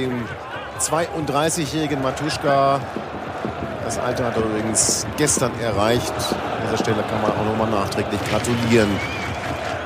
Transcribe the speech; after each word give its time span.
dem 0.00 0.26
32-jährigen 0.78 2.02
Matuschka. 2.02 2.80
Das 3.84 3.98
Alter 3.98 4.26
hat 4.26 4.36
er 4.36 4.42
übrigens 4.44 5.06
gestern 5.16 5.52
erreicht. 5.60 6.12
An 6.12 6.62
dieser 6.64 6.78
Stelle 6.78 7.02
kann 7.02 7.20
man 7.22 7.32
auch 7.32 7.44
nochmal 7.44 7.70
nachträglich 7.70 8.20
gratulieren. 8.30 8.88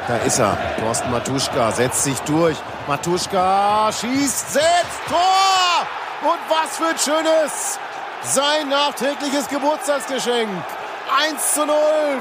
Da 0.07 0.17
ist 0.19 0.39
er. 0.39 0.57
Thorsten 0.81 1.11
Matuschka 1.11 1.73
setzt 1.73 2.05
sich 2.05 2.19
durch. 2.21 2.57
Matuschka 2.87 3.91
schießt, 3.93 4.53
setzt, 4.53 5.01
Tor! 5.09 5.87
Und 6.23 6.41
was 6.49 6.77
für 6.77 6.89
ein 6.89 6.99
schönes, 6.99 7.79
sein 8.23 8.69
nachträgliches 8.69 9.49
Geburtstagsgeschenk. 9.49 10.51
1 11.17 11.55
zu 11.55 11.61
0 11.61 11.75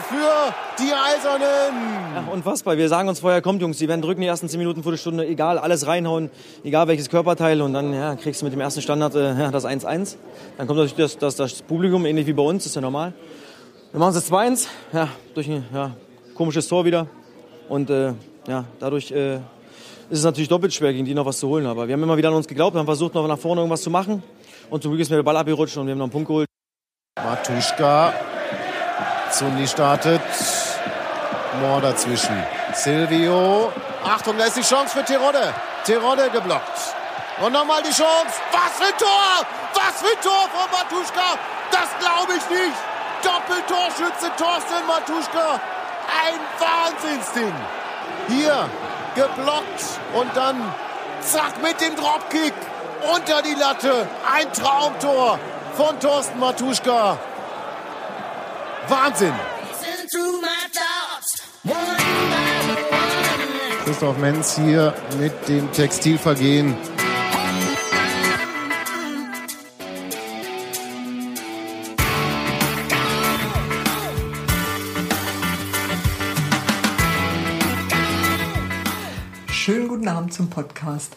für 0.08 0.54
die 0.78 0.94
Eisernen. 0.94 1.74
Ja, 2.14 2.32
unfassbar. 2.32 2.78
Wir 2.78 2.88
sagen 2.90 3.10
uns 3.10 3.22
vorher, 3.22 3.42
kommt 3.42 3.60
Jungs, 3.60 3.80
die 3.80 3.88
werden 3.88 4.04
drücken 4.04 4.22
die 4.22 4.28
ersten 4.28 4.48
10 4.48 4.60
Minuten, 4.60 4.84
Viertelstunde, 4.84 5.26
egal, 5.26 5.58
alles 5.58 5.88
reinhauen, 5.88 6.30
egal 6.64 6.88
welches 6.88 7.10
Körperteil. 7.10 7.62
Und 7.62 7.74
dann 7.74 7.92
ja, 7.92 8.16
kriegst 8.16 8.42
du 8.42 8.46
mit 8.46 8.54
dem 8.54 8.62
ersten 8.62 8.84
Standard 8.84 9.16
äh, 9.16 9.52
das 9.52 9.66
1-1. 9.66 10.18
Dann 10.58 10.68
kommt 10.68 10.78
natürlich 10.78 10.96
das, 10.96 11.18
das, 11.18 11.36
das 11.36 11.64
Publikum, 11.64 12.06
ähnlich 12.06 12.28
wie 12.28 12.34
bei 12.34 12.44
uns, 12.44 12.68
ist 12.68 12.76
ja 12.76 12.82
normal. 12.82 13.14
Dann 13.92 14.00
machen 14.00 14.16
es 14.16 14.32
2-1, 14.32 14.68
ja, 14.94 15.08
durch 15.34 15.50
ein 15.50 15.66
ja, 15.74 15.96
komisches 16.36 16.68
Tor 16.68 16.86
wieder. 16.86 17.08
Und 17.70 17.90
äh, 17.90 18.14
ja, 18.48 18.66
dadurch 18.80 19.12
äh, 19.12 19.38
ist 19.38 20.20
es 20.20 20.24
natürlich 20.24 20.50
doppelt 20.50 20.72
schwer, 20.72 20.94
gegen 20.94 21.06
die 21.06 21.16
noch 21.16 21.26
was 21.26 21.40
zu 21.40 21.48
holen. 21.48 21.66
Aber 21.66 21.88
wir 21.88 21.94
haben 21.94 22.04
immer 22.04 22.18
wieder 22.18 22.30
an 22.30 22.36
uns 22.36 22.48
geglaubt, 22.48 22.78
haben 22.78 22.86
versucht, 22.86 23.16
noch 23.16 23.28
nach 23.28 23.40
vorne 23.40 23.62
irgendwas 23.62 23.82
zu 23.82 23.90
machen. 23.90 24.22
Und 24.70 24.84
zum 24.84 24.92
Glück 24.92 25.02
ist 25.02 25.10
mir 25.10 25.16
der 25.16 25.24
Ball 25.24 25.38
abgerutscht 25.38 25.78
und 25.78 25.88
wir 25.88 25.92
haben 25.92 25.98
noch 25.98 26.06
einen 26.06 26.12
Punkt 26.12 26.28
geholt. 26.28 26.48
Matuschka. 27.16 28.14
Zundi 29.34 29.68
startet. 29.68 30.22
Mohr 31.60 31.82
dazwischen. 31.82 32.44
Silvio. 32.74 33.74
Achtung, 34.06 34.38
da 34.38 34.46
ist 34.46 34.58
die 34.58 34.62
Chance 34.62 34.98
für 34.98 35.04
Terodde. 35.04 35.54
Terodde 35.86 36.30
geblockt. 36.30 36.80
Und 37.42 37.52
nochmal 37.52 37.82
die 37.82 37.92
Chance. 37.92 38.34
Was 38.52 38.78
für 38.78 38.86
ein 38.86 38.98
Tor! 38.98 39.46
Was 39.74 40.02
für 40.02 40.16
ein 40.16 40.22
Tor 40.22 40.48
von 40.54 40.70
Matuschka! 40.72 41.38
Das 41.72 41.90
glaube 42.00 42.34
ich 42.38 42.50
nicht! 42.50 42.78
Doppeltorschütze 43.24 44.32
Thorsten 44.38 44.86
Matuschka. 44.86 45.60
Ein 46.26 46.40
Wahnsinnsding. 46.60 47.54
Hier 48.28 48.70
geblockt 49.16 49.84
und 50.14 50.30
dann 50.36 50.62
zack 51.22 51.62
mit 51.64 51.82
dem 51.82 51.96
Dropkick 51.96 52.54
unter 53.12 53.42
die 53.42 53.56
Latte. 53.56 54.08
Ein 54.32 54.52
Traumtor 54.54 55.40
von 55.76 56.00
Thorsten 56.00 56.40
Matuschka. 56.40 57.18
Wahnsinn. 58.88 59.34
Christoph 63.86 64.18
Menz 64.18 64.56
hier 64.56 64.94
mit 65.20 65.48
dem 65.48 65.72
Textilvergehen. 65.72 66.76
Schönen 79.50 79.88
guten 79.88 80.08
Abend 80.10 80.34
zum 80.34 80.50
Podcast. 80.50 81.16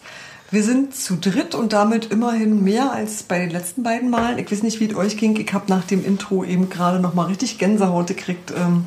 Wir 0.49 0.63
sind 0.63 0.95
zu 0.95 1.17
dritt 1.17 1.55
und 1.55 1.73
damit 1.73 2.05
immerhin 2.05 2.63
mehr 2.63 2.93
als 2.93 3.23
bei 3.23 3.37
den 3.39 3.49
letzten 3.49 3.83
beiden 3.83 4.09
Malen. 4.09 4.37
Ich 4.39 4.49
weiß 4.49 4.63
nicht, 4.63 4.79
wie 4.79 4.85
es 4.85 4.95
euch 4.95 5.17
ging. 5.17 5.35
Ich 5.35 5.51
habe 5.53 5.65
nach 5.67 5.83
dem 5.83 6.05
Intro 6.05 6.45
eben 6.45 6.69
gerade 6.69 6.99
noch 6.99 7.13
mal 7.13 7.25
richtig 7.25 7.57
Gänsehaut 7.57 8.07
gekriegt. 8.07 8.53
Ähm, 8.55 8.85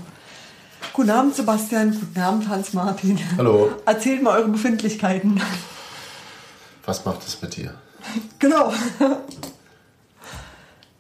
guten 0.95 1.11
Abend, 1.11 1.35
Sebastian. 1.35 1.91
Guten 1.93 2.19
Abend, 2.19 2.49
Hans-Martin. 2.49 3.19
Hallo. 3.37 3.73
Erzählt 3.85 4.23
mal 4.23 4.39
eure 4.39 4.49
Befindlichkeiten. 4.49 5.43
Was 6.87 7.05
macht 7.05 7.27
es 7.27 7.43
mit 7.43 7.55
dir? 7.57 7.75
Genau. 8.39 8.73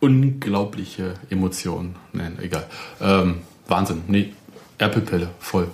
Unglaubliche 0.01 1.15
Emotionen. 1.31 1.97
Nein, 2.13 2.39
egal. 2.43 2.67
Ähm, 3.01 3.41
Wahnsinn. 3.67 4.03
Nee, 4.09 4.35
Erpelpelle, 4.77 5.31
voll. 5.39 5.71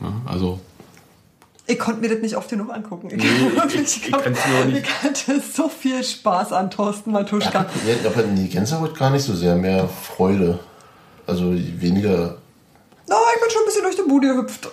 Ja, 0.00 0.12
also 0.26 0.60
Ich 1.70 1.78
konnte 1.78 2.00
mir 2.00 2.08
das 2.08 2.20
nicht 2.20 2.34
oft 2.36 2.48
genug 2.48 2.72
angucken. 2.72 3.08
Ich, 3.10 3.16
Nee, 3.22 3.80
ich- 3.82 4.06
ich 4.08 4.12
hab- 4.12 4.24
nicht- 4.26 4.78
ich 4.88 5.02
hatte 5.02 5.40
so 5.40 5.68
viel 5.68 6.02
Spaß 6.02 6.52
an 6.52 6.70
Thorsten 6.70 7.12
Matuschka. 7.12 7.66
Ja, 7.86 8.10
aber 8.10 8.22
die 8.22 8.48
Gänsehaut 8.48 8.98
gar 8.98 9.10
nicht 9.10 9.22
so 9.24 9.34
sehr, 9.34 9.54
mehr 9.54 9.86
Freude. 9.88 10.58
Also 11.26 11.52
weniger. 11.52 12.38
Na, 13.06 13.16
ich 13.34 13.40
bin 13.42 13.50
schon 13.50 13.62
ein 13.62 13.66
bisschen 13.66 13.82
durch 13.82 13.96
die 13.96 14.02
Bude 14.08 14.28
gehüpft. 14.28 14.70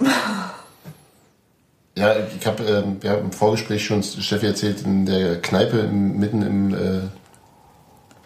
Ja, 1.98 2.14
ich 2.40 2.46
habe 2.46 2.64
ähm, 2.64 2.98
wir 3.02 3.10
haben 3.12 3.22
im 3.26 3.32
Vorgespräch 3.32 3.86
schon 3.86 4.04
Steffi 4.04 4.46
erzählt, 4.48 4.82
in 4.84 5.06
der 5.06 5.42
Kneipe 5.42 5.80
im, 5.80 6.18
mitten 6.20 6.42
im, 6.42 6.74
äh, 6.74 7.02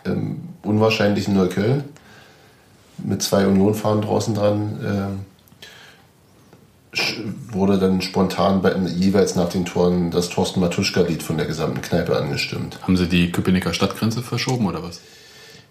im 0.06 0.41
unwahrscheinlichen 0.63 1.35
Neukölln 1.35 1.84
mit 3.00 3.22
zwei 3.22 3.46
Union-Fahren 3.46 4.02
draußen 4.02 4.34
dran 4.35 4.79
sch- 4.84 5.19
wurde 7.51 7.77
dann 7.77 8.01
spontan 8.01 8.61
bei, 8.61 8.75
jeweils 8.75 9.35
nach 9.35 9.50
den 9.50 9.66
Toren 9.66 10.09
das 10.11 10.29
Thorsten 10.29 10.59
Matuschka-Lied 10.59 11.22
von 11.22 11.38
der 11.38 11.45
gesamten 11.45 11.81
Kneipe 11.81 12.17
angestimmt. 12.17 12.79
haben 12.81 12.97
sie 12.97 13.07
die 13.07 13.31
Köpenicker 13.31 13.73
Stadtgrenze 13.73 14.23
verschoben 14.23 14.66
oder 14.66 14.81
was? 14.81 14.99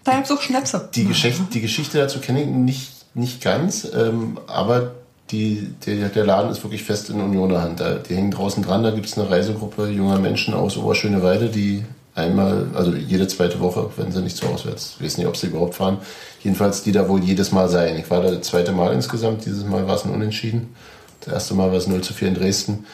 Da 0.05 0.15
gibt's 0.15 0.31
auch 0.31 0.41
Schnäpse. 0.41 0.89
Die 0.95 1.05
Geschichte, 1.05 1.43
die 1.53 1.61
Geschichte 1.61 1.97
dazu 1.97 2.19
kenne 2.19 2.43
ich 2.43 2.47
nicht, 2.47 2.91
nicht 3.15 3.41
ganz, 3.41 3.87
ähm, 3.93 4.39
aber 4.47 4.91
die, 5.31 5.67
der, 5.85 6.09
der 6.09 6.25
Laden 6.25 6.51
ist 6.51 6.63
wirklich 6.63 6.83
fest 6.83 7.09
in 7.09 7.19
Unioner 7.21 7.61
Hand. 7.61 7.81
Da, 7.81 7.95
die 7.95 8.15
hängen 8.15 8.31
draußen 8.31 8.63
dran, 8.63 8.83
da 8.83 8.91
gibt 8.91 9.05
es 9.05 9.17
eine 9.17 9.29
Reisegruppe 9.29 9.89
junger 9.89 10.19
Menschen 10.19 10.53
aus 10.53 10.77
Oberschöneweide, 10.77 11.49
die 11.49 11.83
einmal, 12.15 12.67
also 12.73 12.93
jede 12.93 13.27
zweite 13.27 13.59
Woche, 13.59 13.89
wenn 13.97 14.11
sie 14.11 14.21
nicht 14.21 14.37
zu 14.37 14.47
auswärts, 14.47 14.95
ich 14.97 15.05
weiß 15.05 15.17
nicht, 15.17 15.27
ob 15.27 15.37
sie 15.37 15.47
überhaupt 15.47 15.75
fahren, 15.75 15.99
jedenfalls 16.41 16.83
die 16.83 16.91
da 16.91 17.07
wohl 17.07 17.21
jedes 17.23 17.51
Mal 17.51 17.69
sein. 17.69 17.97
Ich 17.97 18.09
war 18.09 18.21
da 18.21 18.31
das 18.31 18.47
zweite 18.47 18.71
Mal 18.71 18.93
insgesamt, 18.93 19.45
dieses 19.45 19.65
Mal 19.65 19.87
war 19.87 19.95
es 19.95 20.05
ein 20.05 20.11
Unentschieden. 20.11 20.73
Das 21.21 21.33
erste 21.33 21.53
Mal 21.53 21.69
war 21.69 21.77
es 21.77 21.87
0 21.87 22.01
zu 22.01 22.13
4 22.13 22.29
in 22.29 22.33
Dresden. 22.35 22.85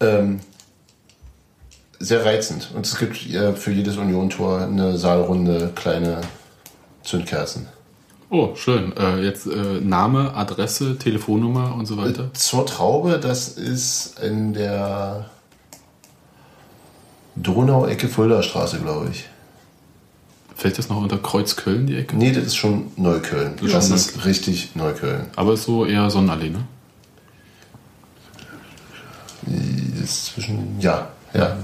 Ähm, 0.00 0.40
sehr 1.98 2.24
reizend. 2.24 2.70
Und 2.74 2.86
es 2.86 2.98
gibt 2.98 3.26
äh, 3.30 3.52
für 3.54 3.72
jedes 3.72 3.96
Union-Tor 3.96 4.62
eine 4.62 4.96
Saalrunde 4.96 5.70
kleine 5.74 6.22
Zündkerzen. 7.02 7.66
Oh, 8.30 8.54
schön. 8.54 8.96
Äh, 8.96 9.22
jetzt 9.22 9.46
äh, 9.46 9.80
Name, 9.80 10.34
Adresse, 10.34 10.96
Telefonnummer 10.96 11.74
und 11.74 11.86
so 11.86 11.96
weiter. 11.96 12.32
Zur 12.32 12.64
Traube, 12.64 13.18
das 13.18 13.48
ist 13.48 14.20
in 14.20 14.54
der 14.54 15.28
Donau-Ecke 17.36 18.08
Fuldastraße, 18.08 18.78
glaube 18.78 19.08
ich. 19.10 19.28
Fällt 20.54 20.78
das 20.78 20.88
noch 20.88 20.98
unter 20.98 21.18
Kreuzköln, 21.18 21.86
die 21.86 21.96
Ecke? 21.96 22.16
Nee, 22.16 22.32
das 22.32 22.44
ist 22.44 22.56
schon 22.56 22.92
Neukölln. 22.96 23.54
Das 23.56 23.66
ist 23.66 23.74
Das 23.74 23.90
ist 23.90 24.24
richtig 24.26 24.76
Neukölln. 24.76 25.26
Aber 25.34 25.54
ist 25.54 25.64
so 25.64 25.84
eher 25.84 26.08
Sonnenallee, 26.10 26.50
ne? 26.50 26.64
Ist 30.02 30.26
zwischen, 30.26 30.80
ja, 30.80 31.08
ja. 31.34 31.56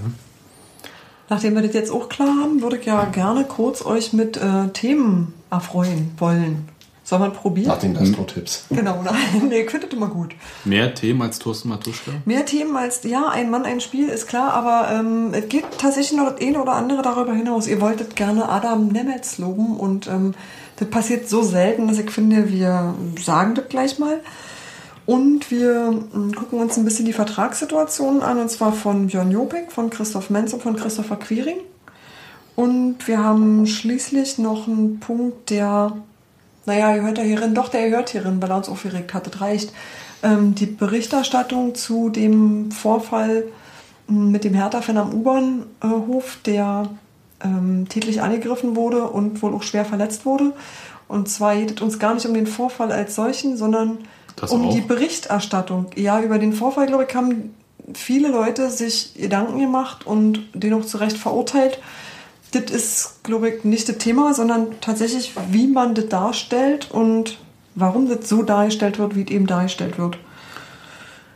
Nachdem 1.29 1.55
wir 1.55 1.63
das 1.63 1.75
jetzt 1.75 1.91
auch 1.91 2.09
klar 2.09 2.29
haben, 2.29 2.63
würde 2.63 2.77
ich 2.77 2.87
ja 2.87 3.05
gerne 3.07 3.45
kurz 3.45 3.85
euch 3.85 4.13
mit 4.13 4.37
äh, 4.37 4.69
Themen 4.73 5.35
erfreuen 5.51 6.13
wollen. 6.19 6.69
Soll 7.07 7.21
man 7.21 7.33
probieren? 7.33 7.69
Nach 7.69 7.79
den 7.79 7.95
Gastro-Tipps. 7.95 8.65
Genau, 8.71 9.01
nein, 9.05 9.49
nee, 9.49 9.69
finde 9.69 9.87
das 9.87 9.97
immer 9.97 10.09
gut. 10.09 10.35
Mehr 10.65 10.93
Themen 10.93 11.23
als 11.23 11.39
Thorsten 11.39 11.69
Matuschka? 11.69 12.11
Mehr 12.25 12.45
Themen 12.45 12.77
als, 12.77 13.05
ja, 13.05 13.29
ein 13.29 13.49
Mann, 13.49 13.65
ein 13.65 13.81
Spiel, 13.81 14.09
ist 14.09 14.27
klar, 14.27 14.53
aber 14.53 14.91
ähm, 14.93 15.33
es 15.33 15.49
geht 15.49 15.65
tatsächlich 15.79 16.19
noch 16.19 16.33
das 16.33 16.41
eine 16.41 16.61
oder 16.61 16.73
andere 16.73 17.03
darüber 17.03 17.33
hinaus. 17.33 17.69
Ihr 17.69 17.81
wolltet 17.81 18.17
gerne 18.17 18.49
Adam 18.49 18.89
Nemetz 18.89 19.39
loben 19.39 19.77
und 19.77 20.09
ähm, 20.09 20.35
das 20.79 20.91
passiert 20.91 21.29
so 21.29 21.43
selten, 21.43 21.87
dass 21.87 22.01
ich 22.01 22.11
finde, 22.11 22.51
wir 22.51 22.95
sagen 23.23 23.55
das 23.55 23.69
gleich 23.69 24.01
mal. 24.01 24.21
Und 25.07 25.53
wir 25.53 26.03
ähm, 26.15 26.35
gucken 26.35 26.59
uns 26.59 26.77
ein 26.77 26.85
bisschen 26.85 27.07
die 27.07 27.13
Vertragssituationen 27.13 28.23
an, 28.23 28.39
und 28.39 28.51
zwar 28.51 28.73
von 28.73 29.07
Björn 29.07 29.31
Joping, 29.31 29.71
von 29.71 29.89
Christoph 29.89 30.31
Menz 30.31 30.53
und 30.53 30.63
von 30.63 30.75
Christopher 30.75 31.17
Quiring. 31.17 31.59
Und 32.57 33.07
wir 33.07 33.23
haben 33.23 33.67
schließlich 33.67 34.39
noch 34.39 34.67
einen 34.67 34.99
Punkt, 34.99 35.51
der, 35.51 35.93
naja, 36.65 36.97
ihr 36.97 37.03
hört 37.03 37.19
ja 37.19 37.25
hierin, 37.25 37.55
doch, 37.55 37.69
der 37.69 37.89
hört 37.91 38.11
hierin, 38.11 38.43
weil 38.43 38.51
er 38.51 38.57
uns 38.57 38.69
aufgeregt 38.69 39.15
hat, 39.15 39.27
das 39.27 39.41
reicht. 39.41 39.73
Ähm, 40.23 40.55
die 40.57 40.67
Berichterstattung 40.67 41.77
zu 41.77 42.09
dem 42.09 42.73
Vorfall 42.73 43.45
m, 44.09 44.33
mit 44.33 44.43
dem 44.43 44.55
Hertha-Fan 44.55 44.97
am 44.97 45.15
U-Bahnhof, 45.15 46.39
der 46.47 46.89
ähm, 47.45 47.87
tätlich 47.89 48.23
angegriffen 48.23 48.75
wurde 48.75 49.05
und 49.05 49.41
wohl 49.43 49.55
auch 49.55 49.63
schwer 49.63 49.85
verletzt 49.85 50.27
wurde. 50.27 50.53
Und 51.07 51.29
zwar 51.29 51.55
geht 51.55 51.77
es 51.77 51.83
uns 51.83 51.99
gar 52.01 52.15
nicht 52.15 52.27
um 52.27 52.35
den 52.35 52.49
Vorfall 52.49 52.91
als 52.91 53.15
solchen, 53.15 53.57
sondern 53.57 53.99
Das 54.37 54.51
um 54.51 54.67
auch? 54.67 54.75
die 54.75 54.83
Berichterstattung. 54.83 55.87
Ja, 55.97 56.21
über 56.21 56.39
den 56.39 56.53
Vorfall, 56.53 56.87
glaube 56.87 57.07
ich, 57.09 57.15
haben 57.15 57.55
viele 57.95 58.29
Leute 58.29 58.71
sich 58.71 59.15
Gedanken 59.15 59.59
gemacht 59.59 60.07
und 60.07 60.41
den 60.55 60.75
auch 60.75 60.85
zu 60.85 60.99
Recht 60.99 61.17
verurteilt. 61.17 61.79
Das 62.53 62.71
ist, 62.71 63.25
glaube 63.25 63.51
ich, 63.51 63.65
nicht 63.65 63.89
das 63.89 63.99
Thema, 63.99 64.35
sondern 64.35 64.81
tatsächlich, 64.81 65.33
wie 65.51 65.67
man 65.67 65.95
das 65.95 66.09
darstellt 66.09 66.91
und 66.91 67.39
warum 67.75 68.09
das 68.09 68.29
so 68.29 68.43
dargestellt 68.43 68.99
wird, 68.99 69.17
wie 69.17 69.23
es 69.23 69.31
eben 69.31 69.47
dargestellt 69.47 69.99
wird. 69.99 70.19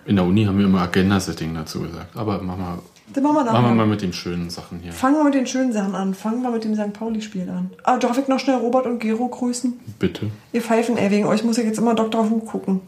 In 0.06 0.16
der 0.16 0.24
Uni 0.24 0.44
haben 0.44 0.58
wir 0.58 0.66
immer 0.66 0.82
Agenda-Setting 0.82 1.54
dazu 1.54 1.82
gesagt. 1.82 2.16
Aber 2.16 2.40
mach 2.42 2.56
mal 2.56 2.78
Das 3.12 3.22
machen 3.22 3.34
wir 3.34 3.44
nachher. 3.44 3.60
Machen 3.60 3.72
wir 3.72 3.74
mal 3.74 3.86
mit 3.86 4.02
den 4.02 4.12
schönen 4.12 4.50
Sachen 4.50 4.80
hier. 4.80 4.92
Fangen 4.92 5.16
wir 5.16 5.24
mit 5.24 5.34
den 5.34 5.46
schönen 5.46 5.72
Sachen 5.72 5.94
an. 5.94 6.14
Fangen 6.14 6.42
wir 6.42 6.50
mit 6.50 6.64
dem 6.64 6.74
St. 6.74 6.92
Pauli-Spiel 6.92 7.48
an. 7.48 7.70
Ah, 7.82 7.98
darf 7.98 8.18
ich 8.18 8.28
noch 8.28 8.38
schnell 8.38 8.56
Robert 8.56 8.86
und 8.86 9.00
Gero 9.00 9.28
grüßen? 9.28 9.80
Bitte. 9.98 10.30
Ihr 10.52 10.62
Pfeifen, 10.62 10.96
ey, 10.96 11.10
wegen 11.10 11.26
euch 11.26 11.42
muss 11.42 11.58
ich 11.58 11.64
jetzt 11.64 11.78
immer 11.78 11.94
Dr. 11.94 12.30
Who 12.30 12.38
gucken. 12.38 12.82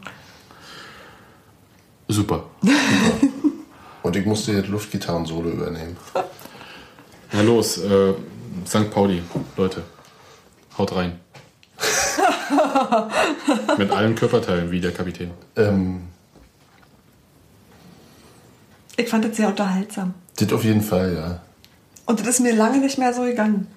Super. 2.07 2.43
Und 4.03 4.17
ich 4.17 4.25
musste 4.25 4.51
jetzt 4.51 4.67
Luftgitarren-Solo 4.67 5.49
übernehmen. 5.49 5.95
Na 7.31 7.41
los, 7.41 7.77
äh, 7.77 8.13
St. 8.67 8.91
Pauli, 8.91 9.23
Leute. 9.55 9.81
Haut 10.77 10.93
rein. 10.95 11.19
Mit 13.77 13.91
allen 13.91 14.15
Körperteilen, 14.15 14.71
wie 14.71 14.81
der 14.81 14.91
Kapitän. 14.91 15.31
Ähm, 15.55 16.01
Ich 18.97 19.09
fand 19.09 19.25
das 19.25 19.37
sehr 19.37 19.47
unterhaltsam. 19.47 20.13
das 20.37 20.51
auf 20.53 20.63
jeden 20.63 20.81
Fall, 20.81 21.13
ja. 21.15 21.41
Und 22.05 22.19
das 22.19 22.27
ist 22.27 22.39
mir 22.41 22.53
lange 22.55 22.79
nicht 22.79 22.97
mehr 22.97 23.13
so 23.13 23.21
gegangen. 23.23 23.67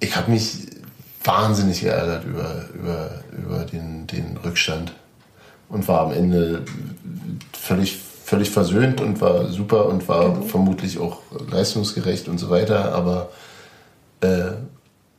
Ich 0.00 0.14
habe 0.16 0.30
mich 0.30 0.66
wahnsinnig 1.24 1.80
geärgert 1.80 2.24
über, 2.24 2.64
über, 2.74 3.10
über 3.36 3.64
den, 3.64 4.06
den 4.06 4.36
Rückstand 4.44 4.92
und 5.68 5.86
war 5.88 6.00
am 6.06 6.12
Ende 6.12 6.64
völlig, 7.52 7.96
völlig 8.24 8.50
versöhnt 8.50 9.00
und 9.00 9.20
war 9.20 9.48
super 9.48 9.86
und 9.86 10.08
war 10.08 10.30
Genau. 10.34 10.46
vermutlich 10.46 10.98
auch 10.98 11.20
leistungsgerecht 11.50 12.28
und 12.28 12.38
so 12.38 12.50
weiter. 12.50 12.92
Aber 12.94 13.30
äh, 14.20 14.52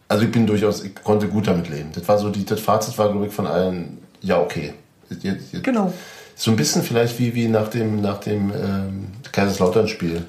also 0.09 0.25
ich 0.25 0.31
bin 0.31 0.45
durchaus, 0.45 0.83
ich 0.83 0.93
konnte 0.95 1.27
gut 1.29 1.47
damit 1.47 1.69
leben. 1.69 1.89
Das 1.93 2.07
war 2.07 2.19
so, 2.19 2.29
die, 2.29 2.45
das 2.45 2.59
Fazit 2.59 2.97
war, 2.97 3.09
glaube 3.09 3.27
ich, 3.27 3.33
von 3.33 3.47
allen, 3.47 3.97
ja, 4.21 4.39
okay. 4.39 4.73
Jetzt, 5.09 5.23
jetzt, 5.51 5.63
Genau. 5.63 5.93
So 6.35 6.51
ein 6.51 6.57
bisschen 6.57 6.81
vielleicht 6.83 7.19
wie, 7.19 7.35
wie 7.35 7.47
nach 7.47 7.67
dem, 7.69 8.01
nach 8.01 8.19
dem 8.19 8.51
ähm, 8.51 9.07
Kaiserslautern-Spiel. 9.31 10.25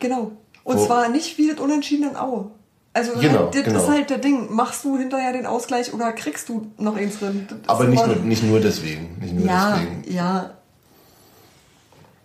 Genau. 0.00 0.32
Und 0.64 0.78
Wo- 0.78 0.86
zwar 0.86 1.08
nicht 1.08 1.38
wie 1.38 1.48
das 1.50 1.60
Unentschieden 1.60 2.10
in 2.10 2.16
Aue. 2.16 2.46
Also 2.92 3.12
Genau, 3.20 3.40
halt, 3.40 3.54
das 3.54 3.62
genau. 3.64 3.78
ist 3.78 3.88
halt 3.88 4.10
der 4.10 4.18
Ding. 4.18 4.52
Machst 4.54 4.82
du 4.84 4.96
hinterher 4.98 5.32
den 5.32 5.46
Ausgleich 5.46 5.92
oder 5.92 6.12
kriegst 6.12 6.48
du 6.48 6.66
noch 6.78 6.96
eins 6.96 7.18
drin? 7.18 7.46
Das 7.48 7.58
Aber 7.68 7.84
nicht 7.84 8.04
nur, 8.06 8.16
nicht 8.16 8.42
nur 8.42 8.58
deswegen. 8.58 9.16
Nicht 9.20 9.34
nur 9.34 9.46
Ja, 9.46 9.78
deswegen. 9.78 10.14
ja. 10.14 10.50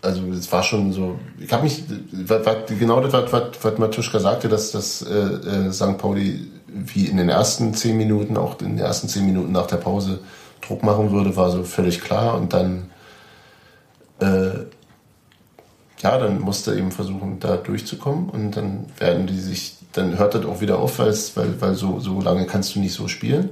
Also 0.03 0.23
es 0.31 0.51
war 0.51 0.63
schon 0.63 0.91
so, 0.91 1.19
ich 1.37 1.51
habe 1.53 1.63
mich, 1.63 1.83
was, 2.11 2.43
was, 2.43 2.55
genau 2.79 3.01
das, 3.01 3.13
was, 3.13 3.31
was, 3.31 3.43
was 3.61 3.77
Matuschka 3.77 4.19
sagte, 4.19 4.49
dass 4.49 4.71
das 4.71 5.03
äh, 5.03 5.13
äh, 5.13 5.71
St. 5.71 5.97
Pauli 5.99 6.47
wie 6.67 7.05
in 7.05 7.17
den 7.17 7.29
ersten 7.29 7.75
zehn 7.75 7.97
Minuten, 7.97 8.35
auch 8.37 8.59
in 8.61 8.77
den 8.77 8.79
ersten 8.79 9.07
zehn 9.09 9.25
Minuten 9.25 9.51
nach 9.51 9.67
der 9.67 9.77
Pause 9.77 10.19
Druck 10.65 10.81
machen 10.83 11.11
würde, 11.11 11.35
war 11.35 11.51
so 11.51 11.63
völlig 11.63 12.01
klar 12.01 12.35
und 12.35 12.53
dann 12.53 12.89
äh, 14.21 14.65
ja, 16.01 16.17
dann 16.17 16.39
musste 16.41 16.71
er 16.71 16.77
eben 16.77 16.91
versuchen, 16.91 17.39
da 17.39 17.57
durchzukommen 17.57 18.29
und 18.29 18.51
dann 18.57 18.85
werden 18.97 19.27
die 19.27 19.39
sich, 19.39 19.75
dann 19.93 20.17
hört 20.17 20.33
das 20.33 20.45
auch 20.45 20.61
wieder 20.61 20.79
auf, 20.79 20.99
weil, 20.99 21.13
weil, 21.59 21.75
so, 21.75 21.99
so 21.99 22.21
lange 22.21 22.45
kannst 22.45 22.75
du 22.75 22.79
nicht 22.79 22.93
so 22.93 23.07
spielen. 23.07 23.49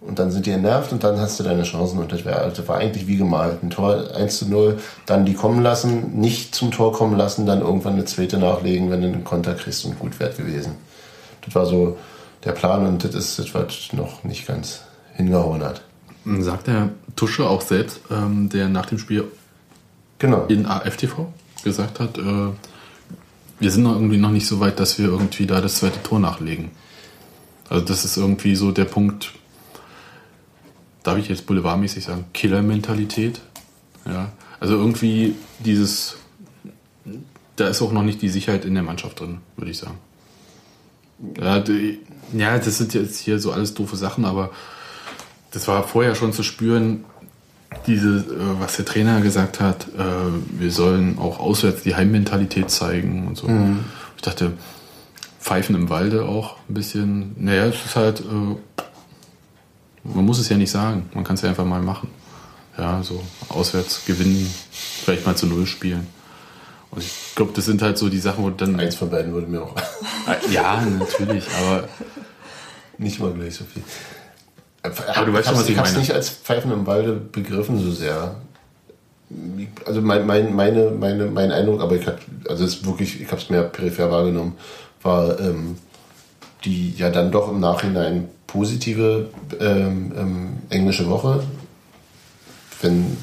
Und 0.00 0.20
dann 0.20 0.30
sind 0.30 0.46
die 0.46 0.52
entnervt 0.52 0.92
und 0.92 1.02
dann 1.02 1.18
hast 1.18 1.40
du 1.40 1.42
deine 1.42 1.64
Chancen. 1.64 1.98
Und 1.98 2.12
das, 2.12 2.24
wär, 2.24 2.48
das 2.48 2.68
war 2.68 2.78
eigentlich 2.78 3.08
wie 3.08 3.16
gemalt. 3.16 3.64
Ein 3.64 3.70
Tor 3.70 4.14
1 4.14 4.38
zu 4.38 4.48
0, 4.48 4.78
dann 5.06 5.26
die 5.26 5.34
kommen 5.34 5.60
lassen, 5.60 6.20
nicht 6.20 6.54
zum 6.54 6.70
Tor 6.70 6.92
kommen 6.92 7.16
lassen, 7.16 7.46
dann 7.46 7.62
irgendwann 7.62 7.94
eine 7.94 8.04
zweite 8.04 8.38
nachlegen, 8.38 8.92
wenn 8.92 9.02
du 9.02 9.08
einen 9.08 9.24
Konter 9.24 9.54
kriegst 9.54 9.84
und 9.84 9.98
gut 9.98 10.20
wert 10.20 10.36
gewesen. 10.36 10.76
Das 11.44 11.54
war 11.56 11.66
so 11.66 11.96
der 12.44 12.52
Plan 12.52 12.86
und 12.86 13.02
das 13.02 13.14
ist 13.16 13.40
das, 13.40 13.54
was 13.54 13.92
noch 13.92 14.22
nicht 14.22 14.46
ganz 14.46 14.82
hingehauen 15.14 15.64
hat. 15.64 15.82
Sagt 16.24 16.68
der 16.68 16.90
Tusche 17.16 17.48
auch 17.48 17.62
selbst, 17.62 18.00
ähm, 18.10 18.48
der 18.50 18.68
nach 18.68 18.86
dem 18.86 18.98
Spiel 18.98 19.24
Genau. 20.18 20.46
in 20.46 20.66
AFTV 20.66 21.26
gesagt 21.62 22.00
hat, 22.00 22.18
äh, 22.18 22.50
wir 23.60 23.70
sind 23.70 23.82
noch 23.82 23.94
irgendwie 23.94 24.18
noch 24.18 24.30
nicht 24.30 24.46
so 24.46 24.60
weit, 24.60 24.78
dass 24.80 24.98
wir 24.98 25.06
irgendwie 25.06 25.46
da 25.46 25.60
das 25.60 25.76
zweite 25.76 26.02
Tor 26.02 26.20
nachlegen. 26.20 26.70
Also 27.68 27.84
das 27.84 28.04
ist 28.04 28.16
irgendwie 28.16 28.54
so 28.56 28.72
der 28.72 28.84
Punkt, 28.84 29.32
darf 31.02 31.18
ich 31.18 31.28
jetzt 31.28 31.46
boulevardmäßig 31.46 32.04
sagen, 32.04 32.24
Killer-Mentalität. 32.32 33.40
Ja, 34.06 34.32
also 34.60 34.74
irgendwie 34.74 35.34
dieses, 35.58 36.16
da 37.56 37.68
ist 37.68 37.82
auch 37.82 37.92
noch 37.92 38.02
nicht 38.02 38.22
die 38.22 38.28
Sicherheit 38.28 38.64
in 38.64 38.74
der 38.74 38.82
Mannschaft 38.82 39.20
drin, 39.20 39.38
würde 39.56 39.70
ich 39.70 39.78
sagen. 39.78 39.98
Ja, 41.38 41.60
die, 41.60 42.00
ja, 42.32 42.58
das 42.58 42.78
sind 42.78 42.94
jetzt 42.94 43.18
hier 43.18 43.38
so 43.38 43.52
alles 43.52 43.74
doofe 43.74 43.96
Sachen, 43.96 44.24
aber 44.24 44.50
das 45.50 45.66
war 45.68 45.82
vorher 45.82 46.14
schon 46.14 46.32
zu 46.32 46.42
spüren, 46.42 47.04
diese, 47.86 48.18
äh, 48.18 48.60
was 48.60 48.76
der 48.76 48.84
Trainer 48.84 49.20
gesagt 49.20 49.60
hat, 49.60 49.88
äh, 49.96 50.60
wir 50.60 50.70
sollen 50.70 51.18
auch 51.18 51.38
auswärts 51.40 51.82
die 51.82 51.94
Heimmentalität 51.94 52.70
zeigen 52.70 53.26
und 53.26 53.36
so. 53.36 53.48
Ich 54.16 54.22
dachte, 54.22 54.52
Pfeifen 55.40 55.74
im 55.76 55.88
Walde 55.88 56.24
auch 56.24 56.56
ein 56.68 56.74
bisschen. 56.74 57.34
Naja, 57.38 57.66
es 57.66 57.76
ist 57.84 57.96
halt, 57.96 58.20
äh, 58.20 58.84
man 60.04 60.24
muss 60.24 60.38
es 60.38 60.48
ja 60.48 60.56
nicht 60.56 60.70
sagen, 60.70 61.08
man 61.14 61.24
kann 61.24 61.36
es 61.36 61.42
ja 61.42 61.48
einfach 61.48 61.64
mal 61.64 61.80
machen. 61.80 62.08
Ja, 62.76 63.02
so 63.02 63.22
auswärts 63.48 64.04
gewinnen, 64.04 64.48
vielleicht 64.70 65.26
mal 65.26 65.36
zu 65.36 65.46
Null 65.46 65.66
spielen. 65.66 66.06
Und 66.90 67.02
ich 67.02 67.12
glaube, 67.34 67.52
das 67.54 67.64
sind 67.64 67.82
halt 67.82 67.98
so 67.98 68.08
die 68.08 68.18
Sachen, 68.18 68.44
wo 68.44 68.50
dann. 68.50 68.78
Eins 68.78 68.94
von 68.94 69.10
beiden 69.10 69.32
würde 69.32 69.46
mir 69.46 69.62
auch 69.62 69.74
Ja, 70.50 70.80
natürlich, 70.80 71.44
aber 71.60 71.88
nicht 72.98 73.18
mal 73.20 73.32
gleich 73.32 73.54
so 73.54 73.64
viel. 73.64 73.82
Aber 75.14 75.26
du 75.26 75.32
weißt 75.32 75.48
schon, 75.48 75.56
was 75.56 75.64
ich 75.64 75.70
ich 75.70 75.78
habe 75.78 75.88
es 75.88 75.94
meine. 75.94 76.02
nicht 76.02 76.14
als 76.14 76.30
Pfeifen 76.30 76.72
im 76.72 76.86
Walde 76.86 77.12
begriffen 77.12 77.78
so 77.78 77.90
sehr. 77.90 78.36
Also 79.84 80.00
mein, 80.00 80.26
mein, 80.26 80.54
meine, 80.54 80.90
meine, 80.90 81.26
mein 81.26 81.52
Eindruck, 81.52 81.80
aber 81.82 81.96
ich 81.96 82.06
hab, 82.06 82.18
also 82.48 82.64
es 82.64 82.84
wirklich, 82.84 83.20
ich 83.20 83.30
habe 83.30 83.40
es 83.40 83.50
mehr 83.50 83.62
peripher 83.62 84.10
wahrgenommen, 84.10 84.56
war 85.02 85.38
ähm, 85.38 85.76
die 86.64 86.92
ja 86.92 87.10
dann 87.10 87.30
doch 87.30 87.50
im 87.50 87.60
Nachhinein 87.60 88.28
positive 88.46 89.28
ähm, 89.60 90.12
ähm, 90.16 90.58
englische 90.70 91.08
Woche, 91.08 91.42
wenn 92.80 93.16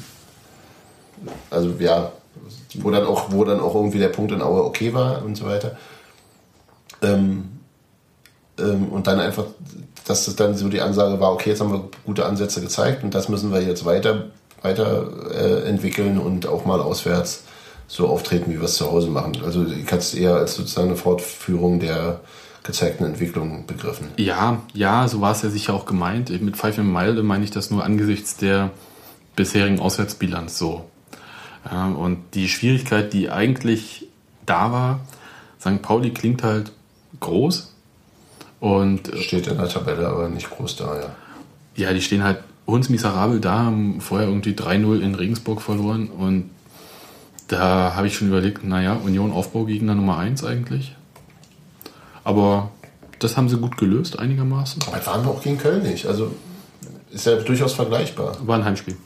also 1.50 1.74
ja, 1.78 2.12
wo 2.74 2.90
dann 2.90 3.04
auch, 3.04 3.32
wo 3.32 3.44
dann 3.44 3.60
auch 3.60 3.74
irgendwie 3.74 3.98
der 3.98 4.08
Punkt 4.08 4.32
in 4.32 4.42
Aue 4.42 4.64
okay 4.64 4.92
war 4.94 5.24
und 5.24 5.36
so 5.36 5.46
weiter. 5.46 5.76
Ähm, 7.02 7.48
ähm, 8.58 8.88
und 8.88 9.06
dann 9.06 9.20
einfach, 9.20 9.46
dass 10.06 10.24
das 10.24 10.36
dann 10.36 10.56
so 10.56 10.68
die 10.68 10.80
Ansage 10.80 11.20
war, 11.20 11.32
okay, 11.32 11.50
jetzt 11.50 11.60
haben 11.60 11.72
wir 11.72 11.88
gute 12.04 12.26
Ansätze 12.26 12.60
gezeigt 12.60 13.02
und 13.02 13.14
das 13.14 13.28
müssen 13.28 13.52
wir 13.52 13.60
jetzt 13.60 13.84
weiter, 13.84 14.26
weiter 14.62 15.08
äh, 15.32 15.68
entwickeln 15.68 16.18
und 16.18 16.46
auch 16.46 16.64
mal 16.64 16.80
auswärts 16.80 17.42
so 17.88 18.08
auftreten, 18.08 18.50
wie 18.50 18.56
wir 18.56 18.64
es 18.64 18.74
zu 18.74 18.90
Hause 18.90 19.08
machen. 19.08 19.38
Also 19.44 19.64
ich 19.64 19.86
hatte 19.86 19.98
es 19.98 20.14
eher 20.14 20.34
als 20.34 20.54
sozusagen 20.54 20.88
eine 20.88 20.96
Fortführung 20.96 21.80
der 21.80 22.20
gezeigten 22.62 23.04
Entwicklung 23.04 23.66
begriffen. 23.66 24.08
Ja, 24.16 24.62
ja, 24.74 25.06
so 25.06 25.20
war 25.20 25.32
es 25.32 25.42
ja 25.42 25.50
sicher 25.50 25.74
auch 25.74 25.86
gemeint. 25.86 26.30
Mit 26.42 26.56
Pfeife 26.56 26.80
im 26.80 26.90
Meilde 26.90 27.22
meine 27.22 27.44
ich 27.44 27.50
das 27.52 27.70
nur 27.70 27.84
angesichts 27.84 28.36
der 28.36 28.70
bisherigen 29.36 29.78
Auswärtsbilanz 29.78 30.58
so. 30.58 30.84
Und 31.64 32.18
die 32.34 32.48
Schwierigkeit, 32.48 33.12
die 33.12 33.30
eigentlich 33.30 34.08
da 34.46 34.72
war, 34.72 35.00
St. 35.60 35.82
Pauli 35.82 36.10
klingt 36.10 36.42
halt 36.42 36.72
groß 37.20 37.75
und 38.66 39.12
äh, 39.12 39.22
Steht 39.22 39.46
in 39.46 39.58
der 39.58 39.68
Tabelle, 39.68 40.08
aber 40.08 40.28
nicht 40.28 40.50
groß 40.50 40.74
da, 40.74 40.98
ja. 40.98 41.14
ja, 41.76 41.92
die 41.92 42.02
stehen 42.02 42.24
halt 42.24 42.40
hundsmiserabel 42.66 43.38
da, 43.38 43.60
haben 43.66 44.00
vorher 44.00 44.26
irgendwie 44.26 44.54
3-0 44.54 45.00
in 45.00 45.14
Regensburg 45.14 45.62
verloren 45.62 46.08
und 46.08 46.50
da 47.46 47.94
habe 47.94 48.08
ich 48.08 48.16
schon 48.16 48.26
überlegt, 48.26 48.64
naja, 48.64 48.94
Union 48.94 49.30
Aufbaugegner 49.30 49.94
Nummer 49.94 50.18
1 50.18 50.42
eigentlich. 50.42 50.96
Aber 52.24 52.70
das 53.20 53.36
haben 53.36 53.48
sie 53.48 53.56
gut 53.56 53.76
gelöst, 53.76 54.18
einigermaßen. 54.18 54.82
Aber 54.88 54.96
das 54.96 55.06
waren 55.06 55.24
wir 55.24 55.30
auch 55.30 55.42
gegen 55.42 55.58
Köln 55.58 55.84
nicht. 55.84 56.06
Also 56.06 56.32
ist 57.12 57.24
ja 57.24 57.36
durchaus 57.36 57.72
vergleichbar. 57.72 58.36
War 58.44 58.58
ein 58.58 58.64
Heimspiel. 58.64 58.96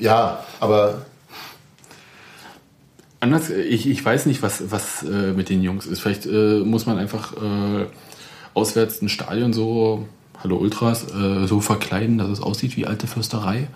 Ja, 0.00 0.42
aber 0.58 1.02
Anders, 3.20 3.48
ich, 3.48 3.88
ich 3.88 4.04
weiß 4.04 4.26
nicht, 4.26 4.42
was, 4.42 4.70
was 4.72 5.02
äh, 5.04 5.32
mit 5.32 5.48
den 5.48 5.62
Jungs 5.62 5.86
ist. 5.86 6.00
Vielleicht 6.00 6.26
äh, 6.26 6.58
muss 6.58 6.84
man 6.84 6.98
einfach 6.98 7.32
äh, 7.32 7.86
auswärts 8.54 9.02
ein 9.02 9.08
Stadion 9.08 9.52
so, 9.52 10.06
hallo 10.42 10.56
Ultras, 10.56 11.04
äh, 11.14 11.46
so 11.46 11.60
verkleiden, 11.60 12.18
dass 12.18 12.28
es 12.28 12.40
aussieht 12.40 12.76
wie 12.76 12.86
alte 12.86 13.06
Fürsterei. 13.06 13.68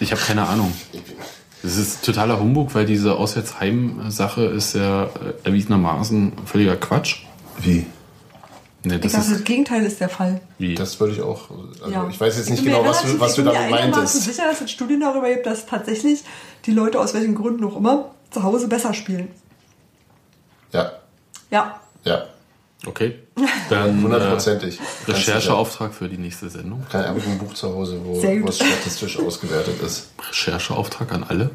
Ich 0.00 0.10
habe 0.12 0.20
keine 0.20 0.46
Ahnung. 0.48 0.72
Das 1.62 1.76
ist 1.76 2.04
totaler 2.04 2.40
Humbug, 2.40 2.74
weil 2.74 2.86
diese 2.86 3.14
Auswärtsheim-Sache 3.16 4.44
ist 4.46 4.74
ja 4.74 5.04
äh, 5.04 5.08
erwiesenermaßen 5.44 6.32
völliger 6.44 6.76
Quatsch. 6.76 7.22
wie? 7.60 7.86
Ne, 8.84 8.96
Ich 8.96 9.00
das 9.02 9.12
glaube, 9.12 9.26
ist 9.26 9.32
das 9.36 9.44
Gegenteil 9.44 9.84
ist 9.86 10.00
der 10.00 10.08
Fall. 10.08 10.40
wie. 10.58 10.74
Das 10.74 10.98
würde 10.98 11.12
ich 11.14 11.22
auch. 11.22 11.50
Also 11.80 11.92
Ja. 11.92 12.08
ich 12.10 12.20
weiß 12.20 12.36
jetzt 12.36 12.50
nicht 12.50 12.64
genau, 12.64 12.84
was 12.84 13.02
du, 13.02 13.20
was 13.20 13.36
du 13.36 13.42
ich 13.42 13.46
bin 13.46 13.54
damit 13.54 13.70
mir 13.70 13.76
meintest. 13.92 14.22
sicher, 14.24 14.42
dass 14.50 14.60
es 14.60 14.72
Studien 14.72 14.98
darüber 15.00 15.28
gibt, 15.30 15.46
dass 15.46 15.66
tatsächlich 15.66 16.24
die 16.66 16.72
Leute 16.72 16.98
aus 16.98 17.14
welchen 17.14 17.36
Gründen 17.36 17.62
auch 17.64 17.76
immer 17.76 18.10
zu 18.32 18.42
Hause 18.42 18.66
besser 18.66 18.92
spielen. 18.92 19.28
Ja, 20.72 20.90
Ja. 21.52 21.80
ja, 22.02 22.24
Okay. 22.86 23.14
Dann 23.70 23.98
äh, 23.98 24.02
hundertprozentig. 24.02 24.80
Rechercheauftrag 25.06 25.94
für 25.94 26.08
die 26.08 26.18
nächste 26.18 26.50
Sendung. 26.50 26.84
Kein 26.90 27.06
habe 27.06 27.20
ein 27.22 27.38
Buch 27.38 27.54
zu 27.54 27.72
Hause, 27.72 28.00
wo, 28.04 28.22
wo 28.22 28.48
es 28.48 28.56
statistisch 28.56 29.18
ausgewertet 29.18 29.80
ist. 29.82 30.10
Rechercheauftrag 30.28 31.12
an 31.12 31.24
alle. 31.24 31.50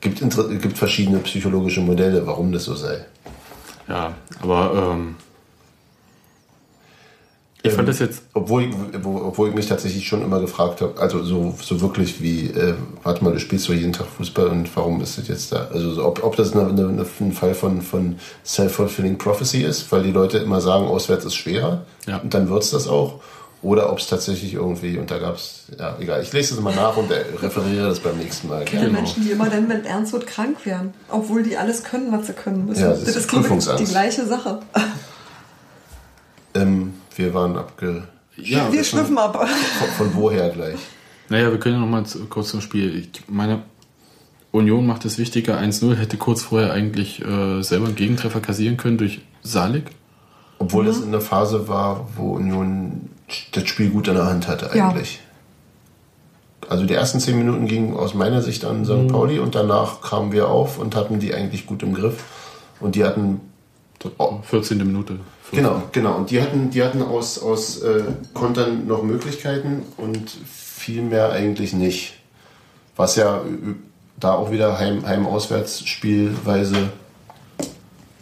gibt, 0.00 0.20
gibt 0.62 0.78
verschiedene 0.78 1.18
psychologische 1.18 1.80
Modelle, 1.80 2.26
warum 2.26 2.52
das 2.52 2.64
so 2.64 2.74
sei. 2.74 3.04
Ja, 3.88 4.14
aber 4.40 4.92
ähm, 4.94 5.16
ich 7.66 7.72
fand 7.74 7.88
das 7.88 7.98
jetzt. 7.98 8.22
Obwohl, 8.34 8.64
ich- 8.64 8.74
wo- 9.02 9.22
obwohl 9.26 9.48
ich 9.50 9.54
mich 9.54 9.66
tatsächlich 9.66 10.06
schon 10.06 10.22
immer 10.22 10.40
gefragt 10.40 10.80
habe, 10.80 11.00
also 11.00 11.22
so, 11.22 11.54
so 11.62 11.80
wirklich 11.80 12.22
wie, 12.22 12.46
äh, 12.50 12.74
warte 13.02 13.22
mal, 13.24 13.32
du 13.32 13.40
spielst 13.40 13.68
doch 13.68 13.74
jeden 13.74 13.92
Tag 13.92 14.06
Fußball 14.16 14.48
und 14.48 14.68
warum 14.76 15.00
ist 15.02 15.18
das 15.18 15.28
jetzt 15.28 15.52
da? 15.52 15.68
Also 15.72 15.92
so, 15.92 16.04
ob, 16.04 16.22
ob 16.24 16.36
das 16.36 16.52
eine, 16.52 16.68
eine, 16.68 16.88
eine, 16.88 17.06
ein 17.20 17.32
Fall 17.32 17.54
von, 17.54 17.82
von 17.82 18.16
Self-Fulfilling 18.44 19.18
Prophecy 19.18 19.62
ist, 19.62 19.90
weil 19.92 20.02
die 20.02 20.12
Leute 20.12 20.38
immer 20.38 20.60
sagen, 20.60 20.86
auswärts 20.86 21.24
ist 21.24 21.34
schwerer 21.34 21.82
Ja. 22.06 22.18
und 22.18 22.32
dann 22.34 22.48
wird's 22.48 22.70
das 22.70 22.88
auch. 22.88 23.20
Oder 23.62 23.90
ob 23.90 23.98
es 23.98 24.06
tatsächlich 24.06 24.52
irgendwie, 24.54 24.96
und 24.98 25.10
da 25.10 25.18
gab's, 25.18 25.64
ja, 25.76 25.96
egal, 25.98 26.22
ich 26.22 26.32
lese 26.32 26.54
das 26.54 26.62
mal 26.62 26.74
nach 26.74 26.96
und 26.96 27.10
äh, 27.10 27.24
referiere 27.42 27.88
das 27.88 27.98
beim 28.00 28.16
nächsten 28.18 28.48
Mal. 28.48 28.64
Die 28.64 28.72
Genau. 28.76 28.92
Menschen, 28.92 29.24
die 29.24 29.30
immer 29.32 29.48
dann, 29.48 29.68
wenn 29.68 29.84
ernst 29.84 30.12
wird, 30.12 30.26
krank 30.26 30.64
werden. 30.66 30.92
Obwohl 31.10 31.42
die 31.42 31.56
alles 31.56 31.82
können, 31.82 32.12
was 32.12 32.26
sie 32.28 32.34
können. 32.34 32.68
Das, 32.68 32.78
Ja, 32.78 32.90
das, 32.90 33.00
das 33.00 33.08
ist 33.08 33.16
ist, 33.16 33.24
ich, 33.24 33.30
Prüfungsangst. 33.32 33.80
die 33.82 33.90
gleiche 33.90 34.26
Sache. 34.26 34.60
Wir 37.16 37.34
waren 37.34 37.56
abge... 37.56 38.04
Ja, 38.36 38.70
Wir 38.72 38.84
schnüffen 38.84 39.16
ab. 39.18 39.34
Von, 39.78 39.88
von 39.88 40.14
woher 40.14 40.50
gleich? 40.50 40.78
Naja, 41.30 41.50
wir 41.50 41.58
können 41.58 41.76
ja 41.76 41.80
noch 41.80 41.88
mal 41.88 42.04
zu- 42.04 42.26
kurz 42.26 42.50
zum 42.50 42.60
Spiel. 42.60 42.94
Ich 42.98 43.08
meine, 43.28 43.62
Union 44.52 44.86
macht 44.86 45.04
es 45.06 45.18
wichtiger. 45.18 45.58
1-0 45.58 45.94
hätte 45.96 46.18
kurz 46.18 46.42
vorher 46.42 46.72
eigentlich 46.72 47.22
äh, 47.24 47.62
selber 47.62 47.86
einen 47.86 47.96
Gegentreffer 47.96 48.40
kassieren 48.40 48.76
können 48.76 48.98
durch 48.98 49.22
Salik. 49.42 49.86
Obwohl 50.58 50.84
Mhm. 50.84 50.90
es 50.90 51.00
in 51.00 51.10
der 51.12 51.20
Phase 51.22 51.66
war, 51.68 52.08
wo 52.16 52.34
Union 52.34 53.08
das 53.52 53.66
Spiel 53.68 53.90
gut 53.90 54.08
in 54.08 54.14
der 54.14 54.26
Hand 54.26 54.46
hatte 54.48 54.70
Ja. 54.76 54.90
eigentlich. 54.90 55.20
Also 56.68 56.84
die 56.84 56.94
ersten 56.94 57.20
zehn 57.20 57.38
Minuten 57.38 57.66
gingen 57.66 57.94
aus 57.94 58.14
meiner 58.14 58.42
Sicht 58.42 58.64
an 58.64 58.80
Mhm. 58.80 58.84
St. 58.84 59.08
Pauli 59.08 59.38
und 59.38 59.54
danach 59.54 60.00
kamen 60.02 60.32
wir 60.32 60.48
auf 60.48 60.78
und 60.78 60.94
hatten 60.96 61.20
die 61.20 61.32
eigentlich 61.34 61.66
gut 61.66 61.82
im 61.82 61.94
Griff. 61.94 62.22
Und 62.80 62.94
die 62.96 63.04
hatten 63.04 63.40
14. 64.42 64.78
Minute. 64.78 65.20
Genau, 65.52 65.82
genau. 65.92 66.16
Und 66.16 66.30
die 66.30 66.42
hatten, 66.42 66.70
die 66.70 66.82
hatten 66.82 67.02
aus, 67.02 67.38
aus 67.38 67.80
äh, 67.82 68.02
Kontern 68.34 68.86
noch 68.86 69.02
Möglichkeiten 69.02 69.84
und 69.96 70.30
viel 70.30 71.02
mehr 71.02 71.30
eigentlich 71.30 71.72
nicht. 71.72 72.14
Was 72.96 73.16
ja 73.16 73.38
äh, 73.38 73.42
da 74.18 74.32
auch 74.34 74.50
wieder 74.50 74.78
Heim- 74.78 75.06
Heim-Auswärts-Spielweise 75.06 76.90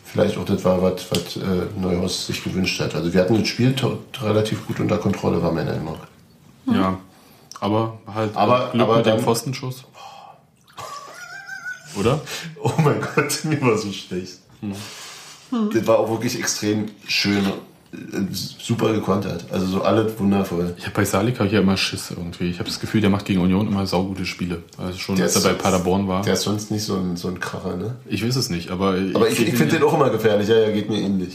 vielleicht 0.04 0.36
auch 0.38 0.44
das 0.44 0.64
war, 0.64 0.80
was, 0.82 1.10
was 1.10 1.36
äh, 1.36 1.66
Neuhaus 1.80 2.26
sich 2.26 2.44
gewünscht 2.44 2.80
hat. 2.80 2.94
Also 2.94 3.12
wir 3.12 3.20
hatten 3.20 3.38
das 3.38 3.48
Spiel 3.48 3.74
relativ 4.20 4.66
gut 4.66 4.78
unter 4.80 4.98
Kontrolle, 4.98 5.42
war 5.42 5.50
mein 5.52 5.68
Eindruck. 5.68 5.98
Ja. 6.66 6.98
Aber 7.60 7.98
halt 8.12 8.36
Aber- 8.36 8.68
Glück 8.70 8.82
aber 8.82 8.96
mit 8.98 9.06
dem 9.06 9.18
Pfostenschuss. 9.20 9.84
Oder? 11.98 12.20
Oh 12.62 12.72
mein 12.78 13.00
Gott, 13.00 13.40
mir 13.44 13.60
war 13.62 13.76
so 13.78 13.90
schlecht. 13.92 14.38
Das 15.72 15.86
war 15.86 15.98
auch 15.98 16.10
wirklich 16.10 16.38
extrem 16.38 16.86
schön, 17.06 17.44
äh, 17.92 17.96
super 18.32 18.92
gekontert. 18.92 19.44
Also 19.52 19.66
so 19.66 19.82
alles 19.82 20.18
wundervoll. 20.18 20.74
Ich 20.78 20.86
hab 20.86 20.94
bei 20.94 21.04
Salik 21.04 21.38
habe 21.38 21.46
ich 21.46 21.52
ja 21.54 21.60
immer 21.60 21.76
Schiss 21.76 22.10
irgendwie. 22.10 22.50
Ich 22.50 22.58
habe 22.58 22.68
das 22.68 22.80
Gefühl, 22.80 23.00
der 23.00 23.10
macht 23.10 23.24
gegen 23.24 23.40
Union 23.40 23.66
immer 23.68 23.86
saugute 23.86 24.26
Spiele. 24.26 24.62
Also 24.78 24.98
schon, 24.98 25.20
als 25.20 25.36
er 25.36 25.42
bei 25.52 25.54
Paderborn 25.54 26.08
war. 26.08 26.22
Der 26.22 26.34
ist 26.34 26.42
sonst 26.42 26.70
nicht 26.70 26.84
so 26.84 26.96
ein, 26.96 27.16
so 27.16 27.28
ein 27.28 27.38
Kracher, 27.40 27.76
ne? 27.76 27.94
ich 28.06 28.26
weiß 28.26 28.36
es 28.36 28.50
nicht, 28.50 28.70
aber, 28.70 28.96
Aber 29.14 29.28
ich, 29.28 29.40
ich 29.40 29.54
finde 29.54 29.76
den 29.76 29.84
auch 29.84 29.94
immer 29.94 30.10
gefährlich. 30.10 30.48
Ja, 30.48 30.56
ja, 30.58 30.70
geht 30.70 30.88
mir 30.90 31.00
ähnlich. 31.00 31.34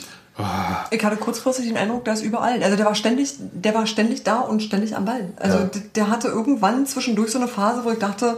Ich 0.91 1.03
hatte 1.03 1.17
kurzfristig 1.17 1.67
den 1.67 1.75
Eindruck, 1.75 2.05
der 2.05 2.13
ist 2.13 2.23
überall. 2.23 2.63
Also 2.63 2.77
der 2.77 2.85
war 2.85 2.95
ständig, 2.95 3.33
der 3.39 3.73
war 3.75 3.85
ständig 3.87 4.23
da 4.23 4.39
und 4.39 4.63
ständig 4.63 4.95
am 4.95 5.03
Ball. 5.03 5.33
Also 5.35 5.57
Ja. 5.57 5.69
der 5.95 6.09
hatte 6.09 6.29
irgendwann 6.29 6.85
zwischendurch 6.85 7.31
so 7.31 7.39
eine 7.39 7.49
Phase, 7.49 7.83
wo 7.83 7.91
ich 7.91 7.99
dachte, 7.99 8.37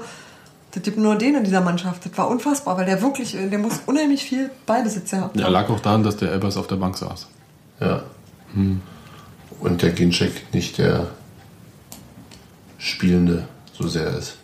das 0.72 0.84
gibt 0.84 0.98
nur 0.98 1.16
den 1.16 1.36
in 1.36 1.44
dieser 1.44 1.62
Mannschaft. 1.62 2.06
Das 2.06 2.18
war 2.18 2.30
unfassbar, 2.30 2.78
weil 2.78 2.86
der 2.86 3.02
wirklich, 3.02 3.32
der 3.34 3.60
muss 3.60 3.82
unheimlich 3.86 4.24
viel 4.24 4.50
Ballbesitz 4.66 5.12
gehabt 5.12 5.38
Ja, 5.38 5.46
haben. 5.46 5.54
lag 5.54 5.70
auch 5.70 5.80
daran, 5.80 6.04
dass 6.04 6.18
der 6.18 6.32
Elbers 6.32 6.58
auf 6.58 6.68
der 6.68 6.78
Bank 6.78 6.98
saß. 6.98 7.28
Ja. 7.80 8.04
Und 9.60 9.82
der 9.82 9.90
Ginczek 9.92 10.54
nicht 10.54 10.78
der 10.78 11.08
Spielende 12.78 13.48
so 13.78 13.88
sehr 13.88 14.08
ist. 14.18 14.38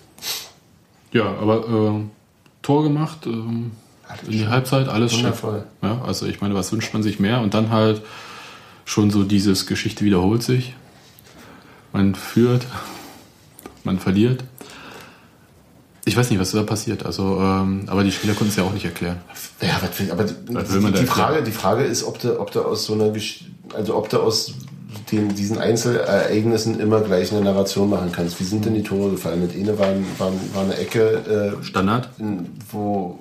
Ja, 1.11 1.25
aber 1.25 1.67
äh, 1.67 2.01
Tor 2.61 2.83
gemacht, 2.83 3.25
ähm, 3.25 3.71
in 4.25 4.31
die 4.31 4.47
Halbzeit, 4.47 4.87
alles. 4.87 5.13
Wundervoll. 5.13 5.65
Ja, 5.81 6.01
also 6.05 6.25
ich 6.25 6.41
meine, 6.41 6.53
was 6.55 6.71
wünscht 6.71 6.93
man 6.93 7.03
sich 7.03 7.19
mehr? 7.19 7.41
Und 7.41 7.53
dann 7.53 7.71
halt 7.71 8.01
schon 8.85 9.09
so 9.11 9.23
dieses 9.23 9.65
Geschichte 9.67 10.05
wiederholt 10.05 10.43
sich. 10.43 10.75
Man 11.93 12.15
führt, 12.15 12.65
man 13.83 13.99
verliert. 13.99 14.43
Ich 16.07 16.15
weiß 16.15 16.29
nicht, 16.29 16.39
was 16.39 16.51
da 16.51 16.63
passiert. 16.63 17.05
Also, 17.05 17.37
ähm, 17.41 17.83
aber 17.87 18.05
die 18.05 18.13
Spieler 18.13 18.33
konnten 18.33 18.51
es 18.51 18.55
ja 18.55 18.63
auch 18.63 18.71
nicht 18.71 18.85
erklären. 18.85 19.17
Ja, 19.61 19.77
was 19.81 19.99
will, 19.99 20.09
aber 20.09 20.23
die, 20.23 20.99
die, 20.99 21.05
Frage, 21.05 21.43
die 21.43 21.51
Frage 21.51 21.83
ist, 21.83 22.03
ob 22.05 22.17
du, 22.19 22.39
ob 22.39 22.49
du 22.51 22.61
aus 22.61 22.85
so 22.85 22.93
einer, 22.93 23.11
also 23.75 23.95
ob 23.95 24.07
du 24.07 24.21
aus 24.21 24.53
den, 25.11 25.35
diesen 25.35 25.57
Einzelereignissen 25.57 26.79
immer 26.79 27.01
gleich 27.01 27.33
eine 27.33 27.41
Narration 27.41 27.89
machen 27.89 28.13
kannst. 28.13 28.39
Wie 28.39 28.45
sind 28.45 28.63
denn 28.63 28.73
die 28.73 28.83
Tore 28.83 29.11
gefallen? 29.11 29.45
Das 29.45 29.53
eine 29.53 29.77
war, 29.77 29.89
war, 30.17 30.31
war 30.53 30.63
eine 30.63 30.77
Ecke, 30.77 31.57
äh, 31.59 31.63
Standard? 31.63 32.09
wo 32.71 33.19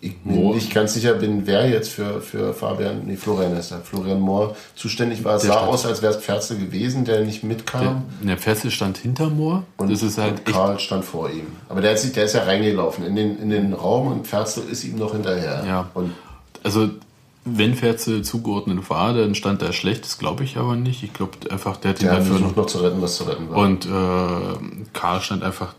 ich 0.00 0.14
mir 0.24 0.34
Mohr. 0.34 0.54
nicht 0.54 0.72
ganz 0.72 0.94
sicher 0.94 1.14
bin, 1.14 1.46
wer 1.46 1.68
jetzt 1.68 1.90
für, 1.90 2.20
für 2.20 2.54
Fabian, 2.54 3.02
nee, 3.06 3.16
Florian 3.16 3.56
ist 3.56 3.72
er, 3.72 3.80
Florian 3.80 4.20
Mohr 4.20 4.54
zuständig 4.76 5.24
war. 5.24 5.36
Es 5.36 5.42
sah 5.42 5.54
stand- 5.54 5.68
aus, 5.68 5.86
als 5.86 6.02
wäre 6.02 6.14
es 6.14 6.20
Pferzel 6.22 6.56
gewesen, 6.58 7.04
der 7.04 7.24
nicht 7.24 7.42
mitkam. 7.42 8.04
Der, 8.20 8.28
der 8.28 8.38
Ferzel 8.38 8.70
stand 8.70 8.98
hinter 8.98 9.28
Moor. 9.28 9.64
Und, 9.76 9.90
das 9.90 10.02
ist 10.02 10.18
halt. 10.18 10.44
Karl 10.44 10.78
stand 10.78 11.04
vor 11.04 11.28
ihm. 11.30 11.46
Aber 11.68 11.80
der, 11.80 11.92
ist, 11.92 12.14
der 12.14 12.24
ist 12.24 12.34
ja 12.34 12.44
reingelaufen 12.44 13.04
in 13.04 13.16
den, 13.16 13.38
in 13.40 13.50
den 13.50 13.72
Raum 13.72 14.06
und 14.06 14.26
Pferzel 14.26 14.62
ist 14.70 14.84
ihm 14.84 14.96
noch 14.98 15.12
hinterher. 15.12 15.64
Ja. 15.66 15.90
Und 15.94 16.12
Also, 16.62 16.90
wenn 17.44 17.74
Ferzel 17.74 18.22
zugeordnet 18.22 18.90
war, 18.90 19.14
dann 19.14 19.34
stand 19.34 19.62
er 19.62 19.72
schlecht. 19.72 20.04
Das 20.04 20.18
glaube 20.18 20.44
ich 20.44 20.58
aber 20.58 20.76
nicht. 20.76 21.02
Ich 21.02 21.12
glaube 21.12 21.32
einfach, 21.50 21.76
der 21.78 21.90
hat 21.92 22.00
ihn 22.00 22.06
der 22.06 22.16
hat 22.16 22.24
versucht 22.24 22.56
noch 22.56 22.66
zu 22.66 22.78
retten, 22.78 23.00
was 23.02 23.16
zu 23.16 23.24
retten 23.24 23.50
war. 23.50 23.56
Und 23.58 23.86
äh, 23.86 24.88
Karl 24.92 25.20
stand 25.22 25.42
einfach 25.42 25.74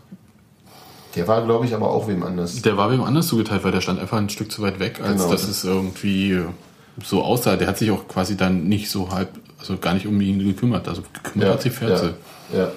der 1.16 1.26
war, 1.28 1.44
glaube 1.44 1.66
ich, 1.66 1.74
aber 1.74 1.90
auch 1.90 2.06
wem 2.08 2.22
anders. 2.22 2.62
Der 2.62 2.76
war 2.76 2.90
wem 2.90 3.02
anders 3.02 3.26
zugeteilt, 3.28 3.64
weil 3.64 3.72
der 3.72 3.80
stand 3.80 3.98
einfach 4.00 4.18
ein 4.18 4.28
Stück 4.28 4.50
zu 4.52 4.62
weit 4.62 4.78
weg, 4.78 5.00
als 5.02 5.18
Genau. 5.22 5.30
dass 5.32 5.44
es 5.48 5.64
irgendwie 5.64 6.40
so 7.02 7.22
aussah. 7.22 7.56
Der 7.56 7.66
hat 7.68 7.78
sich 7.78 7.90
auch 7.90 8.06
quasi 8.08 8.36
dann 8.36 8.64
nicht 8.68 8.90
so 8.90 9.10
halb, 9.10 9.28
also 9.58 9.76
gar 9.78 9.94
nicht 9.94 10.06
um 10.06 10.20
ihn 10.20 10.38
gekümmert. 10.44 10.86
Also 10.88 11.02
gekümmert 11.22 11.50
hat 11.54 11.62
sich 11.62 11.72
Ferzel. 11.72 12.14
ja, 12.52 12.58
ja. 12.60 12.72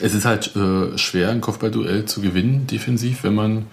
Es 0.00 0.14
ist 0.14 0.24
halt 0.24 0.54
äh, 0.56 0.96
schwer, 0.98 1.30
ein 1.30 1.40
Kopfballduell 1.40 2.04
zu 2.04 2.20
gewinnen, 2.20 2.66
defensiv, 2.66 3.24
wenn 3.24 3.34
man 3.34 3.66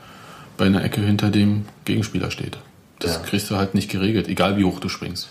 bei 0.57 0.65
einer 0.65 0.83
Ecke 0.83 1.01
hinter 1.01 1.29
dem 1.29 1.65
Gegenspieler 1.85 2.31
steht. 2.31 2.57
Das 2.99 3.15
Ja. 3.15 3.19
kriegst 3.19 3.51
du 3.51 3.55
halt 3.57 3.75
nicht 3.75 3.89
geregelt, 3.91 4.27
egal 4.27 4.57
wie 4.57 4.63
hoch 4.65 4.79
du 4.79 4.89
springst. 4.89 5.29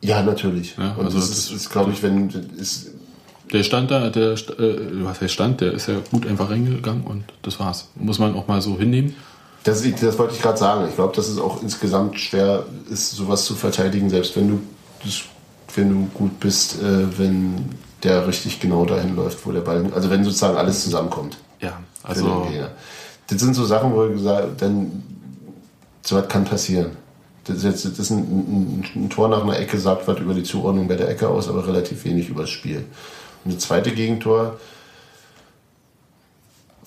ja, 0.00 0.22
natürlich. 0.22 0.76
Ja, 0.76 0.94
also 0.98 1.18
das, 1.18 1.28
das- 1.30 1.38
ist, 1.38 1.50
ist 1.50 1.70
glaube 1.70 1.90
ich, 1.92 2.02
wenn 2.02 2.28
ist, 2.58 2.90
Der 3.52 3.62
stand 3.62 3.90
da, 3.90 4.10
der, 4.10 4.32
äh, 4.32 4.36
was 5.04 5.20
heißt 5.20 5.32
stand, 5.32 5.60
der 5.60 5.72
ist 5.72 5.86
ja 5.86 5.96
gut 6.10 6.26
einfach 6.26 6.50
reingegangen 6.50 7.04
und 7.04 7.24
das 7.42 7.60
war's. 7.60 7.88
Muss 7.94 8.18
man 8.18 8.34
auch 8.34 8.48
mal 8.48 8.60
so 8.62 8.78
hinnehmen. 8.78 9.14
Das, 9.64 9.82
das 9.82 10.18
wollte 10.18 10.34
ich 10.34 10.42
gerade 10.42 10.58
sagen. 10.58 10.86
Ich 10.88 10.94
glaube, 10.94 11.14
dass 11.14 11.28
es 11.28 11.38
auch 11.38 11.62
insgesamt 11.62 12.18
schwer 12.18 12.64
ist, 12.90 13.12
sowas 13.12 13.44
zu 13.44 13.54
verteidigen, 13.54 14.10
selbst 14.10 14.36
wenn 14.36 14.48
du, 14.48 14.60
wenn 15.74 15.90
du 15.90 16.08
gut 16.14 16.40
bist, 16.40 16.82
äh, 16.82 17.18
wenn 17.18 17.70
der 18.02 18.26
richtig 18.26 18.60
genau 18.60 18.84
dahin 18.84 19.16
läuft, 19.16 19.46
wo 19.46 19.52
der 19.52 19.60
Ball. 19.60 19.86
Also 19.94 20.10
wenn 20.10 20.24
sozusagen 20.24 20.56
alles 20.56 20.84
zusammenkommt. 20.84 21.38
Ja, 21.60 21.78
also. 22.02 22.46
Das 23.26 23.40
sind 23.40 23.54
so 23.54 23.64
Sachen, 23.64 23.94
wo 23.94 24.06
ich 24.06 24.12
gesagt 24.12 24.60
dann 24.60 25.02
so 26.02 26.16
was 26.16 26.28
kann 26.28 26.44
passieren. 26.44 26.90
Das 27.44 27.56
ist, 27.56 27.64
jetzt, 27.64 27.84
das 27.86 27.98
ist 27.98 28.10
ein, 28.10 28.18
ein, 28.18 28.84
ein 28.94 29.10
Tor 29.10 29.28
nach 29.28 29.42
einer 29.42 29.58
Ecke, 29.58 29.78
sagt 29.78 30.06
was 30.08 30.18
über 30.18 30.34
die 30.34 30.42
Zuordnung 30.42 30.88
bei 30.88 30.96
der 30.96 31.08
Ecke 31.08 31.28
aus, 31.28 31.48
aber 31.48 31.66
relativ 31.66 32.04
wenig 32.04 32.28
über 32.28 32.42
das 32.42 32.50
Spiel. 32.50 32.84
Und 33.44 33.54
das 33.54 33.64
zweite 33.64 33.92
Gegentor 33.92 34.58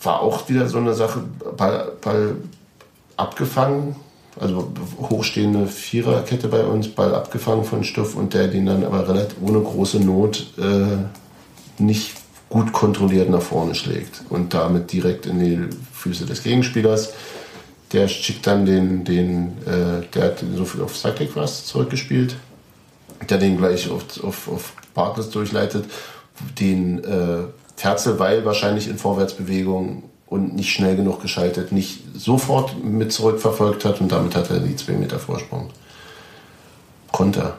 war 0.01 0.21
auch 0.21 0.47
wieder 0.49 0.67
so 0.67 0.77
eine 0.77 0.93
Sache, 0.93 1.23
Ball, 1.55 1.91
Ball 2.01 2.35
abgefangen, 3.15 3.95
also 4.39 4.71
hochstehende 4.99 5.67
Viererkette 5.67 6.47
bei 6.47 6.63
uns, 6.63 6.87
Ball 6.87 7.15
abgefangen 7.15 7.63
von 7.63 7.83
Stuff 7.83 8.15
und 8.15 8.33
der 8.33 8.47
den 8.47 8.67
dann 8.67 8.83
aber 8.83 9.07
relativ 9.07 9.37
ohne 9.41 9.59
große 9.59 9.99
Not 9.99 10.53
äh, 10.57 11.81
nicht 11.81 12.13
gut 12.49 12.71
kontrolliert 12.71 13.29
nach 13.29 13.41
vorne 13.41 13.75
schlägt 13.75 14.21
und 14.29 14.53
damit 14.53 14.91
direkt 14.91 15.25
in 15.25 15.39
die 15.39 15.75
Füße 15.93 16.25
des 16.25 16.43
Gegenspielers. 16.43 17.13
Der 17.93 18.07
schickt 18.07 18.45
dann 18.47 18.65
den, 18.65 19.03
den 19.03 19.57
äh, 19.65 20.05
der 20.13 20.23
hat 20.23 20.43
so 20.55 20.65
viel 20.65 20.81
auf 20.81 20.95
Cyclic 20.95 21.35
was 21.35 21.65
zurückgespielt, 21.65 22.35
der 23.29 23.37
den 23.37 23.57
gleich 23.57 23.89
auf, 23.89 24.23
auf, 24.23 24.47
auf 24.47 24.73
Bartels 24.93 25.29
durchleitet, 25.29 25.85
den 26.59 27.03
äh, 27.03 27.43
Ferzel, 27.75 28.19
weil 28.19 28.45
wahrscheinlich 28.45 28.87
in 28.87 28.97
Vorwärtsbewegung 28.97 30.03
und 30.27 30.55
nicht 30.55 30.71
schnell 30.71 30.95
genug 30.95 31.21
geschaltet, 31.21 31.71
nicht 31.71 32.01
sofort 32.15 32.83
mit 32.83 33.11
zurückverfolgt 33.13 33.85
hat 33.85 34.01
und 34.01 34.11
damit 34.11 34.35
hat 34.35 34.49
er 34.49 34.59
die 34.59 34.75
zwei 34.75 34.93
Meter 34.93 35.19
Vorsprung. 35.19 35.69
Konter. 37.11 37.55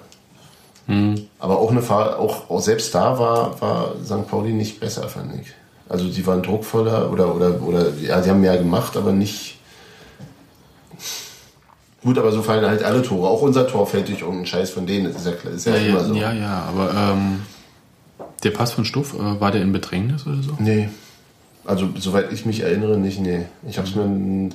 Aber 1.39 1.59
auch 1.59 1.71
eine 1.71 1.83
Fahr 1.83 2.19
auch, 2.19 2.49
auch 2.49 2.61
selbst 2.61 2.95
da 2.95 3.19
war, 3.19 3.61
war 3.61 3.95
St. 4.05 4.27
Pauli 4.29 4.53
nicht 4.53 4.81
besser, 4.81 5.07
fand 5.09 5.35
ich. 5.41 5.49
Also 5.89 6.09
sie 6.09 6.27
waren 6.27 6.43
druckvoller 6.43 7.11
oder, 7.11 7.35
oder, 7.35 7.61
oder 7.63 7.87
ja, 8.01 8.23
sie 8.23 8.31
haben 8.31 8.41
mehr 8.41 8.57
gemacht, 8.57 8.97
aber 8.97 9.13
nicht. 9.13 9.59
Gut, 12.03 12.17
aber 12.17 12.31
so 12.33 12.43
fallen 12.43 12.65
halt 12.65 12.83
alle 12.83 13.03
Tore. 13.03 13.29
Auch 13.29 13.43
unser 13.43 13.67
Tor 13.67 13.87
fällt 13.87 14.09
durch 14.09 14.21
irgendeinen 14.21 14.47
Scheiß 14.47 14.71
von 14.71 14.87
denen. 14.87 15.13
Das 15.13 15.17
ist 15.23 15.27
ja, 15.27 15.33
klar- 15.33 15.53
ist 15.53 15.67
ja, 15.67 15.77
Ja, 15.77 15.89
immer 15.89 16.05
so. 16.05 16.15
ja, 16.15 16.33
ja, 16.33 16.63
aber 16.69 16.91
ähm, 16.95 17.41
der 18.45 18.51
Pass 18.51 18.73
von 18.73 18.85
Stuff, 18.85 19.15
äh, 19.15 19.41
war 19.41 19.51
der 19.51 19.63
in 19.63 19.73
Bedrängnis 19.73 20.27
oder 20.27 20.43
so? 20.43 20.57
Nee. 20.59 20.89
Also, 21.65 21.89
soweit 21.99 22.33
ich 22.33 22.47
mich 22.47 22.61
erinnere, 22.61 22.97
nicht, 22.99 23.21
nee. 23.21 23.45
Ich 23.69 23.79
hab's 23.79 23.95
mir. 23.95 24.05
n- 24.05 24.55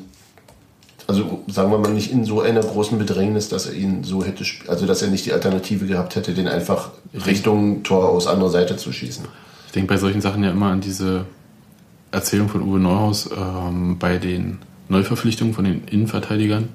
Also, 1.06 1.44
sagen 1.48 1.70
wir 1.70 1.78
mal, 1.78 1.92
nicht 1.94 2.12
in 2.12 2.24
so 2.26 2.42
einer 2.42 2.62
großen 2.62 2.98
Bedrängnis, 2.98 3.50
dass 3.50 3.66
er 3.68 3.74
ihn 3.74 4.04
so 4.04 4.24
hätte. 4.24 4.44
Also, 4.68 4.86
dass 4.86 5.02
er 5.02 5.10
nicht 5.10 5.26
die 5.26 5.34
Alternative 5.34 5.86
gehabt 5.86 6.16
hätte, 6.16 6.34
den 6.34 6.48
einfach 6.48 6.92
Richtung 7.26 7.84
Tor 7.84 8.10
aus 8.10 8.26
anderer 8.26 8.50
Seite 8.50 8.78
zu 8.78 8.92
schießen. 8.94 9.26
Ich 9.68 9.72
denke 9.74 9.94
bei 9.94 9.98
solchen 10.00 10.22
Sachen 10.22 10.44
ja 10.44 10.52
immer 10.52 10.68
an 10.72 10.80
diese 10.82 11.26
Erzählung 12.12 12.48
von 12.48 12.62
Uwe 12.62 12.80
Neuhaus 12.80 13.30
ähm, 13.36 13.98
bei 14.00 14.18
den 14.18 14.60
Neuverpflichtungen 14.88 15.54
von 15.54 15.66
den 15.66 15.84
Innenverteidigern. 15.86 16.70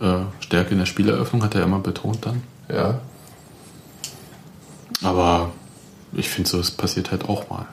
Äh, 0.00 0.16
Stärke 0.40 0.72
in 0.72 0.78
der 0.78 0.86
Spieleröffnung 0.86 1.42
hat 1.44 1.54
er 1.54 1.62
immer 1.62 1.78
betont 1.78 2.18
dann. 2.26 2.42
Ja. 2.68 3.00
Aber 5.02 5.52
ich 6.16 6.28
finde 6.28 6.48
so, 6.50 6.60
es 6.60 6.70
passiert 6.70 7.10
halt 7.10 7.28
auch 7.28 7.48
mal. 7.50 7.66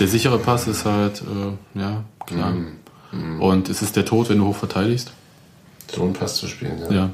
Der 0.00 0.08
sichere 0.08 0.38
Pass 0.38 0.66
ist 0.66 0.84
halt, 0.84 1.22
äh, 1.22 1.78
ja, 1.78 2.04
klar. 2.26 2.54
Und 3.40 3.68
es 3.68 3.80
ist 3.80 3.96
der 3.96 4.04
Tod, 4.04 4.28
wenn 4.28 4.38
du 4.38 4.46
hoch 4.46 4.56
verteidigst. 4.56 5.12
So 5.94 6.02
einen 6.02 6.12
Pass 6.12 6.36
zu 6.36 6.46
spielen, 6.46 6.78
ja. 6.90 6.92
Ja. 6.92 7.10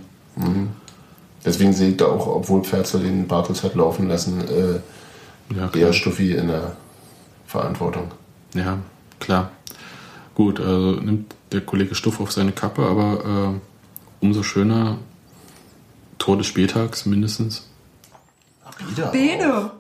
Deswegen 1.45 1.73
sehe 1.73 1.91
ich 1.91 1.97
da 1.97 2.07
auch, 2.07 2.27
obwohl 2.27 2.65
Pferzel 2.65 3.03
den 3.03 3.29
Bartels 3.29 3.63
hat 3.63 3.75
laufen 3.75 4.09
lassen, 4.09 4.41
äh, 4.49 4.81
Ja, 5.55 5.71
eher. 5.75 5.93
Stuffi 5.93 6.33
in 6.33 6.49
der 6.49 6.77
Verantwortung. 7.47 8.11
Ja, 8.55 8.79
klar. 9.21 9.51
Gut, 10.35 10.59
also 10.59 10.93
nimmt 10.93 11.35
der 11.53 11.61
Kollege 11.61 11.95
Stuff 11.95 12.19
auf 12.19 12.33
seine 12.33 12.53
Kappe, 12.53 12.83
aber 12.85 13.53
äh, 13.55 14.25
umso 14.25 14.43
schöner 14.43 14.99
Tor 16.19 16.39
des 16.39 16.47
Spieltags 16.47 17.07
mindestens. 17.07 17.69
Wieder. 18.89 19.07
Bene. 19.09 19.71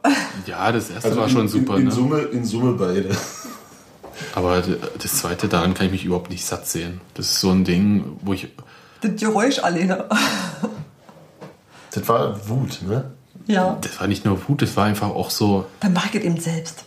Ja, 0.47 0.71
das 0.73 0.91
erste 0.91 1.09
Also 1.09 1.21
war 1.21 1.27
in, 1.29 1.33
schon 1.33 1.49
super, 1.49 1.75
in, 1.75 1.81
in, 1.83 1.85
ne? 1.87 1.93
Summe, 1.93 2.19
in 2.21 2.45
Summe 2.45 2.73
beide. 2.75 3.11
aber 4.35 4.63
das 5.03 5.17
zweite, 5.19 5.49
daran 5.49 5.75
kann 5.75 5.87
ich 5.87 5.93
mich 5.93 6.05
überhaupt 6.05 6.31
nicht 6.31 6.45
satt 6.45 6.67
sehen. 6.69 7.01
Das 7.15 7.27
ist 7.27 7.41
so 7.41 7.51
ein 7.51 7.65
Ding, 7.65 8.19
wo 8.23 8.33
ich, 8.33 8.49
Das 9.01 9.13
Geräusch 9.21 9.59
alleine. 9.59 10.09
Das 11.91 12.09
war 12.09 12.49
Wut, 12.49 12.81
ne? 12.83 13.13
Ja. 13.47 13.77
das 13.81 14.01
war 14.01 14.07
nicht 14.07 14.25
nur 14.25 14.49
Wut, 14.49 14.63
das 14.63 14.77
war 14.77 14.87
einfach 14.87 15.09
auch 15.11 15.29
so, 15.31 15.67
Dann 15.81 15.93
mach 15.93 16.07
ich 16.07 16.15
es 16.15 16.23
eben 16.25 16.41
selbst. 16.41 16.85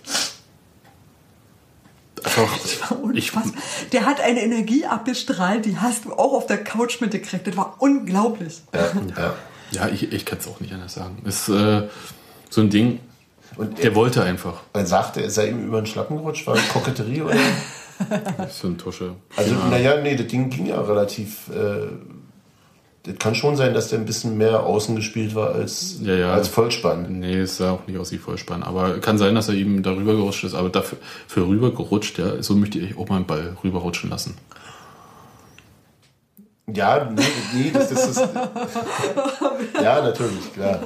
einfach, 2.23 2.49
ich, 3.13 3.31
Unfassbar. 3.31 3.61
Der 3.91 4.05
hat 4.05 4.19
eine 4.21 4.41
Energie 4.41 4.85
abgestrahlt, 4.85 5.65
die 5.65 5.77
hast 5.77 6.05
du 6.05 6.13
auch 6.13 6.33
auf 6.33 6.47
der 6.47 6.63
Couch 6.63 6.99
mitgekriegt. 6.99 7.45
Das 7.47 7.55
war 7.57 7.75
unglaublich. 7.79 8.61
Ja, 8.73 8.81
ja. 9.21 9.33
Ja, 9.71 9.87
ich, 9.89 10.11
ich 10.11 10.25
kann 10.25 10.39
es 10.39 10.47
auch 10.47 10.59
nicht 10.59 10.73
anders 10.73 10.93
sagen. 10.93 11.17
Ist 11.25 11.49
äh, 11.49 11.83
so 12.49 12.61
ein 12.61 12.69
Ding, 12.69 12.99
Und 13.57 13.81
der 13.81 13.95
wollte 13.95 14.23
einfach. 14.23 14.61
er 14.73 14.85
sagte, 14.85 15.21
er 15.21 15.29
sei 15.29 15.49
ihm 15.49 15.65
über 15.65 15.81
den 15.81 15.85
Schlappen 15.87 16.17
gerutscht, 16.17 16.45
war 16.47 16.55
Koketterie 16.73 17.21
oder? 17.21 17.35
So 18.51 18.67
ein 18.67 18.77
Tusche. 18.77 19.15
Also, 19.35 19.55
Ja. 19.55 19.67
naja, 19.69 20.01
nee, 20.01 20.15
das 20.15 20.27
Ding 20.27 20.51
ging 20.51 20.67
ja 20.67 20.79
relativ. 20.79 21.49
Äh, 21.49 21.87
das 23.03 23.15
kann 23.17 23.33
schon 23.33 23.55
sein, 23.55 23.73
dass 23.73 23.87
der 23.87 23.97
ein 23.99 24.05
bisschen 24.05 24.37
mehr 24.37 24.63
außen 24.63 24.95
gespielt 24.95 25.33
war 25.33 25.55
als, 25.55 25.97
Ja, 26.03 26.13
ja. 26.13 26.31
als 26.33 26.47
Vollspann. 26.47 27.19
Nee, 27.19 27.39
es 27.39 27.57
sah 27.57 27.71
auch 27.71 27.87
nicht 27.87 27.97
aus 27.97 28.11
wie 28.11 28.17
Vollspann. 28.19 28.61
Aber 28.63 28.99
kann 28.99 29.17
sein, 29.17 29.33
dass 29.33 29.47
er 29.49 29.55
ihm 29.55 29.81
darüber 29.81 30.13
gerutscht 30.13 30.43
ist. 30.43 30.53
Aber 30.53 30.69
dafür 30.69 30.97
für 31.27 31.47
rüber 31.47 31.71
gerutscht, 31.73 32.19
ja, 32.19 32.43
so 32.43 32.53
möchte 32.55 32.77
ich 32.79 32.97
auch 32.97 33.07
mal 33.09 33.15
einen 33.15 33.25
Ball 33.25 33.57
rüberrutschen 33.63 34.09
lassen. 34.11 34.35
Ja, 36.73 37.09
nee, 37.15 37.21
nee 37.53 37.71
das, 37.71 37.89
das 37.89 38.07
ist. 38.09 38.17
ja, 39.81 40.01
natürlich, 40.01 40.53
klar. 40.53 40.79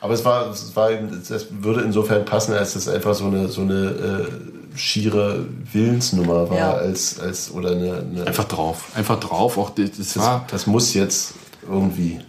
Aber 0.00 0.14
es 0.14 0.24
war, 0.24 0.50
es 0.50 0.74
war, 0.74 0.90
eben- 0.90 1.22
das 1.28 1.46
würde 1.50 1.82
insofern 1.82 2.24
passen, 2.24 2.54
als 2.54 2.76
es 2.76 2.88
einfach 2.88 3.14
so 3.14 3.26
eine, 3.26 3.48
so 3.48 3.60
eine 3.60 3.74
äh, 4.74 4.78
schiere 4.78 5.44
Willensnummer 5.70 6.48
war, 6.48 6.56
Ja. 6.56 6.72
als, 6.74 7.20
als 7.20 7.50
oder 7.50 7.72
eine. 7.72 7.98
eine 7.98 8.26
Einfach 8.26 8.44
drauf. 8.44 8.90
Einfach 8.94 9.20
drauf. 9.20 9.58
Auch 9.58 9.70
das, 9.70 9.90
das 9.98 10.16
war 10.18 10.46
das 10.50 10.66
muss 10.66 10.94
jetzt 10.94 11.34
irgendwie. 11.68 12.20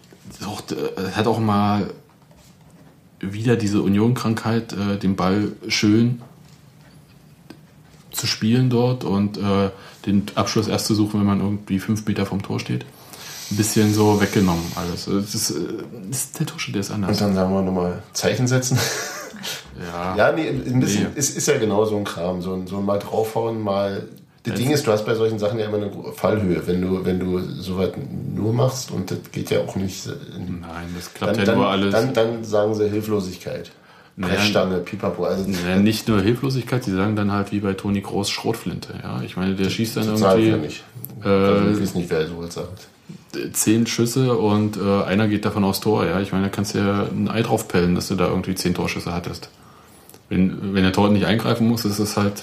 auch, 0.45 0.61
äh, 0.71 1.11
hat 1.13 1.27
auch 1.27 1.39
mal 1.39 1.89
wieder 3.21 3.55
diese 3.55 3.81
Union-Krankheit, 3.81 4.73
äh, 4.73 4.97
den 4.97 5.15
Ball 5.15 5.53
schön 5.69 6.21
zu 8.11 8.27
spielen 8.27 8.69
dort 8.69 9.03
und 9.05 9.37
äh, 9.37 9.69
den 10.07 10.23
Abschluss 10.35 10.67
erst 10.67 10.87
zu 10.87 10.95
suchen, 10.95 11.19
wenn 11.19 11.27
man 11.27 11.39
irgendwie 11.41 11.77
fünf 11.79 12.05
Meter 12.07 12.25
vom 12.25 12.41
Tor 12.41 12.59
steht. 12.59 12.85
Ein 13.51 13.57
bisschen 13.57 13.93
so 13.93 14.19
weggenommen 14.19 14.63
alles. 14.75 15.05
Das 15.05 15.35
ist, 15.35 15.51
äh, 15.51 15.55
das 16.09 16.17
ist 16.21 16.39
der 16.39 16.47
Tusche, 16.47 16.71
der 16.71 16.81
ist 16.81 16.89
Und 16.89 16.95
anders. 17.03 17.19
dann 17.19 17.35
sagen 17.35 17.53
wir 17.53 17.61
nochmal 17.61 18.01
Zeichen 18.13 18.47
setzen. 18.47 18.79
Ja. 19.93 20.15
Ja, 20.15 20.31
nee, 20.31 20.47
ein 20.49 20.79
bisschen, 20.79 21.03
Nee. 21.03 21.09
es 21.15 21.29
ist 21.29 21.47
ja 21.47 21.57
genau 21.59 21.85
so 21.85 21.97
ein 21.97 22.03
Kram, 22.03 22.41
so 22.41 22.53
ein, 22.53 22.65
so 22.65 22.77
ein 22.77 22.85
mal 22.85 22.97
draufhauen, 22.97 23.61
mal. 23.61 24.07
Das 24.43 24.55
Ding 24.55 24.71
ist, 24.71 24.87
du 24.87 24.91
hast 24.91 25.05
bei 25.05 25.13
solchen 25.13 25.39
Sachen 25.39 25.59
ja 25.59 25.65
immer 25.65 25.77
eine 25.77 25.91
Fallhöhe, 26.15 26.65
wenn 26.65 26.81
du, 26.81 27.05
wenn 27.05 27.19
du 27.19 27.37
soweit 27.39 27.93
nur 28.33 28.53
machst 28.53 28.91
und 28.91 29.11
das 29.11 29.19
geht 29.31 29.49
ja 29.51 29.59
auch 29.59 29.75
nicht. 29.75 30.07
In, 30.07 30.61
Nein, 30.61 30.87
das 30.95 31.13
klappt 31.13 31.33
dann, 31.33 31.39
ja 31.39 31.45
dann, 31.45 31.57
nur 31.57 31.67
alles. 31.67 31.91
Dann, 31.93 32.13
dann 32.13 32.43
sagen 32.43 32.73
sie 32.73 32.89
Hilflosigkeit. 32.89 33.71
Naja. 34.19 34.33
Brechstange, 34.33 34.79
Pipapo. 34.79 35.25
Also 35.25 35.45
Ja, 35.67 35.75
nicht 35.77 36.07
nur 36.07 36.21
Hilflosigkeit, 36.21 36.83
sie 36.83 36.91
sagen 36.91 37.15
dann 37.15 37.31
halt 37.31 37.51
wie 37.51 37.59
bei 37.59 37.73
Toni 37.73 38.01
Groß 38.01 38.29
Schrotflinte. 38.31 38.95
Ja, 39.03 39.21
ich 39.21 39.37
meine, 39.37 39.53
der 39.55 39.69
schießt 39.69 39.95
dann 39.95 40.07
irgendwie 40.07 40.49
ja 40.49 40.57
nicht. 40.57 40.83
Also, 41.21 41.69
ich 41.71 41.77
äh, 41.77 41.81
weiß 41.81 41.95
nicht, 41.95 42.09
wer 42.09 42.27
so 42.27 42.47
sagt. 42.47 42.87
zehn 43.53 43.85
Schüsse 43.85 44.35
und 44.35 44.75
äh, 44.77 45.03
einer 45.03 45.27
geht 45.27 45.45
davon 45.45 45.63
aufs 45.63 45.81
Tor. 45.81 46.05
Ja, 46.05 46.19
ich 46.19 46.31
meine, 46.31 46.45
da 46.45 46.49
kannst 46.49 46.73
du 46.73 46.79
ja 46.79 47.03
ein 47.03 47.29
Ei 47.29 47.43
drauf 47.43 47.67
pellen, 47.67 47.93
dass 47.93 48.07
du 48.07 48.15
da 48.15 48.27
irgendwie 48.27 48.55
zehn 48.55 48.73
Torschüsse 48.73 49.13
hattest. 49.13 49.49
Wenn, 50.29 50.73
wenn 50.73 50.81
der 50.83 50.93
Tor 50.93 51.09
nicht 51.09 51.25
eingreifen 51.25 51.67
muss, 51.67 51.85
ist 51.85 51.99
es 51.99 52.17
halt 52.17 52.41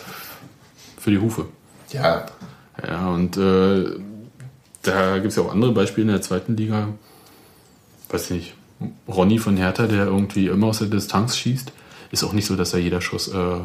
für 0.98 1.10
die 1.10 1.18
Hufe. 1.18 1.46
Ja, 1.90 2.26
Ja, 2.87 3.08
und 3.08 3.37
äh, 3.37 3.84
da 4.82 5.14
gibt 5.16 5.28
es 5.28 5.37
ja 5.37 5.42
auch 5.42 5.52
andere 5.52 5.72
Beispiele 5.72 6.06
in 6.06 6.12
der 6.12 6.22
zweiten 6.22 6.56
Liga. 6.56 6.88
Weiß 8.10 8.30
nicht, 8.30 8.54
Ronny 9.08 9.38
von 9.38 9.56
Hertha, 9.56 9.86
der 9.86 10.06
irgendwie 10.06 10.46
immer 10.48 10.68
aus 10.68 10.78
der 10.78 10.88
Distanz 10.88 11.36
schießt, 11.36 11.72
ist 12.10 12.24
auch 12.24 12.32
nicht 12.32 12.46
so, 12.46 12.56
dass 12.56 12.72
er 12.74 12.80
jeder 12.80 13.00
Schuss 13.00 13.28
äh, 13.28 13.56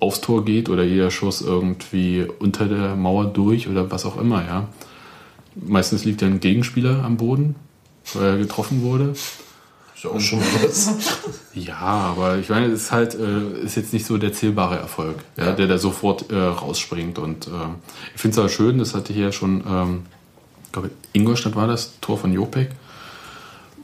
aufs 0.00 0.20
Tor 0.20 0.44
geht 0.44 0.68
oder 0.68 0.82
jeder 0.84 1.10
Schuss 1.10 1.40
irgendwie 1.40 2.26
unter 2.38 2.66
der 2.66 2.96
Mauer 2.96 3.26
durch 3.26 3.68
oder 3.68 3.90
was 3.90 4.04
auch 4.04 4.18
immer, 4.20 4.44
ja. 4.44 4.68
Meistens 5.54 6.04
liegt 6.04 6.20
ja 6.22 6.28
ein 6.28 6.40
Gegenspieler 6.40 7.04
am 7.04 7.16
Boden, 7.16 7.54
weil 8.14 8.24
er 8.24 8.36
getroffen 8.38 8.82
wurde. 8.82 9.10
ist 9.10 10.02
ja 10.02 10.10
auch 10.10 10.20
schon 10.20 10.40
was. 10.62 10.92
Ja, 11.54 11.76
aber 11.78 12.38
ich 12.38 12.48
meine, 12.48 12.66
es 12.66 12.82
ist 12.82 12.92
halt, 12.92 13.14
äh, 13.14 13.60
ist 13.64 13.76
jetzt 13.76 13.92
nicht 13.92 14.04
so 14.06 14.18
der 14.18 14.32
zählbare 14.32 14.76
Erfolg, 14.76 15.18
ja, 15.36 15.44
Ja. 15.46 15.52
der 15.52 15.68
da 15.68 15.78
sofort 15.78 16.32
äh, 16.32 16.36
rausspringt. 16.36 17.20
Und 17.20 17.46
äh, 17.46 17.50
ich 18.14 18.20
finde 18.20 18.40
es 18.40 18.44
auch 18.44 18.52
schön, 18.52 18.78
das 18.78 18.92
hatte 18.96 19.12
hier 19.12 19.30
schon, 19.30 19.62
ähm, 19.68 20.02
ich 20.66 20.72
glaube, 20.72 20.90
Ingolstadt 21.12 21.54
war 21.54 21.68
das, 21.68 21.92
Tor 22.00 22.18
von 22.18 22.32
Jopek, 22.32 22.70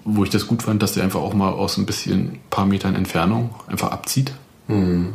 wo 0.05 0.25
ich 0.25 0.31
das 0.31 0.47
gut 0.47 0.63
fand, 0.63 0.83
dass 0.83 0.93
der 0.93 1.05
einfach 1.05 1.21
auch 1.21 1.35
mal 1.35 1.51
aus 1.51 1.77
ein 1.77 1.87
bisschen 1.87 2.39
paar 2.51 2.67
Metern 2.67 2.95
Entfernung 2.95 3.55
einfach 3.67 3.91
abzieht. 3.91 4.33
Mhm. 4.69 5.15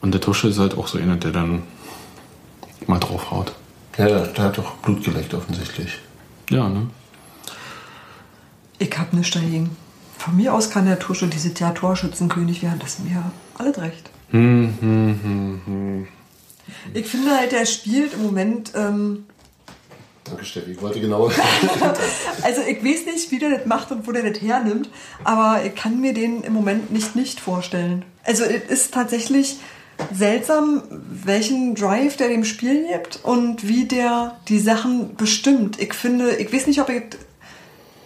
Und 0.00 0.12
der 0.12 0.20
Tusche 0.20 0.48
ist 0.48 0.58
halt 0.58 0.76
auch 0.76 0.86
so 0.86 0.98
einer, 0.98 1.16
der 1.16 1.32
dann 1.32 1.62
mal 2.86 2.98
draufhaut. 2.98 3.54
Ja, 3.98 4.06
der, 4.06 4.26
der 4.28 4.44
hat 4.44 4.58
doch 4.58 4.76
Blut 4.76 5.04
geleckt, 5.04 5.34
offensichtlich. 5.34 5.98
Ja, 6.48 6.68
ne? 6.68 6.88
Ich 8.78 8.96
hab 8.98 9.12
nichts 9.12 9.34
dagegen. 9.34 9.76
Von 10.16 10.36
mir 10.36 10.54
aus 10.54 10.70
kann 10.70 10.86
der 10.86 10.98
Tusche 10.98 11.26
dieses 11.28 11.58
Jahr 11.58 11.74
Torschützenkönig 11.74 12.62
werden. 12.62 12.78
Das 12.78 12.94
ist 12.94 13.04
mir 13.04 13.30
alles 13.58 13.78
recht. 13.78 14.10
Ich 16.94 17.06
finde 17.06 17.30
halt, 17.36 17.52
der 17.52 17.66
spielt 17.66 18.14
im 18.14 18.22
Moment. 18.22 18.72
Ähm, 18.74 19.24
Danke, 20.30 20.44
Steffi. 20.44 20.72
Ich 20.72 20.82
wollte 20.82 21.00
genau. 21.00 21.26
also, 22.42 22.62
ich 22.62 22.84
weiß 22.84 23.06
nicht, 23.06 23.30
wie 23.30 23.38
der 23.38 23.50
das 23.50 23.66
macht 23.66 23.90
und 23.90 24.06
wo 24.06 24.12
der 24.12 24.30
das 24.30 24.40
hernimmt, 24.40 24.88
aber 25.24 25.60
ich 25.64 25.74
kann 25.74 26.00
mir 26.00 26.14
den 26.14 26.42
im 26.42 26.52
Moment 26.52 26.92
nicht 26.92 27.16
nicht 27.16 27.40
vorstellen. 27.40 28.04
Also, 28.24 28.44
es 28.44 28.64
ist 28.70 28.94
tatsächlich 28.94 29.58
seltsam, 30.14 30.82
welchen 30.90 31.74
Drive 31.74 32.16
der 32.16 32.28
dem 32.28 32.44
Spiel 32.44 32.86
gibt 32.86 33.20
und 33.22 33.66
wie 33.66 33.86
der 33.86 34.38
die 34.48 34.58
Sachen 34.58 35.16
bestimmt. 35.16 35.80
Ich 35.80 35.94
finde, 35.94 36.36
ich 36.36 36.52
weiß 36.52 36.66
nicht, 36.66 36.80
ob 36.80 36.88
ich. 36.88 37.02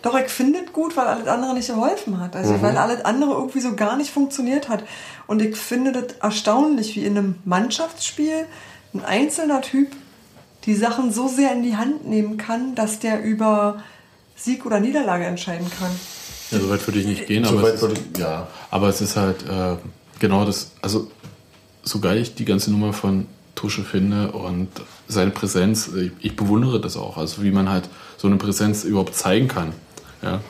Doch, 0.02 0.18
ich 0.18 0.28
finde 0.28 0.60
es 0.66 0.72
gut, 0.72 0.96
weil 0.98 1.06
alles 1.06 1.26
andere 1.26 1.54
nicht 1.54 1.68
geholfen 1.68 2.20
hat. 2.20 2.36
Also, 2.36 2.60
weil 2.60 2.76
alles 2.76 3.04
andere 3.04 3.32
irgendwie 3.32 3.60
so 3.60 3.74
gar 3.74 3.96
nicht 3.96 4.10
funktioniert 4.10 4.68
hat. 4.68 4.84
Und 5.26 5.40
ich 5.40 5.56
finde 5.56 5.92
das 5.92 6.16
erstaunlich, 6.20 6.94
wie 6.96 7.04
in 7.04 7.16
einem 7.16 7.34
Mannschaftsspiel 7.44 8.46
ein 8.92 9.04
einzelner 9.04 9.62
Typ 9.62 9.88
die 10.66 10.74
Sachen 10.74 11.12
so 11.12 11.28
sehr 11.28 11.52
in 11.52 11.62
die 11.62 11.76
Hand 11.76 12.06
nehmen 12.06 12.36
kann, 12.36 12.74
dass 12.74 12.98
der 12.98 13.22
über 13.22 13.82
Sieg 14.36 14.66
oder 14.66 14.80
Niederlage 14.80 15.24
entscheiden 15.24 15.70
kann. 15.78 15.90
Ja, 16.50 16.60
so 16.60 16.70
weit 16.70 16.86
würde 16.86 17.00
ich 17.00 17.06
nicht 17.06 17.26
gehen, 17.26 17.44
so 17.44 17.50
aber, 17.50 17.62
weit 17.62 17.74
es 17.74 17.82
würde 17.82 17.94
ist, 17.94 18.02
ich, 18.14 18.18
ja. 18.18 18.48
aber 18.70 18.88
es 18.88 19.00
ist 19.00 19.16
halt 19.16 19.42
äh, 19.48 19.76
genau 20.18 20.44
das, 20.44 20.72
also 20.82 21.10
so 21.82 22.00
geil 22.00 22.18
ich 22.18 22.34
die 22.34 22.44
ganze 22.44 22.70
Nummer 22.70 22.92
von 22.92 23.26
Tusche 23.54 23.84
finde 23.84 24.32
und 24.32 24.68
seine 25.06 25.30
Präsenz, 25.30 25.88
ich, 25.88 26.12
ich, 26.20 26.36
bewundere 26.36 26.80
das 26.80 26.96
auch, 26.96 27.16
also 27.18 27.42
wie 27.42 27.50
man 27.50 27.68
halt 27.68 27.88
so 28.16 28.26
eine 28.26 28.36
Präsenz 28.36 28.84
überhaupt 28.84 29.14
zeigen 29.14 29.48
kann. 29.48 29.72
Ja. 30.22 30.40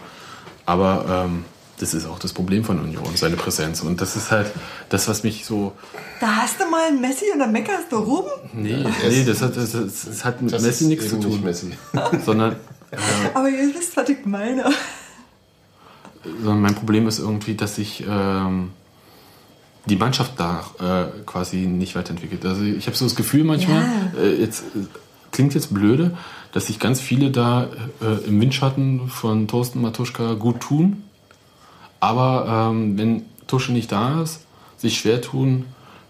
Aber 0.67 1.27
ähm, 1.27 1.45
das 1.79 1.95
ist 1.95 2.07
auch 2.07 2.19
das 2.19 2.33
Problem 2.33 2.65
von 2.65 2.79
Union, 2.81 3.05
seine 3.15 3.37
Präsenz. 3.37 3.81
Und 3.83 4.01
das 4.01 4.17
ist 4.17 4.31
halt 4.31 4.53
das, 4.89 5.09
was 5.09 5.25
mich 5.25 5.45
so. 5.45 5.73
Da 6.21 6.37
hast 6.37 6.61
du 6.61 6.69
mal 6.71 6.89
ein 6.89 7.01
Messi 7.01 7.27
und 7.33 7.41
dann 7.41 7.53
meckerst 7.53 7.91
du 7.91 7.97
rum? 7.97 8.25
Nee, 8.53 8.85
nee 9.09 9.25
das, 9.25 9.43
hat, 9.43 9.57
das, 9.57 9.73
das 9.73 10.25
hat 10.25 10.41
mit 10.41 10.53
das 10.53 10.63
Messi 10.63 10.87
nichts 10.87 11.09
zu 11.09 11.19
tun. 11.19 11.43
Messi. 11.43 11.73
Sondern. 12.25 12.53
Äh, 12.91 12.97
Aber 13.35 13.49
ihr 13.49 13.75
wisst, 13.75 13.97
was 13.97 14.09
ich 14.09 14.25
meine. 14.25 14.71
Sondern 16.23 16.61
mein 16.61 16.75
Problem 16.75 17.09
ist 17.09 17.19
irgendwie, 17.19 17.55
dass 17.55 17.79
ich. 17.79 18.05
Ähm, 18.09 18.71
die 19.87 19.97
Mannschaft 19.97 20.33
da 20.39 20.65
äh, 20.81 21.23
quasi 21.27 21.59
nicht 21.59 21.95
weiterentwickelt. 21.95 22.45
Also 22.47 22.63
ich 22.63 22.87
habe 22.87 22.97
so 22.97 23.05
das 23.05 23.17
Gefühl 23.17 23.45
manchmal, 23.45 23.83
ja. 23.83 24.23
äh, 24.23 24.41
jetzt 24.41 24.63
äh, 24.75 24.87
klingt 25.31 25.55
jetzt 25.55 25.75
blöde, 25.75 26.17
dass 26.53 26.67
sich 26.69 26.79
ganz 26.79 27.01
viele 27.01 27.31
da 27.31 27.69
äh, 28.01 28.27
im 28.27 28.41
Windschatten 28.41 29.09
von 29.09 29.49
Thorsten 29.49 29.83
Matuschka 29.83 30.35
gut 30.35 30.61
tun, 30.61 31.03
aber 32.05 32.71
ähm, 32.71 32.99
wenn 32.99 33.23
Tusche 33.47 33.73
nicht 33.73 33.91
da 33.91 34.21
ist, 34.21 34.41
sich 34.77 34.99
schwer 34.99 35.23
tun, 35.23 35.65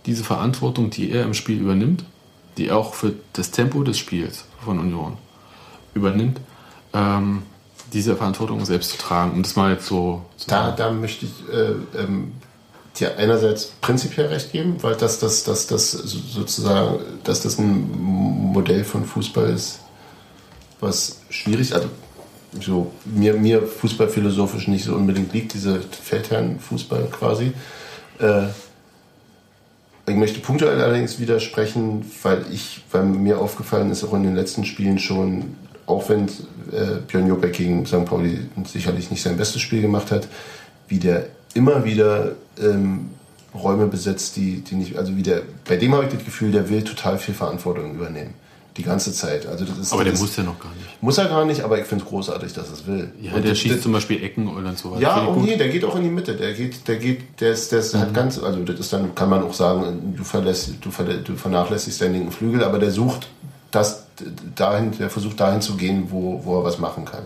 diese 0.06 0.24
Verantwortung, 0.24 0.90
die 0.90 1.10
er 1.10 1.22
im 1.22 1.34
Spiel 1.34 1.60
übernimmt, 1.60 2.04
die 2.58 2.68
er 2.68 2.78
auch 2.78 2.94
für 2.94 3.14
das 3.32 3.52
Tempo 3.52 3.84
des 3.84 3.96
Spiels 3.96 4.44
von 4.64 4.80
Union 4.80 5.16
übernimmt, 5.94 6.40
ähm, 6.92 7.42
diese 7.92 8.16
Verantwortung 8.16 8.64
selbst 8.64 8.90
zu 8.90 8.98
tragen, 8.98 9.34
um 9.34 9.42
das 9.44 9.54
mal 9.54 9.72
jetzt 9.72 9.86
so 9.86 10.22
da, 10.48 10.72
da 10.72 10.90
möchte 10.90 11.26
ich 11.26 11.32
äh, 11.52 12.00
ähm, 12.02 12.32
dir 12.98 13.16
einerseits 13.16 13.66
prinzipiell 13.80 14.26
recht 14.26 14.50
geben, 14.50 14.82
weil 14.82 14.96
das, 14.96 15.20
das, 15.20 15.44
das, 15.44 15.68
das 15.68 15.92
sozusagen, 15.92 16.98
dass 17.22 17.42
das 17.42 17.58
ein 17.58 17.88
Modell 18.52 18.82
von 18.82 19.04
Fußball 19.04 19.48
ist, 19.48 19.78
was 20.80 21.20
schwierig, 21.30 21.72
also 21.72 21.88
so 22.60 22.92
mir, 23.04 23.34
mir 23.34 23.62
fußballphilosophisch 23.62 24.68
nicht 24.68 24.84
so 24.84 24.94
unbedingt 24.94 25.32
liegt, 25.32 25.54
dieser 25.54 25.80
Feldherrn-Fußball 25.80 27.08
quasi. 27.10 27.52
Äh, 28.18 28.46
ich 30.06 30.16
möchte 30.16 30.40
punktuell 30.40 30.80
allerdings 30.80 31.18
widersprechen, 31.18 32.04
weil 32.22 32.44
ich, 32.52 32.82
weil 32.90 33.04
mir 33.04 33.38
aufgefallen 33.38 33.90
ist, 33.90 34.04
auch 34.04 34.12
in 34.12 34.22
den 34.22 34.34
letzten 34.34 34.64
Spielen 34.64 34.98
schon, 34.98 35.56
auch 35.86 36.08
wenn 36.08 36.26
äh, 36.26 37.00
Björn 37.08 37.26
Jopek 37.26 37.54
gegen 37.54 37.86
St. 37.86 38.04
Pauli 38.04 38.38
sicherlich 38.66 39.10
nicht 39.10 39.22
sein 39.22 39.36
bestes 39.36 39.62
Spiel 39.62 39.80
gemacht 39.80 40.10
hat, 40.10 40.28
wie 40.88 40.98
der 40.98 41.26
immer 41.54 41.84
wieder 41.84 42.32
ähm, 42.60 43.10
Räume 43.54 43.86
besetzt, 43.86 44.36
die, 44.36 44.60
die 44.60 44.74
nicht, 44.74 44.96
also 44.98 45.16
wie 45.16 45.22
der, 45.22 45.42
bei 45.66 45.76
dem 45.76 45.94
habe 45.94 46.04
ich 46.04 46.12
das 46.12 46.24
Gefühl, 46.24 46.50
der 46.50 46.68
will 46.68 46.82
total 46.82 47.18
viel 47.18 47.34
Verantwortung 47.34 47.94
übernehmen. 47.94 48.34
Die 48.76 48.82
ganze 48.82 49.12
Zeit. 49.12 49.46
Also 49.46 49.64
das 49.64 49.78
ist, 49.78 49.92
aber 49.92 50.02
der 50.02 50.16
muss 50.16 50.36
ja 50.36 50.42
noch 50.42 50.58
gar 50.58 50.70
nicht. 50.74 51.00
Muss 51.00 51.18
er 51.18 51.26
gar 51.26 51.44
nicht, 51.44 51.60
aber 51.60 51.78
ich 51.78 51.86
finde 51.86 52.04
es 52.04 52.10
großartig, 52.10 52.52
dass 52.54 52.68
er 52.68 52.72
es 52.72 52.86
will. 52.86 53.12
Ja, 53.20 53.34
und 53.34 53.44
der 53.44 53.54
schießt 53.54 53.82
zum 53.82 53.92
Beispiel 53.92 54.22
Ecken 54.22 54.48
oder 54.48 54.74
so 54.74 54.90
weiter. 54.90 55.02
Ja, 55.02 55.28
oh 55.28 55.40
nee, 55.40 55.56
der 55.56 55.68
geht 55.68 55.84
auch 55.84 55.94
in 55.94 56.02
die 56.02 56.08
Mitte. 56.08 56.34
Der 56.34 56.54
geht, 56.54 56.88
der 56.88 56.96
geht, 56.96 57.40
der 57.40 57.52
ist, 57.52 57.70
der 57.70 57.78
ist 57.78 57.94
mhm. 57.94 58.00
halt 58.00 58.14
ganz, 58.14 58.38
also 58.38 58.60
das 58.64 58.80
ist 58.80 58.92
dann, 58.92 59.14
kann 59.14 59.30
man 59.30 59.44
auch 59.44 59.54
sagen, 59.54 60.14
du, 60.16 60.24
verlässt, 60.24 60.70
du, 60.80 60.90
du 60.90 61.36
vernachlässigst 61.36 62.00
deinen 62.00 62.14
linken 62.14 62.32
Flügel, 62.32 62.64
aber 62.64 62.80
der 62.80 62.90
sucht 62.90 63.28
das 63.70 64.06
dahin, 64.54 64.92
der 64.98 65.08
versucht 65.10 65.38
dahin 65.38 65.60
zu 65.60 65.76
gehen, 65.76 66.08
wo, 66.10 66.40
wo 66.44 66.58
er 66.58 66.64
was 66.64 66.78
machen 66.78 67.04
kann 67.04 67.24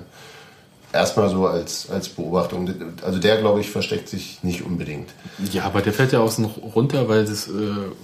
erstmal 0.93 1.29
so 1.29 1.47
als, 1.47 1.91
als 1.91 2.09
Beobachtung. 2.09 2.69
Also 3.03 3.19
der, 3.19 3.39
glaube 3.39 3.61
ich, 3.61 3.71
versteckt 3.71 4.09
sich 4.09 4.43
nicht 4.43 4.63
unbedingt. 4.63 5.11
Ja, 5.53 5.65
aber 5.65 5.83
der 5.83 5.93
fällt 5.93 6.13
ja 6.13 6.21
außen 6.21 6.45
runter, 6.45 7.09
weil 7.09 7.25
das 7.25 7.49
äh, 7.49 7.53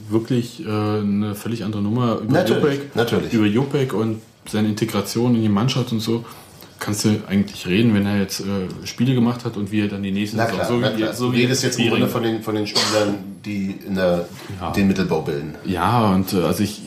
wirklich 0.08 0.64
äh, 0.64 0.68
eine 0.68 1.34
völlig 1.34 1.64
andere 1.64 1.82
Nummer 1.82 2.18
über 2.18 2.32
natürlich, 2.32 2.62
Jopek, 2.62 2.96
natürlich. 2.96 3.32
über 3.32 3.46
Jopek 3.46 3.94
und 3.94 4.20
seine 4.50 4.68
Integration 4.68 5.34
in 5.34 5.42
die 5.42 5.48
Mannschaft 5.48 5.92
und 5.92 6.00
so. 6.00 6.24
Kannst 6.80 7.04
du 7.04 7.22
eigentlich 7.28 7.66
reden, 7.66 7.94
wenn 7.94 8.04
er 8.04 8.18
jetzt 8.20 8.40
äh, 8.40 8.86
Spiele 8.86 9.14
gemacht 9.14 9.44
hat 9.44 9.56
und 9.56 9.72
wie 9.72 9.80
er 9.80 9.88
dann 9.88 10.02
die 10.02 10.12
nächsten 10.12 10.36
na 10.36 10.44
klar, 10.44 10.66
so, 10.66 10.74
na 10.74 10.90
klar. 10.90 11.14
so 11.14 11.30
Du 11.30 11.36
redest 11.36 11.62
jetzt 11.62 11.78
im 11.78 11.88
Grunde 11.88 12.08
von 12.08 12.22
den, 12.22 12.42
von 12.42 12.54
den 12.54 12.66
Spielern, 12.66 13.14
die 13.44 13.78
der, 13.88 14.28
ja. 14.60 14.70
den 14.72 14.88
Mittelbau 14.88 15.22
bilden. 15.22 15.54
Ja, 15.64 16.12
und 16.12 16.32
äh, 16.34 16.42
also 16.42 16.62
ich 16.62 16.82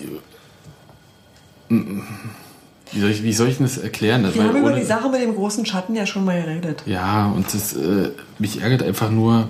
wie 2.91 2.99
soll 2.99 3.09
ich, 3.11 3.23
wie 3.23 3.33
soll 3.33 3.49
ich 3.49 3.57
das 3.57 3.77
erklären? 3.77 4.33
Wir 4.33 4.43
haben 4.43 4.57
über 4.57 4.73
die 4.73 4.83
Sache 4.83 5.09
mit 5.09 5.21
dem 5.21 5.35
großen 5.35 5.65
Schatten 5.65 5.95
ja 5.95 6.05
schon 6.05 6.25
mal 6.25 6.41
geredet. 6.41 6.83
Ja, 6.85 7.27
und 7.27 7.53
das, 7.53 7.73
äh, 7.73 8.11
mich 8.39 8.61
ärgert 8.61 8.83
einfach 8.83 9.09
nur, 9.09 9.49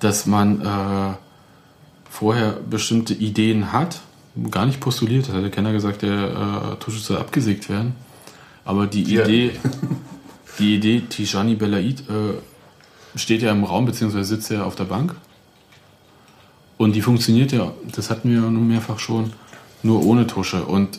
dass 0.00 0.26
man 0.26 0.60
äh, 0.60 1.14
vorher 2.10 2.58
bestimmte 2.68 3.14
Ideen 3.14 3.72
hat, 3.72 4.00
gar 4.50 4.66
nicht 4.66 4.80
postuliert. 4.80 5.28
Das 5.28 5.34
hat 5.34 5.42
der 5.42 5.50
Kenner 5.50 5.72
gesagt, 5.72 6.02
der 6.02 6.74
äh, 6.74 6.76
Tusch 6.82 7.00
soll 7.00 7.18
abgesägt 7.18 7.68
werden. 7.68 7.94
Aber 8.64 8.86
die 8.86 9.02
ja. 9.04 9.24
Idee, 9.24 9.52
die 10.58 10.76
Idee 10.76 11.02
Tijani 11.08 11.54
Belaid 11.54 12.00
äh, 12.00 13.18
steht 13.18 13.42
ja 13.42 13.52
im 13.52 13.64
Raum, 13.64 13.86
beziehungsweise 13.86 14.24
sitzt 14.24 14.50
ja 14.50 14.64
auf 14.64 14.74
der 14.74 14.84
Bank. 14.84 15.14
Und 16.76 16.96
die 16.96 17.02
funktioniert 17.02 17.52
ja, 17.52 17.72
das 17.94 18.10
hatten 18.10 18.30
wir 18.30 18.36
ja 18.36 18.50
nun 18.50 18.66
mehrfach 18.66 18.98
schon, 18.98 19.32
nur 19.82 20.04
ohne 20.04 20.26
Tusche. 20.26 20.64
Und 20.64 20.98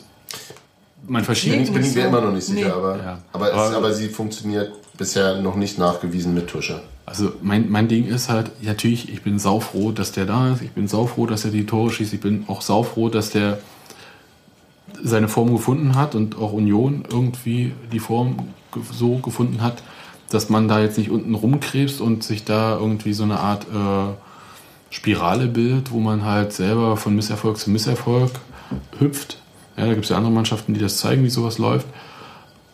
man 1.08 1.24
verschiebt. 1.24 1.74
Bin 1.74 1.84
ich 1.84 1.96
mir 1.96 2.08
immer 2.08 2.22
noch 2.22 2.32
nicht 2.32 2.46
sicher, 2.46 2.68
nee. 2.68 2.72
aber, 2.72 2.98
ja. 2.98 3.20
aber, 3.32 3.54
aber, 3.54 3.70
es, 3.70 3.76
aber, 3.76 3.94
sie 3.94 4.10
funktioniert 4.10 4.72
bisher 4.98 5.41
noch 5.41 5.56
nicht 5.56 5.78
nachgewiesen 5.78 6.34
mit 6.34 6.48
Tusche. 6.48 6.82
Also 7.06 7.34
mein, 7.41 7.70
mein 7.70 7.88
Ding 7.88 8.08
ist 8.08 8.30
halt, 8.30 8.52
natürlich, 8.63 9.12
ich 9.12 9.22
bin 9.22 9.38
saufroh, 9.38 9.91
dass 9.91 10.12
der 10.12 10.26
da 10.26 10.52
ist. 10.54 10.62
Ich 10.62 10.72
bin 10.72 10.88
saufroh, 10.88 11.28
dass 11.28 11.46
er 11.46 11.52
die 11.52 11.65
Tore 11.65 11.91
schießt. 11.91 12.13
Ich 12.13 12.22
bin 12.22 12.46
auch 12.48 12.62
saufroh, 12.62 13.10
dass 13.10 13.30
der 13.30 13.60
seine 15.04 15.28
Form 15.28 15.52
gefunden 15.52 15.96
hat 15.96 16.15
und 16.15 16.38
auch 16.38 16.54
Union 16.54 17.04
irgendwie 17.12 17.74
die 17.91 18.00
Form 18.00 18.38
so 18.91 19.18
gefunden 19.18 19.62
hat, 19.62 19.84
dass 20.30 20.50
man 20.50 20.68
da 20.68 20.80
jetzt 20.80 20.98
nicht 20.98 21.12
unten 21.12 21.36
rumkrebst 21.36 22.02
und 22.02 22.24
sich 22.24 22.44
da 22.44 22.78
irgendwie 22.78 23.13
so 23.13 23.24
eine 23.24 23.39
Art 23.39 23.65
äh, 23.65 24.13
Spirale 24.89 25.48
bildet, 25.48 25.91
wo 25.91 26.00
man 26.00 26.26
halt 26.26 26.54
selber 26.54 26.98
von 26.98 27.15
Misserfolg 27.15 27.58
zu 27.58 27.70
Misserfolg 27.70 28.32
hüpft 29.00 29.38
ja, 29.77 29.85
da 29.85 29.93
gibt 29.93 30.05
es 30.05 30.09
ja 30.09 30.17
andere 30.17 30.31
Mannschaften, 30.31 30.73
die 30.73 30.79
das 30.79 30.97
zeigen, 30.97 31.23
wie 31.23 31.29
sowas 31.29 31.57
läuft. 31.57 31.88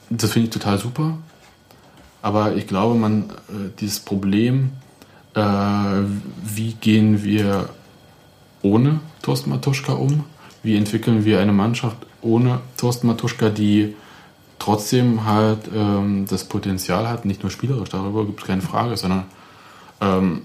Das 0.09 0.31
finde 0.31 0.47
ich 0.47 0.53
total 0.53 0.77
super. 0.77 1.17
Aber 2.21 2.55
ich 2.55 2.67
glaube, 2.67 2.95
man, 2.95 3.29
äh, 3.49 3.69
dieses 3.79 3.99
Problem, 3.99 4.71
äh, 5.33 5.41
wie 5.41 6.73
gehen 6.73 7.23
wir 7.23 7.69
ohne 8.61 8.99
Thorsten 9.23 9.49
Matuschka 9.49 9.93
um? 9.93 10.25
Wie 10.61 10.77
entwickeln 10.77 11.25
wir 11.25 11.39
eine 11.39 11.53
Mannschaft 11.53 11.97
ohne 12.21 12.59
Thorsten 12.77 13.07
Matuschka, 13.07 13.49
die 13.49 13.95
trotzdem 14.59 15.25
halt 15.25 15.69
ähm, 15.73 16.27
das 16.29 16.43
Potenzial 16.43 17.09
hat, 17.09 17.25
nicht 17.25 17.41
nur 17.41 17.49
spielerisch, 17.49 17.89
darüber 17.89 18.25
gibt 18.25 18.41
es 18.41 18.47
keine 18.47 18.61
Frage, 18.61 18.95
sondern 18.95 19.23
ähm, 20.01 20.43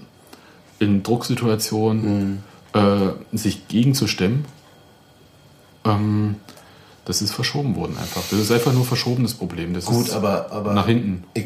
in 0.79 1.03
Drucksituationen 1.03 2.41
mhm. 2.73 2.79
äh, 2.79 3.37
sich 3.37 3.67
gegenzustemmen 3.67 4.45
ähm, 5.85 6.35
das 7.07 7.21
ist 7.21 7.31
verschoben 7.31 7.77
worden 7.77 7.95
einfach. 7.97 8.21
Das 8.29 8.37
ist 8.37 8.51
einfach 8.51 8.73
nur 8.73 8.83
verschobenes 8.83 9.33
Problem. 9.33 9.73
Das 9.73 9.85
Gut, 9.85 10.11
aber, 10.11 10.51
aber 10.51 10.73
nach 10.73 10.87
hinten. 10.87 11.23
Ich 11.33 11.45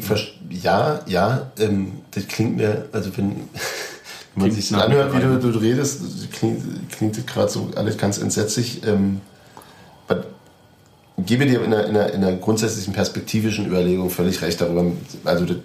ja, 0.50 1.02
ja, 1.06 1.52
ähm, 1.60 2.00
das 2.10 2.26
klingt 2.26 2.56
mir, 2.56 2.88
also 2.90 3.16
wenn, 3.16 3.28
wenn 4.34 4.46
man 4.48 4.50
sich 4.50 4.70
das 4.70 4.80
anhört, 4.80 5.14
wie 5.14 5.20
du, 5.20 5.38
du 5.38 5.56
redest, 5.60 6.00
klingt, 6.32 6.90
klingt 6.90 7.16
das 7.16 7.26
gerade 7.26 7.48
so 7.48 7.70
alles 7.76 7.96
ganz 7.96 8.18
entsetzlich. 8.18 8.84
Ähm, 8.84 9.20
gebe 11.18 11.46
dir 11.46 11.62
in 11.62 11.72
einer, 11.72 11.86
in, 11.86 11.96
einer, 11.96 12.12
in 12.12 12.24
einer 12.24 12.36
grundsätzlichen 12.36 12.92
perspektivischen 12.92 13.64
Überlegung 13.66 14.10
völlig 14.10 14.42
recht 14.42 14.60
darüber. 14.60 14.90
Also 15.22 15.44
das, 15.44 15.56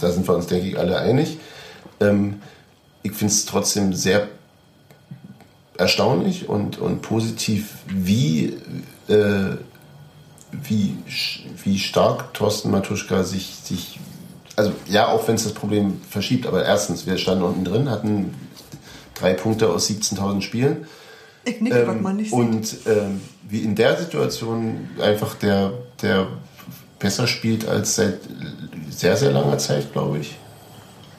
da 0.00 0.10
sind 0.10 0.26
wir 0.26 0.34
uns, 0.34 0.48
denke 0.48 0.66
ich, 0.66 0.76
alle 0.76 0.98
einig. 0.98 1.38
Ähm, 2.00 2.40
ich 3.04 3.12
finde 3.12 3.32
es 3.32 3.44
trotzdem 3.44 3.92
sehr 3.92 4.26
erstaunlich 5.78 6.48
und, 6.48 6.78
und 6.78 7.02
positiv, 7.02 7.74
wie, 7.86 8.56
äh, 9.08 9.56
wie, 10.52 10.96
wie 11.64 11.78
stark 11.78 12.32
Thorsten 12.34 12.70
Matuschka 12.70 13.24
sich, 13.24 13.54
sich 13.62 13.98
also 14.56 14.72
ja, 14.86 15.08
auch 15.08 15.26
wenn 15.26 15.34
es 15.34 15.44
das 15.44 15.52
Problem 15.52 16.00
verschiebt, 16.08 16.46
aber 16.46 16.64
erstens, 16.64 17.06
wir 17.06 17.18
standen 17.18 17.44
unten 17.44 17.64
drin, 17.64 17.90
hatten 17.90 18.34
drei 19.14 19.34
Punkte 19.34 19.68
aus 19.68 19.88
17.000 19.88 20.42
Spielen. 20.42 20.86
Ich 21.44 21.60
nicke, 21.60 21.80
ähm, 21.80 22.02
man 22.02 22.16
nicht 22.16 22.32
Und 22.32 22.76
ähm, 22.86 23.20
wie 23.48 23.60
in 23.60 23.74
der 23.74 23.96
Situation 23.96 24.88
einfach 25.00 25.34
der, 25.34 25.72
der 26.02 26.28
besser 26.98 27.26
spielt 27.26 27.68
als 27.68 27.96
seit 27.96 28.20
sehr, 28.90 29.16
sehr 29.16 29.32
langer 29.32 29.58
Zeit, 29.58 29.92
glaube 29.92 30.18
ich. 30.18 30.36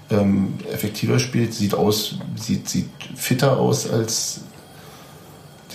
Ähm, 0.10 0.56
effektiver 0.72 1.20
spielt, 1.20 1.54
sieht 1.54 1.74
aus, 1.74 2.16
sieht, 2.36 2.70
sieht 2.70 2.90
fitter 3.16 3.58
aus 3.58 3.90
als, 3.90 4.42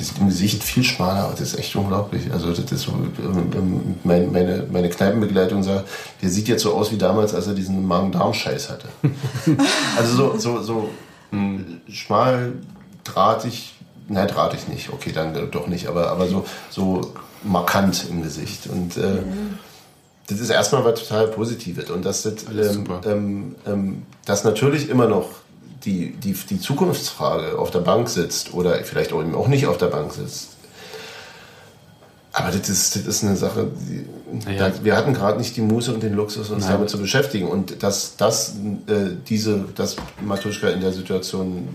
die 0.00 0.04
sieht 0.04 0.18
im 0.18 0.28
Gesicht 0.28 0.64
viel 0.64 0.82
schmaler 0.82 1.26
aus. 1.26 1.38
Das 1.38 1.52
ist 1.52 1.58
echt 1.58 1.76
unglaublich. 1.76 2.32
Also 2.32 2.50
das 2.50 2.72
ist 2.72 2.82
so, 2.82 2.92
ähm, 2.92 3.50
ähm, 3.54 3.94
meine, 4.02 4.66
meine 4.70 4.88
Kneipenbegleitung 4.88 5.62
sagt, 5.62 5.88
der 6.22 6.30
sieht 6.30 6.48
jetzt 6.48 6.62
so 6.62 6.74
aus 6.74 6.90
wie 6.90 6.96
damals, 6.96 7.34
als 7.34 7.46
er 7.46 7.54
diesen 7.54 7.86
Magen-Darm-Scheiß 7.86 8.70
hatte. 8.70 8.88
also 9.98 10.16
so, 10.16 10.38
so, 10.38 10.62
so 10.62 10.90
hm. 11.30 11.82
schmal, 11.90 12.54
drahtig, 13.04 13.74
nein, 14.08 14.26
drahtig 14.26 14.68
nicht, 14.68 14.90
okay, 14.90 15.12
dann 15.12 15.50
doch 15.50 15.66
nicht, 15.66 15.86
aber, 15.86 16.10
aber 16.10 16.26
so, 16.28 16.46
so 16.70 17.12
markant 17.42 18.06
im 18.08 18.22
Gesicht. 18.22 18.68
Und 18.68 18.96
äh, 18.96 19.00
mhm. 19.00 19.58
das 20.28 20.40
ist 20.40 20.48
erstmal 20.48 20.82
was 20.84 21.00
total 21.00 21.28
Positives. 21.28 21.90
Und 21.90 22.06
das, 22.06 22.22
das, 22.22 22.44
ähm, 22.48 22.84
ähm, 23.04 23.56
ähm, 23.66 24.02
das 24.24 24.44
natürlich 24.44 24.88
immer 24.88 25.06
noch 25.06 25.28
die, 25.84 26.12
die, 26.12 26.32
die 26.32 26.60
Zukunftsfrage 26.60 27.58
auf 27.58 27.70
der 27.70 27.80
Bank 27.80 28.08
sitzt 28.08 28.52
oder 28.54 28.74
vielleicht 28.84 29.12
auch 29.12 29.20
eben 29.20 29.34
auch 29.34 29.48
nicht 29.48 29.66
auf 29.66 29.78
der 29.78 29.86
Bank 29.86 30.12
sitzt. 30.12 30.56
Aber 32.32 32.50
das 32.52 32.68
ist, 32.68 32.94
das 32.94 33.02
ist 33.02 33.24
eine 33.24 33.36
Sache, 33.36 33.68
die, 33.88 34.52
ja. 34.52 34.68
da, 34.68 34.84
wir 34.84 34.96
hatten 34.96 35.14
gerade 35.14 35.38
nicht 35.38 35.56
die 35.56 35.62
Muße 35.62 35.92
und 35.92 36.02
den 36.02 36.14
Luxus, 36.14 36.50
uns 36.50 36.64
Nein. 36.64 36.74
damit 36.74 36.90
zu 36.90 36.98
beschäftigen. 36.98 37.48
Und 37.48 37.82
dass, 37.82 38.16
dass 38.16 38.50
äh, 38.86 39.16
diese, 39.28 39.64
dass 39.74 39.96
Matuschka 40.20 40.68
in 40.68 40.80
der 40.80 40.92
Situation 40.92 41.68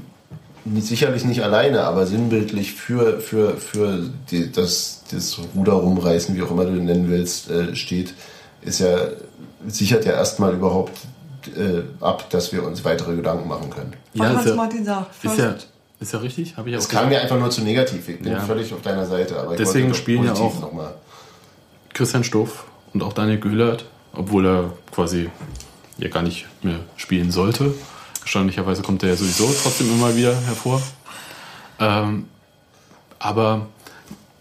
nicht, 0.63 0.87
sicherlich 0.87 1.25
nicht 1.25 1.43
alleine, 1.43 1.83
aber 1.83 2.07
sinnbildlich 2.07 2.73
für, 2.73 3.19
für, 3.19 3.57
für 3.57 4.09
die, 4.31 4.51
das, 4.51 5.03
das 5.11 5.39
Ruder 5.55 5.73
rumreißen, 5.73 6.35
wie 6.35 6.41
auch 6.41 6.51
immer 6.51 6.65
du 6.65 6.73
den 6.73 6.85
nennen 6.85 7.09
willst, 7.09 7.49
äh, 7.49 7.75
steht, 7.75 8.13
ist 8.61 8.79
ja, 8.79 8.97
sichert 9.67 10.05
ja 10.05 10.13
erstmal 10.13 10.53
überhaupt 10.53 10.97
äh, 11.47 11.83
ab, 12.01 12.29
dass 12.29 12.51
wir 12.51 12.63
uns 12.63 12.83
weitere 12.83 13.15
Gedanken 13.15 13.47
machen 13.47 13.69
können. 13.69 13.93
Ja, 14.13 14.39
ist 14.39 14.47
ja, 14.47 14.55
Martin 14.55 14.85
sagt, 14.85 15.23
ist 15.23 15.37
ja, 15.37 15.55
ist 15.99 16.13
ja 16.13 16.19
richtig, 16.19 16.57
habe 16.57 16.69
ich 16.69 16.75
auch. 16.75 16.79
Es 16.79 16.89
kam 16.89 17.09
mir 17.09 17.21
einfach 17.21 17.39
nur 17.39 17.49
zu 17.49 17.61
negativ. 17.61 18.07
Ich 18.09 18.19
bin 18.19 18.31
ja. 18.31 18.39
völlig 18.41 18.73
auf 18.73 18.81
deiner 18.81 19.05
Seite, 19.05 19.39
aber 19.39 19.55
deswegen 19.55 19.93
spielen 19.93 20.23
ja 20.23 20.33
auch 20.33 20.53
Christian 21.93 22.23
Stoff 22.23 22.65
und 22.93 23.03
auch 23.03 23.13
Daniel 23.13 23.39
Göhlert, 23.39 23.85
obwohl 24.13 24.45
er 24.45 24.73
quasi 24.91 25.29
ja 25.97 26.09
gar 26.09 26.23
nicht 26.23 26.45
mehr 26.61 26.79
spielen 26.97 27.31
sollte. 27.31 27.73
Erstaunlicherweise 28.21 28.81
kommt 28.81 29.03
er 29.03 29.09
ja 29.09 29.15
sowieso 29.15 29.45
trotzdem 29.61 29.89
immer 29.91 30.15
wieder 30.15 30.35
hervor. 30.35 30.81
Ähm, 31.79 32.25
aber 33.19 33.67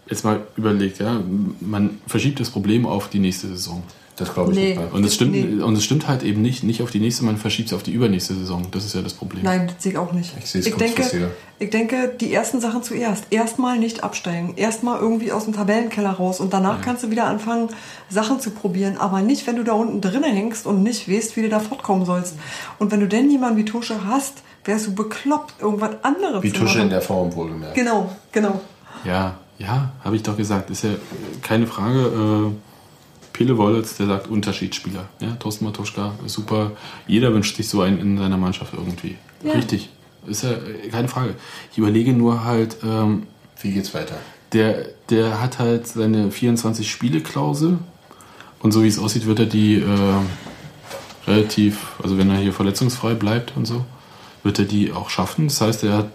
jetzt 0.07 0.23
mal 0.23 0.41
überlegt, 0.55 0.99
ja, 0.99 1.21
man 1.59 2.01
verschiebt 2.07 2.39
das 2.39 2.49
Problem 2.49 2.85
auf 2.85 3.09
die 3.09 3.19
nächste 3.19 3.47
Saison. 3.47 3.83
Das 4.17 4.33
glaube 4.33 4.53
ich 4.53 4.57
nee. 4.57 4.75
nicht. 4.75 4.93
Und 4.93 5.03
es 5.03 5.15
stimmt, 5.15 5.31
nee. 5.33 5.61
und 5.61 5.75
es 5.75 5.83
stimmt 5.83 6.07
halt 6.07 6.23
eben 6.23 6.41
nicht, 6.41 6.63
nicht 6.63 6.81
auf 6.81 6.89
die 6.89 6.99
nächste, 6.99 7.25
man 7.25 7.35
verschiebt 7.35 7.69
es 7.69 7.73
auf 7.73 7.83
die 7.83 7.91
übernächste 7.91 8.33
Saison. 8.33 8.67
Das 8.71 8.85
ist 8.85 8.95
ja 8.95 9.01
das 9.01 9.13
Problem. 9.13 9.43
Nein, 9.43 9.67
das 9.67 9.83
sehe 9.83 9.91
ich 9.91 9.97
auch 9.97 10.13
nicht. 10.13 10.33
Ich 10.39 10.49
sehe 10.49 10.61
es 10.61 10.67
ich 10.67 10.75
denke, 10.75 11.31
ich 11.59 11.69
denke, 11.69 12.15
die 12.19 12.33
ersten 12.33 12.61
Sachen 12.61 12.81
zuerst. 12.81 13.25
Erstmal 13.31 13.77
nicht 13.77 14.05
absteigen. 14.05 14.53
Erstmal 14.55 14.99
irgendwie 15.01 15.33
aus 15.33 15.43
dem 15.43 15.53
Tabellenkeller 15.53 16.11
raus. 16.11 16.39
Und 16.39 16.53
danach 16.53 16.77
ja. 16.77 16.81
kannst 16.83 17.03
du 17.03 17.11
wieder 17.11 17.25
anfangen, 17.25 17.67
Sachen 18.09 18.39
zu 18.39 18.51
probieren. 18.51 18.95
Aber 18.97 19.21
nicht, 19.21 19.47
wenn 19.47 19.57
du 19.57 19.63
da 19.63 19.73
unten 19.73 19.99
drinnen 19.99 20.33
hängst 20.33 20.65
und 20.65 20.81
nicht 20.81 21.09
weißt, 21.09 21.35
wie 21.35 21.41
du 21.41 21.49
da 21.49 21.59
fortkommen 21.59 22.05
sollst. 22.05 22.35
Und 22.79 22.91
wenn 22.91 23.01
du 23.01 23.07
denn 23.07 23.29
jemanden 23.29 23.57
wie 23.57 23.65
Tusche 23.65 24.05
hast, 24.05 24.43
wärst 24.63 24.87
du 24.87 24.95
bekloppt, 24.95 25.55
irgendwas 25.61 25.91
anderes 26.03 26.41
wie 26.41 26.53
zu 26.53 26.61
Tusche 26.61 26.79
in 26.79 26.89
der 26.89 27.01
Form 27.01 27.35
wohlgemerkt. 27.35 27.75
Genau, 27.75 28.09
genau. 28.31 28.61
Ja, 29.03 29.35
ja, 29.57 29.91
habe 30.03 30.15
ich 30.15 30.23
doch 30.23 30.37
gesagt. 30.37 30.69
Ist 30.69 30.85
ja 30.85 30.91
keine 31.41 31.67
Frage. 31.67 32.51
Äh 32.53 32.74
Pele 33.35 33.57
Wollitz, 33.57 33.97
der 33.97 34.05
sagt 34.05 34.27
Unterschiedsspieler. 34.27 35.09
Ja, 35.19 35.31
Thorsten 35.31 35.65
Matuschka, 35.65 36.13
super. 36.25 36.71
Jeder 37.05 37.33
wünscht 37.33 37.57
sich 37.57 37.67
so 37.67 37.81
einen 37.81 37.99
in 37.99 38.17
seiner 38.17 38.37
Mannschaft 38.37 38.73
irgendwie. 38.73 39.17
Ja. 39.43 39.51
Richtig. 39.51 39.89
Ist 40.25 40.43
ja 40.43 40.51
äh, 40.51 40.87
keine 40.89 41.09
Frage. 41.09 41.35
Ich 41.69 41.77
überlege 41.77 42.13
nur 42.13 42.45
halt. 42.45 42.77
Ähm, 42.81 43.23
Wie 43.61 43.71
geht's 43.73 43.93
weiter? 43.93 44.15
Der, 44.53 44.85
der 45.09 45.41
hat 45.41 45.59
halt 45.59 45.85
seine 45.85 46.31
24 46.31 46.89
Spiele-Klausel. 46.89 47.77
Und 48.61 48.71
so 48.71 48.83
wie 48.83 48.87
es 48.87 48.97
aussieht, 48.97 49.25
wird 49.25 49.39
er 49.39 49.47
die 49.47 49.75
äh, 49.81 51.27
relativ, 51.27 51.91
also 52.01 52.17
wenn 52.17 52.29
er 52.29 52.37
hier 52.37 52.53
verletzungsfrei 52.53 53.15
bleibt 53.15 53.51
und 53.57 53.65
so, 53.65 53.83
wird 54.43 54.59
er 54.59 54.65
die 54.65 54.93
auch 54.93 55.09
schaffen. 55.09 55.49
Das 55.49 55.59
heißt, 55.59 55.83
er 55.83 55.97
hat 55.97 56.11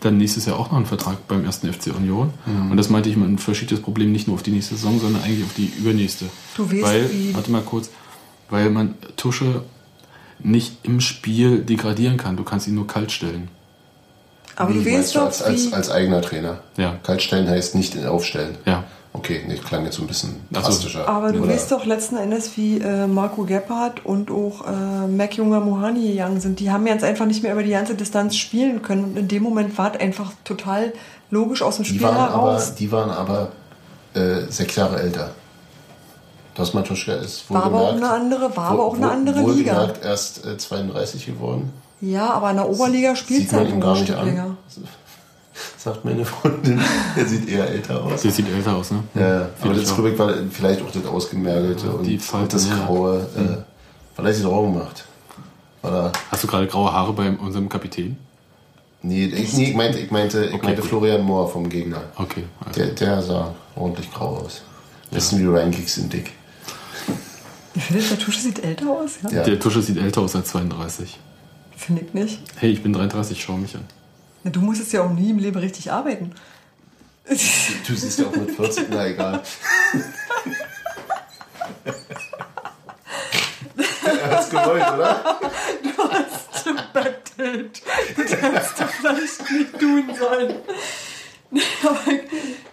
dann 0.00 0.16
nächstes 0.16 0.46
Jahr 0.46 0.58
auch 0.58 0.70
noch 0.70 0.76
einen 0.76 0.86
Vertrag 0.86 1.28
beim 1.28 1.44
ersten 1.44 1.72
FC 1.72 1.94
Union. 1.94 2.32
Mhm. 2.46 2.70
Und 2.70 2.76
das 2.76 2.88
meinte 2.88 3.08
ich, 3.08 3.16
man 3.16 3.38
verschiebt 3.38 3.72
das 3.72 3.80
Problem 3.80 4.12
nicht 4.12 4.26
nur 4.26 4.34
auf 4.34 4.42
die 4.42 4.50
nächste 4.50 4.74
Saison, 4.74 4.98
sondern 4.98 5.22
eigentlich 5.22 5.44
auf 5.44 5.54
die 5.54 5.72
übernächste. 5.78 6.26
Du 6.56 6.70
weißt, 6.70 6.82
weil, 6.82 7.10
wie 7.10 7.34
warte 7.34 7.50
mal 7.50 7.62
kurz, 7.62 7.90
weil 8.48 8.70
man 8.70 8.94
Tusche 9.16 9.62
nicht 10.42 10.78
im 10.82 11.00
Spiel 11.00 11.60
degradieren 11.60 12.16
kann. 12.16 12.36
Du 12.36 12.44
kannst 12.44 12.66
ihn 12.66 12.74
nur 12.74 12.86
kalt 12.86 13.12
stellen. 13.12 13.48
Aber 14.56 14.74
wie 14.74 14.84
du 14.84 14.92
weißt 14.92 15.16
doch, 15.16 15.22
als, 15.22 15.42
als, 15.42 15.72
als, 15.72 15.90
eigener 15.90 16.20
Trainer. 16.20 16.60
Ja. 16.76 16.98
Kaltstellen 17.02 17.48
heißt 17.48 17.74
nicht 17.74 17.96
aufstellen. 18.04 18.56
Ja. 18.66 18.84
Okay, 19.12 19.42
nee, 19.46 19.56
klang 19.56 19.84
jetzt 19.84 19.96
so 19.96 20.02
ein 20.02 20.06
bisschen 20.06 20.40
drastischer. 20.52 21.08
Aber 21.08 21.32
du 21.32 21.46
weißt 21.46 21.72
doch 21.72 21.84
letzten 21.84 22.16
Endes, 22.16 22.56
wie 22.56 22.78
äh, 22.78 23.08
Marco 23.08 23.42
Gebhardt 23.42 24.06
und 24.06 24.30
auch 24.30 24.66
äh, 24.66 25.08
Mac 25.08 25.36
Junger 25.36 25.58
Mohani 25.58 26.12
gegangen 26.12 26.40
sind. 26.40 26.60
Die 26.60 26.70
haben 26.70 26.86
jetzt 26.86 27.02
einfach 27.02 27.26
nicht 27.26 27.42
mehr 27.42 27.52
über 27.52 27.64
die 27.64 27.72
ganze 27.72 27.96
Distanz 27.96 28.36
spielen 28.36 28.82
können. 28.82 29.04
Und 29.04 29.18
in 29.18 29.26
dem 29.26 29.42
Moment 29.42 29.76
war 29.76 29.92
es 29.94 30.00
einfach 30.00 30.32
total 30.44 30.92
logisch 31.30 31.60
aus 31.60 31.76
dem 31.76 31.84
Spiel 31.84 31.98
die 31.98 32.04
heraus. 32.04 32.68
Aber, 32.68 32.76
die 32.78 32.92
waren 32.92 33.10
aber 33.10 33.48
äh, 34.14 34.42
sechs 34.48 34.76
Jahre 34.76 35.00
älter. 35.00 35.32
Das 36.54 36.72
Matuschka 36.72 37.14
ist 37.14 37.50
wohl 37.50 37.56
War 37.56 37.64
aber 37.64 37.80
auch 37.80 37.96
eine 37.96 38.10
andere, 38.10 38.56
war 38.56 38.70
aber 38.70 38.84
auch 38.84 38.96
eine 38.96 39.10
andere 39.10 39.42
wohl 39.42 39.54
Liga. 39.54 39.72
Gesagt, 39.72 40.04
erst 40.04 40.60
32 40.60 41.26
äh, 41.26 41.32
geworden. 41.32 41.72
Ja, 42.00 42.30
aber 42.30 42.50
in 42.50 42.56
der 42.56 42.68
Oberliga 42.68 43.16
spielt 43.16 43.52
er 43.52 43.58
halt 43.58 43.80
gar 43.80 43.98
nicht 43.98 44.14
an. 44.14 44.26
länger 44.26 44.56
sagt 45.80 46.04
meine 46.04 46.24
Freundin. 46.24 46.80
Er 47.16 47.26
sieht 47.26 47.48
eher 47.48 47.68
älter 47.68 48.04
aus. 48.04 48.22
Der 48.22 48.30
sieht 48.30 48.48
älter 48.48 48.76
aus, 48.76 48.90
ne? 48.90 49.02
Ja, 49.14 49.48
aber 49.60 49.74
das 49.74 49.96
Rubik 49.96 50.18
war 50.18 50.34
vielleicht 50.50 50.82
auch 50.82 50.90
das 50.90 51.06
Ausgemergelte 51.06 51.86
ja, 51.86 51.92
und, 51.92 52.22
Falten, 52.22 52.44
und, 52.44 52.52
das 52.52 52.68
Graue. 52.68 53.26
Ja. 53.34 53.40
Äh, 53.40 53.44
mhm. 53.44 53.56
weil 54.16 54.26
er 54.26 54.34
sich 54.34 54.44
auch 54.44 54.62
gemacht. 54.62 55.04
Hast 55.82 56.44
du 56.44 56.46
gerade 56.46 56.66
graue 56.66 56.92
Haare 56.92 57.14
bei 57.14 57.30
unserem 57.30 57.68
Kapitän? 57.68 58.18
Nee, 59.02 59.24
ich, 59.24 59.54
nee, 59.54 59.70
ich 59.70 59.74
meinte, 59.74 59.98
ich 59.98 60.10
meinte, 60.10 60.44
ich 60.44 60.52
okay, 60.52 60.66
meinte 60.66 60.82
Florian 60.82 61.22
Mohr 61.22 61.48
vom 61.48 61.66
Gegner. 61.70 62.02
Okay. 62.16 62.44
Also. 62.62 62.80
Der, 62.80 62.90
der 62.90 63.22
sah 63.22 63.54
ordentlich 63.74 64.12
grau 64.12 64.36
aus. 64.36 64.62
Bisschen 65.10 65.38
ja. 65.38 65.44
wie 65.44 65.48
Ryan 65.48 65.70
Giggs 65.70 65.94
Dick. 66.08 66.32
Ich 67.74 67.84
finde, 67.84 68.02
der 68.02 68.18
Tusche 68.18 68.40
sieht 68.40 68.62
älter 68.62 68.90
aus, 68.90 69.18
ja? 69.22 69.30
ja? 69.30 69.44
Der 69.44 69.58
Tusche 69.58 69.80
sieht 69.80 69.96
älter 69.96 70.20
aus 70.20 70.36
als 70.36 70.48
32. 70.50 71.18
Finde 71.74 72.02
ich 72.02 72.12
nicht. 72.12 72.42
Hey, 72.56 72.70
ich 72.70 72.82
bin 72.82 72.92
33, 72.92 73.42
schau 73.42 73.56
mich 73.56 73.74
an. 73.74 73.84
Du 74.44 74.60
musstest 74.60 74.92
ja 74.92 75.02
auch 75.02 75.10
nie 75.10 75.30
im 75.30 75.38
Leben 75.38 75.58
richtig 75.58 75.90
arbeiten. 75.92 76.34
Du 77.86 77.94
siehst 77.94 78.18
ja 78.18 78.26
auch 78.26 78.34
mit 78.34 78.50
40, 78.50 78.86
na 78.90 79.06
egal. 79.06 79.42
er 84.04 84.30
hat's 84.30 84.50
gewollt, 84.50 84.92
oder? 84.94 85.40
Du 85.82 86.02
hast 86.10 86.64
gebettelt. 86.64 87.82
Das 88.16 88.32
hättest 88.32 88.80
du 88.80 88.84
vielleicht 88.86 89.50
nicht 89.50 89.78
tun 89.78 90.04
sollen. 90.18 90.54
Aber 91.82 92.00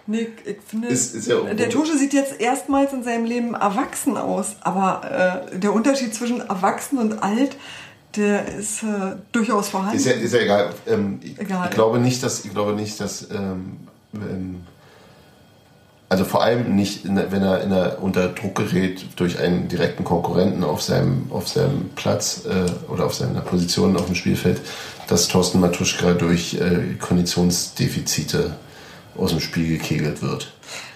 nee, 0.06 0.28
ich 0.44 0.56
finde, 0.66 0.88
ist, 0.88 1.14
ist 1.14 1.26
ja 1.26 1.40
der 1.40 1.70
Tusche 1.70 1.96
sieht 1.96 2.12
jetzt 2.12 2.40
erstmals 2.40 2.92
in 2.92 3.02
seinem 3.02 3.24
Leben 3.24 3.54
erwachsen 3.54 4.16
aus. 4.16 4.56
Aber 4.60 5.50
äh, 5.52 5.58
der 5.58 5.72
Unterschied 5.72 6.14
zwischen 6.14 6.40
erwachsen 6.40 6.98
und 6.98 7.22
alt 7.22 7.56
der 8.18 8.46
ist 8.48 8.82
äh, 8.82 9.16
durchaus 9.32 9.68
vorhanden. 9.68 9.96
Ist 9.96 10.06
ja, 10.06 10.12
ist 10.12 10.34
ja 10.34 10.40
egal. 10.40 10.70
Ähm, 10.86 11.20
egal. 11.38 11.68
Ich, 11.68 11.74
glaube 11.74 11.98
nicht, 11.98 12.22
dass 12.22 12.44
ich 12.44 12.52
glaube 12.52 12.72
nicht, 12.72 13.00
dass 13.00 13.30
ähm, 13.30 13.78
also 16.08 16.24
vor 16.24 16.42
allem 16.42 16.74
nicht, 16.74 17.04
der, 17.04 17.30
wenn 17.30 17.42
er 17.42 17.66
der, 17.66 18.02
unter 18.02 18.28
Druck 18.28 18.54
gerät 18.56 19.04
durch 19.16 19.38
einen 19.38 19.68
direkten 19.68 20.04
Konkurrenten 20.04 20.64
auf 20.64 20.82
seinem, 20.82 21.30
auf 21.30 21.48
seinem 21.48 21.90
Platz 21.96 22.46
äh, 22.46 22.90
oder 22.90 23.04
auf 23.04 23.14
seiner 23.14 23.40
Position 23.40 23.96
auf 23.96 24.06
dem 24.06 24.14
Spielfeld, 24.14 24.60
dass 25.06 25.28
Thorsten 25.28 25.60
Matuschka 25.60 26.12
durch 26.12 26.54
äh, 26.54 26.94
Konditionsdefizite 26.98 28.56
aus 29.16 29.30
dem 29.30 29.40
Spiel 29.40 29.68
gekegelt 29.68 30.22
wird. 30.22 30.52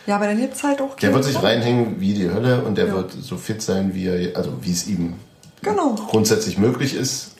Ja, 0.07 0.17
aber 0.17 0.27
dann 0.27 0.41
gibt 0.41 0.55
es 0.55 0.63
halt 0.63 0.81
auch. 0.81 0.97
Der 0.97 1.13
wird 1.13 1.25
sich 1.25 1.41
reinhängen 1.41 2.01
wie 2.01 2.15
die 2.15 2.31
Hölle 2.31 2.63
und 2.63 2.77
der 2.77 2.89
ja. 2.89 2.95
wird 2.95 3.13
so 3.13 3.37
fit 3.37 3.63
sein, 3.63 3.95
wie 3.95 4.07
er, 4.07 4.37
also 4.37 4.53
wie 4.63 4.73
es 4.73 4.87
ihm 4.89 5.15
genau. 5.63 5.95
grundsätzlich 5.95 6.59
möglich 6.59 6.95
ist. 6.95 7.33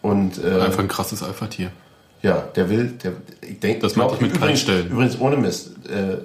Und, 0.00 0.42
äh, 0.42 0.60
Einfach 0.60 0.80
ein 0.80 0.88
krasses 0.88 1.22
Alpha-Tier. 1.22 1.70
Ja, 2.22 2.44
der 2.54 2.70
will, 2.70 2.88
der, 3.02 3.12
ich 3.40 3.58
denke, 3.60 3.80
das 3.80 3.96
mag 3.96 4.12
ich 4.14 4.20
mit 4.20 4.34
übrigens, 4.34 4.60
stellen. 4.60 4.90
Übrigens 4.90 5.18
ohne 5.20 5.36
Mist, 5.36 5.70
äh, 5.88 6.18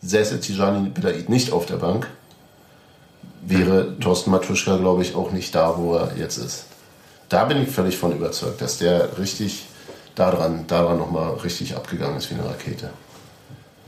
säße 0.00 0.40
Tijani 0.40 0.88
Belaid 0.88 1.28
nicht 1.28 1.52
auf 1.52 1.66
der 1.66 1.76
Bank, 1.76 2.08
wäre 3.42 3.98
Thorsten 3.98 4.30
Matuschka, 4.30 4.76
glaube 4.76 5.02
ich, 5.02 5.14
auch 5.14 5.32
nicht 5.32 5.54
da, 5.54 5.76
wo 5.76 5.96
er 5.96 6.16
jetzt 6.16 6.38
ist. 6.38 6.64
Da 7.28 7.44
bin 7.44 7.62
ich 7.62 7.68
völlig 7.68 7.96
von 7.96 8.12
überzeugt, 8.12 8.60
dass 8.60 8.78
der 8.78 9.18
richtig 9.18 9.66
daran, 10.14 10.66
daran 10.66 10.98
nochmal 10.98 11.34
richtig 11.34 11.76
abgegangen 11.76 12.16
ist 12.16 12.30
wie 12.30 12.34
eine 12.34 12.46
Rakete. 12.46 12.90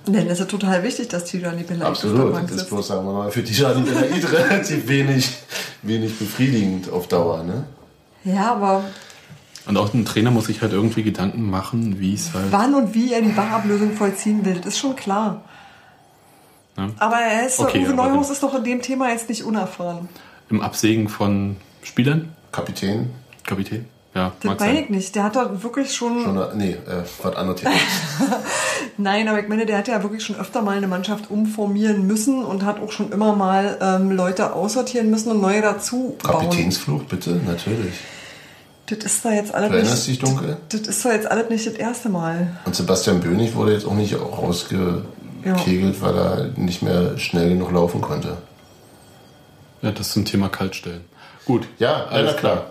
Denn 0.06 0.28
es 0.28 0.40
ist 0.40 0.50
total 0.50 0.82
wichtig, 0.82 1.08
dass 1.08 1.24
Tijani 1.24 1.64
Belaid 1.64 1.88
Absolut, 1.88 2.34
das 2.34 2.50
ist 2.52 2.68
bloß, 2.68 2.86
sagen 2.86 3.06
wir 3.06 3.12
mal, 3.12 3.30
für 3.30 3.42
Tijani 3.42 3.82
Belaid 3.82 4.32
relativ 4.32 4.88
wenig, 4.88 5.28
wenig 5.82 6.18
befriedigend 6.18 6.90
auf 6.90 7.08
Dauer. 7.08 7.42
Ne? 7.42 7.64
Ja, 8.24 8.52
aber... 8.52 8.84
Und 9.66 9.76
auch 9.76 9.92
ein 9.92 10.04
Trainer 10.04 10.30
muss 10.30 10.46
sich 10.46 10.62
halt 10.62 10.72
irgendwie 10.72 11.02
Gedanken 11.02 11.50
machen, 11.50 11.98
wie 11.98 12.14
es 12.14 12.32
halt... 12.34 12.46
Wann 12.50 12.74
und 12.74 12.94
wie 12.94 13.12
er 13.12 13.20
die 13.20 13.36
Wachablösung 13.36 13.92
vollziehen 13.92 14.44
will, 14.44 14.54
das 14.56 14.74
ist 14.74 14.78
schon 14.78 14.94
klar. 14.94 15.42
Ja. 16.76 16.90
Aber 16.98 17.16
er 17.16 17.46
ist, 17.46 17.58
okay, 17.58 17.84
Uwe 17.84 17.94
Neuhaus 17.94 18.30
ist 18.30 18.42
doch 18.42 18.54
in 18.54 18.62
dem 18.62 18.82
Thema 18.82 19.10
jetzt 19.10 19.28
nicht 19.28 19.42
unerfahren. 19.42 20.08
Im 20.50 20.60
Absägen 20.60 21.08
von 21.08 21.56
Spielern? 21.82 22.32
Kapitän. 22.52 23.10
Kapitän, 23.44 23.86
Ja, 24.16 24.32
Das 24.40 24.44
mag 24.44 24.60
meine 24.60 24.74
sein. 24.74 24.84
ich 24.84 24.90
nicht. 24.90 25.14
Der 25.14 25.24
hat 25.24 25.36
doch 25.36 25.62
wirklich 25.62 25.94
schon. 25.94 26.22
Schon, 26.24 26.42
nee, 26.56 26.70
äh, 26.72 27.02
was 27.22 27.36
anderes. 27.36 27.60
Nein, 28.96 29.28
aber 29.28 29.40
ich 29.40 29.48
meine, 29.48 29.66
der 29.66 29.76
hat 29.76 29.88
ja 29.88 30.02
wirklich 30.02 30.24
schon 30.24 30.36
öfter 30.36 30.62
mal 30.62 30.74
eine 30.76 30.86
Mannschaft 30.88 31.30
umformieren 31.30 32.06
müssen 32.06 32.42
und 32.42 32.64
hat 32.64 32.80
auch 32.80 32.90
schon 32.92 33.12
immer 33.12 33.36
mal 33.36 33.76
ähm, 33.80 34.10
Leute 34.10 34.54
aussortieren 34.54 35.10
müssen 35.10 35.30
und 35.32 35.42
neue 35.42 35.60
dazu 35.60 36.16
bauen. 36.22 36.32
Kapitänsflug, 36.48 37.06
bitte, 37.08 37.32
natürlich. 37.46 37.92
Das 38.86 38.98
ist 39.00 39.22
da 39.24 39.32
jetzt 39.32 39.54
alles 39.54 39.68
Du 39.70 39.76
erinnerst 39.76 40.08
nicht. 40.08 40.22
dich 40.22 40.28
dunkel? 40.30 40.56
Das 40.70 40.80
ist 40.80 41.04
doch 41.04 41.10
jetzt 41.10 41.30
alles 41.30 41.50
nicht 41.50 41.66
das 41.66 41.74
erste 41.74 42.08
Mal. 42.08 42.56
Und 42.64 42.74
Sebastian 42.74 43.20
Bönig 43.20 43.54
wurde 43.54 43.72
jetzt 43.74 43.84
auch 43.84 43.92
nicht 43.94 44.14
rausgekegelt, 44.18 46.00
weil 46.00 46.16
er 46.16 46.44
nicht 46.56 46.82
mehr 46.82 47.18
schnell 47.18 47.50
genug 47.50 47.72
laufen 47.72 48.00
konnte. 48.00 48.38
Ja, 49.82 49.90
das 49.90 50.12
zum 50.12 50.24
Thema 50.24 50.48
Kaltstellen. 50.48 51.02
Gut. 51.44 51.66
Ja, 51.78 52.06
alles 52.06 52.32
ja, 52.32 52.38
klar. 52.38 52.52
klar. 52.56 52.70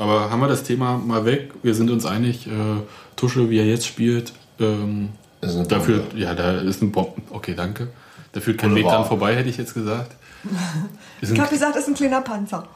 Aber 0.00 0.30
haben 0.30 0.40
wir 0.40 0.48
das 0.48 0.62
Thema 0.62 0.96
mal 0.96 1.26
weg? 1.26 1.52
Wir 1.62 1.74
sind 1.74 1.90
uns 1.90 2.06
einig, 2.06 2.46
äh, 2.46 2.50
Tusche, 3.16 3.50
wie 3.50 3.58
er 3.58 3.66
jetzt 3.66 3.86
spielt, 3.86 4.32
ähm, 4.58 5.10
Ist 5.42 5.54
eine 5.56 5.66
da 5.66 5.76
Bombe. 5.76 5.84
führt, 5.92 6.14
ja, 6.14 6.34
da 6.34 6.52
ist 6.52 6.80
eine 6.80 6.90
Bombe. 6.90 7.20
Okay, 7.28 7.54
danke. 7.54 7.88
Da 8.32 8.40
führt 8.40 8.56
kein 8.56 8.74
Weg 8.74 8.86
dran 8.86 9.04
vorbei, 9.04 9.36
hätte 9.36 9.50
ich 9.50 9.58
jetzt 9.58 9.74
gesagt. 9.74 10.16
Ich 11.20 11.30
ein 11.30 11.38
habe 11.38 11.50
gesagt, 11.50 11.76
ist 11.76 11.86
ein 11.86 11.92
kleiner 11.94 12.22
Panzer. 12.22 12.66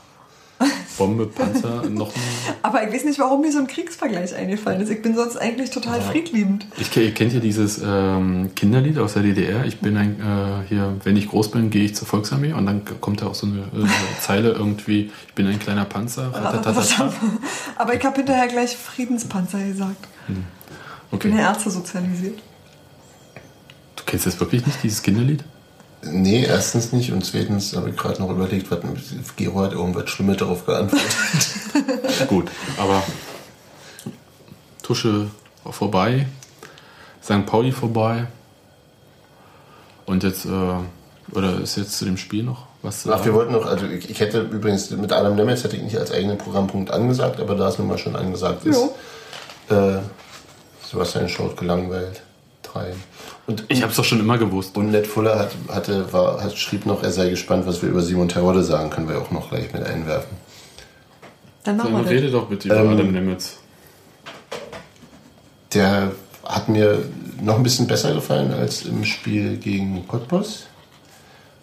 Bombe, 0.98 1.26
Panzer, 1.26 1.82
noch 1.90 2.14
ein 2.14 2.22
Aber 2.62 2.86
ich 2.86 2.94
weiß 2.94 3.04
nicht, 3.04 3.18
warum 3.18 3.40
mir 3.40 3.50
so 3.50 3.58
ein 3.58 3.66
Kriegsvergleich 3.66 4.34
eingefallen 4.34 4.80
ist. 4.80 4.90
Ich 4.90 5.02
bin 5.02 5.14
sonst 5.16 5.36
eigentlich 5.36 5.70
total 5.70 6.00
friedliebend. 6.00 6.66
Ich 6.76 6.96
ihr 6.96 7.12
kennt 7.12 7.32
ja 7.32 7.40
dieses 7.40 7.82
ähm, 7.84 8.50
Kinderlied 8.54 8.98
aus 8.98 9.14
der 9.14 9.22
DDR. 9.22 9.64
Ich 9.64 9.80
bin 9.80 9.96
ein, 9.96 10.20
äh, 10.20 10.68
hier, 10.68 10.94
wenn 11.02 11.16
ich 11.16 11.28
groß 11.28 11.50
bin, 11.50 11.70
gehe 11.70 11.84
ich 11.84 11.96
zur 11.96 12.06
Volksarmee 12.06 12.52
und 12.52 12.66
dann 12.66 12.82
kommt 13.00 13.22
da 13.22 13.26
auch 13.26 13.34
so 13.34 13.46
eine 13.46 13.62
äh, 13.62 13.88
Zeile 14.20 14.52
irgendwie, 14.52 15.10
ich 15.26 15.34
bin 15.34 15.46
ein 15.48 15.58
kleiner 15.58 15.84
Panzer. 15.84 16.30
Aber 17.76 17.94
ich 17.94 18.04
habe 18.04 18.16
hinterher 18.16 18.46
gleich 18.46 18.76
Friedenspanzer 18.76 19.58
gesagt. 19.64 20.06
Ich 20.28 20.34
bin 21.18 21.32
Okay. 21.32 21.40
ja 21.40 21.48
Ärzte 21.50 21.70
sozialisiert. 21.70 22.38
Du 23.96 24.02
kennst 24.06 24.26
das 24.26 24.38
wirklich 24.40 24.64
nicht, 24.66 24.82
dieses 24.82 25.02
Kinderlied? 25.02 25.44
Nee, 26.10 26.44
erstens 26.44 26.92
nicht 26.92 27.12
und 27.12 27.24
zweitens 27.24 27.74
habe 27.76 27.90
ich 27.90 27.96
gerade 27.96 28.20
noch 28.20 28.30
überlegt, 28.30 28.70
was 28.70 28.80
Gero 29.36 29.62
hat 29.62 29.72
irgendwas 29.72 30.10
Schlimmes 30.10 30.38
darauf 30.38 30.66
geantwortet. 30.66 31.08
Gut, 32.28 32.50
aber 32.76 33.02
Tusche 34.82 35.28
vorbei, 35.70 36.26
St. 37.22 37.46
Pauli 37.46 37.72
vorbei 37.72 38.26
und 40.06 40.22
jetzt, 40.22 40.44
äh, 40.44 40.48
oder 41.32 41.60
ist 41.60 41.76
jetzt 41.76 41.98
zu 41.98 42.04
dem 42.04 42.16
Spiel 42.16 42.42
noch 42.42 42.66
was? 42.82 43.02
zu 43.02 43.12
Ach, 43.12 43.24
wir 43.24 43.32
wollten 43.32 43.52
noch, 43.52 43.66
also 43.66 43.86
ich, 43.86 44.10
ich 44.10 44.20
hätte 44.20 44.40
übrigens 44.40 44.90
mit 44.90 45.12
Adam 45.12 45.34
Nemetz 45.34 45.64
hätte 45.64 45.76
ich 45.76 45.82
nicht 45.82 45.96
als 45.96 46.12
eigenen 46.12 46.36
Programmpunkt 46.36 46.90
angesagt, 46.90 47.40
aber 47.40 47.54
da 47.54 47.68
es 47.68 47.78
nun 47.78 47.88
mal 47.88 47.98
schon 47.98 48.14
angesagt 48.14 48.66
ist, 48.66 48.82
äh, 49.70 49.96
Sebastian 50.86 51.28
Schaut 51.28 51.56
gelangweilt. 51.56 52.22
Drei. 52.74 52.92
Und, 53.46 53.64
Ich 53.68 53.82
habe 53.82 53.90
es 53.90 53.96
doch 53.96 54.04
schon 54.04 54.20
immer 54.20 54.36
gewusst. 54.36 54.76
und 54.76 54.90
Ned 54.90 55.06
Fuller 55.06 55.38
hat, 55.38 55.50
hatte, 55.68 56.12
war, 56.12 56.42
hat, 56.42 56.58
schrieb 56.58 56.86
noch, 56.86 57.02
er 57.02 57.12
sei 57.12 57.30
gespannt, 57.30 57.66
was 57.66 57.80
wir 57.82 57.88
über 57.88 58.02
Simon 58.02 58.28
Terodde 58.28 58.64
sagen, 58.64 58.90
können 58.90 59.08
wir 59.08 59.20
auch 59.20 59.30
noch 59.30 59.50
gleich 59.50 59.72
mit 59.72 59.84
einwerfen. 59.84 60.36
Dann 61.62 61.76
machen 61.76 61.94
Dann 61.94 62.04
wir 62.04 62.10
rede 62.10 62.30
doch 62.30 62.48
bitte 62.48 62.68
über 62.68 62.80
Ähm, 62.80 62.90
Adam 62.90 63.12
Nemitz. 63.12 63.58
Der 65.72 66.12
hat 66.44 66.68
mir 66.68 67.04
noch 67.40 67.56
ein 67.56 67.62
bisschen 67.62 67.86
besser 67.86 68.12
gefallen 68.12 68.52
als 68.52 68.84
im 68.84 69.04
Spiel 69.04 69.56
gegen 69.56 70.06
Cottbus. 70.08 70.66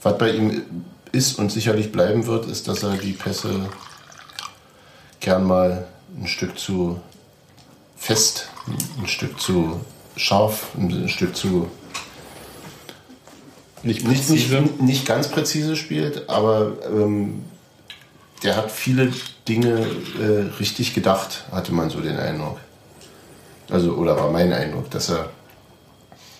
Was 0.01 0.17
bei 0.17 0.31
ihm 0.31 0.63
ist 1.11 1.37
und 1.37 1.51
sicherlich 1.51 1.91
bleiben 1.91 2.25
wird, 2.25 2.45
ist, 2.45 2.67
dass 2.67 2.83
er 2.83 2.97
die 2.97 3.13
Pässe 3.13 3.69
gern 5.19 5.43
mal 5.43 5.87
ein 6.17 6.27
Stück 6.27 6.57
zu 6.57 6.99
fest, 7.97 8.47
ein 8.97 9.07
Stück 9.07 9.39
zu 9.39 9.81
scharf, 10.21 10.67
ein 10.77 11.09
Stück 11.09 11.35
zu 11.35 11.67
Nicht 13.83 14.07
nicht, 14.07 14.29
nicht, 14.29 14.81
nicht 14.81 15.05
ganz 15.05 15.29
präzise 15.29 15.75
spielt, 15.75 16.29
aber 16.29 16.73
ähm, 16.85 17.43
der 18.43 18.55
hat 18.55 18.71
viele 18.71 19.11
Dinge 19.47 19.87
äh, 20.19 20.57
richtig 20.59 20.93
gedacht, 20.93 21.45
hatte 21.51 21.73
man 21.73 21.89
so 21.89 21.99
den 22.01 22.17
Eindruck. 22.17 22.59
Also, 23.69 23.93
oder 23.93 24.15
war 24.17 24.29
mein 24.31 24.53
Eindruck, 24.53 24.91
dass 24.91 25.09
er, 25.09 25.29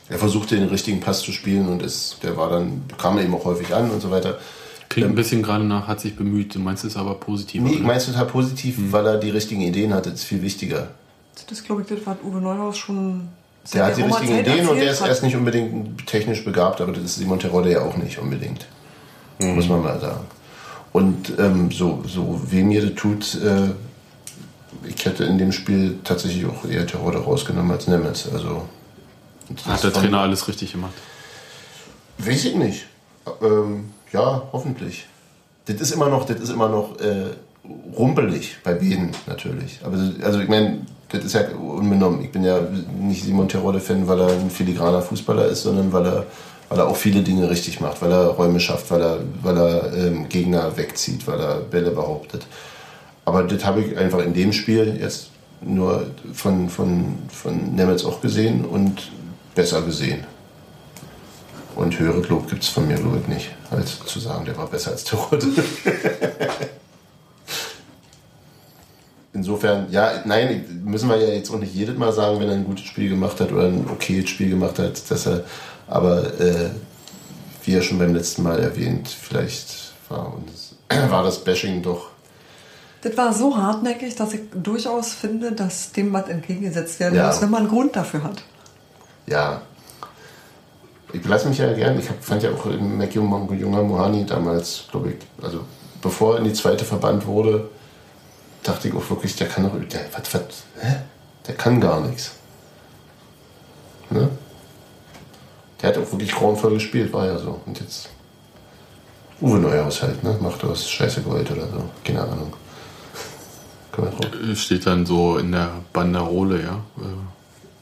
er 0.10 0.20
versuchte 0.20 0.56
den 0.56 0.70
richtigen 0.70 1.00
Pass 1.00 1.22
zu 1.22 1.32
spielen 1.32 1.68
und 1.68 1.82
es, 1.82 2.18
der 2.22 2.38
war 2.38 2.50
dann, 2.50 2.84
kam 2.98 3.18
eben 3.18 3.34
auch 3.34 3.46
häufig 3.46 3.74
an 3.74 3.90
und 3.90 4.02
so 4.02 4.12
weiter. 4.12 4.38
Klingt 4.90 5.10
ein 5.10 5.16
bisschen 5.16 5.42
gerade 5.42 5.64
nach, 5.64 5.88
hat 5.88 6.02
sich 6.02 6.16
bemüht. 6.16 6.54
Du 6.54 6.60
meinst 6.60 6.84
es 6.84 6.98
aber 6.98 7.16
positiv. 7.16 7.64
Nee, 7.64 7.76
ich 7.76 7.82
meine 7.82 7.98
es 7.98 8.06
total 8.06 8.26
positiv, 8.26 8.76
weil 8.92 9.08
er 9.08 9.18
die 9.18 9.30
richtigen 9.30 9.62
Ideen 9.62 9.94
hatte, 9.94 10.12
das 10.12 10.20
ist 10.20 10.26
viel 10.26 10.42
wichtiger. 10.42 10.90
Das 11.34 11.46
ist, 11.50 11.66
glaube 11.66 11.82
ich, 11.82 11.88
das, 11.88 12.00
was 12.06 12.18
Uwe 12.24 12.42
Neuhaus 12.42 12.78
schon 12.78 13.30
seit 13.64 13.80
Der 13.80 13.86
hat 13.86 13.98
die 13.98 14.02
richtigen 14.02 14.40
Ideen 14.40 14.68
und 14.68 14.78
der 14.78 14.92
ist 14.92 15.02
erst 15.02 15.24
nicht 15.24 15.36
unbedingt 15.36 16.06
technisch 16.08 16.44
begabt, 16.44 16.82
aber 16.82 16.92
das 16.92 17.04
ist 17.04 17.16
Simon 17.16 17.40
Terodde 17.40 17.72
ja 17.72 17.82
auch 17.82 17.98
nicht 17.98 18.20
unbedingt. 18.20 18.68
Muss 19.40 19.68
man 19.68 19.82
mal 19.82 20.00
sagen. 20.00 20.26
Und 20.94 21.34
ähm, 21.40 21.72
so, 21.72 22.04
so 22.06 22.42
weh 22.52 22.64
mir 22.64 22.82
das 22.82 22.96
tut, 22.96 23.36
äh, 23.36 23.72
ich 24.88 25.06
hätte 25.06 25.24
in 25.24 25.38
dem 25.38 25.52
Spiel 25.52 26.00
tatsächlich 26.04 26.46
auch 26.46 26.66
eher 26.66 26.86
Terodde 26.86 27.20
rausgenommen 27.20 27.72
als 27.72 27.88
Nemetz. 27.88 28.28
Also, 28.32 28.64
das 29.50 29.66
Hat 29.66 29.84
der 29.84 29.94
Trainer 29.94 30.20
alles 30.20 30.48
richtig 30.48 30.74
gemacht. 30.74 30.94
Weiß 32.18 32.46
ich 32.46 32.56
nicht. 32.56 32.86
Ähm, 33.42 33.92
ja, 34.12 34.44
hoffentlich. 34.52 35.08
Das 35.66 35.80
ist 35.80 35.92
immer 35.92 36.10
noch, 36.10 36.26
das 36.26 36.40
ist 36.40 36.50
immer 36.50 36.70
noch 36.70 37.00
äh, 37.00 37.32
rumpelig 37.98 38.58
bei 38.64 38.74
beiden 38.74 39.12
natürlich. 39.28 39.80
Aber 39.84 39.98
also 40.24 40.40
ich 40.40 40.50
meine, 40.50 40.86
das 41.12 41.26
ist 41.26 41.34
ja 41.34 41.42
unbenommen. 41.56 42.22
Ich 42.24 42.32
bin 42.32 42.44
ja 42.44 42.60
nicht 43.00 43.24
Simon 43.24 43.48
Terodde-Fan, 43.48 44.08
weil 44.08 44.22
er 44.22 44.30
ein 44.30 44.50
filigraner 44.50 45.02
Fußballer 45.02 45.46
ist, 45.46 45.64
sondern 45.64 45.92
weil 45.92 46.06
er, 46.06 46.26
weil 46.70 46.80
er 46.80 46.88
auch 46.88 46.96
viele 46.96 47.22
Dinge 47.22 47.50
richtig 47.50 47.82
macht, 47.82 48.02
weil 48.02 48.12
er 48.12 48.28
Räume 48.28 48.60
schafft, 48.60 48.92
weil 48.92 49.02
er, 49.02 49.20
weil 49.42 49.58
er 49.58 49.94
ähm, 49.94 50.30
Gegner 50.30 50.78
wegzieht, 50.78 51.28
weil 51.28 51.40
er 51.40 51.56
Bälle 51.58 51.92
behauptet. 51.92 52.46
Aber 53.26 53.44
das 53.44 53.66
habe 53.66 53.82
ich 53.82 53.98
einfach 53.98 54.20
in 54.20 54.34
dem 54.34 54.54
Spiel 54.54 54.98
jetzt 55.00 55.30
nur 55.62 56.08
von, 56.34 56.70
von, 56.70 57.18
von 57.30 57.76
Nemetz 57.76 58.04
auch 58.04 58.22
gesehen 58.22 58.66
und 58.66 59.12
besser 59.54 59.82
gesehen. 59.82 60.24
Und 61.76 62.00
höhere 62.00 62.22
Lob 62.28 62.50
gibt 62.50 62.64
es 62.64 62.70
von 62.70 62.88
mir, 62.88 62.96
glaube 62.96 63.20
ich, 63.22 63.28
nicht, 63.28 63.50
als 63.70 64.00
zu 64.06 64.20
sagen, 64.20 64.46
der 64.46 64.58
war 64.58 64.68
besser 64.68 64.92
als 64.92 65.04
Terodde. 65.04 65.48
Insofern, 69.34 69.88
ja, 69.92 70.12
nein, 70.26 70.82
müssen 70.84 71.08
wir 71.08 71.16
ja 71.18 71.34
jetzt 71.34 71.50
auch 71.52 71.60
nicht 71.60 71.74
jedes 71.74 71.98
Mal 71.98 72.12
sagen, 72.12 72.40
wenn 72.40 72.50
er 72.50 72.56
ein 72.56 72.66
gutes 72.66 72.84
Spiel 72.86 73.10
gemacht 73.10 73.40
hat 73.40 73.52
oder 73.52 73.64
ein 73.68 73.88
okayes 73.90 74.30
Spiel 74.30 74.50
gemacht 74.50 74.78
hat, 74.78 75.10
dass 75.10 75.26
er, 75.26 75.46
aber 75.88 76.40
äh, 76.40 76.70
wie 77.64 77.74
ja 77.74 77.82
schon 77.82 77.98
beim 77.98 78.14
letzten 78.14 78.44
Mal 78.44 78.60
erwähnt, 78.60 79.08
vielleicht 79.08 79.94
war, 80.10 80.34
uns, 80.34 80.76
war 81.10 81.24
das 81.24 81.40
Bashing 81.44 81.82
doch 81.82 82.10
Das 83.02 83.16
war 83.16 83.34
so 83.34 83.56
hartnäckig, 83.56 84.16
dass 84.16 84.34
ich 84.34 84.42
durchaus 84.54 85.14
finde, 85.14 85.54
dass 85.54 85.94
dem 85.94 86.12
was 86.12 86.28
entgegengesetzt 86.28 87.00
werden 87.00 87.16
Ja. 87.16 87.28
muss, 87.28 87.42
wenn 87.42 87.52
man 87.52 87.62
einen 87.62 87.70
Grund 87.70 87.96
dafür 87.96 88.24
hat. 88.24 88.44
Ja. 89.28 89.62
Ich 91.14 91.26
lasse 91.26 91.48
mich 91.48 91.58
ja 91.58 91.72
gern. 91.74 91.98
Ich 92.00 92.10
hab, 92.10 92.24
fand 92.24 92.44
ja 92.44 92.52
auch 92.52 92.66
in 92.66 92.98
Mackie 92.98 93.20
und 93.20 93.60
Junger 93.60 93.82
Mohani 93.84 94.26
damals, 94.26 94.86
glaube 94.92 95.12
ich, 95.12 95.44
also 95.44 95.62
bevor 96.02 96.34
er 96.34 96.40
in 96.40 96.46
die 96.46 96.54
zweite 96.54 96.84
verbannt 96.86 97.26
wurde, 97.26 97.70
dachte 98.64 98.88
ich 98.88 98.94
auch 98.94 99.10
wirklich, 99.10 99.36
der 99.36 99.48
kann 99.48 99.64
doch, 99.64 99.74
der, 99.88 100.06
was, 100.14 100.34
was, 100.34 100.44
hä? 100.80 100.98
Der 101.48 101.56
kann 101.56 101.82
gar 101.82 102.02
nichts. 102.02 102.34
Ne? 104.10 104.30
Der 105.82 105.90
hat 105.90 105.98
auch 105.98 106.12
wirklich 106.12 106.32
grauenvoll 106.32 106.74
gespielt, 106.74 107.12
war 107.14 107.26
ja 107.26 107.38
so. 107.38 107.62
Und 107.66 107.80
jetzt 107.80 108.10
Uwe 109.42 109.58
Neuhaus 109.58 110.04
halt, 110.04 110.24
ne? 110.24 110.38
Macht 110.40 110.64
aus 110.64 110.88
Scheiße 110.88 111.22
Gold 111.22 111.50
oder 111.50 111.68
so. 111.68 111.90
Keine 112.04 112.22
Ahnung. 112.22 112.54
Steht 114.56 114.86
dann 114.86 115.06
so 115.06 115.38
in 115.38 115.52
der 115.52 115.72
Banderole, 115.92 116.62
ja. 116.62 116.80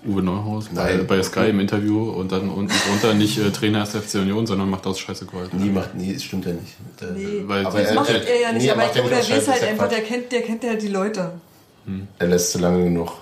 Uwe 0.06 0.22
Neuhaus 0.24 0.70
bei, 0.74 0.98
bei 1.00 1.22
Sky 1.22 1.50
im 1.50 1.60
Interview 1.60 2.10
und 2.12 2.32
dann 2.32 2.50
unten 2.50 2.72
drunter 2.88 3.14
nicht 3.14 3.38
äh, 3.38 3.52
Trainer 3.52 3.80
erster 3.80 4.02
FC 4.02 4.16
Union, 4.16 4.48
sondern 4.48 4.70
macht 4.70 4.88
aus 4.88 4.98
Scheiße 5.00 5.26
Gold. 5.26 5.54
Nie 5.54 5.70
macht, 5.70 5.94
nee, 5.96 6.14
das 6.14 6.24
stimmt 6.24 6.46
ja 6.46 6.54
nicht. 6.54 6.76
Äh, 7.02 7.06
Nee. 7.18 7.44
Weil 7.46 7.66
Aber 7.66 7.78
die- 7.78 7.84
Das 7.84 7.90
er- 7.92 7.96
macht 7.96 8.10
er- 8.10 8.28
er 8.28 8.40
ja 8.42 8.52
nicht, 8.54 8.62
nee, 8.62 8.68
er 8.70 8.74
aber 8.76 8.86
aus 8.86 8.94
der 8.94 9.04
weiß 9.10 9.48
halt 9.48 9.58
ist 9.62 9.64
einfach, 9.68 9.90
der 9.90 10.02
kennt, 10.02 10.32
der 10.32 10.42
kennt 10.42 10.64
ja 10.64 10.76
die 10.76 10.88
Leute. 10.88 11.32
Er 12.20 12.28
lässt 12.28 12.52
zu 12.52 12.60
lange 12.60 12.84
genug. 12.84 13.14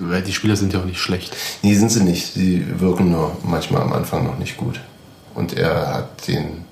weil 0.00 0.22
die 0.22 0.32
Spieler 0.32 0.54
sind 0.54 0.72
ja 0.72 0.80
auch 0.80 0.84
nicht 0.84 1.00
schlecht. 1.00 1.36
Nee, 1.62 1.74
sind 1.74 1.90
sie 1.90 2.04
nicht. 2.04 2.32
Sie 2.32 2.64
wirken 2.80 3.10
nur 3.10 3.36
manchmal 3.42 3.82
am 3.82 3.92
Anfang 3.92 4.24
noch 4.24 4.38
nicht 4.38 4.56
gut. 4.56 4.80
Und 5.34 5.54
er 5.54 5.92
hat 5.94 6.28
den, 6.28 6.64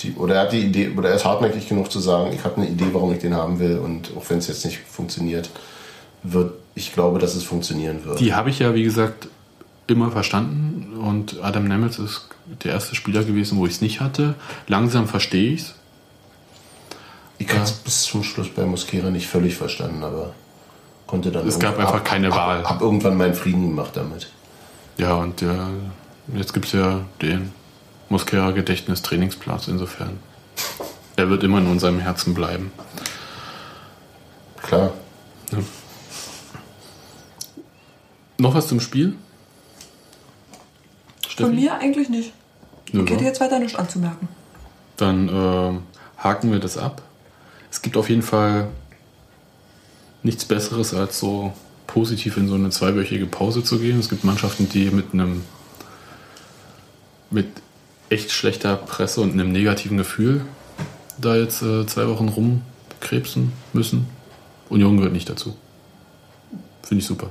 die, 0.00 0.12
oder 0.14 0.36
er 0.36 0.40
hat 0.42 0.52
die 0.52 0.60
Idee, 0.60 0.92
oder 0.96 1.08
er 1.08 1.16
ist 1.16 1.24
hartnäckig 1.24 1.68
genug 1.68 1.90
zu 1.90 1.98
sagen, 1.98 2.32
ich 2.32 2.44
habe 2.44 2.56
eine 2.58 2.68
Idee, 2.68 2.86
warum 2.92 3.12
ich 3.12 3.18
den 3.18 3.34
haben 3.34 3.58
will. 3.58 3.78
Und 3.78 4.12
auch 4.16 4.22
wenn 4.30 4.38
es 4.38 4.46
jetzt 4.46 4.64
nicht 4.64 4.78
funktioniert, 4.78 5.50
wird, 6.22 6.52
ich 6.74 6.92
glaube, 6.92 7.18
dass 7.18 7.34
es 7.34 7.44
funktionieren 7.44 8.04
wird. 8.04 8.20
Die 8.20 8.34
habe 8.34 8.50
ich 8.50 8.58
ja, 8.58 8.74
wie 8.74 8.82
gesagt, 8.82 9.28
immer 9.86 10.10
verstanden 10.10 10.96
und 10.96 11.42
Adam 11.42 11.64
Nemitz 11.64 11.98
ist 11.98 12.28
der 12.64 12.72
erste 12.72 12.94
Spieler 12.94 13.24
gewesen, 13.24 13.58
wo 13.58 13.66
ich 13.66 13.74
es 13.74 13.80
nicht 13.80 14.00
hatte. 14.00 14.34
Langsam 14.66 15.06
verstehe 15.06 15.52
ich 15.52 15.60
es. 15.60 15.74
Ich 17.38 17.48
habe 17.50 17.62
es 17.62 17.72
bis 17.72 18.02
zum 18.02 18.22
Schluss 18.22 18.48
bei 18.48 18.64
Mosquera 18.64 19.10
nicht 19.10 19.26
völlig 19.26 19.56
verstanden, 19.56 20.02
aber 20.02 20.34
konnte 21.06 21.30
dann. 21.30 21.46
Es 21.46 21.58
gab 21.58 21.78
einfach 21.78 22.02
keine 22.04 22.28
hab, 22.30 22.36
Wahl. 22.36 22.58
Hab, 22.58 22.70
hab 22.70 22.80
irgendwann 22.80 23.16
meinen 23.16 23.34
Frieden 23.34 23.68
gemacht 23.68 23.90
damit. 23.94 24.28
Ja, 24.96 25.14
und 25.14 25.40
der, 25.40 25.68
jetzt 26.34 26.54
gibt 26.54 26.66
es 26.66 26.72
ja 26.72 27.00
den 27.20 27.52
Mosquera 28.08 28.52
Gedächtnis-Trainingsplatz, 28.52 29.68
insofern. 29.68 30.18
Er 31.16 31.28
wird 31.28 31.42
immer 31.42 31.58
in 31.58 31.66
unserem 31.66 31.98
Herzen 31.98 32.34
bleiben. 32.34 32.72
Klar. 34.62 34.92
Noch 38.38 38.54
was 38.54 38.68
zum 38.68 38.80
Spiel? 38.80 39.14
Von 41.36 41.54
mir 41.54 41.74
eigentlich 41.78 42.08
nicht. 42.08 42.32
Nö, 42.92 43.04
Ich 43.04 43.10
hätte 43.10 43.24
jetzt 43.24 43.40
weiter 43.40 43.58
nichts 43.58 43.74
anzumerken. 43.76 44.28
Dann 44.96 45.28
ähm, 45.28 45.82
haken 46.16 46.52
wir 46.52 46.60
das 46.60 46.78
ab. 46.78 47.02
Es 47.70 47.82
gibt 47.82 47.96
auf 47.96 48.08
jeden 48.08 48.22
Fall 48.22 48.68
nichts 50.22 50.44
Besseres, 50.44 50.94
als 50.94 51.18
so 51.18 51.52
positiv 51.86 52.36
in 52.36 52.48
so 52.48 52.54
eine 52.54 52.70
zweiwöchige 52.70 53.26
Pause 53.26 53.64
zu 53.64 53.78
gehen. 53.78 53.98
Es 53.98 54.08
gibt 54.08 54.24
Mannschaften, 54.24 54.68
die 54.68 54.90
mit 54.90 55.12
einem 55.12 55.42
mit 57.30 57.48
echt 58.10 58.30
schlechter 58.30 58.76
Presse 58.76 59.20
und 59.20 59.32
einem 59.32 59.50
negativen 59.50 59.96
Gefühl 59.96 60.44
da 61.18 61.36
jetzt 61.36 61.62
äh, 61.62 61.86
zwei 61.86 62.08
Wochen 62.08 62.28
rumkrebsen 62.28 63.52
müssen. 63.72 64.06
Union 64.68 64.96
gehört 64.96 65.12
nicht 65.12 65.28
dazu. 65.28 65.56
Finde 66.82 67.00
ich 67.00 67.06
super. 67.06 67.30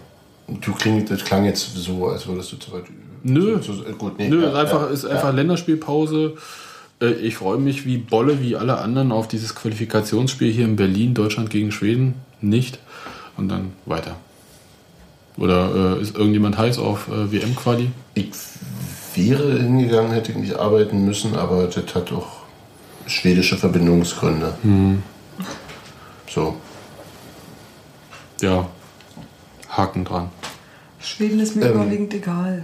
Du 0.61 0.73
kling, 0.73 1.05
das 1.05 1.23
klang 1.23 1.45
jetzt 1.45 1.75
so, 1.75 2.07
als 2.07 2.27
würdest 2.27 2.51
du 2.51 2.57
zu 2.57 2.71
weit. 2.73 2.83
Nö. 3.23 3.59
Zu, 3.61 3.73
zu, 3.73 3.83
gut, 3.93 4.17
nee, 4.17 4.29
Nö, 4.29 4.43
ja, 4.43 4.53
einfach, 4.53 4.81
ja, 4.81 4.87
ist 4.87 5.03
ja. 5.03 5.11
einfach 5.11 5.33
Länderspielpause. 5.33 6.33
Äh, 7.01 7.11
Ich 7.13 7.37
freue 7.37 7.57
mich 7.57 7.85
wie 7.85 7.97
Bolle, 7.97 8.41
wie 8.41 8.55
alle 8.55 8.77
anderen, 8.79 9.11
auf 9.11 9.27
dieses 9.27 9.55
Qualifikationsspiel 9.55 10.51
hier 10.51 10.65
in 10.65 10.75
Berlin, 10.75 11.13
Deutschland 11.13 11.49
gegen 11.49 11.71
Schweden. 11.71 12.15
Nicht. 12.41 12.79
Und 13.37 13.49
dann 13.49 13.73
weiter. 13.85 14.15
Oder 15.37 15.97
äh, 15.97 16.01
ist 16.01 16.15
irgendjemand 16.15 16.57
heiß 16.57 16.77
auf 16.77 17.07
äh, 17.07 17.31
WM-Quali? 17.31 17.89
Ich 18.13 18.29
wäre 19.15 19.59
hingegangen, 19.59 20.11
hätte 20.11 20.31
ich 20.31 20.37
nicht 20.37 20.55
arbeiten 20.55 21.05
müssen, 21.05 21.35
aber 21.35 21.65
das 21.67 21.95
hat 21.95 22.11
auch 22.11 22.43
schwedische 23.07 23.57
Verbindungsgründe. 23.57 24.53
So. 26.29 26.55
Ja. 28.41 28.67
Haken 29.75 30.05
dran. 30.05 30.29
Schweden 30.99 31.39
ist 31.39 31.55
mir 31.55 31.65
Ähm. 31.65 31.73
überwiegend 31.73 32.13
egal. 32.13 32.63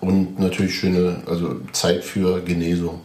Und 0.00 0.38
natürlich 0.38 0.78
schöne, 0.78 1.22
also 1.26 1.56
Zeit 1.72 2.04
für 2.04 2.40
Genesung. 2.40 3.00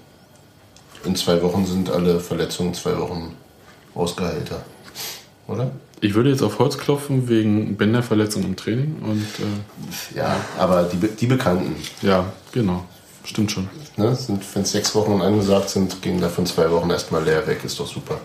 In 1.05 1.15
zwei 1.15 1.41
Wochen 1.41 1.65
sind 1.65 1.89
alle 1.89 2.19
Verletzungen 2.19 2.73
zwei 2.73 2.97
Wochen 2.97 3.35
ausgeheilter. 3.95 4.63
Oder? 5.47 5.71
Ich 5.99 6.13
würde 6.13 6.29
jetzt 6.29 6.41
auf 6.41 6.59
Holz 6.59 6.77
klopfen 6.77 7.27
wegen 7.27 7.75
Bänderverletzung 7.75 8.43
im 8.43 8.55
Training. 8.55 8.95
Und 9.01 9.21
äh, 9.39 10.17
Ja, 10.17 10.35
aber 10.57 10.83
die, 10.83 10.97
die 11.07 11.27
Bekannten, 11.27 11.75
ja, 12.01 12.25
genau. 12.51 12.85
Stimmt 13.25 13.51
schon. 13.51 13.69
ne, 13.97 14.13
sind, 14.15 14.43
wenn 14.53 14.63
es 14.63 14.71
sechs 14.73 14.93
Wochen 14.95 15.21
angesagt 15.21 15.69
sind, 15.69 16.01
gehen 16.01 16.19
davon 16.19 16.45
zwei 16.45 16.69
Wochen 16.71 16.89
erstmal 16.89 17.23
leer 17.23 17.45
weg, 17.47 17.61
ist 17.63 17.79
doch 17.79 17.87
super. 17.87 18.19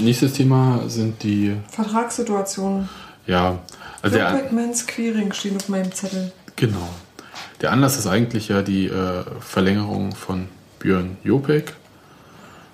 Nächstes 0.00 0.32
Thema 0.32 0.82
sind 0.88 1.22
die, 1.22 1.56
Vertragssituation. 1.70 2.88
ja, 3.26 3.58
also 4.02 4.16
der, 4.16 4.48
Mans 4.50 4.86
Queering 4.86 5.32
steht 5.32 5.56
auf 5.56 5.68
meinem 5.68 5.92
Zettel. 5.92 6.32
Genau. 6.56 6.88
Der 7.60 7.72
Anlass 7.72 7.98
ist 7.98 8.06
eigentlich 8.06 8.48
ja 8.48 8.62
die 8.62 8.86
äh, 8.86 9.24
Verlängerung 9.40 10.14
von 10.14 10.48
Björn 10.78 11.18
Jopek. 11.22 11.74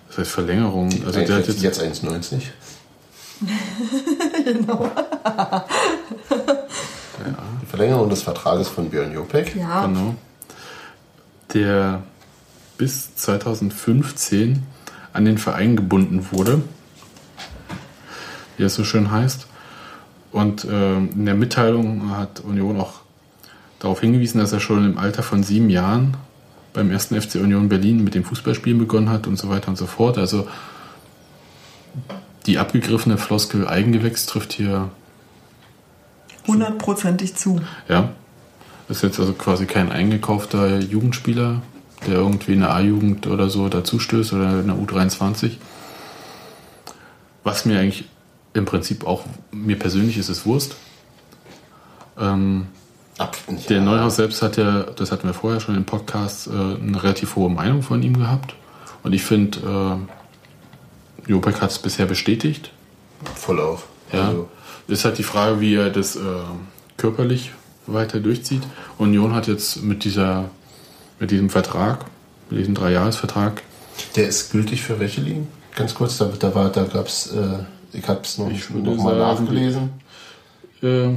Das 0.08 0.18
heißt 0.18 0.30
Verlängerung, 0.30 0.88
also 1.04 1.20
der 1.20 1.36
hat 1.36 1.48
jetzt, 1.48 1.62
jetzt, 1.62 1.82
jetzt 1.82 2.04
1,90. 2.04 2.42
Die 7.60 7.66
Verlängerung 7.66 8.08
des 8.08 8.22
Vertrages 8.22 8.68
von 8.68 8.88
Björn 8.88 9.12
Jopek. 9.12 9.56
Ja, 9.56 9.86
genau, 9.86 10.14
der 11.52 12.02
bis 12.78 13.14
2015 13.16 14.62
an 15.12 15.24
den 15.24 15.38
Verein 15.38 15.76
gebunden 15.76 16.28
wurde, 16.30 16.62
wie 18.56 18.64
es 18.64 18.74
so 18.74 18.84
schön 18.84 19.10
heißt. 19.10 19.46
Und 20.32 20.66
ähm, 20.70 21.10
in 21.14 21.26
der 21.26 21.34
Mitteilung 21.34 22.10
hat 22.16 22.40
Union 22.40 22.80
auch 22.80 23.00
darauf 23.78 24.00
hingewiesen, 24.00 24.38
dass 24.38 24.52
er 24.52 24.60
schon 24.60 24.84
im 24.84 24.98
Alter 24.98 25.22
von 25.22 25.42
sieben 25.42 25.70
Jahren 25.70 26.16
beim 26.72 26.90
ersten 26.90 27.20
FC 27.20 27.36
Union 27.36 27.68
Berlin 27.68 28.04
mit 28.04 28.14
dem 28.14 28.24
Fußballspielen 28.24 28.78
begonnen 28.78 29.08
hat 29.08 29.26
und 29.26 29.38
so 29.38 29.48
weiter 29.48 29.68
und 29.68 29.76
so 29.76 29.86
fort. 29.86 30.18
Also 30.18 30.46
die 32.44 32.58
abgegriffene 32.58 33.16
Floskel 33.18 33.66
Eigengewächs 33.66 34.26
trifft 34.26 34.52
hier, 34.52 34.90
hundertprozentig 36.46 37.34
zu. 37.34 37.60
ja, 37.88 38.10
ist 38.88 39.02
jetzt 39.02 39.18
also 39.18 39.32
quasi 39.32 39.66
kein 39.66 39.90
eingekaufter 39.90 40.78
Jugendspieler, 40.78 41.62
der 42.06 42.14
irgendwie 42.14 42.52
in 42.52 42.60
der 42.60 42.74
A-Jugend 42.74 43.26
oder 43.26 43.50
so 43.50 43.68
dazustößt 43.68 44.32
oder 44.32 44.60
in 44.60 44.66
der 44.68 44.76
U23. 44.76 45.52
Was 47.42 47.64
mir 47.64 47.80
eigentlich 47.80 48.04
im 48.56 48.64
Prinzip 48.64 49.06
auch, 49.06 49.24
mir 49.52 49.78
persönlich 49.78 50.18
ist 50.18 50.28
es 50.28 50.44
Wurst. 50.46 50.76
Ähm, 52.18 52.66
Ab, 53.18 53.34
Der. 53.70 53.80
Neuhaus 53.80 54.16
selbst 54.16 54.42
hat 54.42 54.58
ja, 54.58 54.82
das 54.82 55.10
hatten 55.10 55.26
wir 55.26 55.32
vorher 55.32 55.58
schon 55.60 55.74
im 55.74 55.84
Podcast, 55.86 56.48
äh, 56.48 56.50
eine 56.50 57.02
relativ 57.02 57.36
hohe 57.36 57.48
Meinung 57.48 57.82
von 57.82 58.02
ihm 58.02 58.18
gehabt. 58.18 58.54
Und 59.02 59.14
ich 59.14 59.22
finde, 59.22 59.98
äh, 61.26 61.30
Jopek 61.30 61.62
hat 61.62 61.70
es 61.70 61.78
bisher 61.78 62.04
bestätigt. 62.04 62.72
Voll 63.34 63.58
auf. 63.60 63.86
Ja. 64.12 64.28
Also, 64.28 64.48
Ist 64.88 65.04
halt 65.06 65.16
die 65.18 65.22
Frage, 65.22 65.60
wie 65.60 65.74
er 65.76 65.88
das 65.90 66.16
äh, 66.16 66.20
körperlich 66.98 67.52
weiter 67.86 68.20
durchzieht. 68.20 68.62
Union 68.98 69.34
hat 69.34 69.46
jetzt 69.46 69.82
mit 69.82 70.04
dieser, 70.04 70.50
mit 71.18 71.30
diesem 71.30 71.48
Vertrag, 71.48 72.04
mit 72.50 72.60
diesem 72.60 72.74
Dreijahresvertrag, 72.74 73.62
der 74.14 74.28
ist 74.28 74.52
gültig 74.52 74.82
für 74.82 75.00
welche 75.00 75.22
Ligen? 75.22 75.48
Ganz 75.74 75.94
kurz, 75.94 76.18
da, 76.18 76.26
da, 76.38 76.54
war- 76.54 76.68
da 76.70 76.84
gab 76.84 77.06
es, 77.06 77.32
äh, 77.32 77.58
ich 77.92 78.06
habe 78.08 78.20
es 78.22 78.38
noch, 78.38 78.50
Ich 78.50 78.68
noch 78.70 78.96
mal 78.96 79.16
sagen, 79.18 79.44
nachgelesen. 79.44 79.90
äh, 80.82 81.08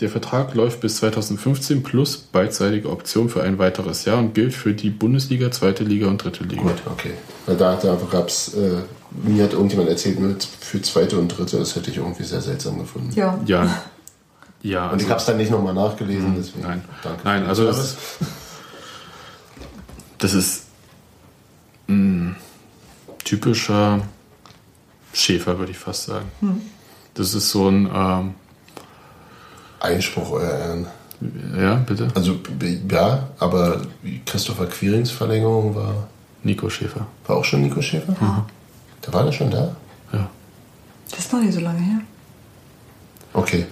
der 0.00 0.08
Vertrag 0.08 0.54
läuft 0.54 0.80
bis 0.80 0.96
2015 0.96 1.82
plus 1.82 2.16
beidseitige 2.16 2.90
Option 2.90 3.28
für 3.28 3.42
ein 3.42 3.58
weiteres 3.58 4.04
Jahr 4.04 4.18
und 4.18 4.34
gilt 4.34 4.52
für 4.54 4.74
die 4.74 4.90
Bundesliga, 4.90 5.50
zweite 5.52 5.84
Liga 5.84 6.08
und 6.08 6.22
dritte 6.24 6.42
Liga. 6.44 6.62
Gut, 6.62 6.82
okay. 6.90 7.12
Weil 7.46 7.56
da, 7.56 7.76
da 7.76 7.96
gab 8.10 8.26
es, 8.28 8.54
äh, 8.54 8.78
mir 9.22 9.44
hat 9.44 9.52
irgendjemand 9.52 9.88
erzählt, 9.90 10.18
nur 10.18 10.34
für 10.60 10.82
zweite 10.82 11.18
und 11.18 11.28
dritte, 11.28 11.58
das 11.58 11.76
hätte 11.76 11.90
ich 11.90 11.98
irgendwie 11.98 12.24
sehr 12.24 12.40
seltsam 12.40 12.78
gefunden. 12.78 13.10
Ja. 13.14 13.38
Ja. 13.46 13.82
Ja, 14.64 14.90
Und 14.90 15.02
ich 15.02 15.08
habe 15.08 15.18
es 15.18 15.26
dann 15.26 15.38
nicht 15.38 15.50
nochmal 15.50 15.74
nachgelesen, 15.74 16.36
deswegen. 16.38 16.62
Hm, 16.62 16.70
Nein, 16.70 16.84
Danke. 17.02 17.20
nein, 17.24 17.46
also 17.46 17.64
das, 17.66 17.96
das 20.18 20.34
ist 20.34 20.66
ein 21.88 22.36
typischer 23.24 24.02
Schäfer, 25.12 25.58
würde 25.58 25.72
ich 25.72 25.78
fast 25.78 26.04
sagen. 26.06 26.30
Das 27.14 27.34
ist 27.34 27.50
so 27.50 27.68
ein, 27.68 27.88
ähm, 27.94 28.34
Einspruch, 29.80 30.30
euer 30.32 30.50
Ehren. 30.50 30.86
ja, 31.58 31.74
bitte, 31.74 32.08
Also, 32.14 32.38
ja, 32.90 33.28
aber 33.38 33.82
Christopher 34.26 34.66
Quirings 34.66 35.10
Verlängerung 35.10 35.74
war, 35.74 36.08
Nico 36.44 36.68
Schäfer. 36.70 37.06
war 37.26 37.36
auch 37.36 37.44
schon 37.44 37.62
Nico 37.62 37.82
Schäfer? 37.82 38.14
Da 39.00 39.12
war 39.12 39.24
der 39.24 39.32
schon 39.32 39.50
da? 39.50 39.74
Ja. 40.12 40.30
Das 41.10 41.20
ist 41.20 41.32
noch 41.32 41.40
nicht 41.40 41.52
so 41.52 41.60
lange 41.60 41.80
her. 41.80 42.00
Okay. 43.34 43.66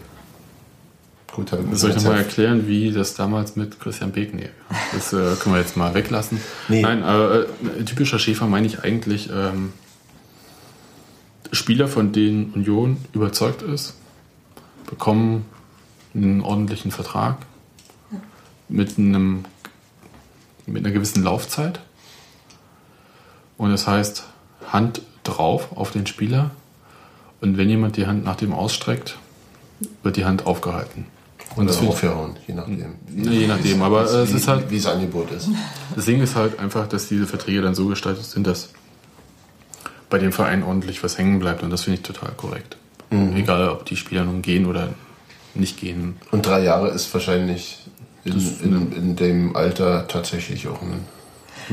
Gut, 1.32 1.52
habe 1.52 1.62
ich 1.72 1.78
Soll 1.78 1.90
ich 1.90 1.96
nochmal 1.96 2.18
erklären, 2.18 2.66
wie 2.66 2.90
das 2.92 3.14
damals 3.14 3.54
mit 3.54 3.78
Christian 3.78 4.10
Beek? 4.10 4.34
Nee, 4.34 4.48
das 4.92 5.12
äh, 5.12 5.36
können 5.36 5.54
wir 5.54 5.60
jetzt 5.60 5.76
mal 5.76 5.94
weglassen. 5.94 6.40
Nee. 6.68 6.82
Nein, 6.82 7.04
äh, 7.04 7.38
äh, 7.42 7.84
typischer 7.84 8.18
Schäfer 8.18 8.46
meine 8.46 8.66
ich 8.66 8.82
eigentlich 8.82 9.30
ähm, 9.32 9.72
Spieler, 11.52 11.88
von 11.88 12.12
denen 12.12 12.52
Union 12.54 12.96
überzeugt 13.12 13.62
ist, 13.62 13.94
bekommen 14.86 15.44
einen 16.14 16.40
ordentlichen 16.42 16.90
Vertrag 16.90 17.38
mit 18.68 18.98
einem 18.98 19.44
mit 20.66 20.84
einer 20.84 20.92
gewissen 20.94 21.22
Laufzeit. 21.24 21.80
Und 23.56 23.70
das 23.70 23.86
heißt 23.86 24.24
Hand 24.68 25.02
drauf 25.24 25.68
auf 25.76 25.90
den 25.90 26.06
Spieler. 26.06 26.50
Und 27.40 27.56
wenn 27.56 27.68
jemand 27.68 27.96
die 27.96 28.06
Hand 28.06 28.24
nach 28.24 28.36
dem 28.36 28.52
ausstreckt, 28.52 29.18
wird 30.02 30.16
die 30.16 30.24
Hand 30.24 30.46
aufgehalten. 30.46 31.06
Und 31.56 31.66
das 31.66 31.78
aufhören, 31.78 32.36
je 32.46 32.54
nachdem. 32.54 32.94
Nee, 33.08 33.30
je 33.40 33.46
nachdem, 33.48 33.82
aber, 33.82 34.04
es 34.04 34.30
ist 34.32 34.46
halt- 34.46 34.70
Wie 34.70 34.76
das 34.76 34.86
Angebot 34.86 35.32
ist. 35.32 35.48
Das 35.96 36.04
Ding 36.04 36.20
ist 36.22 36.36
halt 36.36 36.58
einfach, 36.60 36.86
dass 36.88 37.08
diese 37.08 37.26
Verträge 37.26 37.60
dann 37.62 37.74
so 37.74 37.86
gestaltet 37.88 38.24
sind, 38.24 38.46
dass 38.46 38.68
bei 40.10 40.18
dem 40.18 40.32
Verein 40.32 40.62
ordentlich 40.62 41.02
was 41.02 41.16
hängen 41.16 41.38
bleibt 41.38 41.62
und 41.62 41.70
das 41.70 41.84
finde 41.84 42.00
ich 42.00 42.02
total 42.02 42.32
korrekt. 42.36 42.76
Egal, 43.10 43.68
ob 43.70 43.86
die 43.86 43.96
Spieler 43.96 44.24
nun 44.24 44.40
gehen 44.40 44.66
oder 44.66 44.90
nicht 45.54 45.80
gehen. 45.80 46.16
Und 46.30 46.46
drei 46.46 46.62
Jahre 46.62 46.90
ist 46.90 47.12
wahrscheinlich 47.12 47.78
in, 48.24 48.38
in, 48.62 48.92
in 48.92 49.16
dem 49.16 49.56
Alter 49.56 50.06
tatsächlich 50.06 50.68
auch 50.68 50.80
ein 50.82 51.04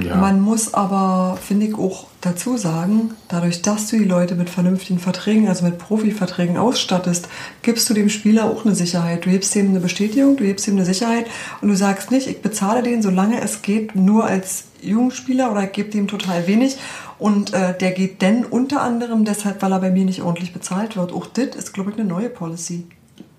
Ja. 0.03 0.15
Man 0.15 0.41
muss 0.41 0.73
aber, 0.73 1.37
finde 1.41 1.67
ich, 1.67 1.75
auch 1.75 2.07
dazu 2.21 2.57
sagen, 2.57 3.11
dadurch, 3.27 3.61
dass 3.61 3.87
du 3.87 3.97
die 3.97 4.05
Leute 4.05 4.35
mit 4.35 4.49
vernünftigen 4.49 4.99
Verträgen, 4.99 5.47
also 5.47 5.65
mit 5.65 5.77
Profiverträgen 5.77 6.57
ausstattest, 6.57 7.27
gibst 7.61 7.89
du 7.89 7.93
dem 7.93 8.09
Spieler 8.09 8.45
auch 8.45 8.65
eine 8.65 8.75
Sicherheit. 8.75 9.25
Du 9.25 9.29
gibst 9.29 9.55
ihm 9.55 9.69
eine 9.69 9.79
Bestätigung, 9.79 10.37
du 10.37 10.43
gibst 10.43 10.67
ihm 10.67 10.75
eine 10.75 10.85
Sicherheit 10.85 11.25
und 11.61 11.69
du 11.69 11.75
sagst 11.75 12.11
nicht, 12.11 12.27
ich 12.27 12.41
bezahle 12.41 12.83
den, 12.83 13.01
solange 13.01 13.41
es 13.41 13.61
geht, 13.61 13.95
nur 13.95 14.25
als 14.25 14.65
Jugendspieler 14.81 15.51
oder 15.51 15.63
ich 15.63 15.71
gebe 15.71 15.97
ihm 15.97 16.07
total 16.07 16.45
wenig 16.47 16.77
und 17.19 17.53
äh, 17.53 17.77
der 17.77 17.91
geht 17.91 18.21
denn 18.21 18.45
unter 18.45 18.81
anderem 18.81 19.25
deshalb, 19.25 19.61
weil 19.61 19.71
er 19.71 19.79
bei 19.79 19.91
mir 19.91 20.05
nicht 20.05 20.21
ordentlich 20.21 20.53
bezahlt 20.53 20.95
wird. 20.95 21.11
Auch 21.11 21.25
das 21.27 21.55
ist, 21.55 21.73
glaube 21.73 21.91
ich, 21.91 21.97
eine 21.99 22.07
neue 22.07 22.29
Policy. 22.29 22.85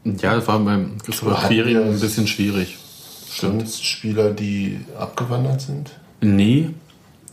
Ja, 0.04 0.34
das 0.34 0.46
war 0.48 0.58
beim 0.60 0.98
Christopher 1.04 1.48
wir- 1.50 1.66
ein 1.84 2.00
bisschen 2.00 2.26
schwierig. 2.26 2.78
Sonst 3.30 3.84
Spieler, 3.84 4.30
die 4.32 4.80
abgewandert 4.98 5.60
sind? 5.60 5.90
Nee, 6.20 6.70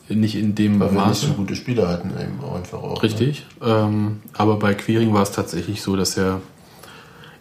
nicht 0.09 0.35
in 0.35 0.53
dem 0.53 0.79
Weil 0.79 0.89
wir 0.91 0.97
nicht 0.99 1.07
Maße. 1.07 1.27
so 1.27 1.33
gute 1.33 1.55
Spieler 1.55 1.87
hatten, 1.87 2.09
eben 2.11 2.39
einfach 2.53 2.77
auch. 2.83 2.97
ne? 2.97 3.03
Richtig. 3.03 3.45
Ähm, 3.63 4.21
aber 4.33 4.57
bei 4.59 4.73
Queering 4.75 5.13
war 5.13 5.23
es 5.23 5.31
tatsächlich 5.31 5.81
so, 5.81 5.95
dass 5.95 6.15
er 6.17 6.41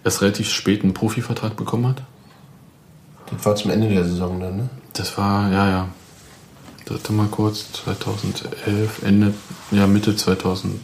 erst 0.05 0.23
relativ 0.23 0.49
spät 0.51 0.83
einen 0.83 0.95
Profivertrag 0.95 1.57
bekommen 1.57 1.89
hat. 1.89 2.03
Das 3.35 3.45
war 3.45 3.57
zum 3.57 3.71
Ende 3.71 3.89
der 3.89 4.05
Saison 4.05 4.41
dann, 4.41 4.57
ne? 4.57 4.69
Das 4.95 5.19
war, 5.19 5.51
ja, 5.53 5.69
ja. 5.69 5.89
Warte 6.87 7.13
mal 7.13 7.29
kurz, 7.29 7.73
2011, 7.73 9.03
Ende, 9.05 9.35
ja, 9.71 9.87
Mitte 9.87 10.15
2011. 10.17 10.79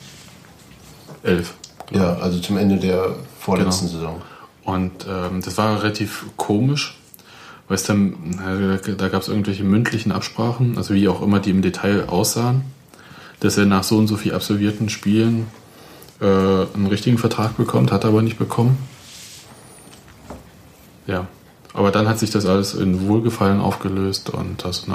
Ja, 1.93 2.15
also 2.17 2.39
zum 2.39 2.57
Ende 2.57 2.79
der 2.79 3.17
vorletzten 3.39 3.87
Genau. 3.89 3.99
Saison. 3.99 4.23
Und 4.65 5.07
ähm, 5.09 5.43
das 5.43 5.59
war 5.59 5.83
relativ 5.83 6.25
komisch, 6.37 6.99
weil 7.69 7.75
es 7.75 7.83
dann, 7.83 8.15
na, 8.37 8.77
da, 8.77 8.93
da 8.93 9.09
gab 9.09 9.23
es 9.23 9.29
irgendwelche 9.29 9.65
mündlichen 9.65 10.13
Absprachen, 10.13 10.79
also 10.79 10.95
wie 10.95 11.09
auch 11.09 11.21
immer 11.23 11.41
die 11.41 11.51
im 11.51 11.63
Detail 11.63 12.09
aussahen, 12.09 12.63
dass 13.41 13.59
er 13.59 13.67
nach 13.67 13.85
so 13.85 13.99
und 13.99 14.07
so 14.07 14.17
viel 14.17 14.35
absolvierten 14.35 14.89
Spielen 14.89 15.49
äh, 16.21 16.25
einen 16.25 16.87
richtigen 16.87 17.19
Vertrag 17.19 17.57
bekommt, 17.57 17.93
hat 17.93 18.05
er 18.05 18.11
aber 18.11 18.23
nicht 18.23 18.39
bekommen. 18.39 18.79
Ja, 21.07 21.27
aber 21.73 21.91
dann 21.91 22.09
hat 22.09 22.19
sich 22.19 22.31
das 22.31 22.47
alles 22.47 22.75
in 22.75 23.09
Wohlgefallen 23.09 23.61
aufgelöst 23.61 24.31
und 24.31 24.65
das 24.65 24.87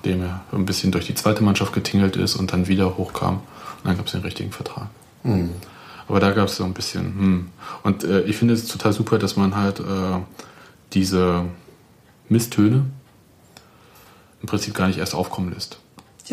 nachdem 0.00 0.22
er 0.22 0.40
ein 0.52 0.64
bisschen 0.64 0.92
durch 0.92 1.06
die 1.06 1.14
zweite 1.14 1.42
Mannschaft 1.42 1.74
getingelt 1.74 2.16
ist 2.16 2.34
und 2.34 2.54
dann 2.54 2.68
wieder 2.68 2.96
hochkam, 2.96 3.34
und 3.34 3.84
dann 3.84 3.96
gab 3.98 4.06
es 4.06 4.12
den 4.12 4.22
richtigen 4.22 4.50
Vertrag. 4.50 4.88
Aber 6.08 6.20
da 6.20 6.30
gab 6.30 6.48
es 6.48 6.56
so 6.56 6.64
ein 6.64 6.72
bisschen. 6.72 7.04
Hm. 7.04 7.46
Und 7.82 8.04
äh, 8.04 8.22
ich 8.22 8.36
finde 8.36 8.54
es 8.54 8.66
total 8.66 8.94
super, 8.94 9.18
dass 9.18 9.36
man 9.36 9.56
halt 9.56 9.80
äh, 9.80 9.84
diese 10.94 11.44
Misstöne 12.30 12.86
im 14.40 14.48
Prinzip 14.48 14.72
gar 14.72 14.88
nicht 14.88 14.98
erst 14.98 15.14
aufkommen 15.14 15.52
lässt. 15.52 15.78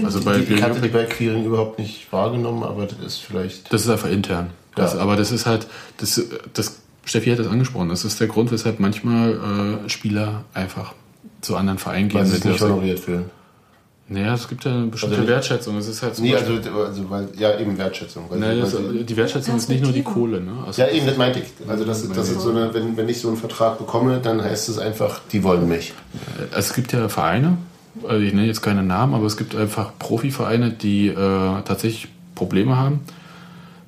Also 0.01 0.21
bei, 0.21 0.39
Die, 0.39 0.53
ich 0.53 0.63
hatte 0.63 0.79
die 0.79 0.87
bei 0.87 1.03
Clearing 1.03 1.43
überhaupt 1.43 1.77
nicht 1.77 2.11
wahrgenommen, 2.13 2.63
aber 2.63 2.85
das 2.85 2.99
ist 2.99 3.17
vielleicht. 3.17 3.73
das 3.73 3.81
ist 3.81 3.89
einfach 3.89 4.09
intern. 4.09 4.51
Das, 4.75 4.93
Ja. 4.93 5.01
Aber 5.01 5.15
das 5.17 5.31
ist 5.31 5.45
halt, 5.45 5.67
das, 5.97 6.21
das, 6.53 6.79
Steffi 7.03 7.31
hat 7.31 7.39
das 7.39 7.47
angesprochen, 7.47 7.89
das 7.89 8.05
ist 8.05 8.19
der 8.19 8.27
Grund, 8.27 8.51
weshalb 8.51 8.79
manchmal 8.79 9.81
äh, 9.85 9.89
Spieler 9.89 10.45
einfach 10.53 10.93
zu 11.41 11.55
anderen 11.55 11.79
Vereinen 11.79 12.09
gehen. 12.09 12.19
Weil 12.19 12.27
sie 12.27 12.47
nicht 12.47 12.61
honoriert 12.61 12.99
fühlen. 12.99 13.31
Naja, 14.09 14.33
es 14.35 14.47
gibt 14.47 14.63
ja 14.63 14.71
eine 14.71 14.87
bestimmte 14.87 15.17
Also- 15.17 15.27
Wertschätzung. 15.27 15.77
Es 15.77 15.87
ist 15.87 16.01
halt 16.01 16.15
zum 16.15 16.23
Nee, 16.23 16.35
also, 16.35 16.53
also 16.53 17.09
weil, 17.09 17.27
ja, 17.37 17.59
eben 17.59 17.77
Wertschätzung. 17.77 18.23
Weil, 18.29 18.39
Naja, 18.39 18.65
sie, 18.65 19.03
die 19.03 19.17
Wertschätzung 19.17 19.57
ist 19.57 19.67
nicht 19.67 19.83
nur 19.83 19.91
die. 19.91 20.01
Kohle. 20.03 20.39
Ne? 20.39 20.53
Also 20.65 20.81
ja, 20.81 20.87
eben, 20.89 21.05
das 21.05 21.17
meinte 21.17 21.39
ich. 21.39 21.47
Also 21.69 21.83
das, 21.83 22.07
das 22.07 22.29
ist 22.29 22.39
so 22.39 22.51
eine, 22.51 22.73
wenn, 22.73 22.95
wenn 22.95 23.09
ich 23.09 23.19
so 23.19 23.27
einen 23.27 23.35
Vertrag 23.35 23.77
bekomme, 23.77 24.19
dann 24.21 24.41
heißt 24.41 24.69
es 24.69 24.77
einfach, 24.79 25.19
die 25.33 25.43
wollen 25.43 25.67
mich. 25.67 25.93
Es 26.55 26.73
gibt 26.73 26.93
ja 26.93 27.09
Vereine, 27.09 27.57
also 28.07 28.23
ich 28.23 28.33
nenne 28.33 28.47
jetzt 28.47 28.61
keine 28.61 28.81
Namen, 28.83 29.13
aber 29.13 29.25
es 29.25 29.35
gibt 29.35 29.55
einfach 29.55 29.91
Profivereine, 29.99 30.71
die 30.71 31.07
äh, 31.09 31.15
tatsächlich 31.65 32.07
Probleme 32.33 32.77
haben, 32.77 33.01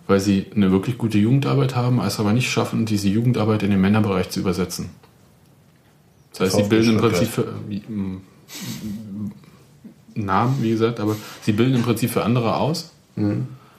weil 0.08 0.20
sie 0.20 0.48
eine 0.54 0.70
wirklich 0.72 0.98
gute 0.98 1.18
Jugendarbeit 1.18 1.78
haben, 1.78 2.02
es 2.02 2.20
aber 2.20 2.34
nicht 2.34 2.50
schaffen, 2.52 2.86
diese 2.86 3.08
Jugendarbeit 3.08 3.64
in 3.64 3.72
den 3.72 3.80
Männerbereich 3.80 4.30
zu 4.32 4.42
übersetzen. 4.42 4.90
Das 6.32 6.42
heißt, 6.42 6.56
sie 6.58 6.64
bilden 6.64 6.96
im. 6.96 6.98
Prinzip 6.98 7.28
für 7.30 7.46
ähm, 7.70 8.22
Namen, 10.26 10.58
wie 10.62 10.70
gesagt, 10.72 11.00
aber 11.00 11.16
sie 11.42 11.52
bilden 11.52 11.76
im 11.76 11.84
Prinzip 11.84 12.10
für 12.10 12.24
andere 12.24 12.58
aus, 12.58 12.92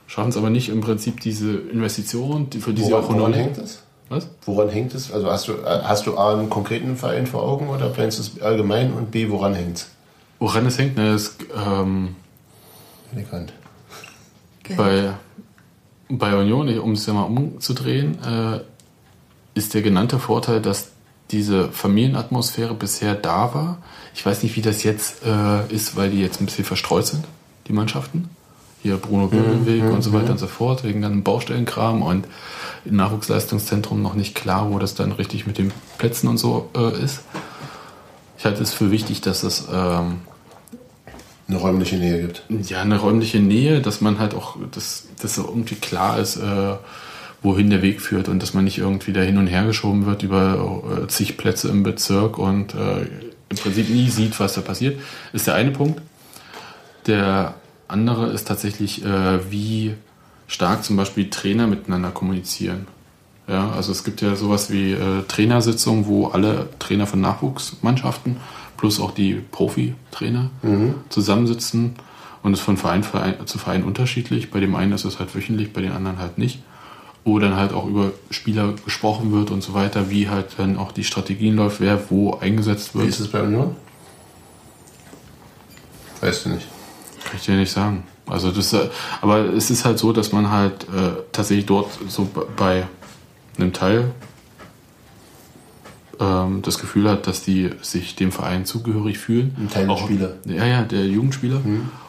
schaffen 0.07 0.29
es 0.31 0.37
aber 0.37 0.51
nicht 0.51 0.69
im 0.69 0.81
Prinzip 0.81 1.21
diese 1.21 1.53
Investitionen, 1.57 2.51
die, 2.51 2.61
für 2.61 2.73
die 2.75 2.83
sie 2.83 2.91
Woran, 2.91 3.05
auch 3.05 3.09
woran 3.09 3.21
honorieren. 3.23 3.45
hängt 3.47 3.59
das? 3.59 3.83
Was? 4.09 4.29
Woran 4.45 4.69
hängt 4.69 4.95
es? 4.95 5.13
Also 5.13 5.31
hast 5.31 5.49
du, 5.49 5.55
hast 5.65 6.07
du 6.07 6.19
A, 6.19 6.33
einen 6.35 6.51
konkreten 6.51 6.97
Verein 6.97 7.27
vor 7.27 7.43
Augen 7.43 7.69
oder 7.69 7.89
planst 7.91 8.19
du 8.19 8.23
es 8.23 8.43
allgemein 8.43 8.93
und 8.93 9.11
B, 9.13 9.31
woran 9.31 9.55
hängt 9.55 9.77
es? 9.79 9.91
Woran 10.41 10.67
es 10.67 10.79
hängt, 10.79 10.97
ne, 10.97 11.15
ist, 11.15 11.37
ähm, 11.55 12.17
Bekannt. 13.13 13.53
Bei, 14.77 15.15
bei 16.09 16.37
Union, 16.37 16.79
um 16.79 16.93
es 16.93 17.07
ja 17.07 17.13
mal 17.13 17.25
umzudrehen, 17.25 18.19
äh, 18.23 18.61
ist 19.55 19.75
der 19.75 19.83
genannte 19.83 20.19
Vorteil, 20.21 20.61
dass 20.61 20.91
diese 21.31 21.71
Familienatmosphäre 21.71 22.75
bisher 22.75 23.15
da 23.15 23.55
war. 23.55 23.79
Ich 24.15 24.25
weiß 24.25 24.43
nicht, 24.43 24.57
wie 24.57 24.63
das 24.63 24.83
jetzt 24.83 25.25
äh, 25.25 25.73
ist, 25.73 25.97
weil 25.97 26.11
die 26.11 26.21
jetzt 26.21 26.41
ein 26.41 26.47
bisschen 26.47 26.65
verstreut 26.65 27.07
sind, 27.07 27.25
die 27.69 27.73
Mannschaften. 27.73 28.29
Hier 28.83 28.97
Bruno 28.97 29.29
Gödelweg 29.29 29.85
und 29.85 30.03
so 30.03 30.13
weiter 30.15 30.33
und 30.33 30.39
so 30.39 30.47
fort, 30.47 30.85
wegen 30.85 31.03
dann 31.03 31.23
Baustellenkram 31.23 32.01
und 32.01 32.27
im 32.87 32.97
Nachwuchsleistungszentrum 32.97 34.01
noch 34.01 34.15
nicht 34.15 34.35
klar, 34.35 34.71
wo 34.73 34.79
das 34.79 34.95
dann 34.95 35.13
richtig 35.13 35.47
mit 35.47 35.59
den 35.59 35.71
Plätzen 35.99 36.29
und 36.29 36.39
so 36.39 36.71
äh, 36.75 37.03
ist. 37.03 37.21
Ich 38.39 38.47
halte 38.47 38.63
es 38.63 38.73
für 38.73 38.91
wichtig, 38.91 39.21
dass 39.21 39.43
es 39.43 39.69
ähm, 39.71 40.23
Eine 41.47 41.59
räumliche 41.59 41.97
Nähe 41.97 42.23
gibt. 42.23 42.43
ja, 42.71 42.81
eine 42.81 42.99
räumliche 42.99 43.39
Nähe, 43.39 43.83
dass 43.83 44.01
man 44.01 44.19
halt 44.19 44.35
auch, 44.35 44.57
dass, 44.71 45.09
dass 45.21 45.37
irgendwie 45.37 45.75
klar 45.75 46.19
ist, 46.19 46.37
äh, 46.37 46.77
wohin 47.43 47.71
der 47.71 47.83
Weg 47.83 48.01
führt 48.01 48.29
und 48.29 48.43
dass 48.43 48.55
man 48.55 48.65
nicht 48.65 48.79
irgendwie 48.79 49.13
da 49.13 49.21
hin 49.21 49.39
und 49.39 49.47
her 49.47 49.65
geschoben 49.65 50.07
wird 50.07 50.23
über 50.23 50.83
äh, 51.03 51.07
zig 51.09 51.37
Plätze 51.37 51.69
im 51.69 51.83
Bezirk 51.83 52.39
und 52.39 52.75
äh, 52.75 53.07
im 53.49 53.57
Prinzip 53.57 53.89
nie 53.89 54.09
sieht, 54.09 54.39
was 54.39 54.55
da 54.55 54.61
passiert, 54.61 55.01
ist 55.33 55.47
der 55.47 55.55
eine 55.55 55.71
Punkt. 55.71 56.01
Der 57.07 57.55
andere 57.89 58.31
ist 58.31 58.47
tatsächlich, 58.47 59.05
äh, 59.05 59.51
wie 59.51 59.95
stark 60.47 60.85
zum 60.85 60.97
Beispiel 60.97 61.31
Trainer 61.31 61.67
miteinander 61.67 62.11
kommunizieren. 62.11 62.87
Ja, 63.49 63.71
also 63.71 63.91
es 63.91 64.05
gibt 64.05 64.21
ja 64.21 64.37
sowas 64.37 64.71
wie 64.71 64.93
äh, 64.93 65.23
Trainersitzungen, 65.27 66.07
wo 66.07 66.29
alle 66.29 66.69
Trainer 66.79 67.07
von 67.07 67.21
Nachwuchsmannschaften 67.21 68.37
plus 68.77 69.01
auch 69.01 69.11
die 69.11 69.35
Profi-Trainer 69.35 70.51
zusammensitzen 71.11 71.97
und 72.43 72.55
es 72.55 72.61
von 72.61 72.79
Verein, 72.79 73.03
Verein 73.03 73.35
zu 73.47 73.59
Verein 73.59 73.85
unterschiedlich. 73.85 74.51
Bei 74.51 74.59
dem 74.59 74.75
einen 74.75 74.93
ist 74.93 75.05
es 75.05 75.19
halt 75.19 75.35
wöchentlich, 75.35 75.75
bei 75.75 75.83
den 75.83 75.93
anderen 75.93 76.19
halt 76.19 76.39
nicht. 76.39 76.63
Wo 77.25 77.39
dann 77.39 77.57
halt 77.57 77.73
auch 77.73 77.87
über 77.87 78.13
Spieler 78.31 78.75
gesprochen 78.85 79.33
wird 79.33 79.51
und 79.51 79.63
so 79.63 79.75
weiter, 79.75 80.11
wie 80.11 80.29
halt 80.29 80.47
dann 80.57 80.79
auch 80.79 80.93
die 80.93 81.05
Strategien 81.05 81.57
läuft, 81.57 81.81
wer 81.81 82.11
wo 82.11 82.35
eingesetzt 82.35 82.95
Wie 82.95 83.01
wird. 83.01 83.09
ist 83.11 83.21
es 83.21 83.29
bei 83.29 83.43
Union? 83.43 83.77
Weißt 86.21 86.47
du 86.47 86.51
nicht. 86.51 86.67
Kann 87.25 87.37
ich 87.37 87.45
dir 87.45 87.57
nicht 87.57 87.73
sagen. 87.73 88.05
Also 88.27 88.53
das, 88.53 88.73
äh, 88.73 88.89
aber 89.21 89.53
es 89.53 89.71
ist 89.71 89.85
halt 89.85 89.99
so, 89.99 90.13
dass 90.13 90.33
man 90.33 90.51
halt 90.51 90.85
äh, 90.85 91.13
tatsächlich 91.33 91.67
dort 91.67 91.91
so 92.09 92.29
bei 92.57 92.87
einem 93.59 93.73
Teil 93.73 94.13
ähm, 96.21 96.63
das 96.63 96.79
Gefühl 96.79 97.09
hat, 97.09 97.27
dass 97.27 97.43
die 97.43 97.71
sich 97.83 98.15
dem 98.15 98.31
Verein 98.31 98.65
zugehörig 98.65 99.19
fühlen. 99.19 99.57
Ein 99.59 99.69
Teil 99.69 99.87
der 99.89 99.97
Spieler. 99.97 100.33
Ja, 100.45 100.65
ja, 100.65 100.83
der 100.83 101.07
Jugendspieler. 101.07 101.61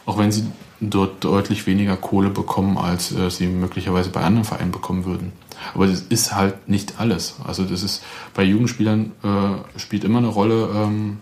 Auch 0.06 0.18
wenn 0.18 0.30
sie 0.30 0.44
dort 0.90 1.22
deutlich 1.24 1.66
weniger 1.66 1.96
Kohle 1.96 2.30
bekommen, 2.30 2.76
als 2.76 3.12
äh, 3.12 3.30
sie 3.30 3.46
möglicherweise 3.46 4.10
bei 4.10 4.22
anderen 4.22 4.44
Vereinen 4.44 4.72
bekommen 4.72 5.04
würden. 5.04 5.32
Aber 5.74 5.86
das 5.86 6.00
ist 6.00 6.34
halt 6.34 6.68
nicht 6.68 6.98
alles. 6.98 7.36
Also 7.44 7.64
das 7.64 7.82
ist 7.82 8.02
bei 8.34 8.42
Jugendspielern 8.42 9.12
äh, 9.22 9.78
spielt 9.78 10.04
immer 10.04 10.18
eine 10.18 10.28
Rolle, 10.28 10.68
ähm, 10.74 11.18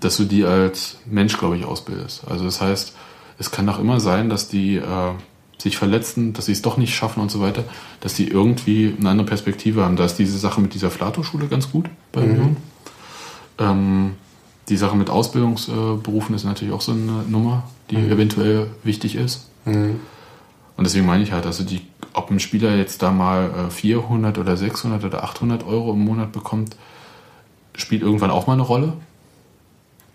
dass 0.00 0.16
du 0.16 0.24
die 0.24 0.44
als 0.44 0.96
Mensch, 1.04 1.36
glaube 1.38 1.56
ich, 1.56 1.64
ausbildest. 1.64 2.22
Also 2.26 2.44
das 2.44 2.60
heißt, 2.60 2.94
es 3.38 3.50
kann 3.50 3.68
auch 3.68 3.78
immer 3.78 4.00
sein, 4.00 4.30
dass 4.30 4.48
die 4.48 4.76
äh, 4.76 5.12
sich 5.58 5.76
verletzen, 5.76 6.32
dass 6.32 6.46
sie 6.46 6.52
es 6.52 6.62
doch 6.62 6.76
nicht 6.76 6.94
schaffen 6.94 7.20
und 7.20 7.30
so 7.30 7.40
weiter, 7.40 7.64
dass 8.00 8.14
die 8.14 8.28
irgendwie 8.28 8.94
eine 8.98 9.10
andere 9.10 9.26
Perspektive 9.26 9.84
haben. 9.84 9.96
Da 9.96 10.04
ist 10.04 10.16
diese 10.16 10.38
Sache 10.38 10.60
mit 10.60 10.74
dieser 10.74 10.90
Flato-Schule 10.90 11.48
ganz 11.48 11.70
gut 11.70 11.86
bei 12.12 12.22
Union. 12.22 12.56
Ähm, 13.58 14.14
die 14.68 14.76
Sache 14.76 14.96
mit 14.96 15.10
Ausbildungsberufen 15.10 16.34
ist 16.34 16.44
natürlich 16.44 16.72
auch 16.72 16.80
so 16.80 16.92
eine 16.92 17.24
Nummer, 17.28 17.64
die 17.90 17.96
eventuell 17.96 18.68
wichtig 18.82 19.16
ist. 19.16 19.48
Und 20.76 20.84
deswegen 20.84 21.06
meine 21.06 21.22
ich 21.22 21.32
halt, 21.32 21.46
also 21.46 21.64
die, 21.64 21.82
ob 22.12 22.30
ein 22.30 22.40
Spieler 22.40 22.74
jetzt 22.76 23.02
da 23.02 23.10
mal 23.10 23.68
äh, 23.68 23.70
400 23.70 24.38
oder 24.38 24.56
600 24.56 25.04
oder 25.04 25.24
800 25.24 25.64
Euro 25.64 25.92
im 25.92 26.00
Monat 26.04 26.32
bekommt, 26.32 26.76
spielt 27.74 28.02
irgendwann 28.02 28.30
auch 28.30 28.46
mal 28.46 28.54
eine 28.54 28.62
Rolle. 28.62 28.94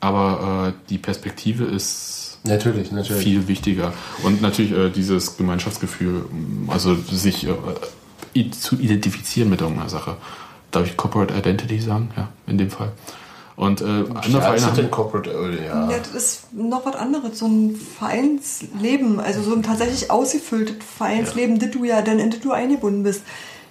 Aber 0.02 0.70
äh, 0.70 0.90
die 0.90 0.98
Perspektive 0.98 1.66
ist 1.66 2.40
Natürlich, 2.44 2.92
natürlich. 2.92 3.24
viel 3.24 3.48
wichtiger. 3.48 3.94
Und 4.24 4.42
natürlich 4.42 4.72
äh, 4.72 4.90
dieses 4.90 5.38
Gemeinschaftsgefühl, 5.38 6.26
also 6.68 6.96
sich 6.96 7.48
äh, 7.48 8.52
zu 8.52 8.80
identifizieren 8.80 9.50
mit 9.50 9.62
irgendeiner 9.62 9.90
Sache. 9.90 10.18
Darf 10.72 10.86
ich 10.86 10.96
Corporate 10.96 11.34
Identity 11.34 11.80
sagen? 11.80 12.12
Ja, 12.16 12.30
in 12.48 12.58
dem 12.58 12.70
Fall. 12.70 12.92
Und 13.60 13.82
äh, 13.82 13.84
andere 13.84 14.32
Ja, 14.32 14.40
Vereine 14.40 14.66
haben, 14.68 14.76
denn 14.78 14.90
Corporate 14.90 15.38
Oil? 15.38 15.60
Ja. 15.62 15.92
Ja, 15.92 15.98
das 15.98 16.16
ist 16.16 16.54
noch 16.54 16.86
was 16.86 16.96
anderes, 16.96 17.40
so 17.40 17.46
ein 17.46 17.76
Vereinsleben, 17.76 19.20
also 19.20 19.42
so 19.42 19.54
ein 19.54 19.64
tatsächlich 19.64 20.10
ausgefülltes 20.10 20.78
Vereinsleben, 20.98 21.60
das 21.60 21.72
du 21.72 21.84
ja 21.84 22.02
dann 22.02 22.20
in 22.20 22.32
das 22.32 22.40
du 22.40 22.54
eingebunden 22.54 23.04
bist, 23.04 23.22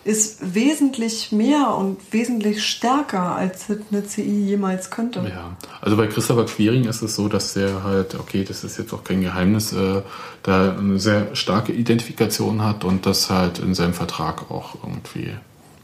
ist 0.05 0.55
wesentlich 0.55 1.33
mehr 1.33 1.75
und 1.75 1.97
wesentlich 2.11 2.67
stärker, 2.67 3.35
als 3.35 3.65
eine 3.71 4.05
CI 4.05 4.45
jemals 4.45 4.91
könnte. 4.91 5.21
Ja, 5.21 5.57
also 5.81 5.97
bei 5.97 6.07
Christopher 6.07 6.45
Quiring 6.45 6.85
ist 6.85 7.01
es 7.01 7.17
so, 7.17 7.29
dass 7.29 7.57
er 7.57 7.83
halt, 7.83 8.15
okay, 8.15 8.45
das 8.45 8.65
ist 8.65 8.77
jetzt 8.77 8.93
auch 8.93 9.05
kein 9.05 9.23
Geheimnis, 9.23 9.73
äh, 9.73 10.03
da 10.43 10.77
eine 10.77 10.99
sehr 10.99 11.35
starke 11.35 11.73
Identifikation 11.73 12.63
hat 12.63 12.85
und 12.85 13.07
das 13.07 13.31
halt 13.31 13.59
in 13.59 13.75
seinem 13.75 13.95
Vertrag 13.95 14.51
auch 14.51 14.75
irgendwie 14.85 15.33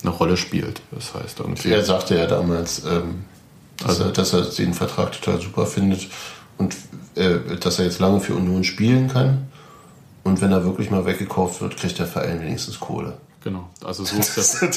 eine 0.03 0.11
Rolle 0.11 0.37
spielt. 0.37 0.83
Das 0.91 1.15
heißt 1.15 1.41
irgendwie. 1.41 1.71
Er 1.71 1.83
sagte 1.83 2.19
ja 2.19 2.27
damals, 2.27 2.85
ähm, 2.85 3.25
dass, 3.87 4.01
er, 4.01 4.11
dass 4.11 4.33
er 4.33 4.43
den 4.43 4.75
Vertrag 4.75 5.13
total 5.13 5.41
super 5.41 5.67
findet 5.67 6.09
und 6.59 6.75
äh, 7.15 7.57
dass 7.61 7.79
er 7.79 7.87
jetzt 7.87 8.01
lange 8.01 8.21
für 8.21 8.35
Union 8.35 8.65
spielen 8.65 9.09
kann. 9.09 9.49
Und 10.23 10.41
wenn 10.41 10.53
er 10.53 10.65
wirklich 10.65 10.91
mal 10.91 11.05
weggekauft 11.05 11.61
wird, 11.61 11.77
kriegt 11.77 11.99
der 11.99 12.07
Verein 12.07 12.41
wenigstens 12.41 12.81
Kohle. 12.81 13.15
Genau. 13.43 13.69
Also 13.85 14.05
so 14.05 14.17
ist, 14.19 14.37
der, 14.37 14.73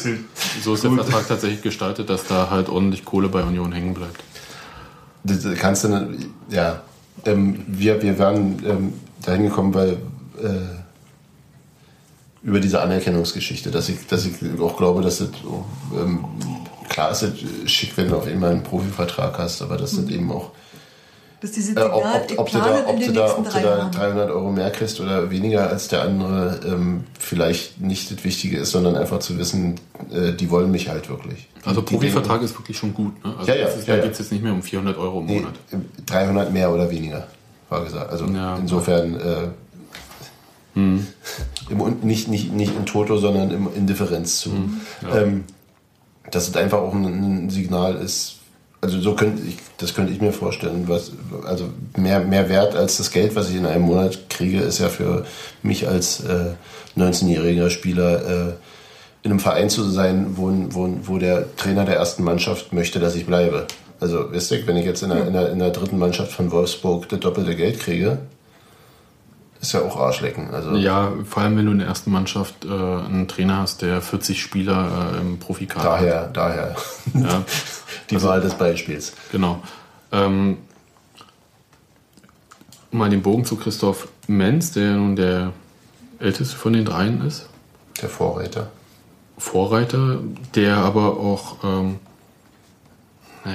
so 0.61 0.73
ist 0.73 0.83
der 0.83 0.91
Vertrag 0.91 1.27
tatsächlich 1.27 1.61
gestaltet, 1.61 2.09
dass 2.09 2.25
da 2.27 2.49
halt 2.49 2.69
ordentlich 2.69 3.05
Kohle 3.05 3.29
bei 3.29 3.43
Union 3.43 3.71
hängen 3.71 3.93
bleibt. 3.93 4.23
Das 5.23 5.45
kannst 5.57 5.85
du, 5.85 6.17
ja, 6.49 6.81
ähm, 7.25 7.63
wir, 7.67 8.01
wir 8.01 8.19
waren 8.19 8.63
ähm, 8.65 8.93
dahin 9.23 9.43
gekommen, 9.43 9.73
weil 9.73 9.97
äh, 10.41 10.77
über 12.43 12.59
diese 12.59 12.81
Anerkennungsgeschichte, 12.81 13.71
dass 13.71 13.89
ich, 13.89 14.05
dass 14.07 14.25
ich 14.25 14.35
auch 14.59 14.77
glaube, 14.77 15.01
dass 15.01 15.17
das 15.19 15.29
ähm, 15.95 16.25
klar 16.89 17.11
ist, 17.11 17.21
es 17.23 17.71
schick, 17.71 17.95
wenn 17.97 18.09
du 18.09 18.17
auf 18.17 18.27
einmal 18.27 18.51
einen 18.51 18.63
Profivertrag 18.63 19.37
hast, 19.37 19.61
aber 19.61 19.77
dass 19.77 19.95
das 19.95 20.07
eben 20.09 20.31
auch 20.31 20.51
Das 21.41 21.51
ist 21.51 21.57
dieses 21.57 21.75
äh, 21.75 21.81
ob, 21.81 22.03
ob, 22.03 22.39
ob, 22.39 22.51
du 22.51 22.57
da, 22.57 22.77
in 22.79 22.85
ob, 22.85 22.99
du 22.99 23.11
da, 23.13 23.35
ob 23.37 23.43
du 23.45 23.51
da 23.51 23.61
Jahren. 23.61 23.91
300 23.91 24.29
Euro 24.31 24.51
mehr 24.51 24.71
kriegst 24.71 24.99
oder 24.99 25.29
weniger 25.29 25.69
als 25.69 25.87
der 25.87 26.01
andere, 26.03 26.59
ähm, 26.65 27.03
vielleicht 27.19 27.79
nicht 27.81 28.09
das 28.11 28.23
Wichtige 28.23 28.57
ist, 28.57 28.71
sondern 28.71 28.95
einfach 28.95 29.19
zu 29.19 29.37
wissen, 29.37 29.75
äh, 30.11 30.33
die 30.33 30.49
wollen 30.49 30.71
mich 30.71 30.89
halt 30.89 31.09
wirklich. 31.09 31.47
Also 31.65 31.81
Die- 31.81 31.87
die 31.87 31.93
Profivertrag 31.95 32.41
ist 32.41 32.57
wirklich 32.57 32.77
schon 32.77 32.93
gut. 32.93 33.23
Ne? 33.23 33.33
Also 33.37 33.51
Ja, 33.51 33.57
ja, 33.57 33.65
das 33.65 33.77
ist, 33.77 33.87
ja, 33.87 33.93
da 33.93 33.97
ja. 33.99 34.03
geht 34.05 34.13
es 34.13 34.19
jetzt 34.19 34.31
nicht 34.31 34.43
mehr 34.43 34.53
um 34.53 34.63
400 34.63 34.97
Euro 34.97 35.19
im 35.19 35.25
Nee, 35.25 35.39
Monat. 35.41 35.53
300 36.05 36.51
mehr 36.53 36.71
oder 36.73 36.89
weniger, 36.89 37.27
war 37.69 37.83
gesagt. 37.83 38.11
Also 38.11 38.25
Ja. 38.25 38.55
insofern 38.57 39.15
äh, 39.19 39.47
im, 40.75 41.81
Un- 41.81 41.97
nicht, 42.03 42.27
nicht, 42.27 42.53
nicht 42.53 42.75
in 42.75 42.85
Toto, 42.85 43.17
sondern 43.17 43.49
im, 43.51 43.67
in 43.75 43.87
Differenz 43.87 44.39
zu. 44.39 44.51
Ähm, 45.11 45.43
dass 46.31 46.47
es 46.47 46.55
einfach 46.55 46.79
auch 46.79 46.93
ein, 46.93 47.49
Signal 47.49 47.95
ist, 47.95 48.35
also 48.81 48.99
so 48.99 49.15
könnte 49.15 49.41
ich, 49.47 49.57
das 49.77 49.93
könnte 49.93 50.13
ich 50.13 50.21
mir 50.21 50.31
vorstellen, 50.31 50.83
was, 50.87 51.11
also 51.45 51.69
mehr, 51.97 52.19
mehr 52.19 52.47
wert 52.49 52.75
als 52.75 52.97
das 52.97 53.11
Geld, 53.11 53.35
was 53.35 53.49
ich 53.49 53.55
in 53.55 53.65
einem 53.65 53.83
Monat 53.83 54.29
kriege, 54.29 54.59
ist 54.59 54.79
ja 54.79 54.89
für 54.89 55.25
mich 55.63 55.87
als 55.87 56.23
äh, 56.23 56.53
19-jähriger 56.95 57.69
Spieler 57.69 58.49
äh, 58.49 58.53
in 59.23 59.31
einem 59.31 59.39
Verein 59.39 59.69
zu 59.69 59.83
sein, 59.83 60.37
wo, 60.37 60.51
wo, 60.69 60.89
wo 61.03 61.17
der 61.17 61.55
Trainer 61.55 61.85
der 61.85 61.95
ersten 61.95 62.23
Mannschaft 62.23 62.71
möchte, 62.71 62.99
dass 62.99 63.15
ich 63.15 63.25
bleibe. 63.25 63.67
Also, 63.99 64.31
wisst 64.31 64.51
ihr, 64.51 64.65
wenn 64.67 64.77
ich 64.77 64.85
jetzt 64.85 65.01
in 65.01 65.09
der, 65.09 65.27
in 65.27 65.33
der, 65.33 65.51
in 65.51 65.59
der 65.59 65.71
dritten 65.71 65.97
Mannschaft 65.97 66.31
von 66.31 66.51
Wolfsburg 66.51 67.09
das 67.09 67.19
doppelte 67.19 67.55
Geld 67.55 67.79
kriege, 67.79 68.19
ist 69.61 69.73
ja 69.73 69.81
auch 69.81 69.97
Arschlecken. 69.97 70.53
Also, 70.53 70.75
Ja, 70.75 71.11
vor 71.25 71.43
allem 71.43 71.57
wenn 71.57 71.65
du 71.65 71.71
in 71.71 71.79
der 71.79 71.87
ersten 71.87 72.11
Mannschaft 72.11 72.65
äh, 72.65 72.69
einen 72.69 73.27
Trainer 73.27 73.57
hast, 73.59 73.81
der 73.81 74.01
40 74.01 74.41
Spieler 74.41 75.13
äh, 75.15 75.21
im 75.21 75.39
Profikader 75.39 75.91
hat. 75.93 76.01
daher, 76.01 76.27
daher 76.27 76.75
Ja, 77.13 77.43
die 78.09 78.21
Wahl 78.21 78.41
des 78.41 78.53
Beispiels. 78.55 79.13
genau. 79.31 79.61
Ähm, 80.11 80.57
mal 82.91 83.09
den 83.09 83.21
Bogen 83.21 83.45
zu 83.45 83.55
Christoph 83.57 84.07
Menz, 84.27 84.71
der 84.71 84.91
nun 84.93 85.15
der 85.15 85.53
älteste 86.19 86.55
von 86.55 86.73
den 86.73 86.85
dreien 86.85 87.25
ist. 87.25 87.47
Der 88.01 88.09
Vorreiter. 88.09 88.69
Vorreiter, 89.37 90.19
der 90.55 90.77
aber 90.77 91.17
auch, 91.19 91.57
ähm, 91.63 91.99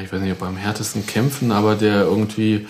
ich 0.02 0.12
weiß 0.12 0.20
nicht, 0.20 0.32
ob 0.32 0.42
am 0.42 0.56
härtesten 0.56 1.06
kämpfen, 1.06 1.50
aber 1.52 1.74
der 1.74 2.02
irgendwie, 2.02 2.66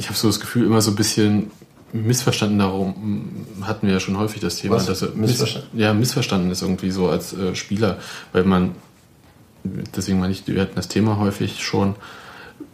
ich 0.00 0.06
habe 0.06 0.16
so 0.16 0.28
das 0.28 0.40
Gefühl, 0.40 0.64
immer 0.64 0.80
so 0.80 0.92
ein 0.92 0.96
bisschen 0.96 1.50
missverstanden 1.92 2.58
darum, 2.58 3.46
hatten 3.60 3.86
wir 3.86 3.92
ja 3.92 4.00
schon 4.00 4.16
häufig 4.16 4.40
das 4.40 4.56
Thema, 4.56 4.76
Was? 4.76 4.86
dass 4.86 5.02
er 5.02 5.10
Missverstanden? 5.10 5.68
Miss, 5.72 5.82
ja, 5.82 5.92
missverstanden 5.92 6.50
ist 6.50 6.62
irgendwie 6.62 6.90
so 6.90 7.10
als 7.10 7.34
äh, 7.34 7.54
Spieler, 7.54 7.98
weil 8.32 8.44
man, 8.44 8.74
deswegen 9.62 10.18
meine 10.18 10.32
ich, 10.32 10.46
wir 10.46 10.62
hatten 10.62 10.76
das 10.76 10.88
Thema 10.88 11.18
häufig 11.18 11.62
schon, 11.62 11.96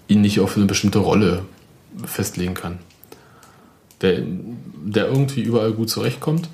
ihn 0.06 0.20
nicht 0.20 0.38
auf 0.38 0.56
eine 0.56 0.66
bestimmte 0.66 1.00
Rolle 1.00 1.42
festlegen 2.04 2.54
kann. 2.54 2.78
Der, 4.02 4.22
der 4.22 5.08
irgendwie 5.08 5.40
überall 5.40 5.72
gut 5.72 5.90
zurechtkommt, 5.90 6.48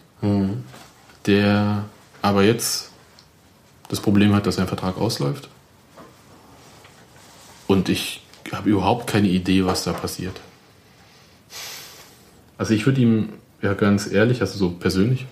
der 1.27 1.85
aber 2.23 2.45
jetzt 2.45 2.93
das 3.89 4.01
Problem 4.01 4.33
hat, 4.35 4.47
dass 4.47 4.55
sein 4.55 4.68
Vertrag 4.68 4.97
ausläuft. 4.97 5.49
Und 7.66 7.89
ich 7.89 8.23
habe 8.53 8.70
überhaupt 8.70 9.07
keine 9.07 9.29
Idee, 9.29 9.66
was 9.66 9.85
da 9.85 9.93
passiert. 9.93 10.41
Also 12.63 12.75
ich 12.75 12.87
würde 12.87 13.01
ihm 13.01 13.31
ja 13.61 13.75
ganz 13.75 14.07
ehrlich, 14.07 14.41
also 14.41 14.57
so 14.57 14.71
persönlich, 14.71 15.27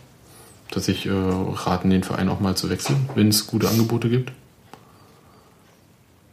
dass 0.73 0.89
ich 0.89 1.07
äh, 1.07 1.11
raten, 1.13 1.89
den 1.89 2.03
Verein 2.03 2.29
auch 2.29 2.41
mal 2.41 2.57
zu 2.57 2.69
wechseln, 2.71 3.09
wenn 3.15 3.29
es 3.29 3.47
gute 3.47 3.69
Angebote 3.69 4.09
gibt. 4.09 4.33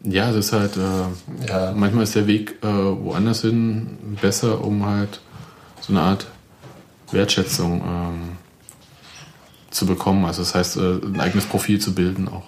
Ja, 0.03 0.31
es 0.31 0.37
ist 0.37 0.53
halt, 0.53 0.75
äh, 0.75 1.47
Ja. 1.47 1.71
manchmal 1.75 2.03
ist 2.03 2.15
der 2.15 2.25
Weg 2.25 2.55
äh, 2.63 2.67
woanders 2.67 3.41
hin 3.41 4.17
besser, 4.19 4.65
um 4.65 4.87
halt 4.87 5.21
so 5.81 5.93
eine 5.93 6.01
Art 6.01 6.25
Wertschätzung 7.11 7.83
ähm, 7.85 8.37
zu 9.69 9.85
bekommen. 9.85 10.25
Also 10.25 10.41
das 10.41 10.55
heißt, 10.55 10.77
äh, 10.77 10.95
ein 10.95 11.19
eigenes 11.19 11.45
Profil 11.45 11.79
zu 11.79 11.93
bilden 11.93 12.27
auch. 12.27 12.47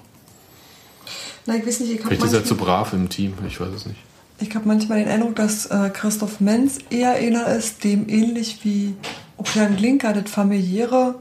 Na, 1.45 1.55
ich 1.55 1.67
weiß 1.67 1.81
nicht, 1.81 1.91
ich 1.91 2.01
Vielleicht 2.01 2.23
ist 2.23 2.33
er 2.33 2.43
zu 2.43 2.55
brav 2.55 2.93
im 2.93 3.09
Team, 3.09 3.33
ich 3.47 3.61
weiß 3.61 3.75
es 3.75 3.85
nicht. 3.85 3.99
Ich 4.39 4.55
hab 4.55 4.65
manchmal 4.65 4.99
den 4.99 5.09
Eindruck, 5.09 5.35
dass 5.35 5.65
äh, 5.67 5.89
Christoph 5.93 6.39
Menz 6.39 6.79
eher 6.89 7.13
einer 7.13 7.47
ist, 7.47 7.83
dem 7.83 8.07
ähnlich 8.09 8.59
wie 8.63 8.95
Opian 9.37 9.75
Glinker, 9.75 10.13
das 10.13 10.31
familiäre, 10.31 11.15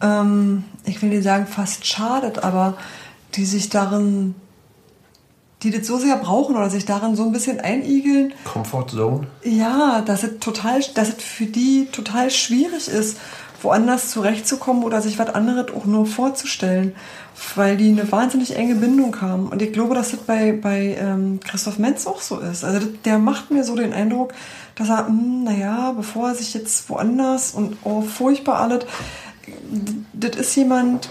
ähm, 0.00 0.64
ich 0.84 1.02
will 1.02 1.10
nicht 1.10 1.24
sagen 1.24 1.46
fast 1.46 1.86
schadet, 1.86 2.42
aber 2.44 2.76
die 3.34 3.44
sich 3.44 3.68
darin, 3.68 4.34
die 5.62 5.70
das 5.70 5.86
so 5.86 5.98
sehr 5.98 6.16
brauchen 6.16 6.56
oder 6.56 6.70
sich 6.70 6.84
darin 6.84 7.16
so 7.16 7.24
ein 7.24 7.32
bisschen 7.32 7.60
einigeln, 7.60 8.32
Comfort 8.44 8.86
Zone. 8.88 9.26
Ja, 9.44 10.02
dass 10.02 10.22
es 10.22 10.38
total, 10.38 10.80
dass 10.94 11.08
es 11.08 11.22
für 11.22 11.46
die 11.46 11.88
total 11.90 12.30
schwierig 12.30 12.88
ist, 12.88 13.18
woanders 13.60 14.10
zurechtzukommen 14.10 14.84
oder 14.84 15.02
sich 15.02 15.18
was 15.18 15.34
anderes 15.34 15.72
auch 15.74 15.84
nur 15.84 16.06
vorzustellen, 16.06 16.94
weil 17.56 17.76
die 17.76 17.90
eine 17.90 18.10
wahnsinnig 18.10 18.56
enge 18.56 18.76
Bindung 18.76 19.20
haben. 19.20 19.48
Und 19.48 19.62
ich 19.62 19.72
glaube, 19.72 19.94
dass 19.94 20.12
das 20.12 20.20
bei, 20.20 20.52
bei 20.52 20.96
ähm, 21.00 21.40
Christoph 21.44 21.78
Menz 21.78 22.06
auch 22.06 22.20
so 22.20 22.38
ist. 22.38 22.64
Also 22.64 22.80
das, 22.80 22.88
der 23.04 23.18
macht 23.18 23.50
mir 23.50 23.64
so 23.64 23.74
den 23.74 23.92
Eindruck, 23.92 24.32
dass 24.74 24.88
er, 24.88 25.06
hm, 25.08 25.44
naja, 25.44 25.92
bevor 25.92 26.28
er 26.28 26.34
sich 26.34 26.54
jetzt 26.54 26.88
woanders 26.88 27.52
und 27.52 27.76
oh, 27.84 28.02
furchtbar 28.02 28.60
alles, 28.60 28.86
das 30.12 30.36
ist 30.36 30.54
jemand, 30.56 31.10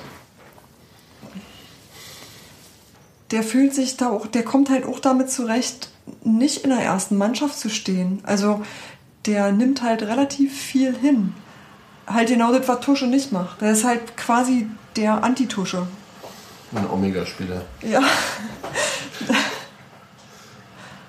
der 3.32 3.44
fühlt 3.44 3.74
sich 3.74 3.98
da 3.98 4.10
auch, 4.10 4.28
der 4.28 4.44
kommt 4.44 4.70
halt 4.70 4.86
auch 4.86 5.00
damit 5.00 5.30
zurecht, 5.30 5.90
nicht 6.24 6.64
in 6.64 6.70
der 6.70 6.80
ersten 6.80 7.18
Mannschaft 7.18 7.60
zu 7.60 7.70
stehen. 7.70 8.20
Also 8.24 8.62
der 9.26 9.52
nimmt 9.52 9.82
halt 9.82 10.04
relativ 10.04 10.58
viel 10.58 10.96
hin. 10.96 11.34
Halt 12.08 12.30
genau 12.30 12.54
das, 12.54 12.68
was 12.68 12.80
Tusche 12.80 13.06
nicht 13.06 13.32
macht. 13.32 13.62
Der 13.62 13.72
ist 13.72 13.84
halt 13.84 14.16
quasi 14.16 14.68
der 14.96 15.24
Anti-Tusche. 15.24 15.86
Ein 16.74 16.90
Omega-Spieler. 16.90 17.62
Ja. 17.82 18.02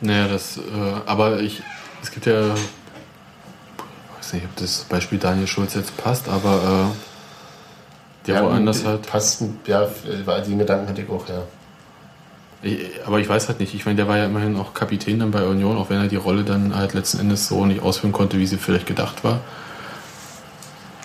Naja, 0.00 0.28
das, 0.28 0.58
äh, 0.58 0.60
aber 1.06 1.40
ich, 1.40 1.62
es 2.02 2.10
gibt 2.10 2.26
ja, 2.26 2.54
ich 2.54 4.18
weiß 4.18 4.32
nicht, 4.34 4.44
ob 4.44 4.56
das 4.56 4.84
Beispiel 4.88 5.18
Daniel 5.18 5.46
Schulz 5.46 5.74
jetzt 5.74 5.96
passt, 5.96 6.28
aber 6.28 6.90
äh, 6.92 8.26
der 8.26 8.44
woanders 8.44 8.84
halt. 8.84 9.06
Passt, 9.06 9.42
ja, 9.66 9.82
äh, 9.82 10.42
den 10.42 10.58
Gedanken 10.58 10.88
hatte 10.88 11.02
ich 11.02 11.10
auch, 11.10 11.28
ja. 11.28 11.42
Ich, 12.62 13.00
aber 13.06 13.20
ich 13.20 13.28
weiß 13.28 13.48
halt 13.48 13.60
nicht. 13.60 13.74
Ich 13.74 13.86
meine, 13.86 13.96
der 13.96 14.08
war 14.08 14.16
ja 14.16 14.26
immerhin 14.26 14.56
auch 14.56 14.74
Kapitän 14.74 15.20
dann 15.20 15.30
bei 15.30 15.44
Union, 15.44 15.76
auch 15.76 15.90
wenn 15.90 16.00
er 16.00 16.08
die 16.08 16.16
Rolle 16.16 16.44
dann 16.44 16.74
halt 16.74 16.94
letzten 16.94 17.20
Endes 17.20 17.48
so 17.48 17.64
nicht 17.64 17.82
ausführen 17.82 18.12
konnte, 18.12 18.38
wie 18.38 18.46
sie 18.46 18.58
vielleicht 18.58 18.86
gedacht 18.86 19.24
war. 19.24 19.40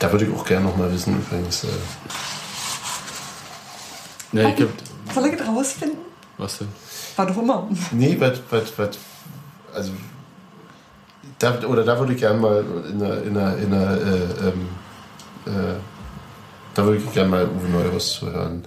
Da 0.04 0.12
würde 0.12 0.26
ich 0.26 0.36
auch 0.36 0.44
gerne 0.44 0.66
noch 0.66 0.76
mal 0.76 0.92
wissen, 0.92 1.16
übrigens. 1.18 1.64
Äh, 1.64 1.68
Ja, 4.34 4.50
ich 4.50 4.56
glaub, 4.58 4.70
Soll 5.14 5.32
das 5.32 5.48
rausfinden? 5.48 5.98
was 6.38 6.58
denn? 6.58 6.68
War 7.16 7.26
doch 7.28 7.38
immer. 7.38 7.70
nee, 7.94 8.18
was, 8.20 8.42
was, 8.50 8.78
was, 8.78 8.90
also, 9.74 9.92
da, 11.40 11.58
oder 11.66 11.86
da 11.86 11.98
würde 12.00 12.14
ich 12.16 12.20
gerne 12.20 12.38
mal 12.38 12.66
in 12.92 13.02
einer, 13.02 13.22
in 13.24 13.38
einer, 13.38 13.58
in 13.58 13.74
einer 13.74 13.92
äh, 13.94 14.48
ähm, 14.50 14.68
äh, 15.46 15.76
da 16.74 16.84
würde 16.84 16.98
ich 16.98 17.14
gerne 17.14 17.30
mal 17.30 17.46
Uwe 17.46 17.70
Neuhaus 17.70 18.14
zuhören. 18.16 18.66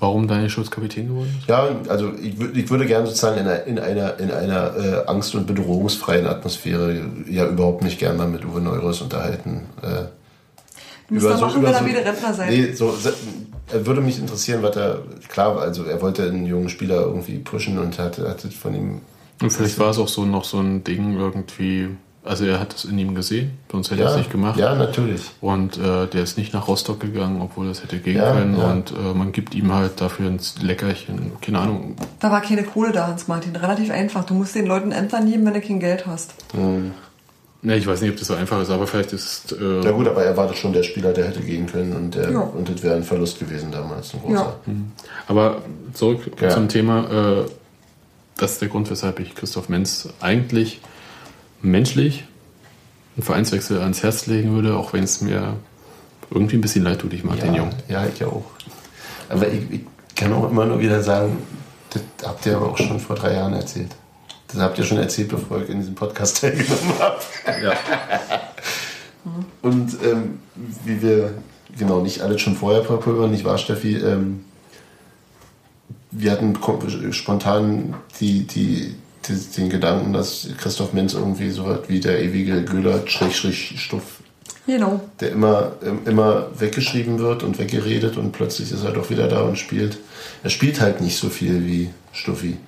Warum 0.00 0.26
Daniel 0.26 0.48
Schulz 0.48 0.70
Kapitän 0.70 1.08
geworden 1.08 1.36
ist? 1.38 1.48
Ja, 1.48 1.68
also 1.88 2.14
ich, 2.14 2.40
ich 2.40 2.70
würde 2.70 2.86
gerne 2.86 3.06
sozusagen 3.08 3.40
in 3.40 3.46
einer, 3.46 3.64
in 3.64 3.78
einer, 3.78 4.18
in 4.20 4.30
einer 4.30 4.74
äh, 4.76 5.06
angst- 5.06 5.34
und 5.34 5.46
bedrohungsfreien 5.46 6.26
Atmosphäre 6.26 7.04
ja 7.28 7.46
überhaupt 7.46 7.82
nicht 7.82 7.98
gerne 7.98 8.16
mal 8.16 8.28
mit 8.28 8.46
Uwe 8.46 8.62
Neuros 8.62 9.02
unterhalten. 9.02 9.66
Äh, 9.82 10.04
Du 11.08 11.14
musst 11.14 11.26
da 11.26 11.38
machen, 11.38 11.62
wenn 11.62 11.72
er 11.74 11.86
wieder 11.86 12.04
Rentner 12.04 12.34
sein. 12.34 12.48
Nee, 12.50 12.72
so, 12.72 12.94
er 13.72 13.86
würde 13.86 14.00
mich 14.00 14.18
interessieren, 14.18 14.62
was 14.62 14.76
er, 14.76 14.98
klar, 15.28 15.58
also 15.58 15.84
er 15.84 16.00
wollte 16.02 16.22
einen 16.24 16.46
jungen 16.46 16.68
Spieler 16.68 17.00
irgendwie 17.02 17.38
pushen 17.38 17.78
und 17.78 17.98
hat, 17.98 18.18
hat 18.18 18.40
von 18.54 18.74
ihm, 18.74 19.00
Und 19.40 19.50
vielleicht 19.52 19.78
war 19.78 19.90
es 19.90 19.98
auch 19.98 20.08
so 20.08 20.24
noch 20.24 20.44
so 20.44 20.58
ein 20.58 20.84
Ding 20.84 21.18
irgendwie. 21.18 21.88
Also 22.24 22.44
er 22.44 22.60
hat 22.60 22.74
es 22.74 22.84
in 22.84 22.98
ihm 22.98 23.14
gesehen, 23.14 23.52
sonst 23.72 23.90
hätte 23.90 24.02
er 24.02 24.10
es 24.10 24.16
nicht 24.18 24.30
gemacht. 24.30 24.58
ja, 24.58 24.74
natürlich. 24.74 25.22
Und 25.40 25.78
äh, 25.78 26.06
der 26.08 26.22
ist 26.24 26.36
nicht 26.36 26.52
nach 26.52 26.68
Rostock 26.68 27.00
gegangen, 27.00 27.40
obwohl 27.40 27.68
das 27.68 27.82
hätte 27.82 27.98
gehen 28.00 28.16
Ja, 28.18 28.32
können. 28.32 28.58
ja. 28.58 28.70
Und 28.70 28.90
äh, 28.90 29.14
man 29.14 29.32
gibt 29.32 29.54
ihm 29.54 29.72
halt 29.72 29.98
dafür 30.02 30.26
ein 30.28 30.38
Leckerchen, 30.60 31.32
keine 31.40 31.60
Ahnung. 31.60 31.96
Da 32.20 32.30
war 32.30 32.42
keine 32.42 32.64
Kohle 32.64 32.92
da, 32.92 33.06
Hans-Martin. 33.06 33.56
Relativ 33.56 33.90
einfach. 33.90 34.24
Du 34.24 34.34
musst 34.34 34.54
den 34.54 34.66
Leuten 34.66 34.92
Ämter 34.92 35.20
nehmen, 35.20 35.46
wenn 35.46 35.54
du 35.54 35.60
kein 35.62 35.80
Geld 35.80 36.06
hast. 36.06 36.34
Ne, 37.60 37.76
ich 37.76 37.86
weiß 37.88 38.00
nicht, 38.02 38.10
ob 38.10 38.16
das 38.16 38.28
so 38.28 38.34
einfach 38.34 38.62
ist, 38.62 38.70
aber 38.70 38.86
vielleicht 38.86 39.12
ist 39.12 39.50
äh, 39.52 39.80
Ja 39.82 39.90
gut, 39.90 40.06
aber 40.06 40.22
er 40.22 40.36
war 40.36 40.46
doch 40.46 40.54
schon 40.54 40.72
der 40.72 40.84
Spieler, 40.84 41.12
der 41.12 41.26
hätte 41.26 41.40
gehen 41.40 41.66
können 41.66 41.92
und, 41.94 42.14
der, 42.14 42.30
Ja. 42.30 42.38
und 42.40 42.68
das 42.68 42.82
wäre 42.84 42.94
ein 42.94 43.02
Verlust 43.02 43.40
gewesen 43.40 43.72
damals, 43.72 44.14
ein 44.14 44.20
großer. 44.20 44.34
Ja. 44.66 44.72
Aber 45.26 45.62
zurück 45.92 46.20
Ja. 46.40 46.50
zum 46.50 46.68
Thema, 46.68 47.40
äh, 47.40 47.50
das 48.36 48.52
ist 48.52 48.60
der 48.62 48.68
Grund, 48.68 48.88
weshalb 48.90 49.18
ich 49.18 49.34
Christoph 49.34 49.68
Menz 49.68 50.08
eigentlich 50.20 50.80
menschlich 51.60 52.24
einen 53.16 53.24
Vereinswechsel 53.24 53.80
ans 53.80 54.04
Herz 54.04 54.26
legen 54.26 54.54
würde, 54.54 54.76
auch 54.76 54.92
wenn 54.92 55.02
es 55.02 55.20
mir 55.20 55.54
irgendwie 56.30 56.56
ein 56.56 56.60
bisschen 56.60 56.84
leid 56.84 57.00
tut. 57.00 57.12
Ich 57.12 57.24
mag 57.24 57.38
Ja, 57.38 57.44
den 57.46 57.54
Jungen. 57.54 57.74
ja, 57.88 58.06
ich 58.06 58.22
auch. 58.24 58.44
Aber 59.28 59.48
ich, 59.48 59.62
ich 59.72 59.80
kann 60.14 60.32
auch 60.32 60.48
immer 60.48 60.64
nur 60.66 60.78
wieder 60.78 61.02
sagen, 61.02 61.38
das 61.90 62.02
habt 62.24 62.46
ihr 62.46 62.54
aber 62.56 62.68
auch 62.70 62.78
schon 62.78 63.00
vor 63.00 63.16
drei 63.16 63.34
Jahren 63.34 63.54
erzählt. 63.54 63.90
Das 64.48 64.60
habt 64.60 64.78
ihr 64.78 64.84
schon 64.84 64.98
erzählt, 64.98 65.28
bevor 65.28 65.62
ich 65.62 65.68
in 65.68 65.78
diesem 65.78 65.94
Podcast 65.94 66.38
teilgenommen 66.40 66.98
habe. 66.98 67.20
Ja. 67.62 67.72
Und 69.62 69.96
ähm, 70.04 70.38
wie 70.84 71.02
wir, 71.02 71.34
genau, 71.76 72.00
nicht 72.00 72.22
alles 72.22 72.40
schon 72.40 72.56
vorher 72.56 72.84
verpulvern, 72.84 73.30
nicht 73.30 73.44
wahr, 73.44 73.58
Steffi? 73.58 73.96
Ähm, 73.96 74.44
wir 76.10 76.32
hatten 76.32 76.56
spontan 77.12 77.94
die, 78.20 78.46
die, 78.46 78.94
die, 79.26 79.34
den 79.56 79.68
Gedanken, 79.68 80.12
dass 80.14 80.48
Christoph 80.56 80.94
Menz 80.94 81.12
irgendwie 81.12 81.50
so 81.50 81.66
was 81.66 81.80
wie 81.88 82.00
der 82.00 82.22
ewige 82.22 82.64
Göller-Stuff, 82.64 84.20
Genau. 84.66 85.00
der 85.20 85.32
immer, 85.32 85.72
ähm, 85.82 86.00
immer 86.04 86.48
weggeschrieben 86.58 87.18
wird 87.18 87.42
und 87.42 87.58
weggeredet 87.58 88.16
und 88.16 88.32
plötzlich 88.32 88.70
ist 88.70 88.84
er 88.84 88.92
doch 88.92 89.08
wieder 89.10 89.26
da 89.26 89.42
und 89.42 89.58
spielt. 89.58 89.98
Er 90.42 90.50
spielt 90.50 90.80
halt 90.80 91.00
nicht 91.00 91.16
so 91.16 91.28
viel 91.30 91.66
wie 91.66 91.90
Stuffi. 92.12 92.58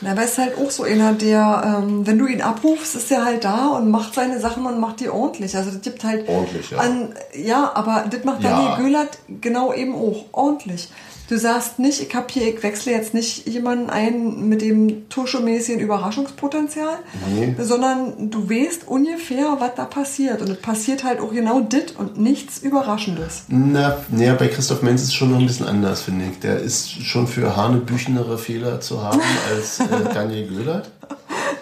Na, 0.00 0.10
aber 0.12 0.20
er 0.22 0.26
ist 0.26 0.38
halt 0.38 0.58
auch 0.58 0.70
so 0.70 0.82
einer, 0.82 1.14
der, 1.14 1.80
ähm, 1.82 2.06
wenn 2.06 2.18
du 2.18 2.26
ihn 2.26 2.42
abrufst, 2.42 2.96
ist 2.96 3.10
er 3.10 3.24
halt 3.24 3.44
da 3.44 3.68
und 3.68 3.90
macht 3.90 4.14
seine 4.14 4.38
Sachen 4.40 4.66
und 4.66 4.78
macht 4.78 5.00
die 5.00 5.08
ordentlich. 5.08 5.56
Also 5.56 5.70
das 5.70 5.80
gibt 5.80 6.04
halt 6.04 6.28
Ordentlich, 6.28 6.70
ja. 6.70 6.78
an, 6.78 7.14
ja, 7.34 7.72
aber 7.74 8.04
das 8.10 8.24
macht 8.24 8.42
Ja. 8.42 8.50
Daniel 8.50 8.76
Göhlert 8.76 9.18
genau 9.40 9.72
eben 9.72 9.94
auch 9.94 10.24
ordentlich. 10.32 10.90
Du 11.28 11.36
sagst 11.38 11.80
nicht, 11.80 12.00
ich 12.00 12.14
hab 12.14 12.30
hier, 12.30 12.46
ich 12.54 12.62
wechsle 12.62 12.92
jetzt 12.92 13.12
nicht 13.12 13.48
jemanden 13.48 13.90
ein 13.90 14.48
mit 14.48 14.62
dem 14.62 15.08
Tusche-mäßigen 15.08 15.80
Überraschungspotenzial, 15.80 16.98
Nee. 17.34 17.54
sondern 17.58 18.30
du 18.30 18.48
weißt 18.48 18.86
ungefähr, 18.86 19.56
was 19.58 19.74
da 19.74 19.86
passiert. 19.86 20.40
Und 20.40 20.50
es 20.50 20.58
passiert 20.60 21.02
halt 21.02 21.18
auch 21.20 21.32
genau 21.32 21.60
dit 21.60 21.94
und 21.98 22.20
nichts 22.20 22.58
Überraschendes. 22.58 23.42
Na, 23.48 23.96
naja, 24.10 24.34
bei 24.34 24.46
Christoph 24.46 24.82
Menz 24.82 25.02
ist 25.02 25.08
es 25.08 25.14
schon 25.14 25.32
noch 25.32 25.40
ein 25.40 25.46
bisschen 25.46 25.66
anders, 25.66 26.02
finde 26.02 26.26
ich. 26.30 26.38
Der 26.38 26.60
ist 26.60 26.90
schon 27.04 27.26
für 27.26 27.56
hanebüchenere 27.56 28.38
Fehler 28.38 28.80
zu 28.80 29.02
haben 29.02 29.20
als 29.52 29.80
äh, 29.80 29.84
Daniel 30.14 30.46
Göhlert. 30.46 30.90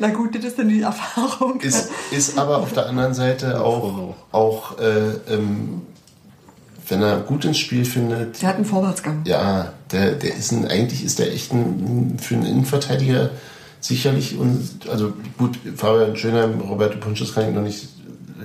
Na 0.01 0.09
gut, 0.09 0.35
das 0.35 0.45
ist 0.45 0.59
dann 0.59 0.69
die 0.69 0.83
Erfahrung. 0.83 1.61
Ist, 1.61 1.91
ist 2.11 2.37
aber 2.37 2.59
auf 2.59 2.73
der 2.73 2.87
anderen 2.87 3.15
Seite 3.15 3.63
auch, 3.63 4.15
auch 4.33 4.79
äh, 4.79 5.33
ähm, 5.33 5.83
wenn 6.89 7.03
er 7.03 7.19
gut 7.21 7.45
ins 7.45 7.59
Spiel 7.59 7.85
findet, 7.85 8.41
Der 8.43 8.49
hat 8.51 8.57
einen 8.57 8.65
Vorwärtsgang. 8.65 9.23
ja, 9.25 9.73
der, 9.93 10.13
der 10.13 10.35
ist 10.37 10.53
ein, 10.53 10.67
eigentlich 10.67 11.05
ist 11.05 11.19
der 11.19 11.33
echt 11.33 11.53
ein, 11.53 12.17
für 12.21 12.35
einen 12.35 12.47
Innenverteidiger 12.47 13.31
sicherlich 13.81 14.37
und 14.39 14.89
also 14.91 15.13
gut, 15.39 15.59
Fabian 15.77 16.17
Schönheim, 16.17 16.61
Roberto 16.61 16.99
Punches 16.99 17.35
kann 17.35 17.49
ich 17.49 17.55
noch 17.55 17.63
nicht, 17.63 17.89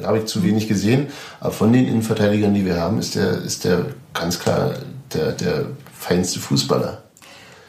habe 0.03 0.19
ich 0.19 0.25
zu 0.25 0.43
wenig 0.43 0.67
gesehen, 0.67 1.07
aber 1.39 1.51
von 1.53 1.71
den 1.73 1.87
Innenverteidigern, 1.87 2.53
die 2.53 2.65
wir 2.65 2.77
haben, 2.79 2.99
ist 2.99 3.15
der, 3.15 3.41
ist 3.41 3.63
der 3.63 3.85
ganz 4.13 4.39
klar 4.39 4.73
der, 5.13 5.31
der 5.31 5.65
feinste 5.97 6.39
Fußballer. 6.39 7.03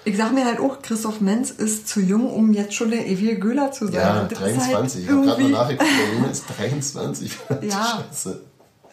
Ich 0.05 0.17
sag 0.17 0.33
mir 0.33 0.47
halt 0.47 0.61
auch, 0.61 0.81
Christoph 0.83 1.21
Menz 1.21 1.51
ist 1.51 1.87
zu 1.87 2.01
jung, 2.01 2.29
um 2.31 2.53
jetzt 2.55 2.75
schon 2.75 2.91
der 2.91 3.07
ewige 3.07 3.39
Göhler 3.39 3.71
zu 3.71 3.87
sein. 3.87 3.95
Ja, 3.95 4.21
Und 4.23 4.33
das 4.33 4.39
ist 4.41 4.57
23. 4.57 4.73
Halt 4.73 4.95
ich 5.05 5.11
habe 5.11 5.27
gerade 5.27 5.43
mal 5.43 5.51
nachgeguckt, 5.51 5.91
der 5.91 6.15
Junge 6.17 6.31
ist 6.31 6.45
23. 6.59 7.33
Ja. 7.63 8.05
Scheiße. 8.11 8.41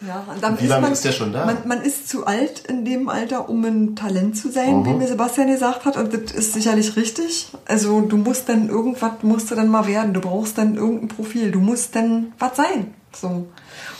Ja, 0.06 0.24
und 0.32 0.44
dann 0.44 0.62
Wie 0.62 0.68
lange 0.68 0.82
man, 0.84 0.92
ist 0.94 1.04
der 1.06 1.12
schon 1.12 1.34
da? 1.34 1.46
Man, 1.46 1.58
man 1.68 1.82
ist 1.82 2.08
zu 2.08 2.28
alt 2.28 2.60
in 2.68 2.86
dem 2.86 3.10
Alter, 3.10 3.50
um 3.50 3.66
ein 3.66 3.96
Talent 3.96 4.38
zu 4.38 4.52
sein, 4.52 4.82
Mhm. 4.82 4.86
wie 4.86 4.94
mir 4.94 5.08
Sebastian 5.08 5.48
gesagt 5.48 5.86
hat. 5.86 5.98
Und 5.98 6.14
das 6.14 6.32
ist 6.34 6.54
sicherlich 6.54 6.96
richtig. 6.96 7.48
Also 7.66 8.02
du 8.02 8.18
musst 8.18 8.48
dann 8.48 8.70
irgendwas, 8.70 9.14
musst 9.24 9.50
du 9.50 9.56
dann 9.56 9.70
mal 9.70 9.88
werden. 9.88 10.14
Du 10.14 10.22
brauchst 10.22 10.58
dann 10.60 10.76
irgendein 10.76 11.08
Profil. 11.08 11.50
Du 11.52 11.60
musst 11.60 11.96
dann 11.96 12.34
was 12.38 12.56
sein. 12.58 12.94
So. 13.20 13.48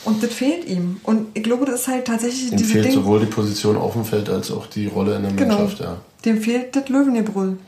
Und 0.04 0.22
das 0.22 0.32
fehlt 0.32 0.66
ihm. 0.66 1.00
Und 1.02 1.26
ich 1.34 1.42
glaube, 1.42 1.64
das 1.66 1.80
ist 1.80 1.88
halt 1.88 2.06
tatsächlich 2.06 2.52
Ihm 2.52 2.58
diese 2.58 2.72
fehlt 2.74 2.84
Ding. 2.84 2.94
sowohl 2.94 3.18
die 3.20 3.26
Position 3.26 3.76
auf 3.76 3.94
dem 3.94 4.04
Feld 4.04 4.28
als 4.28 4.52
auch 4.52 4.66
die 4.66 4.86
Rolle 4.86 5.16
in 5.16 5.22
der 5.22 5.32
Genau. 5.32 5.58
Mannschaft. 5.58 5.80
Ja. 5.80 5.96
Dem 6.24 6.40
fehlt 6.40 6.76
das 6.76 6.88
Löwengebrüll. 6.88 7.58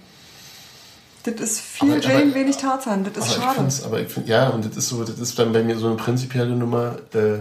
Das 1.24 1.34
ist 1.40 1.60
viel 1.60 1.92
Aber- 1.94 2.00
Jane, 2.00 2.22
aber- 2.22 2.34
wenig 2.34 2.56
Tarzan. 2.56 3.04
Das 3.04 3.12
ist 3.16 3.22
Aber 3.22 3.26
ich 3.38 3.42
schade. 3.44 3.54
find's, 3.58 3.82
aber 3.84 4.00
ich 4.00 4.08
find, 4.08 4.28
ja, 4.28 4.48
und 4.50 4.64
das 4.64 4.76
ist 4.76 4.88
so, 4.88 5.02
das 5.04 5.18
ist 5.18 5.38
dann 5.38 5.52
bei 5.52 5.62
mir 5.62 5.76
so 5.76 5.88
eine 5.88 5.96
prinzipielle 5.96 6.54
Nummer. 6.56 6.96
Äh, 7.12 7.38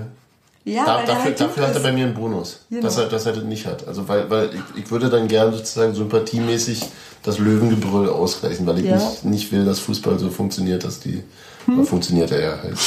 Ja, 0.65 0.85
da, 0.85 1.01
dafür 1.05 1.23
halt 1.23 1.39
dafür 1.41 1.67
hat 1.67 1.73
er 1.75 1.79
bei 1.81 1.91
mir 1.91 2.05
einen 2.05 2.13
Bonus, 2.13 2.59
Genau. 2.69 2.81
dass, 2.83 2.97
er, 2.97 3.07
dass 3.07 3.25
er 3.25 3.33
das 3.33 3.43
nicht 3.43 3.65
hat. 3.65 3.87
Also 3.87 4.07
weil, 4.07 4.29
weil 4.29 4.49
ich, 4.53 4.83
ich 4.83 4.91
würde 4.91 5.09
dann 5.09 5.27
gern 5.27 5.51
sozusagen 5.53 5.95
sympathiemäßig 5.95 6.83
das 7.23 7.39
Löwengebrüll 7.39 8.09
ausgleichen, 8.09 8.67
weil 8.67 8.79
ich 8.79 8.85
Ja. 8.85 8.95
nicht, 8.97 9.25
nicht 9.25 9.51
will, 9.51 9.65
dass 9.65 9.79
Fußball 9.79 10.19
so 10.19 10.29
funktioniert, 10.29 10.83
dass 10.83 10.99
die 10.99 11.23
Hm. 11.65 11.85
funktioniert 11.85 12.31
er 12.31 12.41
ja 12.41 12.59
halt 12.61 12.77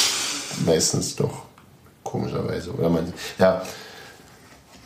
meistens 0.66 1.16
doch 1.16 1.42
komischerweise. 2.04 2.72
Oder 2.72 2.88
man, 2.88 3.12
ja, 3.38 3.62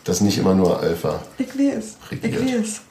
das 0.03 0.21
nicht 0.21 0.37
immer 0.37 0.55
nur 0.55 0.79
Alpha. 0.79 1.19
Ich 1.37 1.49
weiß. 1.57 1.95
Ich 2.11 2.23
Regiert. 2.23 2.61
weiß. 2.63 2.81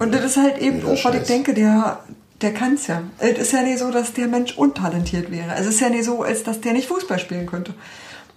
Und 0.00 0.12
das 0.14 0.24
ist 0.24 0.36
halt 0.36 0.58
eben 0.58 0.84
auch, 0.86 1.04
was 1.04 1.14
ich 1.14 1.22
denke, 1.22 1.54
der, 1.54 2.00
der 2.40 2.52
kann's 2.54 2.86
ja. 2.86 3.02
Es 3.18 3.38
ist 3.38 3.52
ja 3.52 3.62
nicht 3.62 3.78
so, 3.78 3.90
dass 3.90 4.12
der 4.14 4.26
Mensch 4.26 4.56
untalentiert 4.56 5.30
wäre. 5.30 5.54
Es 5.58 5.66
ist 5.66 5.80
ja 5.80 5.90
nicht 5.90 6.04
so, 6.04 6.22
als 6.22 6.42
dass 6.42 6.60
der 6.60 6.72
nicht 6.72 6.88
Fußball 6.88 7.18
spielen 7.18 7.46
könnte. 7.46 7.74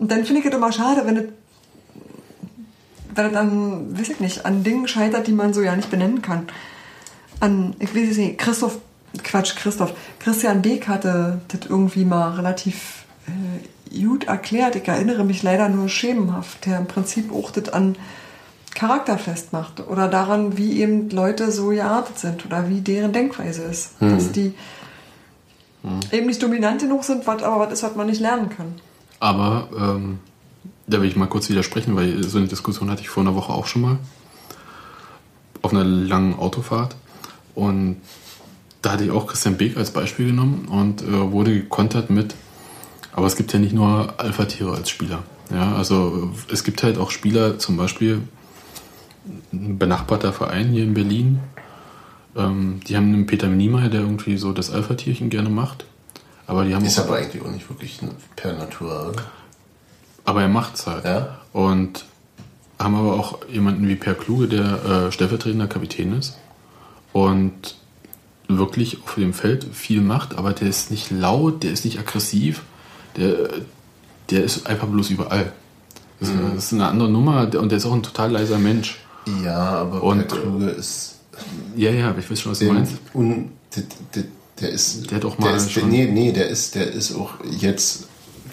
Und 0.04 0.12
dann 0.12 0.26
finde 0.26 0.42
ich 0.42 0.46
es 0.48 0.54
immer 0.54 0.74
schade, 0.74 1.04
wenn 1.06 1.16
es 1.16 1.24
es 3.16 3.32
dann, 3.32 3.98
weiß 3.98 4.10
ich 4.10 4.20
nicht, 4.20 4.46
an 4.46 4.62
Dingen 4.62 4.86
scheitert, 4.86 5.28
die 5.28 5.32
man 5.32 5.54
so 5.54 5.62
ja 5.62 5.78
nicht 5.78 5.90
benennen 5.90 6.22
kann. 6.22 6.48
An, 7.40 7.74
ich 7.80 7.96
weiß 7.96 8.10
es 8.10 8.18
nicht, 8.18 8.38
Christoph, 8.38 8.80
Quatsch, 9.24 9.56
Christoph, 9.56 9.94
Christian 10.20 10.62
Beek 10.62 10.90
hatte 10.90 11.40
das 11.48 11.70
irgendwie 11.70 12.04
mal 12.04 12.32
relativ 12.32 13.06
äh, 13.28 13.98
gut 13.98 14.26
erklärt. 14.26 14.76
Ich 14.76 14.86
erinnere 14.86 15.24
mich 15.24 15.42
leider 15.42 15.70
nur 15.70 15.88
schemenhaft, 15.88 16.66
der 16.66 16.80
im 16.80 16.88
Prinzip 16.88 17.32
auch 17.32 17.52
das 17.52 17.70
an 17.70 17.96
Charakter 18.76 19.18
festmacht 19.18 19.88
oder 19.88 20.10
daran, 20.10 20.58
wie 20.58 20.82
eben 20.82 21.10
Leute 21.12 21.50
so 21.50 21.70
geartet 21.70 22.20
sind 22.20 22.46
oder 22.46 22.68
wie 22.68 22.82
deren 22.82 23.14
Denkweise 23.14 23.62
ist. 23.62 23.92
Dass 24.02 24.34
die 24.34 24.54
eben 26.12 26.26
nicht 26.26 26.44
dominant 26.44 26.82
genug 26.82 27.06
sind, 27.06 27.26
was 27.26 27.42
aber 27.42 27.66
was 27.66 27.72
ist, 27.72 27.84
was 27.84 27.96
man 27.96 28.08
nicht 28.08 28.20
lernen 28.20 28.50
kann. 28.50 28.76
Aber 29.24 29.70
ähm, 29.80 30.20
da 30.86 31.02
will 31.02 31.08
ich 31.08 31.16
mal 31.16 31.28
kurz 31.28 31.48
widersprechen, 31.48 31.96
weil 31.96 32.22
so 32.26 32.40
eine 32.40 32.48
Diskussion 32.48 32.92
hatte 32.92 33.04
ich 33.04 33.08
vor 33.08 33.24
einer 33.24 33.36
Woche 33.36 33.54
auch 33.54 33.68
schon 33.68 33.82
mal. 33.82 33.98
Auf 35.62 35.72
einer 35.72 35.86
langen 35.86 36.38
Autofahrt. 36.38 36.98
Und 37.56 38.02
da 38.82 38.92
hatte 38.92 39.06
ich 39.06 39.12
auch 39.12 39.26
Christian 39.28 39.56
Beek 39.56 39.78
als 39.78 39.92
Beispiel 39.92 40.26
genommen 40.26 40.68
und 40.70 41.04
äh, 41.04 41.32
wurde 41.32 41.54
gekontert 41.54 42.10
mit, 42.10 42.36
aber 43.14 43.26
es 43.26 43.38
gibt 43.38 43.54
ja 43.54 43.60
nicht 43.60 43.74
nur 43.74 44.14
Alpha-Tiere 44.18 44.74
als 44.74 44.90
Spieler. 44.90 45.24
Ja, 45.50 45.74
also 45.74 46.34
es 46.52 46.66
gibt 46.66 46.84
halt 46.84 46.98
auch 46.98 47.10
Spieler, 47.10 47.60
zum 47.60 47.78
Beispiel 47.78 48.24
ein 49.54 49.78
benachbarter 49.78 50.34
Verein 50.34 50.68
hier 50.68 50.84
in 50.84 50.94
Berlin, 50.94 51.40
ähm, 52.36 52.82
die 52.86 52.98
haben 52.98 53.14
einen 53.14 53.26
Peter 53.26 53.48
Niemeyer, 53.48 53.88
der 53.88 54.02
irgendwie 54.02 54.36
so 54.36 54.52
das 54.52 54.70
Alpha-Tierchen 54.70 55.30
gerne 55.30 55.50
macht. 55.50 55.86
Aber 56.48 56.66
die 56.66 56.76
haben 56.76 56.84
Ist 56.86 57.00
aber 57.00 57.16
eigentlich 57.18 57.42
auch 57.44 57.52
nicht 57.52 57.70
wirklich 57.70 58.00
per 58.36 58.54
Natur, 58.54 59.10
oder? 59.12 59.24
aber 60.26 60.42
er 60.42 60.48
macht's 60.50 60.88
halt. 60.88 61.06
Ja. 61.06 61.40
Und 61.54 62.06
haben 62.80 62.96
aber 62.96 63.14
auch 63.14 63.40
jemanden 63.50 63.88
wie 63.88 63.96
Per 63.96 64.14
Kluge, 64.16 64.48
der 64.48 64.84
äh, 65.08 65.12
stellvertretender 65.12 65.68
Kapitän 65.68 66.18
ist 66.18 66.38
und 67.14 67.76
wirklich 68.48 69.02
auf 69.04 69.16
dem 69.16 69.34
Feld 69.34 69.66
viel 69.74 70.02
macht, 70.02 70.36
aber 70.38 70.52
der 70.54 70.68
ist 70.68 70.92
nicht 70.92 71.12
laut, 71.12 71.64
der 71.64 71.72
ist 71.72 71.86
nicht 71.86 71.98
aggressiv, 72.00 72.64
der, 73.16 73.50
der 74.32 74.44
ist 74.44 74.68
einfach 74.68 74.88
bloß 74.88 75.12
überall. 75.12 75.54
Das, 76.20 76.30
Mhm. 76.30 76.56
das 76.56 76.66
ist 76.66 76.74
eine 76.74 76.88
andere 76.88 77.10
Nummer 77.10 77.42
und 77.58 77.70
der 77.70 77.78
ist 77.78 77.86
auch 77.86 77.94
ein 77.94 78.04
total 78.04 78.32
leiser 78.32 78.58
Mensch. 78.58 78.98
Ja, 79.44 79.60
aber 79.60 80.04
Und, 80.04 80.18
der 80.20 80.28
Kluge 80.28 80.66
ist. 80.68 81.20
Ja, 81.76 81.92
ja, 81.92 82.14
ich 82.18 82.30
weiß 82.30 82.40
schon, 82.42 82.52
was 82.52 82.60
du 82.60 82.72
meinst. 82.72 82.94
un, 83.14 83.52
der, 84.64 84.70
der, 84.70 84.70
der 84.70 84.76
ist. 84.76 85.12
Der 85.12 85.26
auch 85.26 85.38
mal 85.38 85.56
ist, 85.56 85.76
der, 85.76 85.82
schon- 85.82 85.90
nee, 85.90 86.06
nee, 86.06 86.32
der 86.32 86.48
ist, 86.48 86.76
der 86.76 86.92
ist 86.92 87.16
auch 87.16 87.32
jetzt 87.60 88.08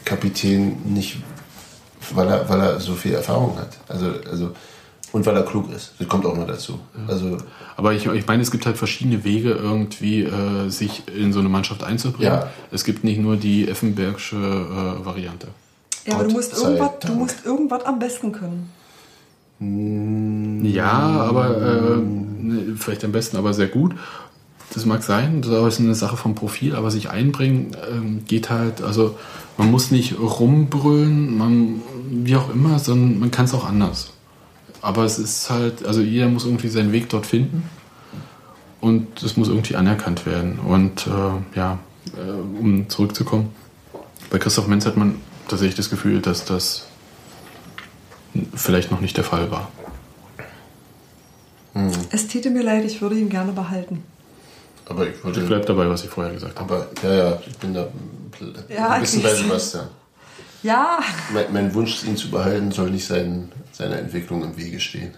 Kapitän 0.04 0.76
nicht, 0.84 1.18
weil 2.14 2.28
er, 2.28 2.48
weil 2.48 2.60
er 2.60 2.80
so 2.80 2.94
viel 2.94 3.14
Erfahrung 3.14 3.56
hat. 3.58 3.78
Also, 3.88 4.06
also, 4.30 4.50
und 5.12 5.26
weil 5.26 5.36
er 5.36 5.42
klug 5.42 5.72
ist. 5.74 5.92
Das 5.98 6.06
kommt 6.08 6.24
auch 6.24 6.36
noch 6.36 6.46
dazu. 6.46 6.78
Also, 7.08 7.36
Aber 7.76 7.92
ich, 7.92 8.06
ich 8.06 8.26
meine, 8.28 8.42
es 8.42 8.50
gibt 8.52 8.64
halt 8.66 8.76
verschiedene 8.78 9.24
Wege, 9.24 9.50
irgendwie 9.50 10.22
äh, 10.22 10.68
sich 10.68 11.02
in 11.12 11.32
so 11.32 11.40
eine 11.40 11.48
Mannschaft 11.48 11.82
einzubringen. 11.82 12.32
Ja. 12.32 12.48
Es 12.70 12.84
gibt 12.84 13.02
nicht 13.02 13.18
nur 13.20 13.36
die 13.36 13.66
Effenbergsche 13.68 14.36
äh, 14.36 15.04
Variante. 15.04 15.48
Ja, 16.06 16.14
aber 16.14 16.24
du 16.24 16.30
musst, 16.30 16.56
irgendwas, 16.56 16.90
du 17.00 17.12
musst 17.12 17.44
irgendwas 17.44 17.84
am 17.84 17.98
besten 17.98 18.32
können. 18.32 18.70
Ja, 20.64 20.90
aber 20.90 21.56
äh, 21.56 21.96
ne, 21.98 22.76
vielleicht 22.78 23.04
am 23.04 23.12
besten, 23.12 23.36
aber 23.36 23.52
sehr 23.52 23.66
gut. 23.68 23.94
Das 24.72 24.86
mag 24.86 25.02
sein, 25.02 25.42
das 25.42 25.74
ist 25.74 25.80
eine 25.80 25.94
Sache 25.94 26.16
vom 26.16 26.34
Profil, 26.34 26.76
aber 26.76 26.90
sich 26.90 27.10
einbringen 27.10 27.76
ähm, 27.90 28.24
geht 28.26 28.50
halt, 28.50 28.82
also 28.82 29.16
man 29.56 29.70
muss 29.70 29.90
nicht 29.90 30.18
rumbrüllen, 30.18 31.36
man, 31.36 31.82
wie 32.08 32.36
auch 32.36 32.50
immer, 32.50 32.78
sondern 32.78 33.18
man 33.18 33.30
kann 33.30 33.46
es 33.46 33.54
auch 33.54 33.64
anders. 33.64 34.12
Aber 34.80 35.04
es 35.04 35.18
ist 35.18 35.50
halt, 35.50 35.84
also 35.84 36.00
jeder 36.00 36.28
muss 36.28 36.44
irgendwie 36.44 36.68
seinen 36.68 36.92
Weg 36.92 37.08
dort 37.08 37.26
finden 37.26 37.64
und 38.80 39.22
das 39.22 39.36
muss 39.36 39.48
irgendwie 39.48 39.74
anerkannt 39.74 40.24
werden. 40.24 40.60
Und 40.60 41.06
äh, 41.06 41.56
ja, 41.58 41.78
äh, 42.16 42.30
um 42.30 42.88
zurückzukommen, 42.88 43.50
bei 44.30 44.38
Christoph 44.38 44.68
Menz 44.68 44.86
hat 44.86 44.96
man 44.96 45.16
tatsächlich 45.48 45.76
das 45.76 45.90
Gefühl, 45.90 46.20
dass 46.20 46.44
das 46.44 46.86
vielleicht 48.54 48.90
noch 48.90 49.00
nicht 49.00 49.16
der 49.16 49.24
Fall 49.24 49.50
war. 49.50 49.68
Es 52.10 52.28
täte 52.28 52.50
mir 52.50 52.62
leid, 52.62 52.84
ich 52.84 53.02
würde 53.02 53.18
ihn 53.18 53.28
gerne 53.28 53.52
behalten. 53.52 54.02
Aber 54.90 55.06
ich 55.06 55.14
Ich 55.16 55.24
würde. 55.24 55.40
bleib 55.42 55.66
dabei, 55.66 55.88
was 55.88 56.04
ich 56.04 56.10
vorher 56.10 56.32
gesagt 56.32 56.58
habe. 56.60 56.74
Aber, 57.02 57.08
ja, 57.08 57.14
ja, 57.30 57.38
ich 57.46 57.56
bin 57.58 57.72
da 57.74 57.86
Ja, 58.68 58.88
ein 58.90 59.00
bisschen 59.00 59.22
bei 59.22 59.32
ich- 59.32 59.38
Sebastian. 59.38 59.88
Ja, 60.62 60.98
Mein, 61.32 61.52
mein 61.52 61.74
Wunsch, 61.74 62.04
ihn 62.04 62.16
zu 62.18 62.30
behalten, 62.30 62.70
soll 62.70 62.90
nicht 62.90 63.06
sein, 63.06 63.50
seiner 63.72 63.98
Entwicklung 63.98 64.42
im 64.44 64.56
Wege 64.58 64.78
stehen. 64.78 65.14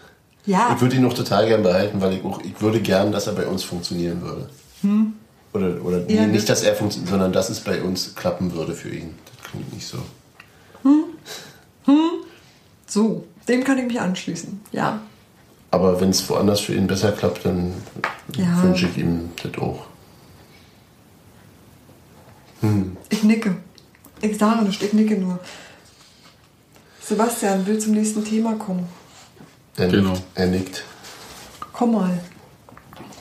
ja. 0.47 0.73
Ich 0.75 0.81
würde 0.81 0.95
ihn 0.97 1.03
noch 1.03 1.15
total 1.15 1.47
gern 1.49 1.63
behalten, 1.65 2.01
weil 2.01 2.13
ich 2.13 2.25
auch, 2.25 2.41
ich 2.43 2.61
würde 2.61 2.81
gern, 2.81 3.11
dass 3.11 3.27
er 3.27 3.33
bei 3.33 3.47
uns 3.47 3.65
funktionieren 3.65 4.23
würde. 4.23 4.49
Oder, 5.53 5.85
oder 5.85 5.99
nee, 5.99 6.15
Ja, 6.17 6.27
nicht, 6.27 6.49
das- 6.49 6.61
dass 6.61 6.69
er 6.69 6.75
funktioniert, 6.77 7.11
sondern 7.11 7.33
dass 7.33 7.51
es 7.51 7.61
bei 7.61 7.83
uns 7.83 8.15
klappen 8.15 8.53
würde 8.55 8.73
für 8.75 8.91
ihn. 8.91 9.15
Das 9.41 9.51
klingt 9.51 9.73
nicht 9.73 9.87
so. 9.87 9.99
So, 12.87 13.27
dem 13.49 13.65
kann 13.65 13.79
ich 13.79 13.87
mich 13.87 14.01
anschließen. 14.01 14.61
Ja. 14.73 15.01
Aber 15.73 16.01
wenn 16.01 16.11
es 16.11 16.29
woanders 16.29 16.61
für 16.61 16.75
ihn 16.75 16.87
besser 16.87 17.11
klappt, 17.13 17.45
dann 17.45 17.73
Ja. 18.37 18.63
wünsche 18.63 18.87
ich 18.87 18.99
ihm 18.99 19.31
das 19.43 19.61
auch. 19.61 19.87
Ich 23.11 23.25
nicke. 23.25 23.57
Ich 24.21 24.39
sage 24.39 24.65
nicht, 24.65 24.81
ich 24.83 24.93
nicke 24.93 25.17
nur. 25.17 25.41
Sebastian 27.01 27.67
will 27.67 27.79
zum 27.81 27.93
nächsten 27.95 28.25
Thema 28.25 28.55
kommen. 28.55 28.87
Er 29.77 29.89
Genau. 29.89 30.11
nickt. 30.13 30.23
Er 30.37 30.47
nickt. 30.47 30.85
Komm 31.73 31.93
mal. 31.95 32.21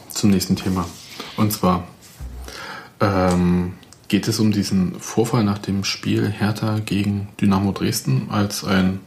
Zum 0.10 0.30
nächsten 0.30 0.56
Thema. 0.56 0.86
Und 1.38 1.52
zwar 1.52 1.88
ähm, 3.00 3.74
geht 4.10 4.28
es 4.28 4.40
um 4.40 4.52
diesen 4.52 5.00
Vorfall 5.00 5.44
nach 5.44 5.58
dem 5.58 5.84
Spiel 5.84 6.30
Hertha 6.30 6.78
gegen 6.80 7.30
Dynamo 7.40 7.72
Dresden, 7.72 8.28
als 8.30 8.64
ein 8.64 9.00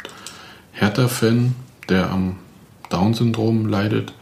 Hertha-Fan, 0.73 1.55
der 1.89 2.11
am 2.11 2.37
Down-Syndrom 2.95 3.67
leidet, 3.67 4.13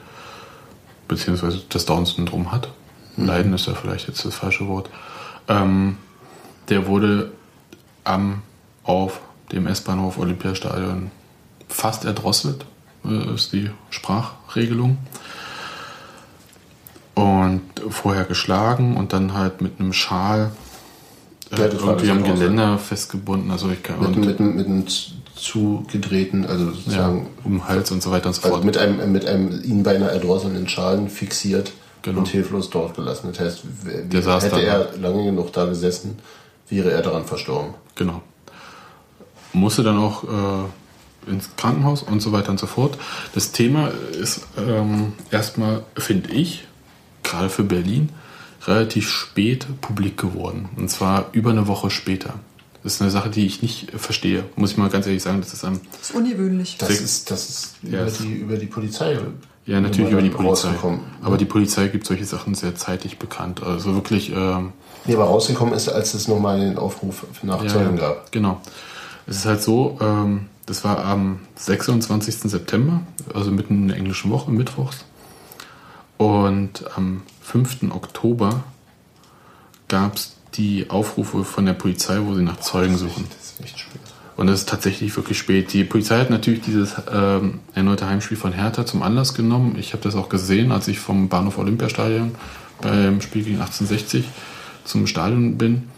beziehungsweise 1.07 1.61
das 1.69 1.85
Down-Syndrom 1.85 2.53
hat. 2.53 2.69
Leiden 3.17 3.53
ist 3.53 3.67
ja 3.67 3.75
vielleicht 3.75 4.09
jetzt 4.09 4.25
das 4.25 4.35
falsche 4.35 4.67
Wort. 4.67 4.89
Ähm, 5.47 5.99
der 6.71 6.87
wurde 6.87 7.33
am 8.05 8.43
auf 8.85 9.21
dem 9.53 9.67
S-Bahnhof 9.67 10.19
Olympiastadion 10.19 11.11
fast 11.69 12.07
erdrosselt, 12.07 12.65
äh, 13.05 13.35
ist 13.35 13.53
die 13.53 13.71
Sprachregelung. 13.91 14.97
Und 17.15 17.63
vorher 17.91 18.25
geschlagen 18.25 18.97
und 18.97 19.13
dann 19.13 19.35
halt 19.35 19.61
mit 19.61 19.79
einem 19.79 19.93
Schal 19.93 20.53
äh, 21.51 21.57
Ja, 21.59 21.67
irgendwie 21.67 22.11
am. 22.11 22.25
Geländer 22.25 22.79
festgebunden. 22.79 23.51
Also 23.51 23.69
ich 23.69 23.83
kann 23.83 24.01
Mit, 24.01 24.17
und, 24.17 24.25
mit, 24.25 24.41
mit 24.41 24.67
einem 24.67 24.87
zugedrehten, 25.43 26.47
also 26.47 26.67
ja, 26.67 26.73
sozusagen 26.73 27.27
um 27.45 27.53
den 27.53 27.69
Hals 27.69 27.91
und 27.91 28.03
so 28.03 28.11
weiter 28.11 28.29
und 28.29 28.35
so 28.35 28.43
Also 28.43 28.55
fort. 28.55 28.65
mit 28.65 28.79
einem, 28.79 29.13
mit 29.13 29.27
einem 29.27 29.63
ihn 29.65 29.83
beinahe 29.83 30.11
erdrosselnden 30.11 30.69
Schalen 30.69 31.09
fixiert 31.09 31.73
Genau. 32.03 32.19
und 32.19 32.29
hilflos 32.29 32.69
dort 32.69 32.97
gelassen. 32.97 33.29
Das 33.33 33.39
heißt, 33.39 33.63
hätte 34.43 34.49
da. 34.57 34.59
er 34.61 34.97
lange 34.99 35.25
genug 35.25 35.53
da 35.53 35.67
gesessen, 35.67 36.19
wäre 36.69 36.91
er 36.91 37.01
daran 37.01 37.25
verstorben. 37.25 37.75
Genau. 37.95 38.23
Musste 39.53 39.85
dann 39.85 39.99
auch 39.99 40.25
äh, 40.25 41.31
ins 41.31 41.51
Krankenhaus 41.57 42.03
und 42.03 42.21
so 42.21 42.33
weiter 42.33 42.51
und 42.51 42.59
so 42.59 42.67
fort. 42.67 42.99
Das 43.37 43.53
Thema 43.53 43.93
ist 44.21 44.41
ähm, 44.59 45.13
erstmal, 45.31 45.85
finde 45.97 46.31
ich, 46.33 46.65
gerade 47.23 47.49
für 47.51 47.63
Berlin, 47.63 48.09
relativ 48.67 49.09
spät 49.09 49.67
publik 49.81 50.17
geworden. 50.17 50.71
Und 50.77 50.89
zwar 50.91 51.27
über 51.31 51.51
eine 51.51 51.69
Woche 51.69 51.91
später. 51.91 52.35
Das 52.83 52.95
ist 52.95 53.03
eine 53.03 53.11
Sache, 53.11 53.31
die 53.31 53.47
ich 53.47 53.63
nicht 53.63 53.93
verstehe. 53.93 54.45
Muss 54.57 54.73
ich 54.73 54.77
mal 54.77 54.89
ganz 54.89 55.07
ehrlich 55.07 55.23
sagen, 55.23 55.41
das 55.41 55.53
ist 55.53 55.65
am 55.65 55.81
Das 55.93 56.11
ist 56.11 56.17
ungewöhnlich. 56.17 56.79
Das 56.79 56.91
ist, 56.91 57.31
das 57.31 57.49
ist 57.49 57.75
Ja, 57.83 58.03
über, 58.03 58.11
die, 58.11 58.33
über 58.33 58.57
die 58.57 58.67
Polizei. 58.67 59.19
Ja, 59.67 59.81
natürlich 59.81 60.11
über 60.11 60.23
die 60.23 60.31
Polizei. 60.31 60.71
Aber 61.23 61.37
die 61.37 61.45
Polizei 61.45 61.87
gibt 61.89 62.07
solche 62.07 62.25
Sachen 62.25 62.55
sehr 62.55 62.75
zeitig 62.75 63.19
bekannt. 63.19 63.63
Also 63.63 63.95
wirklich. 63.95 64.33
Ähm, 64.35 64.73
Nee, 65.05 65.15
aber 65.15 65.25
rausgekommen 65.25 65.75
ist, 65.75 65.89
als 65.89 66.15
es 66.15 66.29
nochmal 66.29 66.61
den 66.61 66.79
Aufruf 66.79 67.27
nach 67.43 67.63
ja, 67.65 67.69
Zeugen 67.69 67.97
gab. 67.97 68.31
Genau. 68.31 68.61
Es 69.27 69.39
ist 69.39 69.47
halt 69.47 69.63
so, 69.63 69.99
ähm, 70.01 70.47
das 70.67 70.85
war 70.85 71.05
am 71.05 71.41
26. 71.57 72.51
September, 72.51 73.03
also 73.35 73.51
mitten 73.51 73.75
in 73.75 73.89
der 73.89 73.97
englischen 73.97 74.31
Woche, 74.31 74.51
mittwochs. 74.51 75.05
Und 76.19 76.85
am 76.97 77.23
5. 77.41 77.91
Oktober 77.91 78.63
gab 79.89 80.17
es 80.17 80.37
die 80.55 80.91
Aufrufe 80.91 81.45
von 81.45 81.67
der 81.67 81.73
Polizei, 81.73 82.19
wo 82.25 82.35
sie 82.35 82.43
nach 82.43 82.61
Zeugen 82.61 82.97
suchen. 82.97 83.27
Das 83.31 83.53
ist 83.53 83.61
echt 83.61 83.79
spät. 83.79 84.01
Und 84.37 84.47
das 84.47 84.61
ist 84.61 84.69
tatsächlich 84.69 85.15
wirklich 85.17 85.39
spät. 85.39 85.73
Die 85.73 85.85
Polizei 85.85 86.19
hat 86.19 86.31
natürlich 86.31 86.63
dieses 86.63 86.95
ähm, 87.13 87.61
erneute 87.75 88.07
Heimspiel 88.07 88.37
von 88.37 88.53
Hertha 88.53 88.87
zum 88.87 89.03
Anlass 89.03 89.35
genommen. 89.35 89.77
Ich 89.79 89.93
habe 89.93 90.03
das 90.03 90.15
auch 90.15 90.29
gesehen, 90.29 90.73
als 90.73 90.89
ich 90.89 90.99
vom 90.99 91.29
Bahnhof 91.29 91.59
Olympiastadion 91.59 92.35
beim 92.81 93.21
Spiel 93.21 93.45
gegen 93.45 93.61
1860 93.61 94.25
zum 94.85 95.07
Stadion 95.07 95.59
bin. 95.59 95.89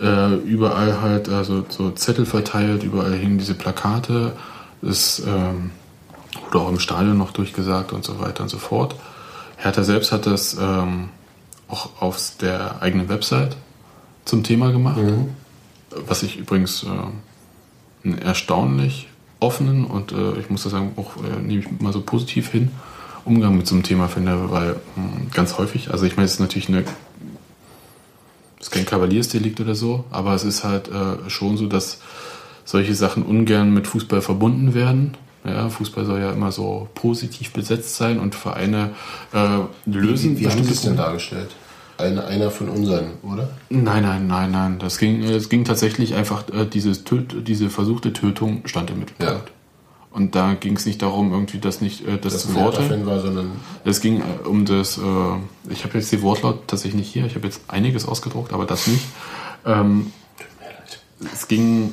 Äh, 0.00 0.34
überall 0.36 1.00
halt 1.00 1.28
also 1.28 1.64
so 1.68 1.90
Zettel 1.90 2.26
verteilt, 2.26 2.82
überall 2.82 3.14
hingen 3.14 3.38
diese 3.38 3.54
Plakate. 3.54 4.32
Das 4.80 5.22
ähm, 5.26 5.70
wurde 6.44 6.60
auch 6.60 6.68
im 6.68 6.78
Stadion 6.78 7.18
noch 7.18 7.32
durchgesagt 7.32 7.92
und 7.92 8.04
so 8.04 8.20
weiter 8.20 8.42
und 8.42 8.48
so 8.48 8.58
fort. 8.58 8.94
Hertha 9.56 9.82
selbst 9.82 10.12
hat 10.12 10.26
das 10.26 10.56
ähm, 10.60 11.08
auch 11.68 11.90
auf 12.00 12.20
der 12.40 12.82
eigenen 12.82 13.08
Website 13.08 13.56
zum 14.24 14.42
Thema 14.42 14.70
gemacht. 14.72 15.00
Was 16.06 16.22
ich 16.22 16.38
übrigens 16.38 16.84
äh, 16.84 16.88
einen 18.08 18.18
erstaunlich 18.18 19.08
offenen 19.40 19.84
und 19.84 20.12
äh, 20.12 20.38
ich 20.38 20.48
muss 20.50 20.62
das 20.62 20.72
sagen, 20.72 20.92
auch 20.96 21.16
äh, 21.16 21.42
nehme 21.42 21.60
ich 21.60 21.80
mal 21.80 21.92
so 21.92 22.00
positiv 22.00 22.50
hin, 22.50 22.70
Umgang 23.24 23.56
mit 23.56 23.66
so 23.66 23.74
einem 23.74 23.84
Thema 23.84 24.08
finde, 24.08 24.50
weil 24.50 24.76
mh, 24.96 25.32
ganz 25.34 25.58
häufig, 25.58 25.90
also 25.90 26.04
ich 26.06 26.16
meine, 26.16 26.26
es 26.26 26.34
ist 26.34 26.40
natürlich 26.40 26.68
eine, 26.68 26.80
es 28.58 28.68
ist 28.68 28.70
kein 28.70 28.86
Kavaliersdelikt 28.86 29.60
oder 29.60 29.74
so, 29.74 30.04
aber 30.10 30.34
es 30.34 30.44
ist 30.44 30.64
halt 30.64 30.88
äh, 30.88 31.28
schon 31.28 31.56
so, 31.56 31.66
dass 31.66 31.98
solche 32.64 32.94
Sachen 32.94 33.24
ungern 33.24 33.74
mit 33.74 33.86
Fußball 33.86 34.22
verbunden 34.22 34.74
werden. 34.74 35.16
Ja, 35.44 35.68
Fußball 35.68 36.04
soll 36.04 36.20
ja 36.20 36.30
immer 36.30 36.52
so 36.52 36.88
positiv 36.94 37.52
besetzt 37.52 37.96
sein 37.96 38.20
und 38.20 38.36
Vereine 38.36 38.90
äh, 39.32 39.58
lösen 39.86 40.36
Wie, 40.36 40.42
wie 40.42 40.48
haben 40.48 40.62
Sie 40.62 40.70
es 40.70 40.82
denn 40.82 40.96
dargestellt? 40.96 41.50
Eine, 42.02 42.24
einer 42.24 42.50
von 42.50 42.68
unseren, 42.68 43.12
oder? 43.22 43.48
Nein, 43.70 44.02
nein, 44.02 44.26
nein, 44.26 44.50
nein. 44.50 44.78
Das 44.78 44.98
ging, 44.98 45.22
es 45.22 45.48
ging 45.48 45.64
tatsächlich 45.64 46.14
einfach, 46.14 46.48
äh, 46.52 46.66
dieses 46.66 47.04
Töt, 47.04 47.46
diese 47.48 47.70
versuchte 47.70 48.12
Tötung 48.12 48.66
stand 48.66 48.90
im 48.90 48.98
Mittelpunkt. 49.00 49.48
Ja. 49.48 49.54
Und 50.10 50.34
da 50.34 50.52
ging 50.54 50.76
es 50.76 50.84
nicht 50.84 51.00
darum, 51.00 51.32
irgendwie 51.32 51.58
das 51.58 51.80
nicht, 51.80 52.06
äh, 52.06 52.18
das 52.18 52.34
Dass 52.34 52.42
zu 52.42 52.48
ein 52.48 52.54
verurteilen. 52.54 52.88
Hertha-Fan 52.88 53.06
war, 53.06 53.20
sondern 53.20 53.52
Es 53.84 54.00
ging 54.00 54.20
äh, 54.20 54.46
um 54.46 54.64
das, 54.66 54.98
äh, 54.98 55.00
ich 55.70 55.84
habe 55.84 55.98
jetzt 55.98 56.12
die 56.12 56.20
Wortlaut 56.22 56.68
tatsächlich 56.68 57.00
nicht 57.00 57.12
hier, 57.12 57.24
ich 57.24 57.34
habe 57.34 57.46
jetzt 57.46 57.62
einiges 57.68 58.06
ausgedruckt, 58.06 58.52
aber 58.52 58.66
das 58.66 58.86
nicht. 58.86 59.04
Ähm, 59.64 60.12
es 61.32 61.48
ging 61.48 61.92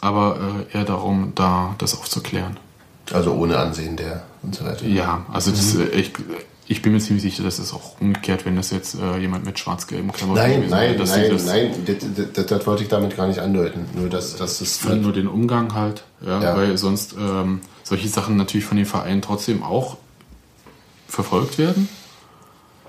aber 0.00 0.36
äh, 0.72 0.76
eher 0.76 0.84
darum, 0.84 1.32
da 1.34 1.74
das 1.78 1.98
aufzuklären. 1.98 2.58
also 3.12 3.32
ohne 3.32 3.56
Ansehen 3.58 3.96
der 3.96 4.24
und 4.42 4.54
so 4.54 4.64
weiter. 4.64 4.84
Ja, 4.86 5.24
also 5.32 5.50
das, 5.50 5.74
äh, 5.76 5.84
ich, 5.86 6.12
ich 6.66 6.80
bin 6.82 6.92
mir 6.92 6.98
ziemlich 7.00 7.22
sicher, 7.22 7.42
dass 7.42 7.58
es 7.58 7.72
auch 7.74 8.00
umgekehrt, 8.00 8.46
wenn 8.46 8.56
das 8.56 8.70
jetzt 8.70 8.94
äh, 8.94 9.18
jemand 9.18 9.44
mit 9.44 9.58
schwarz-gelben 9.58 10.12
Klamotten 10.12 10.40
Nein, 10.40 10.56
gewesen 10.62 10.70
wäre, 10.72 10.96
nein, 10.96 11.06
sie 11.06 11.20
nein, 11.20 11.30
das, 11.30 11.44
nein, 11.46 11.70
das, 11.86 12.32
das, 12.32 12.46
das 12.46 12.66
wollte 12.66 12.82
ich 12.84 12.88
damit 12.88 13.16
gar 13.16 13.26
nicht 13.26 13.40
andeuten. 13.40 13.84
Nur, 13.94 14.08
dass, 14.08 14.36
dass 14.36 14.60
es 14.60 14.78
Für 14.78 14.96
nur 14.96 15.12
den 15.12 15.26
Umgang 15.26 15.74
halt, 15.74 16.04
ja, 16.24 16.40
Ja. 16.42 16.56
weil 16.56 16.78
sonst 16.78 17.14
ähm, 17.18 17.60
solche 17.82 18.08
Sachen 18.08 18.36
natürlich 18.36 18.64
von 18.64 18.76
den 18.78 18.86
Vereinen 18.86 19.20
trotzdem 19.20 19.62
auch 19.62 19.98
verfolgt 21.06 21.58
werden, 21.58 21.88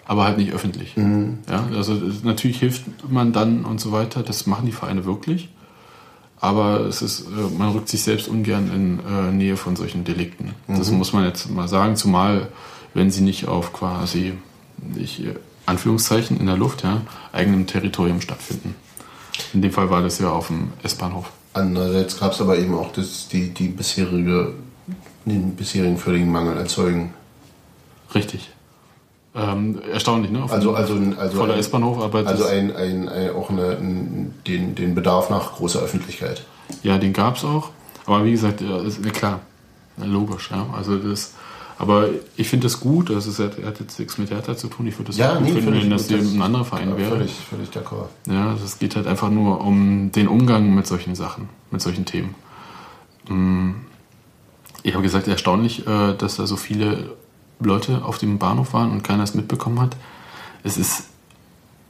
aber 0.06 0.24
halt 0.24 0.38
nicht 0.38 0.54
öffentlich. 0.54 0.96
Ja, 0.96 1.68
also 1.76 1.94
natürlich 2.24 2.60
hilft 2.60 2.84
man 3.10 3.34
dann 3.34 3.66
und 3.66 3.82
so 3.82 3.92
weiter, 3.92 4.24
das 4.24 4.46
machen 4.48 4.66
die 4.66 4.72
Vereine 4.72 5.04
wirklich, 5.06 5.50
aber 6.40 6.82
es 6.82 7.02
ist, 7.02 7.22
äh, 7.22 7.58
man 7.58 7.72
rückt 7.72 7.90
sich 7.90 8.04
selbst 8.04 8.28
ungern 8.30 8.72
in 8.74 9.00
äh, 9.00 9.32
Nähe 9.32 9.58
von 9.58 9.76
solchen 9.76 10.04
Delikten. 10.06 10.54
Das 10.68 10.92
muss 10.92 11.12
man 11.12 11.26
jetzt 11.26 11.50
mal 11.50 11.68
sagen, 11.68 11.96
zumal 11.98 12.48
wenn 12.96 13.12
sie 13.12 13.22
nicht 13.22 13.48
auf 13.48 13.74
quasi, 13.74 14.34
ich, 14.96 15.22
Anführungszeichen 15.68 16.40
in 16.40 16.48
der 16.48 16.58
Luft, 16.58 16.84
ja, 16.84 17.02
eigenem 17.32 17.68
Territorium 17.68 18.22
stattfinden. 18.22 18.74
In 19.54 19.62
dem 19.62 19.72
Fall 19.72 19.90
war 19.90 20.02
das 20.02 20.18
ja 20.18 20.32
auf 20.32 20.48
dem 20.48 20.70
S-Bahnhof. 20.82 21.30
Andererseits 21.54 22.20
gab 22.20 22.32
es 22.32 22.42
aber 22.42 22.58
eben 22.58 22.74
auch 22.74 22.92
das, 22.94 23.28
die, 23.28 23.54
die 23.54 23.68
bisherige, 23.68 24.54
den 25.26 25.56
bisherigen 25.56 25.98
völligen 25.98 26.32
Mangel 26.32 26.58
an 26.58 26.68
Zeugen. 26.68 27.14
Richtig. 28.14 28.50
Ähm, 29.36 29.82
erstaunlich, 29.92 30.32
ne? 30.32 30.44
Auf 30.44 30.54
Also, 30.54 30.74
also, 30.74 30.98
also, 31.18 31.38
voller 31.38 31.58
S-Bahnhof, 31.58 32.02
aber 32.02 32.24
das, 32.24 32.32
also 32.32 32.46
ein, 32.46 32.74
ein, 32.74 33.10
ein, 33.10 33.32
auch 33.32 33.50
eine, 33.50 33.72
ein, 33.72 34.34
den, 34.48 34.76
den 34.76 34.96
Bedarf 34.96 35.30
nach 35.30 35.56
großer 35.56 35.82
Öffentlichkeit. 35.82 36.46
ja, 36.84 36.98
den 36.98 37.12
gab 37.12 37.36
es 37.36 37.44
auch. 37.44 37.72
Aber 38.06 38.24
wie 38.24 38.32
gesagt, 38.32 38.62
ist, 38.62 39.04
klar, 39.12 39.42
logisch, 39.98 40.52
ja. 40.52 40.66
Also 40.74 40.98
das, 40.98 41.34
aber 41.78 42.10
ich 42.38 42.48
finde 42.50 42.66
das 42.66 42.80
gut, 42.80 43.10
das 43.10 43.28
ist, 43.28 43.40
hat 43.40 43.58
hat 43.64 43.80
jetzt 43.80 44.00
nichts 44.00 44.18
mit 44.18 44.30
Hertha 44.32 44.56
zu 44.56 44.68
tun. 44.68 44.88
Ich 44.88 44.98
würde 44.98 45.08
das 45.08 45.18
Ja, 45.18 45.34
gut 45.36 45.44
nee, 45.44 45.52
finden, 45.54 45.74
wenn 45.74 45.90
das. 45.90 46.08
Das- 46.08 46.20
eben 46.22 46.36
ein 46.38 46.42
anderer 46.42 46.66
Verein 46.66 46.90
Ja, 46.90 46.98
wäre. 46.98 47.12
Völlig, 47.18 47.32
völlig 47.34 47.70
d'accord. 47.70 48.08
Ja, 48.28 48.54
es 48.54 48.80
geht 48.80 48.96
halt 48.96 49.08
einfach 49.08 49.30
nur 49.30 49.62
um 49.62 50.12
den 50.12 50.28
Umgang 50.28 50.74
mit 50.74 50.88
solchen 50.88 51.16
Sachen, 51.16 51.50
mit 51.72 51.82
solchen 51.82 52.06
Themen. 52.06 52.36
Mm, 53.30 53.72
Ich 54.84 54.94
habe 54.94 55.02
gesagt, 55.04 55.28
erstaunlich, 55.28 55.88
äh, 55.88 56.14
dass 56.16 56.36
da 56.38 56.46
so 56.46 56.58
viele 56.58 57.16
Leute 57.60 58.06
auf 58.06 58.20
dem 58.20 58.38
Bahnhof 58.38 58.74
waren 58.74 58.92
und 58.92 59.04
keiner 59.04 59.24
es 59.24 59.34
mitbekommen 59.34 59.82
hat. 59.82 59.96
Es 60.64 60.78
ist, 60.78 61.06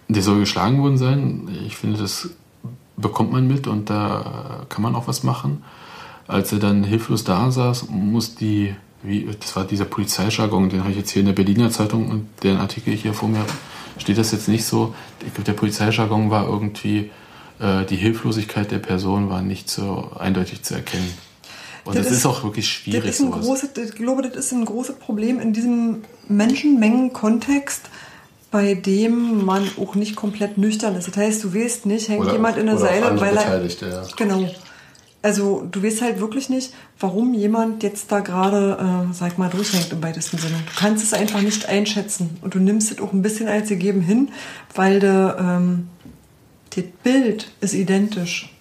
der 0.08 0.22
soll 0.24 0.40
geschlagen 0.40 0.82
worden 0.82 0.98
sein. 0.98 1.50
Ich 1.68 1.76
finde, 1.76 1.98
das 2.00 2.30
bekommt 2.96 3.34
man 3.34 3.48
mit 3.48 3.68
und 3.68 3.90
da 3.90 4.66
kann 4.70 4.82
man 4.82 4.96
auch 4.96 5.08
was 5.10 5.24
machen. 5.24 5.62
Als 6.28 6.54
er 6.54 6.60
dann 6.60 6.86
hilflos 6.86 7.26
da 7.26 7.52
saß, 7.52 7.90
muss 7.90 8.36
die, 8.36 8.74
wie, 9.08 9.28
das 9.40 9.56
war 9.56 9.66
dieser 9.66 9.86
Polizeijargon, 9.86 10.70
den 10.70 10.82
habe 10.82 10.92
ich 10.92 10.98
jetzt 10.98 11.12
hier 11.12 11.22
in 11.22 11.26
der 11.28 11.34
Berliner 11.34 11.70
Zeitung 11.72 12.10
und 12.10 12.28
den 12.44 12.58
Artikel 12.58 12.94
hier 12.94 13.14
vor 13.14 13.30
mir, 13.30 13.46
steht 13.98 14.18
das 14.18 14.32
jetzt 14.32 14.48
nicht 14.48 14.66
so. 14.66 14.94
Ich 15.26 15.34
glaube, 15.34 15.46
der 15.46 15.54
Polizeijargon 15.54 16.30
war 16.30 16.48
irgendwie, 16.48 17.12
äh, 17.60 17.86
die 17.86 17.96
Hilflosigkeit 17.96 18.72
der 18.72 18.80
Person 18.80 19.30
war 19.30 19.42
nicht 19.42 19.70
so 19.70 20.12
eindeutig 20.20 20.64
zu 20.64 20.74
erkennen. 20.76 21.14
Und 21.86 21.96
das, 21.96 22.06
Das 22.06 22.12
ist, 22.14 22.20
ist- 22.20 22.26
auch 22.26 22.44
wirklich 22.44 22.68
schwierig. 22.68 23.04
Das 23.06 23.16
ist 23.16 23.22
ein 23.22 23.28
sowas. 23.32 23.46
großes, 23.46 23.70
ich 23.90 23.96
glaube, 23.96 24.24
das 24.24 24.36
ist 24.36 24.52
ein 24.54 24.66
großes 24.66 24.96
Problem 24.96 25.40
in 25.40 25.54
diesem 25.54 26.02
Menschenmengen-Kontext, 26.28 27.82
bei 28.52 28.74
dem 28.74 29.46
man 29.46 29.68
auch 29.80 29.96
nicht 29.96 30.16
komplett 30.16 30.58
nüchtern 30.58 30.96
ist. 30.96 31.08
Das 31.08 31.18
heißt, 31.18 31.44
du 31.44 31.54
weißt 31.54 31.86
nicht, 31.86 32.08
hängt 32.10 32.22
Oder- 32.22 32.34
jemand 32.34 32.58
in 32.58 32.68
der 32.68 32.78
Seile, 32.78 33.20
weil 33.20 33.36
er. 33.38 33.66
Ja. 33.66 34.04
Genau. 34.16 34.50
Also 35.26 35.68
du 35.72 35.82
weißt 35.82 36.04
halt 36.04 36.20
wirklich 36.20 36.50
nicht, 36.50 36.72
warum 37.00 37.34
jemand 37.34 37.82
jetzt 37.82 38.12
da 38.12 38.20
gerade, 38.20 38.78
äh, 39.10 39.12
sag 39.12 39.40
mal, 39.40 39.50
durchhängt 39.50 39.92
im 39.92 40.04
weitesten 40.04 40.38
Sinne. 40.38 40.58
Du 40.68 40.80
kannst 40.80 41.04
es 41.04 41.14
einfach 41.14 41.42
nicht 41.42 41.68
einschätzen. 41.68 42.38
Und 42.42 42.54
du 42.54 42.60
nimmst 42.60 42.92
es 42.92 43.00
auch 43.00 43.12
ein 43.12 43.24
bisschen 43.24 43.48
als 43.48 43.70
gegeben 43.70 44.02
hin, 44.02 44.30
weil 44.76 45.00
de, 45.00 45.32
ähm, 45.40 45.88
das 46.76 46.84
Bild 47.02 47.50
ist 47.60 47.74
identisch. 47.74 48.54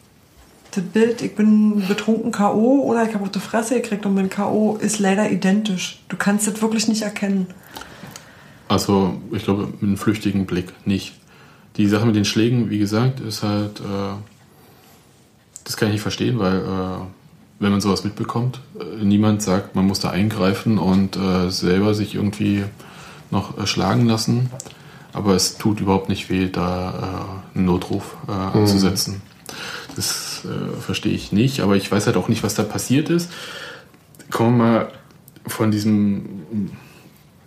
Das 0.70 0.82
Bild, 0.82 1.20
ich 1.20 1.34
bin 1.34 1.86
betrunken 1.86 2.32
K.O. 2.32 2.80
oder 2.84 3.06
ich 3.06 3.12
habe 3.12 3.24
auf 3.24 3.30
die 3.30 3.40
Fresse 3.40 3.74
gekriegt 3.74 4.06
und 4.06 4.14
bin 4.14 4.30
K.O. 4.30 4.78
ist 4.80 4.98
leider 5.00 5.30
identisch. 5.30 6.02
Du 6.08 6.16
kannst 6.16 6.46
das 6.46 6.62
wirklich 6.62 6.88
nicht 6.88 7.02
erkennen. 7.02 7.46
Also, 8.68 9.20
ich 9.32 9.44
glaube, 9.44 9.66
mit 9.66 9.82
einem 9.82 9.96
flüchtigen 9.98 10.46
Blick 10.46 10.72
nicht. 10.86 11.12
Die 11.76 11.88
Sache 11.88 12.06
mit 12.06 12.16
den 12.16 12.24
Schlägen, 12.24 12.70
wie 12.70 12.78
gesagt, 12.78 13.20
ist 13.20 13.42
halt, 13.42 13.80
äh, 13.80 14.14
das 15.64 15.76
kann 15.76 15.88
ich 15.88 15.94
nicht 15.94 16.02
verstehen, 16.02 16.38
weil, 16.38 16.58
äh, 16.58 17.00
wenn 17.58 17.70
man 17.70 17.80
sowas 17.80 18.04
mitbekommt, 18.04 18.60
äh, 18.78 19.04
niemand 19.04 19.42
sagt, 19.42 19.74
man 19.74 19.86
muss 19.86 20.00
da 20.00 20.10
eingreifen 20.10 20.78
und 20.78 21.16
äh, 21.16 21.50
selber 21.50 21.94
sich 21.94 22.14
irgendwie 22.14 22.64
noch 23.30 23.58
äh, 23.58 23.66
schlagen 23.66 24.06
lassen. 24.06 24.50
Aber 25.12 25.34
es 25.34 25.58
tut 25.58 25.80
überhaupt 25.80 26.08
nicht 26.08 26.28
weh, 26.28 26.48
da 26.48 27.38
äh, 27.54 27.56
einen 27.56 27.66
Notruf 27.66 28.16
äh, 28.28 28.32
anzusetzen. 28.32 29.22
Das 29.96 30.44
verstehe 30.80 31.12
ich 31.12 31.30
nicht, 31.30 31.60
aber 31.60 31.76
ich 31.76 31.90
weiß 31.90 32.06
halt 32.06 32.16
auch 32.16 32.28
nicht, 32.28 32.42
was 32.42 32.56
da 32.56 32.64
passiert 32.64 33.10
ist. 33.10 33.30
Kommen 34.28 34.58
wir 34.58 34.64
mal 34.64 34.88
von 35.46 35.70
diesem 35.70 36.70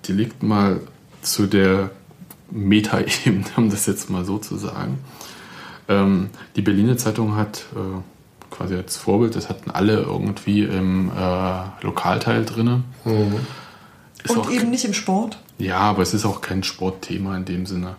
Delikt 0.07 0.43
mal 0.43 0.79
zu 1.21 1.47
der 1.47 1.91
Meta-Ebene, 2.51 3.45
um 3.57 3.69
das 3.69 3.85
jetzt 3.85 4.09
mal 4.09 4.25
so 4.25 4.37
zu 4.37 4.57
sagen. 4.57 4.99
Ähm, 5.89 6.29
die 6.55 6.61
Berliner 6.61 6.97
Zeitung 6.97 7.35
hat 7.35 7.65
äh, 7.75 8.01
quasi 8.53 8.75
als 8.75 8.97
Vorbild, 8.97 9.35
das 9.35 9.49
hatten 9.49 9.71
alle 9.71 10.01
irgendwie 10.01 10.63
im 10.63 11.09
äh, 11.09 11.83
Lokalteil 11.85 12.45
drin. 12.45 12.83
und 14.29 14.51
eben 14.51 14.69
nicht 14.69 14.85
im 14.85 14.93
Sport. 14.93 15.37
Ja, 15.57 15.79
aber 15.79 16.01
es 16.01 16.13
ist 16.13 16.25
auch 16.25 16.41
kein 16.41 16.63
Sportthema 16.63 17.35
in 17.37 17.45
dem 17.45 17.65
Sinne. 17.65 17.95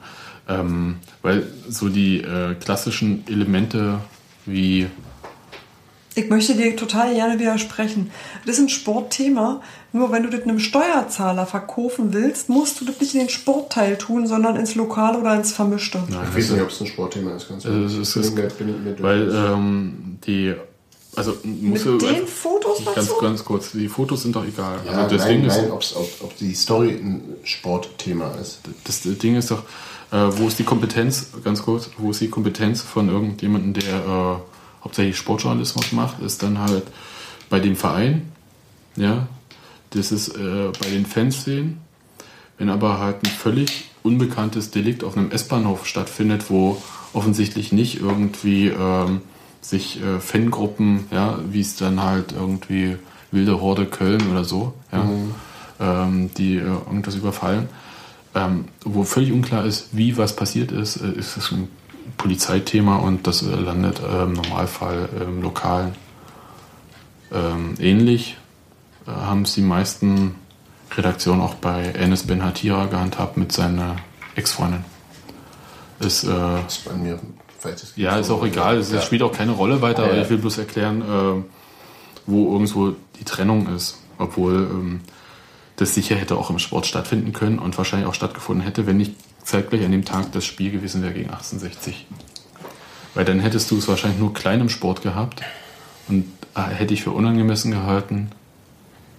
Ähm, 0.48 0.96
weil 1.22 1.46
so 1.68 1.88
die 1.88 2.22
äh, 2.22 2.54
klassischen 2.54 3.26
Elemente 3.28 4.00
wie 4.46 4.88
Ich 6.18 6.28
möchte 6.30 6.54
dir 6.56 6.74
total 6.74 7.14
gerne 7.14 7.38
widersprechen. 7.38 8.10
Das 8.44 8.56
ist 8.56 8.62
ein 8.62 8.68
Sportthema. 8.68 9.60
Nur 9.92 10.10
wenn 10.10 10.24
du 10.24 10.30
das 10.30 10.42
einem 10.42 10.58
Steuerzahler 10.58 11.46
verkaufen 11.46 12.12
willst, 12.12 12.48
musst 12.48 12.80
du 12.80 12.84
das 12.84 13.00
nicht 13.00 13.14
in 13.14 13.20
den 13.20 13.28
Sportteil 13.28 13.96
tun, 13.96 14.26
sondern 14.26 14.56
ins 14.56 14.74
Lokale 14.74 15.18
oder 15.18 15.34
ins 15.36 15.52
Vermischte. 15.52 16.02
Ich 16.08 16.36
weiß 16.36 16.50
nicht, 16.50 16.62
ob 16.62 16.70
es 16.70 16.80
ein 16.80 16.86
Sportthema 16.88 17.36
ist. 17.36 17.48
Ganz 17.48 17.64
Also 17.64 18.00
es 18.00 18.16
ist- 18.16 18.36
ist- 18.36 19.02
weil 19.02 19.32
ähm, 19.34 20.18
die 20.26 20.54
also 21.16 21.32
musst 21.42 21.86
Mit 21.86 22.02
du 22.02 22.06
den 22.06 22.26
Fotos 22.26 22.84
ganz 22.84 22.94
dazu? 23.08 23.14
ganz 23.20 23.44
kurz 23.44 23.72
die 23.72 23.88
Fotos 23.88 24.22
sind 24.22 24.36
doch 24.36 24.44
egal 24.44 24.78
ja, 24.86 24.92
also 24.92 25.16
das 25.16 25.24
nein, 25.24 25.38
Ding 25.40 25.46
ist 25.50 25.56
nein, 25.56 25.70
ob's, 25.72 25.96
ob, 25.96 26.08
ob 26.22 26.36
die 26.36 26.54
Story 26.54 26.90
ein 26.90 27.22
Sportthema 27.44 28.30
ist. 28.40 28.60
das 28.84 29.00
Ding 29.02 29.34
ist 29.36 29.50
doch 29.50 29.62
äh, 30.12 30.16
wo 30.38 30.46
ist 30.46 30.58
die 30.60 30.64
Kompetenz 30.64 31.28
ganz 31.42 31.62
kurz 31.62 31.88
wo 31.96 32.10
ist 32.10 32.20
die 32.20 32.28
Kompetenz 32.28 32.82
von 32.82 33.08
irgendjemandem 33.08 33.72
der 33.82 33.94
äh, 33.94 34.36
hauptsächlich 34.88 35.16
Sportjournalismus 35.16 35.92
macht 35.92 36.20
ist 36.20 36.42
dann 36.42 36.58
halt 36.58 36.84
bei 37.50 37.60
dem 37.60 37.76
Verein 37.76 38.32
ja. 38.98 39.28
Das 39.90 40.12
ist 40.12 40.36
äh, 40.36 40.70
bei 40.80 40.90
den 40.90 41.06
Fans 41.06 41.44
sehen. 41.44 41.78
Wenn 42.58 42.68
aber 42.68 42.98
halt 42.98 43.24
ein 43.24 43.30
völlig 43.30 43.90
unbekanntes 44.02 44.70
Delikt 44.70 45.04
auf 45.04 45.16
einem 45.16 45.30
S-Bahnhof 45.30 45.86
stattfindet, 45.86 46.50
wo 46.50 46.82
offensichtlich 47.12 47.72
nicht 47.72 48.00
irgendwie 48.00 48.68
ähm, 48.68 49.22
sich 49.60 50.02
äh, 50.02 50.20
Fangruppen, 50.20 51.06
ja, 51.10 51.38
wie 51.50 51.60
es 51.60 51.76
dann 51.76 52.02
halt 52.02 52.32
irgendwie 52.32 52.96
wilde 53.30 53.60
Horde 53.60 53.86
Köln 53.86 54.30
oder 54.30 54.44
so, 54.44 54.74
ja, 54.92 55.08
ähm, 55.80 56.30
die 56.36 56.56
äh, 56.56 56.64
irgendwas 56.64 57.14
überfallen, 57.14 57.68
ähm, 58.34 58.64
wo 58.84 59.04
völlig 59.04 59.32
unklar 59.32 59.64
ist, 59.64 59.88
wie 59.92 60.16
was 60.16 60.34
passiert 60.36 60.72
ist, 60.72 60.96
äh, 60.96 61.12
ist 61.12 61.36
es 61.36 61.52
ein 61.52 61.68
Polizeithema 62.16 62.96
und 62.96 63.26
das 63.26 63.42
äh, 63.42 63.54
landet 63.54 64.00
äh, 64.00 64.22
im 64.22 64.32
Normalfall 64.34 65.08
im 65.20 65.42
Lokalen. 65.42 65.94
Ähm, 67.32 67.74
ähnlich 67.78 68.36
äh, 69.06 69.10
haben 69.10 69.42
es 69.42 69.54
die 69.54 69.62
meisten 69.62 70.34
Redaktionen 70.96 71.42
auch 71.42 71.54
bei 71.54 71.84
Enes 71.84 72.26
Ben 72.26 72.42
Hatira 72.42 72.86
gehandhabt 72.86 73.36
mit 73.36 73.52
seiner 73.52 73.96
Ex-Freundin. 74.34 74.84
Ist, 76.00 76.24
äh, 76.24 76.66
ist 76.66 76.84
bei 76.84 76.94
mir 76.94 77.18
ja, 77.96 78.18
ist 78.18 78.30
auch 78.30 78.44
egal, 78.44 78.76
es 78.78 78.92
Ja. 78.92 79.00
spielt 79.00 79.22
auch 79.22 79.32
keine 79.32 79.52
Rolle 79.52 79.82
weiter, 79.82 80.04
aber 80.04 80.14
ja. 80.14 80.22
ich 80.22 80.30
will 80.30 80.38
bloß 80.38 80.58
erklären, 80.58 81.02
äh, 81.02 81.42
wo 82.26 82.52
irgendwo 82.52 82.94
die 83.18 83.24
Trennung 83.24 83.68
ist. 83.74 83.98
Obwohl 84.18 84.68
ähm, 84.70 85.00
das 85.76 85.94
sicher 85.94 86.16
hätte 86.16 86.36
auch 86.36 86.50
im 86.50 86.58
Sport 86.58 86.86
stattfinden 86.86 87.32
können 87.32 87.58
und 87.58 87.76
wahrscheinlich 87.78 88.08
auch 88.08 88.14
stattgefunden 88.14 88.64
hätte, 88.64 88.86
wenn 88.86 88.96
nicht 88.96 89.14
zeitgleich 89.48 89.84
an 89.84 89.92
dem 89.92 90.04
Tag 90.04 90.30
das 90.32 90.44
Spiel 90.44 90.70
gewesen 90.70 91.02
wäre 91.02 91.14
gegen 91.14 91.30
1860. 91.30 92.06
Weil 93.14 93.24
dann 93.24 93.40
hättest 93.40 93.70
du 93.70 93.78
es 93.78 93.88
wahrscheinlich 93.88 94.20
nur 94.20 94.34
klein 94.34 94.60
im 94.60 94.68
Sport 94.68 95.02
gehabt 95.02 95.42
und 96.08 96.26
äh, 96.54 96.60
hätte 96.60 96.92
ich 96.92 97.02
für 97.02 97.12
unangemessen 97.12 97.70
gehalten, 97.70 98.30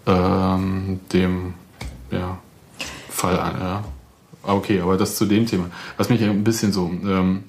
ähm, 0.05 0.99
dem 1.11 1.55
ja, 2.11 2.37
Fall 3.09 3.39
an. 3.39 3.59
Ja. 3.59 3.83
Ah, 4.43 4.53
Okay, 4.53 4.79
aber 4.79 4.97
das 4.97 5.15
zu 5.15 5.25
dem 5.25 5.45
Thema. 5.45 5.69
Was 5.97 6.09
mich 6.09 6.23
ein 6.23 6.43
bisschen 6.43 6.71
so. 6.71 6.89
Ähm, 7.03 7.43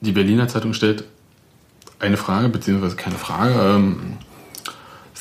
die 0.00 0.12
Berliner 0.12 0.46
Zeitung 0.46 0.74
stellt 0.74 1.04
eine 1.98 2.16
Frage, 2.16 2.48
beziehungsweise 2.48 2.94
keine 2.94 3.16
Frage. 3.16 3.54
Ähm, 3.54 4.18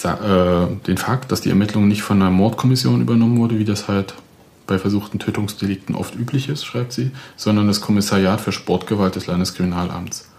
äh, 0.04 0.76
den 0.86 0.98
Fakt, 0.98 1.32
dass 1.32 1.42
die 1.42 1.50
Ermittlung 1.50 1.88
nicht 1.88 2.02
von 2.02 2.22
einer 2.22 2.30
Mordkommission 2.30 3.02
übernommen 3.02 3.40
wurde, 3.40 3.58
wie 3.58 3.66
das 3.66 3.88
halt 3.88 4.14
bei 4.68 4.78
versuchten 4.78 5.18
Tötungsdelikten 5.18 5.96
oft 5.96 6.16
üblich 6.16 6.50
ist, 6.50 6.66
schreibt 6.66 6.94
sie, 6.94 7.12
sondern 7.36 7.68
das 7.68 7.82
Kommissariat 7.82 8.42
für 8.42 8.52
Sportgewalt 8.52 9.16
des 9.16 9.26
Landeskriminalamts. 9.26 10.30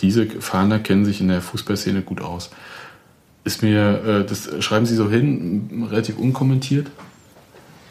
Diese 0.00 0.26
Fahnder 0.26 0.78
kennen 0.78 1.04
sich 1.04 1.20
in 1.20 1.28
der 1.28 1.40
Fußballszene 1.40 2.02
gut 2.02 2.20
aus. 2.20 2.50
Ist 3.44 3.62
mir, 3.62 4.04
äh, 4.04 4.24
das 4.26 4.50
schreiben 4.62 4.86
sie 4.86 4.96
so 4.96 5.08
hin, 5.08 5.86
relativ 5.90 6.18
unkommentiert. 6.18 6.88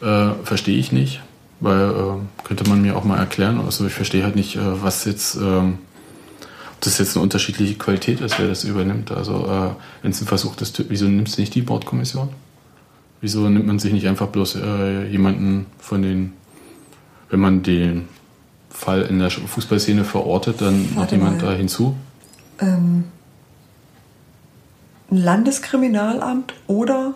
Äh, 0.00 0.30
verstehe 0.44 0.78
ich 0.78 0.92
nicht, 0.92 1.20
weil 1.60 1.90
äh, 1.90 2.44
könnte 2.44 2.68
man 2.68 2.82
mir 2.82 2.96
auch 2.96 3.04
mal 3.04 3.18
erklären. 3.18 3.60
Also 3.60 3.86
ich 3.86 3.92
verstehe 3.92 4.24
halt 4.24 4.36
nicht, 4.36 4.56
äh, 4.56 4.82
was 4.82 5.04
jetzt, 5.04 5.36
ähm, 5.36 5.78
ob 6.74 6.80
das 6.80 6.98
jetzt 6.98 7.16
eine 7.16 7.22
unterschiedliche 7.22 7.74
Qualität 7.74 8.20
ist, 8.20 8.38
wer 8.38 8.48
das 8.48 8.64
übernimmt. 8.64 9.12
Also 9.12 9.46
äh, 9.46 9.70
wenn 10.02 10.10
es 10.10 10.20
ein 10.20 10.26
Versuch 10.26 10.60
ist, 10.60 10.84
wieso 10.88 11.06
nimmt 11.06 11.28
es 11.28 11.38
nicht 11.38 11.54
die 11.54 11.62
Bordkommission? 11.62 12.30
Wieso 13.20 13.48
nimmt 13.48 13.66
man 13.66 13.78
sich 13.78 13.92
nicht 13.92 14.06
einfach 14.08 14.28
bloß 14.28 14.56
äh, 14.56 15.06
jemanden 15.08 15.66
von 15.78 16.02
den, 16.02 16.32
wenn 17.28 17.40
man 17.40 17.62
den 17.62 18.08
Fall 18.70 19.02
in 19.02 19.18
der 19.18 19.30
Fußballszene 19.30 20.04
verortet, 20.04 20.60
dann 20.62 20.90
noch 20.90 20.96
Warte 21.02 21.16
jemand 21.16 21.42
mal. 21.42 21.50
da 21.50 21.56
hinzu? 21.56 21.94
Ähm, 22.60 23.04
ein 25.10 25.16
Landeskriminalamt 25.16 26.54
oder 26.66 27.14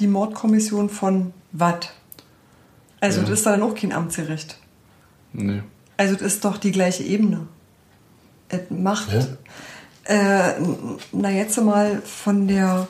die 0.00 0.06
Mordkommission 0.08 0.90
von 0.90 1.32
Watt. 1.52 1.92
Also 3.00 3.20
Ja. 3.20 3.26
das 3.28 3.38
ist 3.38 3.46
dann 3.46 3.62
auch 3.62 3.74
kein 3.74 3.92
Amtsgericht. 3.92 4.58
Nee. 5.32 5.62
Also 5.96 6.14
das 6.14 6.22
ist 6.34 6.44
doch 6.44 6.58
die 6.58 6.72
gleiche 6.72 7.04
Ebene. 7.04 7.46
Es 8.48 8.60
macht, 8.70 9.08
äh, 10.04 10.52
na 11.12 11.30
jetzt 11.30 11.56
mal 11.62 12.02
von 12.02 12.46
der 12.48 12.86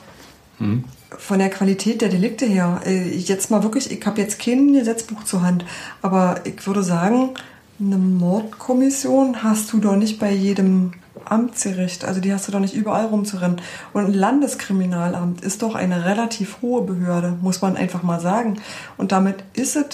von 1.17 1.39
der 1.39 1.49
Qualität 1.49 2.01
der 2.01 2.09
Delikte 2.09 2.45
her. 2.45 2.81
Äh, 2.85 3.15
jetzt 3.15 3.49
mal 3.51 3.63
wirklich, 3.63 3.91
ich 3.91 4.05
habe 4.05 4.21
jetzt 4.21 4.39
kein 4.39 4.73
Gesetzbuch 4.73 5.23
zur 5.23 5.41
Hand, 5.41 5.65
aber 6.01 6.41
ich 6.45 6.65
würde 6.67 6.83
sagen, 6.83 7.31
eine 7.79 7.97
Mordkommission 7.97 9.43
hast 9.43 9.71
du 9.71 9.79
doch 9.79 9.95
nicht 9.95 10.19
bei 10.19 10.31
jedem 10.31 10.93
Amtsgericht. 11.25 12.05
Also 12.05 12.21
die 12.21 12.33
hast 12.33 12.47
du 12.47 12.51
doch 12.51 12.59
nicht 12.59 12.73
überall 12.73 13.05
rumzurennen. 13.05 13.61
Und 13.93 14.05
ein 14.05 14.13
Landeskriminalamt 14.13 15.41
ist 15.41 15.61
doch 15.61 15.75
eine 15.75 16.05
relativ 16.05 16.57
hohe 16.61 16.81
Behörde, 16.83 17.37
muss 17.41 17.61
man 17.61 17.75
einfach 17.77 18.01
mal 18.03 18.19
sagen. 18.19 18.57
Und 18.97 19.11
damit 19.11 19.43
ist 19.53 19.75
es 19.75 19.85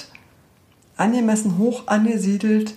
angemessen 0.98 1.58
hoch 1.58 1.84
angesiedelt 1.88 2.76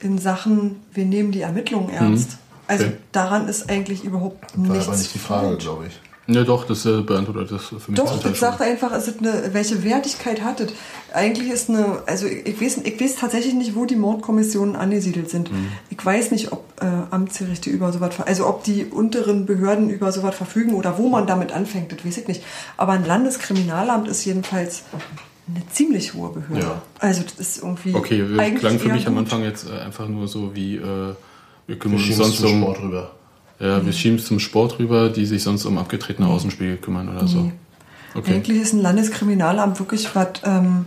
in 0.00 0.18
Sachen, 0.18 0.76
wir 0.94 1.04
nehmen 1.04 1.32
die 1.32 1.40
Ermittlungen 1.40 1.90
ernst. 1.90 2.38
Also 2.68 2.84
Okay. 2.84 2.96
daran 3.12 3.48
ist 3.48 3.68
eigentlich 3.70 4.04
überhaupt 4.04 4.56
War 4.56 4.74
nichts. 4.74 4.88
aber 4.88 4.96
nicht 4.96 5.14
die 5.14 5.18
Frage, 5.18 5.56
glaube 5.56 5.86
ich. 5.88 6.00
Ja, 6.30 6.44
doch, 6.44 6.66
das 6.66 6.84
äh, 6.84 7.00
beantwortet 7.00 7.50
das 7.50 7.64
für 7.68 7.74
mich 7.90 7.94
Doch, 7.98 8.22
das 8.22 8.38
sagt 8.38 8.60
einfach, 8.60 8.92
es 8.92 9.08
ist 9.08 9.20
eine, 9.20 9.48
welche 9.54 9.82
Wertigkeit 9.82 10.42
hat 10.42 10.60
es? 10.60 10.72
Eigentlich 11.14 11.48
ist 11.48 11.70
eine, 11.70 12.02
also 12.04 12.26
ich, 12.26 12.46
ich, 12.46 12.60
weiß, 12.60 12.82
ich 12.84 13.00
weiß 13.00 13.16
tatsächlich 13.16 13.54
nicht, 13.54 13.74
wo 13.74 13.86
die 13.86 13.96
Mordkommissionen 13.96 14.76
angesiedelt 14.76 15.30
sind. 15.30 15.50
Mhm. 15.50 15.68
Ich 15.88 16.04
weiß 16.04 16.30
nicht, 16.32 16.52
ob 16.52 16.64
äh, 16.82 16.84
Amtsgerichte 17.10 17.70
über 17.70 17.92
sowas, 17.94 18.14
ver- 18.14 18.26
also 18.26 18.46
ob 18.46 18.62
die 18.62 18.84
unteren 18.84 19.46
Behörden 19.46 19.88
über 19.88 20.12
sowas 20.12 20.34
verfügen 20.34 20.74
oder 20.74 20.98
wo 20.98 21.08
man 21.08 21.26
damit 21.26 21.50
anfängt, 21.52 21.92
das 21.92 22.04
weiß 22.04 22.18
ich 22.18 22.28
nicht. 22.28 22.42
Aber 22.76 22.92
ein 22.92 23.06
Landeskriminalamt 23.06 24.06
ist 24.06 24.26
jedenfalls 24.26 24.82
eine 25.48 25.66
ziemlich 25.70 26.12
hohe 26.12 26.28
Behörde. 26.28 26.60
Ja. 26.60 26.82
Also 26.98 27.22
das 27.22 27.36
ist 27.38 27.62
irgendwie 27.62 27.94
Okay, 27.94 28.22
das 28.36 28.60
klang 28.60 28.78
für 28.78 28.90
mich 28.90 29.06
am 29.06 29.14
gut. 29.14 29.24
Anfang 29.24 29.44
jetzt 29.44 29.66
äh, 29.66 29.78
einfach 29.80 30.06
nur 30.06 30.28
so 30.28 30.54
wie, 30.54 30.76
äh, 30.76 30.80
wir 30.82 31.16
Wir 31.66 31.78
kümmern 31.78 32.02
uns 32.02 32.16
sonst 32.16 32.36
zum 32.36 32.52
um, 32.52 32.62
Sport 32.64 32.82
rüber. 32.82 33.14
Ja, 33.60 33.84
wir 33.84 33.92
schieben 33.92 34.18
es 34.18 34.26
zum 34.26 34.38
Sport 34.38 34.78
rüber, 34.78 35.08
die 35.08 35.26
sich 35.26 35.42
sonst 35.42 35.64
um 35.64 35.78
abgetretene 35.78 36.28
Außenspiegel 36.28 36.76
kümmern 36.76 37.08
oder 37.08 37.26
so. 37.26 37.42
Nee. 37.42 37.52
Okay. 38.14 38.34
Eigentlich 38.34 38.62
ist 38.62 38.72
ein 38.72 38.80
Landeskriminalamt 38.80 39.78
wirklich 39.78 40.14
was, 40.14 40.28
ähm, 40.44 40.86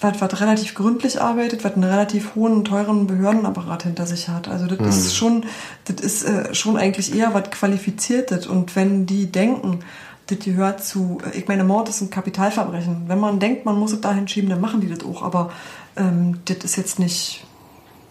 was, 0.00 0.20
was 0.20 0.40
relativ 0.40 0.74
gründlich 0.74 1.20
arbeitet, 1.20 1.64
was 1.64 1.74
einen 1.74 1.84
relativ 1.84 2.34
hohen, 2.34 2.64
teuren 2.64 3.06
Behördenapparat 3.06 3.84
hinter 3.84 4.06
sich 4.06 4.28
hat. 4.28 4.48
Also 4.48 4.66
das 4.66 4.96
ist 4.96 5.16
schon, 5.16 5.44
das 5.84 6.04
ist 6.04 6.24
äh, 6.24 6.54
schon 6.54 6.76
eigentlich 6.76 7.14
eher 7.14 7.34
was 7.34 7.50
Qualifiziertes. 7.50 8.46
Und 8.46 8.76
wenn 8.76 9.06
die 9.06 9.30
denken, 9.32 9.80
das 10.26 10.38
gehört 10.40 10.84
zu, 10.84 11.18
äh, 11.24 11.38
ich 11.38 11.48
meine, 11.48 11.64
Mord 11.64 11.88
ist 11.88 12.00
ein 12.00 12.10
Kapitalverbrechen. 12.10 13.04
Wenn 13.06 13.20
man 13.20 13.40
denkt, 13.40 13.64
man 13.64 13.78
muss 13.78 13.92
es 13.92 14.00
dahin 14.00 14.28
schieben, 14.28 14.50
dann 14.50 14.60
machen 14.60 14.80
die 14.80 14.88
das 14.88 15.04
auch. 15.04 15.22
Aber 15.22 15.50
ähm, 15.96 16.38
das 16.44 16.58
ist 16.58 16.76
jetzt 16.76 16.98
nicht, 16.98 17.44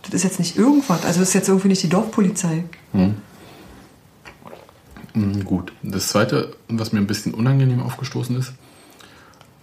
das 0.04 0.16
ist 0.16 0.24
jetzt 0.24 0.40
nicht 0.40 0.58
irgendwas. 0.58 1.06
Also 1.06 1.20
das 1.20 1.30
ist 1.30 1.36
jetzt 1.36 1.50
irgendwie 1.50 1.70
nicht 1.70 1.84
die 1.84 1.90
Dorfpolizei. 1.90 2.64
Mm, 2.94 3.12
Gut. 5.44 5.74
Das 5.84 6.08
zweite, 6.08 6.54
was 6.68 6.94
mir 6.94 7.00
ein 7.00 7.08
bisschen 7.08 7.34
unangenehm 7.34 7.82
aufgestoßen 7.82 8.38
ist, 8.38 8.54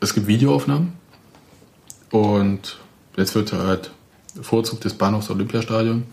es 0.01 0.15
gibt 0.15 0.27
Videoaufnahmen 0.27 0.93
und 2.11 2.79
jetzt 3.17 3.35
wird 3.35 3.53
halt 3.53 3.91
Vorzug 4.41 4.81
des 4.81 4.95
Bahnhofs 4.95 5.31
Olympiastadion. 5.31 6.05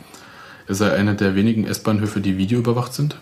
Es 0.67 0.79
sei 0.79 0.91
einer 0.93 1.13
der 1.13 1.35
wenigen 1.35 1.65
S-Bahnhöfe, 1.65 2.21
die 2.21 2.37
videoüberwacht 2.37 2.93
sind. 2.93 3.19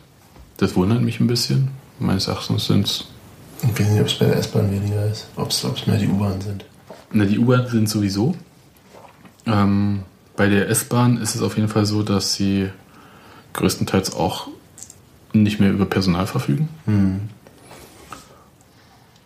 Das 0.58 0.76
wundert 0.76 1.02
mich 1.02 1.20
ein 1.20 1.28
bisschen. 1.28 1.70
Meines 2.00 2.28
Erachtens 2.28 2.68
sind 2.68 2.86
es. 2.86 3.06
Ich 3.64 3.80
weiß 3.80 3.90
nicht, 3.90 4.02
ob 4.02 4.08
es 4.08 4.14
bei 4.14 4.26
der 4.26 4.38
S-Bahn 4.38 4.72
weniger 4.72 5.06
ist. 5.08 5.28
Ob 5.36 5.50
es 5.50 5.88
mehr 5.88 5.98
die 5.98 6.08
U-Bahn 6.08 6.40
sind. 6.42 6.66
Na, 7.12 7.26
die 7.26 7.40
U-Bahn 7.40 7.68
sind 7.68 7.90
sowieso. 7.90 8.36
Ähm, 9.46 10.04
bei 10.36 10.48
der 10.48 10.70
S-Bahn 10.70 11.18
ist 11.18 11.36
es 11.36 11.42
auf 11.42 11.58
jeden 11.58 11.70
Fall 11.70 11.86
so, 11.86 12.04
dass 12.04 12.34
sie 12.34 12.70
größtenteils 13.54 14.16
auch 14.16 14.48
nicht 15.34 15.60
mehr 15.60 15.72
über 15.72 15.86
Personal 15.86 16.28
verfügen. 16.28 16.70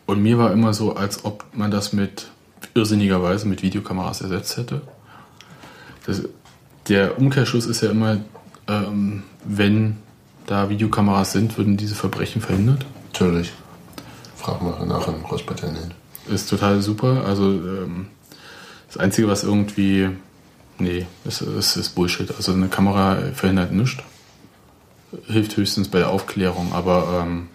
Und 0.05 0.21
mir 0.21 0.37
war 0.37 0.51
immer 0.51 0.73
so, 0.73 0.95
als 0.95 1.25
ob 1.25 1.45
man 1.53 1.69
das 1.69 1.93
mit 1.93 2.27
irrsinnigerweise 2.73 3.47
mit 3.47 3.61
Videokameras 3.61 4.21
ersetzt 4.21 4.57
hätte. 4.57 4.81
Das, 6.05 6.23
der 6.87 7.19
Umkehrschluss 7.19 7.65
ist 7.65 7.81
ja 7.81 7.91
immer, 7.91 8.17
ähm, 8.67 9.23
wenn 9.43 9.97
da 10.45 10.69
Videokameras 10.69 11.33
sind, 11.33 11.57
würden 11.57 11.75
diese 11.75 11.95
Verbrechen 11.95 12.41
verhindert. 12.41 12.85
Natürlich. 13.11 13.51
Frag 14.37 14.61
mal 14.61 14.85
nach 14.85 15.07
im 15.07 15.21
Großbritannien. 15.23 15.93
Ist 16.29 16.49
total 16.49 16.81
super. 16.81 17.25
Also 17.25 17.51
ähm, 17.51 18.07
das 18.87 18.97
Einzige, 18.97 19.27
was 19.27 19.43
irgendwie. 19.43 20.09
Nee, 20.79 21.05
es 21.25 21.41
ist, 21.41 21.75
ist 21.75 21.95
Bullshit. 21.95 22.31
Also 22.35 22.53
eine 22.53 22.67
Kamera 22.67 23.17
verhindert 23.33 23.71
nichts. 23.71 24.03
Hilft 25.27 25.57
höchstens 25.57 25.89
bei 25.89 25.99
der 25.99 26.09
Aufklärung, 26.09 26.73
aber 26.73 27.23
ähm, 27.25 27.47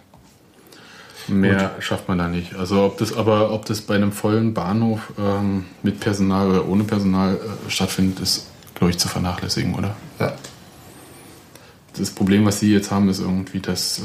mehr 1.27 1.75
schafft 1.79 2.07
man 2.07 2.17
da 2.17 2.27
nicht. 2.27 2.55
Also 2.55 2.83
ob 2.83 2.97
das 2.97 3.15
aber, 3.15 3.51
ob 3.51 3.65
das 3.65 3.81
bei 3.81 3.95
einem 3.95 4.11
vollen 4.11 4.53
Bahnhof 4.53 5.13
ähm, 5.19 5.65
mit 5.81 5.99
Personal 5.99 6.49
oder 6.49 6.67
ohne 6.67 6.83
Personal 6.83 7.35
äh, 7.35 7.69
stattfindet, 7.69 8.19
ist, 8.19 8.47
glaube 8.75 8.91
ich, 8.91 8.97
zu 8.97 9.07
vernachlässigen, 9.07 9.75
oder? 9.75 9.95
Ja. 10.19 10.33
Das 11.97 12.09
Problem, 12.09 12.45
was 12.45 12.59
Sie 12.59 12.73
jetzt 12.73 12.91
haben, 12.91 13.07
ist 13.09 13.19
irgendwie, 13.19 13.59
dass 13.59 13.99
äh, 13.99 14.01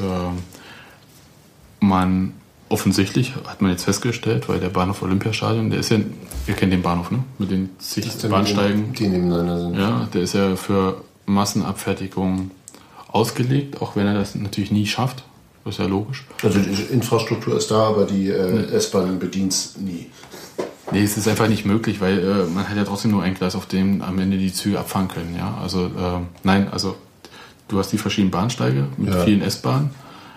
man 1.81 2.35
offensichtlich, 2.69 3.35
hat 3.47 3.63
man 3.63 3.71
jetzt 3.71 3.85
festgestellt, 3.85 4.49
weil 4.49 4.61
der 4.61 4.69
Bahnhof 4.69 5.03
Olympiastadion, 5.03 5.71
der 5.71 5.81
ist 5.81 5.91
ja, 5.91 5.99
ihr 6.47 6.55
kennt 6.55 6.73
den 6.73 6.83
Bahnhof, 6.83 7.11
ne? 7.11 7.25
Mit 7.39 7.51
den 7.51 7.71
zig 7.79 8.07
Bahnsteigen. 8.29 8.93
Die 8.93 9.09
nebeneinander 9.09 9.61
sind. 9.61 9.75
Ja, 9.77 10.09
der 10.13 10.23
ist 10.23 10.35
ja 10.35 10.55
für 10.57 11.03
Massenabfertigung 11.25 12.51
ausgelegt, 13.19 13.83
auch 13.83 13.97
wenn 13.97 14.07
er 14.07 14.15
das 14.15 14.35
natürlich 14.35 14.71
nie 14.71 14.87
schafft. 14.87 15.25
Das 15.65 15.75
ist 15.75 15.81
ja 15.81 15.87
logisch. 15.87 16.25
Also 16.43 16.59
die 16.61 16.83
Infrastruktur 16.95 17.57
ist 17.57 17.71
da, 17.71 17.89
aber 17.89 18.05
die 18.07 18.29
äh, 18.29 18.73
S-Bahn 18.73 19.19
bedient 19.19 19.53
es 19.53 19.77
nie. 19.77 20.07
Nee, 20.93 21.03
es 21.03 21.19
ist 21.19 21.29
einfach 21.29 21.49
nicht 21.49 21.67
möglich, 21.67 22.01
weil 22.01 22.19
äh, 22.19 22.45
man 22.47 22.67
hat 22.69 22.77
ja 22.77 22.85
trotzdem 22.85 23.11
nur 23.11 23.23
ein 23.23 23.35
Gleis, 23.35 23.55
auf 23.55 23.67
dem 23.67 24.01
am 24.01 24.19
Ende 24.19 24.39
die 24.39 24.53
Züge 24.53 24.79
abfahren 24.79 25.09
können. 25.09 25.35
Ja? 25.37 25.59
Also 25.63 25.87
äh, 25.87 26.21
nein, 26.45 26.69
also 26.71 26.97
du 27.69 27.79
hast 27.79 27.93
die 27.93 27.99
verschiedenen 27.99 28.31
Bahnsteige 28.31 28.87
mit 28.97 29.13
Ja. 29.13 29.25
vielen 29.25 29.43
S-Bahnen, 29.43 29.91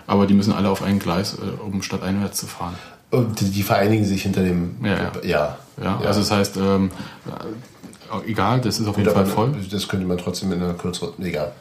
aber 0.08 0.28
die 0.28 0.34
müssen 0.34 0.52
alle 0.52 0.70
auf 0.70 0.84
ein 0.84 1.00
Gleis, 1.00 1.36
äh, 1.36 1.62
um 1.64 1.82
stadteinwärts 1.82 2.38
zu 2.40 2.48
fahren. 2.48 2.76
Und 3.12 3.40
die, 3.42 3.64
vereinigen 3.64 4.06
sich 4.06 4.24
hinter 4.24 4.42
dem. 4.42 4.76
Ja, 4.84 4.90
ja. 4.90 5.12
ja. 5.24 5.58
Ja, 5.84 6.00
also 6.00 6.22
das 6.22 6.32
heißt, 6.32 6.58
ähm, 6.58 6.92
äh, 7.28 8.30
egal, 8.30 8.62
das 8.62 8.80
ist 8.80 8.88
auf 8.88 8.98
jeden 8.98 9.12
Fall 9.12 9.26
voll. 9.26 9.54
Das 9.70 9.88
könnte 9.88 10.06
man 10.06 10.18
trotzdem 10.18 10.52
in 10.52 10.62
einer 10.62 10.74
kürzeren. 10.74 11.14
Egal. 11.24 11.52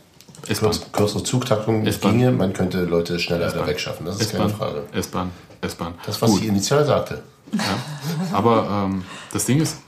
Kürz, 0.46 0.80
kürzere 0.92 1.22
Zugtaktung 1.22 1.84
ginge, 1.84 2.32
man 2.32 2.52
könnte 2.52 2.84
Leute 2.84 3.18
schneller 3.18 3.50
da 3.50 3.66
wegschaffen. 3.66 4.06
Das 4.06 4.20
ist 4.20 4.34
keine 4.34 4.48
Frage. 4.48 4.84
S-Bahn, 4.92 5.30
S-Bahn. 5.60 5.94
Das, 6.06 6.20
was 6.20 6.30
Gut. 6.30 6.40
sie 6.40 6.48
initial 6.48 6.84
sagte. 6.84 7.22
Ja. 7.52 7.62
Aber 8.32 8.86
ähm, 8.86 9.04
das 9.32 9.46
Ding 9.46 9.60
ist, 9.60 9.78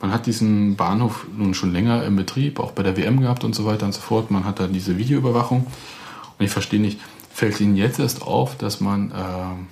man 0.00 0.12
hat 0.12 0.26
diesen 0.26 0.76
Bahnhof 0.76 1.26
nun 1.36 1.52
schon 1.54 1.72
länger 1.72 2.04
im 2.04 2.16
Betrieb, 2.16 2.58
auch 2.58 2.72
bei 2.72 2.82
der 2.82 2.96
WM 2.96 3.20
gehabt 3.20 3.44
und 3.44 3.54
so 3.54 3.66
weiter 3.66 3.86
und 3.86 3.92
so 3.92 4.00
fort. 4.00 4.30
Man 4.30 4.44
hat 4.44 4.58
da 4.58 4.66
diese 4.66 4.96
Videoüberwachung. 4.96 5.66
Und 6.38 6.44
ich 6.44 6.50
verstehe 6.50 6.80
nicht, 6.80 6.98
fällt 7.32 7.60
Ihnen 7.60 7.76
jetzt 7.76 7.98
erst 7.98 8.22
auf, 8.22 8.56
dass 8.56 8.80
man 8.80 9.12
ähm, 9.14 9.66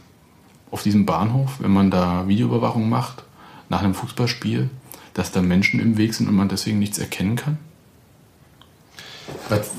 auf 0.70 0.82
diesem 0.82 1.06
Bahnhof, 1.06 1.56
wenn 1.60 1.70
man 1.70 1.90
da 1.90 2.28
Videoüberwachung 2.28 2.88
macht, 2.88 3.24
nach 3.70 3.82
einem 3.82 3.94
Fußballspiel, 3.94 4.68
dass 5.14 5.32
da 5.32 5.40
Menschen 5.40 5.80
im 5.80 5.96
Weg 5.96 6.14
sind 6.14 6.28
und 6.28 6.34
man 6.34 6.48
deswegen 6.48 6.78
nichts 6.78 6.98
erkennen 6.98 7.36
kann? 7.36 7.58
Was, 9.48 9.70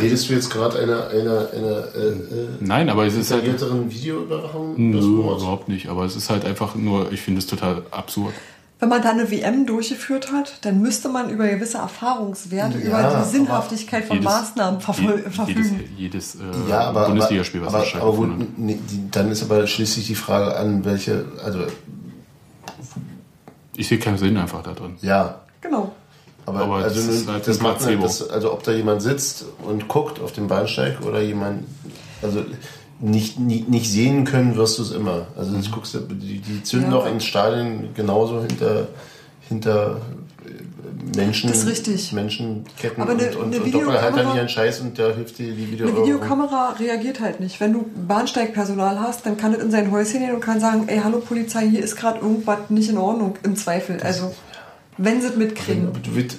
redest 0.00 0.28
du 0.28 0.34
jetzt 0.34 0.50
gerade 0.50 0.78
einer, 0.78 1.08
einer, 1.08 1.48
einer 1.52 1.94
äh, 1.94 2.08
äh, 2.08 2.48
Nein, 2.60 2.88
aber 2.88 3.06
es 3.06 3.14
ist 3.14 3.30
halt. 3.30 3.42
detaillierteren 3.42 3.90
Videoüberwachung? 3.90 4.74
Nö, 4.76 4.98
überhaupt 4.98 5.68
nicht. 5.68 5.88
Aber 5.88 6.04
es 6.04 6.16
ist 6.16 6.30
halt 6.30 6.44
einfach 6.44 6.74
nur, 6.74 7.12
ich 7.12 7.20
finde 7.20 7.38
es 7.40 7.46
total 7.46 7.82
absurd. 7.90 8.32
Wenn 8.80 8.88
man 8.88 9.02
da 9.02 9.10
eine 9.10 9.30
WM 9.30 9.66
durchgeführt 9.66 10.32
hat, 10.32 10.58
dann 10.62 10.82
müsste 10.82 11.08
man 11.08 11.30
über 11.30 11.46
gewisse 11.48 11.78
Erfahrungswerte, 11.78 12.78
Ja, 12.80 13.08
über 13.12 13.22
die 13.24 13.28
Sinnhaftigkeit 13.30 14.04
von 14.04 14.22
Maßnahmen 14.22 14.80
verfol- 14.80 15.22
je- 15.24 15.30
verfügen. 15.30 15.80
Jedes, 15.96 16.34
jedes 16.34 16.66
äh, 16.66 16.70
Ja, 16.70 16.80
aber, 16.88 17.06
Bundesligaspiel, 17.06 17.62
was 17.64 17.72
aber, 17.72 18.02
aber, 18.06 18.28
hat. 18.28 18.36
nee, 18.56 18.78
die, 18.90 19.10
dann 19.10 19.30
ist 19.30 19.42
aber 19.44 19.66
schließlich 19.66 20.06
die 20.08 20.14
Frage 20.16 20.56
an, 20.56 20.84
welche, 20.84 21.24
also 21.44 21.60
Ich 23.76 23.88
sehe 23.88 23.98
keinen 23.98 24.18
Sinn 24.18 24.36
einfach 24.36 24.62
da 24.62 24.72
drin. 24.72 24.94
ja, 25.02 25.40
Genau. 25.60 25.92
Aber, 26.46 26.60
Aber 26.60 26.74
also 26.76 26.96
das 26.96 27.06
ist 27.08 27.28
halt 27.28 27.46
das 27.46 27.60
macht 27.60 27.80
nicht, 27.86 27.98
Placebo. 27.98 28.02
das, 28.04 28.30
also 28.30 28.52
ob 28.52 28.62
da 28.62 28.72
jemand 28.72 29.02
sitzt 29.02 29.44
und 29.66 29.88
guckt 29.88 30.20
auf 30.20 30.32
dem 30.32 30.46
Bahnsteig 30.48 30.98
oder 31.06 31.20
jemand, 31.22 31.64
also 32.22 32.42
nicht, 33.00 33.38
nicht, 33.38 33.68
nicht 33.68 33.90
sehen 33.90 34.24
können 34.24 34.56
wirst 34.56 34.78
du 34.78 34.82
es 34.82 34.90
immer. 34.92 35.26
Also 35.36 35.52
Mhm. 35.52 35.56
das 35.56 35.70
guckst 35.70 35.94
du, 35.94 36.00
die, 36.00 36.38
die 36.38 36.62
zünden 36.62 36.92
Ja. 36.92 36.98
auch 36.98 37.06
ins 37.06 37.24
Stadion 37.24 37.88
genauso 37.94 38.40
hinter, 38.40 38.88
hinter 39.48 40.00
äh, 40.46 41.16
Menschen, 41.18 41.48
Das 41.50 41.58
ist 41.58 41.66
richtig. 41.68 42.12
Menschenketten 42.12 43.02
Aber 43.02 43.12
eine- 43.12 43.24
und, 43.30 43.36
und, 43.36 43.54
eine 43.54 43.62
und 43.64 43.74
doppelt 43.74 44.00
halt 44.00 44.16
dann 44.16 44.26
Videokamera- 44.26 44.36
ihren 44.36 44.48
Scheiß 44.48 44.80
und 44.80 44.98
da 44.98 45.10
hilft 45.10 45.38
dir 45.38 45.46
die 45.46 45.62
Eine 45.62 45.72
Videoüberwachung. 45.72 46.04
Videokamera 46.04 46.68
reagiert 46.78 47.20
halt 47.20 47.40
nicht. 47.40 47.60
Wenn 47.60 47.72
du 47.72 47.84
Bahnsteigpersonal 48.06 49.00
hast, 49.00 49.26
dann 49.26 49.36
kann 49.36 49.52
es 49.54 49.62
in 49.62 49.70
sein 49.70 49.90
Häuschen 49.90 50.20
gehen 50.20 50.34
und 50.34 50.40
kann 50.40 50.60
sagen, 50.60 50.84
ey, 50.88 51.00
hallo 51.02 51.18
Polizei, 51.20 51.68
hier 51.68 51.82
ist 51.82 51.96
gerade 51.96 52.20
irgendwas 52.20 52.58
nicht 52.70 52.88
in 52.90 52.98
Ordnung, 52.98 53.36
im 53.42 53.56
Zweifel. 53.56 54.00
Also, 54.02 54.32
wenn 54.98 55.20
sie 55.20 55.28
es 55.28 55.36
mitkriegen. 55.36 55.88
Du 56.02 56.14
willst, 56.14 56.38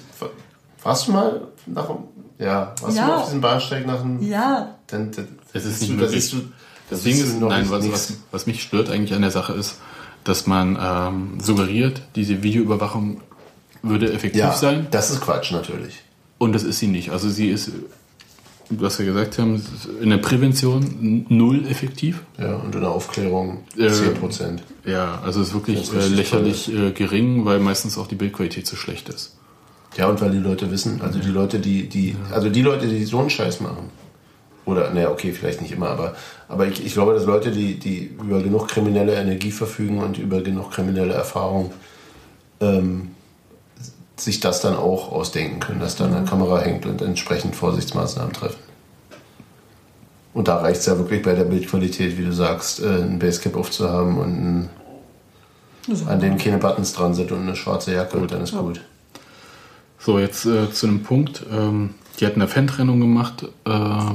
warst 0.83 1.07
du 1.07 1.11
mal 1.11 1.41
nach 1.65 1.87
dem, 1.87 1.97
ja, 2.39 2.73
warst 2.81 2.97
Ja. 2.97 3.03
du 3.05 3.11
mal 3.11 3.17
auf 3.17 3.25
diesem 3.25 3.41
Bahnsteig 3.41 3.85
nach 3.87 4.01
dem, 4.01 4.21
Ja, 4.21 4.75
dann, 4.87 5.11
dann 5.11 5.27
Es 5.53 5.65
ist 5.65 5.81
nicht 5.81 5.93
du, 5.93 5.97
möglich. 5.97 6.29
du, 6.31 6.37
Das 6.89 7.03
Ding 7.03 7.17
du 7.17 7.23
ist, 7.23 7.39
noch 7.39 7.49
nein, 7.49 7.69
was, 7.69 7.91
was, 7.91 8.13
was 8.31 8.45
mich 8.47 8.61
stört 8.61 8.89
eigentlich 8.89 9.13
an 9.13 9.21
der 9.21 9.31
Sache 9.31 9.53
ist, 9.53 9.77
dass 10.23 10.47
man 10.47 10.77
ähm, 10.81 11.37
suggeriert, 11.41 12.01
diese 12.15 12.43
Videoüberwachung 12.43 13.21
würde 13.81 14.11
effektiv 14.11 14.39
ja, 14.41 14.51
sein 14.53 14.87
das 14.91 15.11
ist 15.11 15.21
Quatsch 15.21 15.51
natürlich. 15.51 16.01
und 16.39 16.53
das 16.53 16.63
ist 16.63 16.79
sie 16.79 16.87
nicht. 16.87 17.11
Also 17.11 17.29
sie 17.29 17.49
ist, 17.49 17.71
was 18.69 18.99
wir 18.99 19.05
gesagt 19.05 19.37
haben, 19.37 19.61
in 20.01 20.09
der 20.09 20.17
Prävention 20.17 21.25
null 21.29 21.65
effektiv. 21.67 22.23
Ja, 22.39 22.55
und 22.55 22.73
in 22.73 22.81
der 22.81 22.91
Aufklärung 22.91 23.63
Äh, 23.77 23.89
10 23.89 24.13
Prozent. 24.15 24.63
Ja, 24.85 25.21
also 25.23 25.41
es 25.41 25.49
ist 25.49 25.53
wirklich 25.53 25.93
äh, 25.93 26.07
lächerlich 26.07 26.73
äh, 26.73 26.91
gering, 26.91 27.45
weil 27.45 27.59
meistens 27.59 27.97
auch 27.97 28.07
die 28.07 28.15
Bildqualität 28.15 28.65
zu 28.65 28.75
schlecht 28.75 29.09
ist. 29.09 29.37
Ja, 29.97 30.07
und 30.09 30.19
weil 30.21 30.31
die 30.31 30.39
Leute 30.39 30.69
wissen, 30.71 31.01
also 31.01 31.19
die 31.19 31.29
Leute, 31.29 31.59
die, 31.59 31.87
die, 31.87 32.15
also 32.31 32.49
die 32.49 32.61
Leute, 32.61 32.87
die 32.87 33.05
so 33.05 33.19
einen 33.19 33.29
Scheiß 33.29 33.61
machen, 33.61 33.89
oder, 34.65 34.89
naja, 34.91 35.11
okay, 35.11 35.31
vielleicht 35.31 35.61
nicht 35.61 35.71
immer, 35.71 35.89
aber, 35.89 36.15
aber 36.49 36.67
ich, 36.67 36.83
ich 36.83 36.93
glaube, 36.93 37.13
dass 37.13 37.25
Leute, 37.25 37.51
die, 37.51 37.75
die 37.75 38.09
über 38.19 38.41
genug 38.41 38.67
kriminelle 38.67 39.13
Energie 39.13 39.51
verfügen 39.51 39.99
und 39.99 40.17
über 40.17 40.41
genug 40.41 40.71
kriminelle 40.71 41.13
Erfahrung, 41.13 41.71
ähm, 42.59 43.14
sich 44.17 44.39
das 44.39 44.61
dann 44.61 44.75
auch 44.75 45.11
ausdenken 45.11 45.59
können, 45.59 45.79
dass 45.79 45.95
da 45.95 46.05
eine 46.05 46.25
Kamera 46.25 46.59
hängt 46.59 46.85
und 46.85 47.01
entsprechend 47.01 47.55
Vorsichtsmaßnahmen 47.55 48.33
treffen. 48.33 48.63
Und 50.33 50.47
da 50.47 50.57
reicht 50.57 50.81
es 50.81 50.85
ja 50.85 50.97
wirklich 50.97 51.21
bei 51.21 51.33
der 51.33 51.45
Bildqualität, 51.45 52.17
wie 52.17 52.25
du 52.25 52.33
sagst, 52.33 52.81
äh, 52.81 53.01
ein 53.01 53.19
Basecap 53.19 53.55
aufzuhaben 53.55 54.17
und 54.17 54.29
ein, 54.29 54.69
an 56.07 56.19
dem 56.19 56.37
keine 56.37 56.57
Buttons 56.57 56.93
dran 56.93 57.13
sind 57.13 57.31
und 57.31 57.41
eine 57.41 57.55
schwarze 57.55 57.93
Jacke 57.93 58.17
und 58.17 58.31
dann 58.31 58.41
ist 58.41 58.51
gut. 58.51 58.81
So, 59.97 60.19
jetzt 60.19 60.45
äh, 60.45 60.71
zu 60.71 60.87
einem 60.87 61.03
Punkt. 61.03 61.45
Ähm, 61.51 61.95
die 62.19 62.25
hatten 62.25 62.41
eine 62.41 62.49
Fantrennung 62.49 62.99
gemacht 62.99 63.43
äh, 63.43 63.69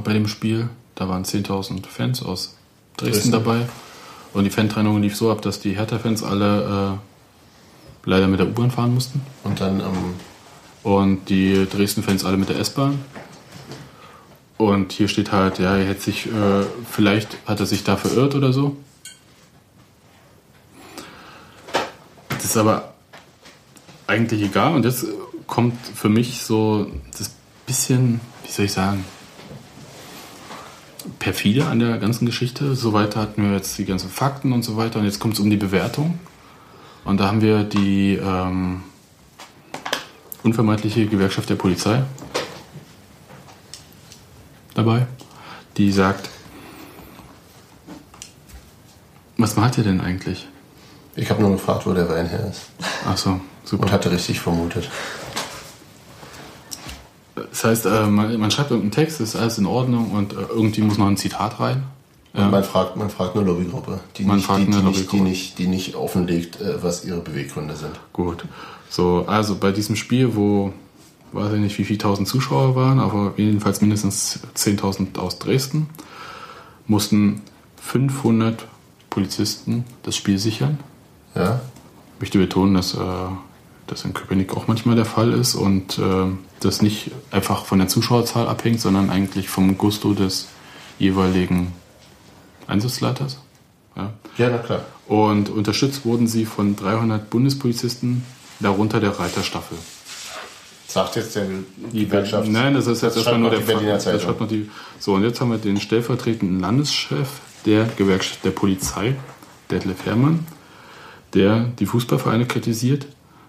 bei 0.04 0.12
dem 0.12 0.28
Spiel. 0.28 0.68
Da 0.94 1.08
waren 1.08 1.24
10.000 1.24 1.86
Fans 1.86 2.22
aus 2.22 2.56
Dresden, 2.96 3.12
Dresden. 3.12 3.32
dabei. 3.32 3.68
Und 4.32 4.44
die 4.44 4.50
Fantrennung 4.50 5.00
lief 5.00 5.16
so 5.16 5.30
ab, 5.30 5.42
dass 5.42 5.60
die 5.60 5.76
Hertha-Fans 5.76 6.22
alle 6.22 6.98
äh, 6.98 7.09
leider 8.04 8.28
mit 8.28 8.40
der 8.40 8.48
U-Bahn 8.48 8.70
fahren 8.70 8.94
mussten. 8.94 9.20
Und 9.44 9.60
dann 9.60 9.80
am 9.80 10.14
Und 10.82 11.28
die 11.28 11.66
Dresden-Fans 11.70 12.24
alle 12.24 12.36
mit 12.36 12.48
der 12.48 12.58
S-Bahn. 12.58 12.98
Und 14.56 14.92
hier 14.92 15.08
steht 15.08 15.32
halt, 15.32 15.58
ja, 15.58 15.76
er 15.76 15.86
hätte 15.86 16.00
sich, 16.00 16.26
äh, 16.26 16.64
vielleicht 16.90 17.38
hat 17.46 17.60
er 17.60 17.66
sich 17.66 17.84
da 17.84 17.96
verirrt 17.96 18.34
oder 18.34 18.52
so. 18.52 18.76
Das 22.28 22.44
ist 22.44 22.56
aber 22.56 22.94
eigentlich 24.06 24.42
egal. 24.42 24.74
Und 24.74 24.84
jetzt 24.84 25.06
kommt 25.46 25.74
für 25.86 26.08
mich 26.08 26.42
so 26.42 26.90
das 27.16 27.32
bisschen, 27.66 28.20
wie 28.44 28.50
soll 28.50 28.64
ich 28.64 28.72
sagen, 28.72 29.04
perfide 31.18 31.66
an 31.66 31.78
der 31.78 31.98
ganzen 31.98 32.26
Geschichte. 32.26 32.74
Soweit 32.74 33.16
hatten 33.16 33.42
wir 33.42 33.52
jetzt 33.52 33.78
die 33.78 33.84
ganzen 33.84 34.10
Fakten 34.10 34.52
und 34.52 34.62
so 34.62 34.76
weiter. 34.76 34.98
Und 34.98 35.04
jetzt 35.04 35.20
kommt 35.20 35.34
es 35.34 35.40
um 35.40 35.50
die 35.50 35.56
Bewertung. 35.56 36.18
Und 37.04 37.18
da 37.18 37.26
haben 37.26 37.40
wir 37.40 37.64
die 37.64 38.16
ähm, 38.16 38.82
unvermeidliche 40.42 41.06
Gewerkschaft 41.06 41.50
der 41.50 41.56
Polizei 41.56 42.02
dabei, 44.74 45.06
die 45.76 45.90
sagt, 45.92 46.30
was 49.36 49.56
macht 49.56 49.78
ihr 49.78 49.84
denn 49.84 50.00
eigentlich? 50.00 50.46
Ich 51.16 51.30
habe 51.30 51.42
nur 51.42 51.52
gefragt, 51.52 51.86
wo 51.86 51.92
der 51.92 52.08
Wein 52.08 52.28
her 52.28 52.46
ist. 52.50 52.70
Ach 53.06 53.16
so, 53.16 53.40
super. 53.64 53.84
Und 53.84 53.92
hatte 53.92 54.10
richtig 54.10 54.40
vermutet. 54.40 54.90
Das 57.34 57.64
heißt, 57.64 57.86
äh, 57.86 58.06
man, 58.06 58.38
man 58.38 58.50
schreibt 58.50 58.70
irgendeinen 58.70 58.92
Text, 58.92 59.20
ist 59.20 59.36
alles 59.36 59.58
in 59.58 59.66
Ordnung 59.66 60.12
und 60.12 60.32
äh, 60.32 60.36
irgendwie 60.36 60.82
muss 60.82 60.98
noch 60.98 61.06
ein 61.06 61.16
Zitat 61.16 61.58
rein. 61.58 61.82
Und 62.32 62.50
man, 62.50 62.62
fragt, 62.62 62.96
man 62.96 63.10
fragt 63.10 63.34
eine 63.36 63.44
Lobbygruppe, 63.44 63.98
die, 64.16 64.24
Man 64.24 64.36
nicht, 64.36 64.46
fragt 64.46 64.60
die, 64.60 64.66
die, 64.66 64.70
nicht, 64.70 64.80
die, 64.80 64.86
Lobbygruppe. 64.86 65.22
nicht, 65.24 65.58
die 65.58 65.66
nicht 65.66 65.94
offenlegt, 65.96 66.60
äh, 66.60 66.82
was 66.82 67.04
ihre 67.04 67.20
Beweggründe 67.20 67.74
sind. 67.74 67.98
Gut. 68.12 68.44
So, 68.88 69.24
also 69.26 69.56
bei 69.56 69.72
diesem 69.72 69.96
Spiel, 69.96 70.36
wo 70.36 70.72
weiß 71.32 71.52
ich 71.54 71.60
nicht, 71.60 71.78
wie 71.78 71.84
viele 71.84 71.98
tausend 71.98 72.28
Zuschauer 72.28 72.74
waren, 72.74 72.98
aber 72.98 73.34
jedenfalls 73.36 73.80
mindestens 73.80 74.40
10.000 74.56 75.18
aus 75.18 75.38
Dresden, 75.38 75.88
mussten 76.86 77.42
500 77.80 78.66
Polizisten 79.10 79.84
das 80.02 80.16
Spiel 80.16 80.38
sichern. 80.38 80.78
Ja? 81.34 81.60
Ich 82.16 82.20
möchte 82.20 82.38
betonen, 82.38 82.74
dass 82.74 82.94
äh, 82.94 82.98
das 83.86 84.04
in 84.04 84.14
Köpenick 84.14 84.56
auch 84.56 84.66
manchmal 84.68 84.96
der 84.96 85.04
Fall 85.04 85.32
ist 85.32 85.54
und 85.54 85.98
äh, 85.98 86.26
das 86.60 86.82
nicht 86.82 87.10
einfach 87.30 87.64
von 87.64 87.78
der 87.78 87.88
Zuschauerzahl 87.88 88.48
abhängt, 88.48 88.80
sondern 88.80 89.10
eigentlich 89.10 89.48
vom 89.48 89.78
Gusto 89.78 90.14
des 90.14 90.48
jeweiligen 90.98 91.72
Einsatzleiters. 92.66 93.38
Ja. 93.96 94.12
Ja, 94.38 94.50
na 94.50 94.58
klar. 94.58 94.84
Und 95.06 95.50
unterstützt 95.50 96.04
wurden 96.04 96.26
sie 96.26 96.44
von 96.44 96.76
300 96.76 97.28
Bundespolizisten, 97.30 98.24
darunter 98.60 99.00
der 99.00 99.18
Reiterstaffel. 99.18 99.76
Sagt 100.86 101.16
jetzt 101.16 101.36
der 101.36 101.46
Die 101.92 102.06
Gewerkschaft. 102.06 102.48
Nein, 102.48 102.74
das 102.74 102.86
ist 102.86 103.02
jetzt 103.02 103.16
erstmal 103.16 103.38
nur 103.38 103.50
der 103.50 103.58
Berliner 103.58 103.98
Zeitung. 103.98 104.38
noch 104.38 104.48
die, 104.48 104.70
so, 104.98 105.14
und 105.14 105.22
jetzt 105.22 105.40
haben 105.40 105.50
wir 105.50 105.58
den 105.58 105.80
stellvertretenden 105.80 106.60
Landeschef 106.60 107.28
der 107.64 107.84
Gewerkschaft 107.96 108.44
der 108.44 108.50
Polizei, 108.50 109.14
Detlef 109.70 110.04
Herrmann, 110.04 110.46
der 111.34 111.66
die 111.78 111.86
Fußballvereine 111.86 112.46
kritisiert. 112.46 113.06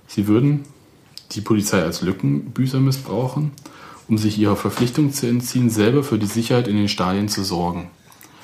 Sie 0.07 0.27
würden 0.27 0.65
die 1.31 1.41
Polizei 1.41 1.81
als 1.81 2.01
Lückenbüßer 2.01 2.79
missbrauchen, 2.79 3.51
um 4.07 4.17
sich 4.17 4.37
ihrer 4.37 4.55
Verpflichtung 4.55 5.13
zu 5.13 5.27
entziehen, 5.27 5.69
selber 5.69 6.03
für 6.03 6.19
die 6.19 6.25
Sicherheit 6.27 6.67
in 6.67 6.75
den 6.75 6.89
Stadien 6.89 7.29
zu 7.29 7.43
sorgen. 7.43 7.89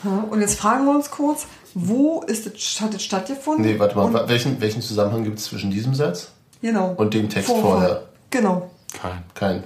Ja, 0.03 0.25
und 0.29 0.41
jetzt 0.41 0.59
fragen 0.59 0.85
wir 0.85 0.95
uns 0.95 1.09
kurz, 1.11 1.47
wo 1.73 2.21
ist 2.27 2.45
das, 2.45 2.81
hat 2.81 2.93
das 2.93 3.03
stattgefunden? 3.03 3.65
Nee, 3.65 3.79
warte 3.79 3.95
mal, 3.95 4.03
Und, 4.05 4.29
welchen, 4.29 4.59
welchen 4.61 4.81
Zusammenhang 4.81 5.23
gibt 5.23 5.39
es 5.39 5.45
zwischen 5.45 5.71
diesem 5.71 5.93
Satz? 5.95 6.31
genau. 6.61 6.93
und 6.97 7.13
dem 7.13 7.29
Text 7.29 7.49
vorher? 7.49 8.03
Genau. 8.29 8.69
Kein. 8.99 9.23
Kein. 9.35 9.63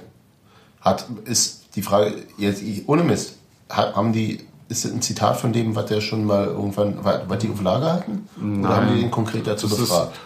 Hat, 0.80 1.06
ist 1.24 1.64
die 1.76 1.82
Frage, 1.82 2.14
jetzt 2.38 2.60
ich- 2.62 2.88
ohne 2.88 3.02
Mist, 3.04 3.36
ha- 3.70 3.94
haben 3.94 4.12
die, 4.12 4.40
ist 4.68 4.84
das 4.84 4.92
ein 4.92 5.00
Zitat 5.02 5.38
von 5.38 5.52
dem, 5.52 5.74
was 5.76 5.86
der 5.86 6.00
schon 6.00 6.24
mal 6.24 6.46
irgendwann, 6.46 7.02
wa- 7.04 7.22
was 7.28 7.38
die 7.38 7.50
auf 7.50 7.62
Lager 7.62 7.92
hatten? 7.94 8.28
Oder 8.60 8.76
haben 8.76 8.94
die 8.94 9.00
den 9.00 9.10
konkret 9.10 9.46
dazu 9.46 9.66
Das 9.68 9.78
ist, 9.78 9.88
befragt? 9.88 10.18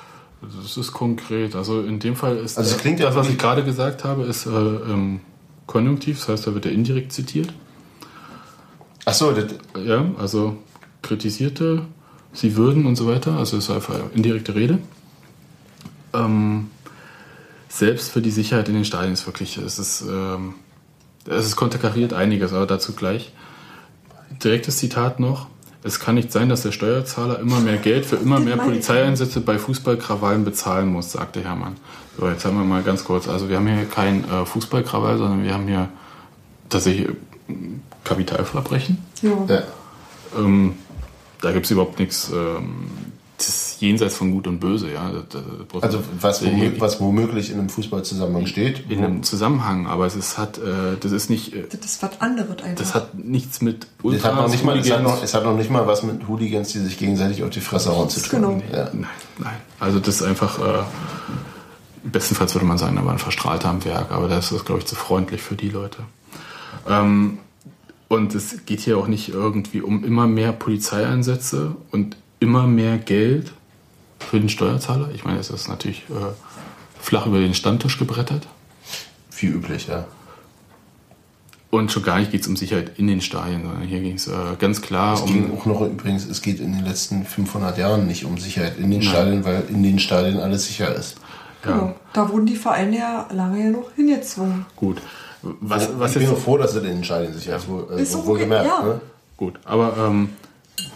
das 0.63 0.77
ist 0.77 0.93
konkret. 0.93 1.55
Also 1.57 1.83
in 1.83 1.99
dem 1.99 2.17
Fall 2.17 2.37
ist 2.39 2.57
Also 2.59 2.75
es 2.75 2.79
klingt 2.81 3.01
ja 3.01 3.07
das, 3.07 3.17
was 3.17 3.29
ich 3.29 3.39
gerade 3.39 3.65
gesagt 3.65 4.05
habe, 4.05 4.23
ist 4.25 4.47
äh, 4.47 4.51
ähm, 4.51 5.21
Konjunktiv, 5.67 6.19
das 6.21 6.29
heißt, 6.29 6.47
da 6.47 6.55
wird 6.55 6.67
er 6.67 6.73
indirekt 6.73 7.13
zitiert. 7.13 7.53
Ach 9.07 9.15
so, 9.15 9.31
das, 9.31 9.47
Ja, 9.85 10.05
also 10.19 10.59
kritisierte, 11.01 11.83
sie 12.33 12.57
würden 12.57 12.87
und 12.87 12.97
so 12.97 13.07
weiter, 13.07 13.39
also 13.39 13.57
es 13.57 13.65
ist 13.65 13.71
einfach 13.71 13.95
indirekte 14.13 14.55
Rede. 14.55 14.81
Ähm, 16.13 16.71
selbst 17.69 18.11
für 18.11 18.21
die 18.21 18.33
Sicherheit 18.33 18.69
in 18.69 18.75
den 18.75 18.85
Stadien 18.85 19.13
ist 19.13 19.27
wirklich, 19.27 19.59
es 19.59 19.79
ist, 19.79 20.03
ähm, 20.03 20.55
es 21.25 21.47
ist 21.47 21.55
konterkariert 21.55 22.15
einiges, 22.15 22.53
aber 22.53 22.67
dazu 22.67 22.95
gleich. 22.95 23.33
Direktes 24.43 24.79
Zitat 24.79 25.21
noch. 25.21 25.47
Es 25.85 26.01
kann 26.01 26.17
nicht 26.17 26.33
sein, 26.33 26.49
dass 26.49 26.63
der 26.63 26.73
Steuerzahler 26.73 27.39
immer 27.39 27.61
mehr 27.61 27.77
Geld 27.77 28.07
für 28.07 28.17
immer 28.17 28.41
mehr. 28.41 28.57
Polizeieinsätze 28.57 29.41
bei 29.41 29.57
Fußballkrawallen 29.57 30.45
bezahlen 30.45 30.89
muss, 30.89 31.13
sagte 31.13 31.45
Hermann. 31.45 31.77
So, 32.19 32.29
jetzt 32.29 32.45
haben 32.45 32.57
wir 32.57 32.65
mal 32.65 32.83
ganz 32.83 33.05
kurz. 33.05 33.29
Also 33.29 33.49
wir 33.49 33.59
haben 33.59 33.69
hier 33.69 33.85
kein 33.85 34.25
äh, 34.25 34.45
Fußballkrawall, 34.45 35.17
sondern 35.19 35.45
wir 35.45 35.55
haben 35.55 35.69
hier 35.69 35.89
tatsächlich 36.69 37.09
Kapitalverbrechen. 38.07 38.99
Ja. 39.23 39.31
Ja. 39.49 39.63
Ähm, 40.39 40.75
da 41.43 41.53
gibt 41.53 41.67
es 41.67 41.71
überhaupt 41.71 41.99
nichts. 41.99 42.31
Ähm, 42.33 42.87
das 43.39 43.49
ist 43.49 43.81
jenseits 43.83 44.15
von 44.17 44.31
Gut 44.31 44.47
und 44.47 44.61
Böse, 44.61 44.91
ja. 44.91 45.11
Das, 45.11 45.43
das, 45.71 45.83
Also 45.83 46.03
was, 46.23 46.43
womö 46.43 46.71
was 46.79 46.99
womöglich 47.03 47.51
in 47.53 47.59
einem 47.59 47.69
Fußballzusammenhang 47.69 48.47
steht. 48.47 48.91
in 48.91 49.05
einem 49.05 49.23
Zusammenhang, 49.23 49.87
aber 49.87 50.07
es 50.07 50.17
ist, 50.17 50.39
hat, 50.39 50.57
äh, 50.57 50.97
das 50.99 51.13
ist 51.13 51.29
nicht, 51.29 51.53
äh, 51.53 51.65
Das 51.71 51.85
ist 51.85 52.03
was 52.03 52.19
anderes 52.23 52.63
einfach. 52.63 52.77
das 52.83 52.95
hat 52.95 53.15
nichts 53.15 53.61
mit 53.61 53.87
Es 54.11 54.25
hat, 54.25 54.37
noch 54.37 54.49
nicht 54.49 54.65
mal, 54.65 54.79
es, 54.79 54.91
hat 54.91 55.01
Hooligans- 55.01 55.03
noch, 55.03 55.23
es 55.23 55.35
hat 55.35 55.45
noch 55.45 55.55
nicht 55.55 55.71
mal 55.71 55.87
was 55.87 56.03
mit 56.03 56.27
Hooligans, 56.27 56.73
die 56.73 56.79
sich 56.79 56.97
gegenseitig 56.99 57.43
auf 57.45 57.51
die 57.51 57.61
Fresse 57.61 57.95
hauen 57.95 58.09
zu 58.09 58.21
tun. 58.21 58.41
Genau. 58.41 58.63
Ja. 58.73 58.85
Nein, 58.95 59.07
nein. 59.37 59.57
Also 59.81 59.99
das 60.01 60.15
ist 60.17 60.23
einfach, 60.23 60.59
äh, 60.59 60.83
bestenfalls 62.05 62.55
würde 62.55 62.65
man 62.67 62.79
sagen, 62.79 62.97
da 62.97 63.05
war 63.05 63.13
ein 63.13 63.19
Verstrahlter 63.19 63.69
am 63.69 63.85
Werk, 63.85 64.13
aber 64.13 64.29
das 64.29 64.51
ist, 64.51 64.65
glaube 64.65 64.81
ich, 64.81 64.87
zu 64.87 64.95
freundlich 64.95 65.43
für 65.43 65.57
die 65.57 65.69
Leute. 65.69 65.99
Ähm, 66.89 67.37
und 68.09 68.35
es 68.35 68.65
geht 68.67 68.81
hier 68.81 68.99
auch 68.99 69.09
nicht 69.09 69.31
irgendwie 69.31 69.81
um 69.81 70.05
immer 70.05 70.27
mehr 70.27 70.53
Polizeieinsätze 70.53 71.77
und 71.91 72.17
immer 72.39 72.67
mehr 72.67 72.99
Geld 72.99 73.53
für 74.19 74.39
den 74.39 74.49
Steuerzahler. 74.49 75.11
Ich 75.15 75.25
meine, 75.25 75.39
es 75.39 75.51
ist 75.51 75.69
natürlich 75.69 76.05
äh, 76.11 76.33
flach 77.01 77.27
über 77.27 77.39
den 77.39 77.55
Stammtisch 77.55 77.99
gebrettert. 77.99 78.47
Wie 79.39 79.47
üblich, 79.47 79.89
ja. 79.89 80.07
Und 81.71 81.91
schon 81.93 82.05
gar 82.05 82.21
nicht 82.21 82.31
geht 82.31 82.43
es 82.43 82.47
um 82.47 82.57
Sicherheit 82.57 82.93
in 82.97 83.07
den 83.07 83.21
Stadien, 83.21 83.63
sondern 83.63 83.83
hier 83.83 84.01
ging 84.01 84.15
es 84.15 84.29
äh, 84.29 84.33
ganz 84.59 84.81
klar 84.81 85.15
Es 85.15 85.23
um... 85.23 85.33
ging 85.33 85.53
auch 85.53 85.67
noch 85.67 85.81
übrigens, 85.83 86.25
es 86.25 86.41
geht 86.41 86.61
in 86.61 86.73
den 86.73 86.85
letzten 86.85 87.25
500 87.25 87.77
Jahren 87.77 88.07
nicht 88.07 88.25
um 88.25 88.39
Sicherheit 88.39 88.79
in 88.79 88.91
den 88.91 89.03
Stadien, 89.03 89.45
weil 89.45 89.65
in 89.69 89.83
den 89.83 89.99
Stadien 89.99 90.39
alles 90.39 90.67
sicher 90.69 90.95
ist. 90.95 91.17
Genau. 91.63 91.97
Da 92.13 92.31
wurden 92.31 92.47
die 92.47 92.57
Vereine 92.57 92.97
ja 92.97 93.29
lange 93.33 93.65
genug 93.65 93.93
hingezwungen. 93.97 94.65
Gut. 94.77 95.03
Was, 95.61 95.89
was 95.99 96.17
ich 96.17 96.27
bin 96.27 96.31
auch 96.35 96.39
froh, 96.39 96.59
dass 96.59 96.75
es 96.75 96.83
in 96.83 96.89
den 96.89 97.05
Stadien 97.05 97.33
sicher 97.33 97.57
ist. 97.57 97.69
Wohl, 97.69 97.87
äh, 97.91 98.03
Ist 98.03 98.15
okay, 98.15 98.27
wohlgemerkt. 98.27 98.67
ja. 98.67 98.83
Ne? 98.83 99.01
Gut, 99.37 99.59
aber 99.65 99.97
ähm, 99.99 100.31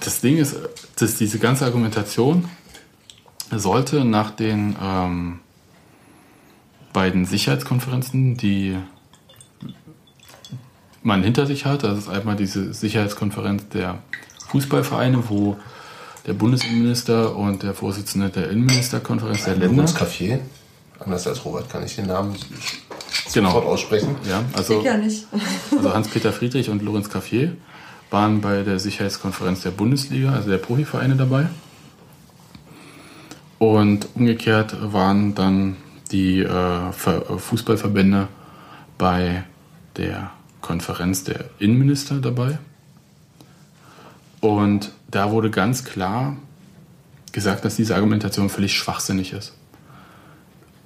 das 0.00 0.20
Ding 0.20 0.38
ist, 0.38 0.56
dass 0.96 1.16
diese 1.16 1.38
ganze 1.38 1.64
Argumentation 1.66 2.48
sollte 3.50 4.04
nach 4.04 4.30
den 4.30 4.76
ähm, 4.82 5.40
beiden 6.92 7.26
Sicherheitskonferenzen, 7.26 8.36
die 8.36 8.76
man 11.02 11.22
hinter 11.22 11.46
sich 11.46 11.64
hat, 11.64 11.82
das 11.82 11.98
ist 11.98 12.08
einmal 12.08 12.36
diese 12.36 12.72
Sicherheitskonferenz 12.74 13.68
der 13.68 13.98
Fußballvereine, 14.48 15.24
wo 15.28 15.56
der 16.26 16.34
Bundesinnenminister 16.34 17.36
und 17.36 17.62
der 17.62 17.74
Vorsitzende 17.74 18.28
der 18.28 18.50
Innenministerkonferenz 18.50 19.44
der 19.44 19.56
Länder, 19.56 19.84
Café, 19.84 20.40
anders 20.98 21.26
als 21.26 21.44
Robert 21.44 21.70
kann 21.70 21.84
ich 21.84 21.96
den 21.96 22.06
Namen 22.06 22.36
sofort 23.32 23.54
genau, 23.62 23.72
aussprechen. 23.72 24.16
ja, 24.28 24.42
also 24.52 24.78
Ich 24.78 24.84
ja 24.84 24.96
nicht. 24.96 25.26
Also 25.76 25.94
Hans-Peter 25.94 26.32
Friedrich 26.32 26.68
und 26.70 26.82
Lorenz 26.82 27.08
Caffier 27.10 27.52
waren 28.10 28.40
bei 28.40 28.62
der 28.62 28.78
Sicherheitskonferenz 28.78 29.62
der 29.62 29.70
Bundesliga, 29.70 30.32
also 30.32 30.50
der 30.50 30.58
Profivereine 30.58 31.16
dabei. 31.16 31.46
Und 33.58 34.08
umgekehrt 34.14 34.76
waren 34.92 35.34
dann 35.34 35.76
die 36.12 36.40
äh, 36.40 36.92
Ver- 36.92 37.38
Fußballverbände 37.38 38.28
bei 38.98 39.44
der 39.96 40.30
Konferenz 40.60 41.24
der 41.24 41.44
Innenminister 41.58 42.16
dabei. 42.16 42.58
Und 44.40 44.92
da 45.10 45.30
wurde 45.30 45.50
ganz 45.50 45.84
klar 45.84 46.36
gesagt, 47.32 47.64
dass 47.64 47.76
diese 47.76 47.94
Argumentation 47.94 48.48
völlig 48.48 48.72
schwachsinnig 48.74 49.32
ist. 49.34 49.52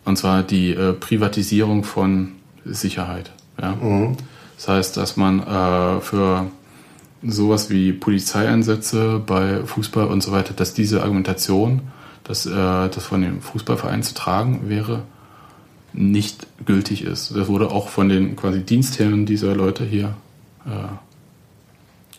Und 0.05 0.17
zwar 0.17 0.43
die 0.43 0.71
äh, 0.71 0.93
Privatisierung 0.93 1.85
von 1.85 2.33
Sicherheit. 2.65 3.33
Ja? 3.61 3.77
Das 4.57 4.69
heißt, 4.69 4.97
dass 4.97 5.17
man 5.17 5.41
äh, 5.41 6.01
für 6.01 6.47
sowas 7.23 7.71
wie 7.71 7.93
Polizeieinsätze 7.93 9.23
bei 9.25 9.65
Fußball 9.65 10.07
und 10.07 10.23
so 10.23 10.33
weiter, 10.33 10.55
dass 10.55 10.75
diese 10.75 11.03
Argumentation, 11.03 11.83
dass 12.23 12.47
äh, 12.47 12.53
das 12.53 13.05
von 13.05 13.23
dem 13.23 13.41
Fußballverein 13.41 14.03
zu 14.03 14.15
tragen 14.15 14.69
wäre, 14.69 15.03
nicht 15.93 16.47
gültig 16.67 17.03
ist. 17.03 17.35
Das 17.35 17.49
wurde 17.49 17.71
auch 17.71 17.89
von 17.89 18.09
den 18.09 18.37
quasi 18.37 18.63
Dienstherren 18.63 19.27
dieser 19.27 19.55
Leute 19.55 19.85
hier 19.85 20.15
äh, 20.67 20.71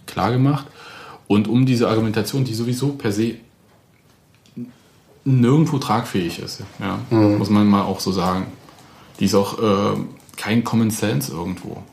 klar 0.07 0.31
gemacht. 0.31 0.65
Und 1.27 1.47
um 1.47 1.65
diese 1.65 1.89
Argumentation, 1.89 2.45
die 2.45 2.53
sowieso 2.53 2.89
per 2.89 3.11
se 3.11 3.35
nirgendwo 5.25 5.79
tragfähig 5.79 6.39
ist, 6.39 6.61
ja, 6.79 6.99
muss 7.09 7.49
man 7.49 7.67
mal 7.67 7.83
auch 7.83 7.99
so 7.99 8.11
sagen. 8.11 8.45
Die 9.19 9.25
ist 9.25 9.35
auch 9.35 9.59
äh, 9.59 9.97
kein 10.37 10.63
Common 10.63 10.91
Sense 10.91 11.31
irgendwo. 11.31 11.83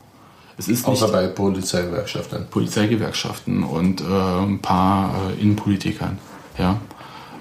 Es 0.59 0.68
ist 0.68 0.86
nicht 0.86 1.02
Außer 1.02 1.09
bei 1.09 1.26
Polizeigewerkschaften. 1.26 2.46
Polizeigewerkschaften 2.50 3.62
und 3.62 4.00
äh, 4.02 4.04
ein 4.04 4.60
paar 4.60 5.14
äh, 5.30 5.40
Innenpolitikern, 5.40 6.18
ja, 6.59 6.78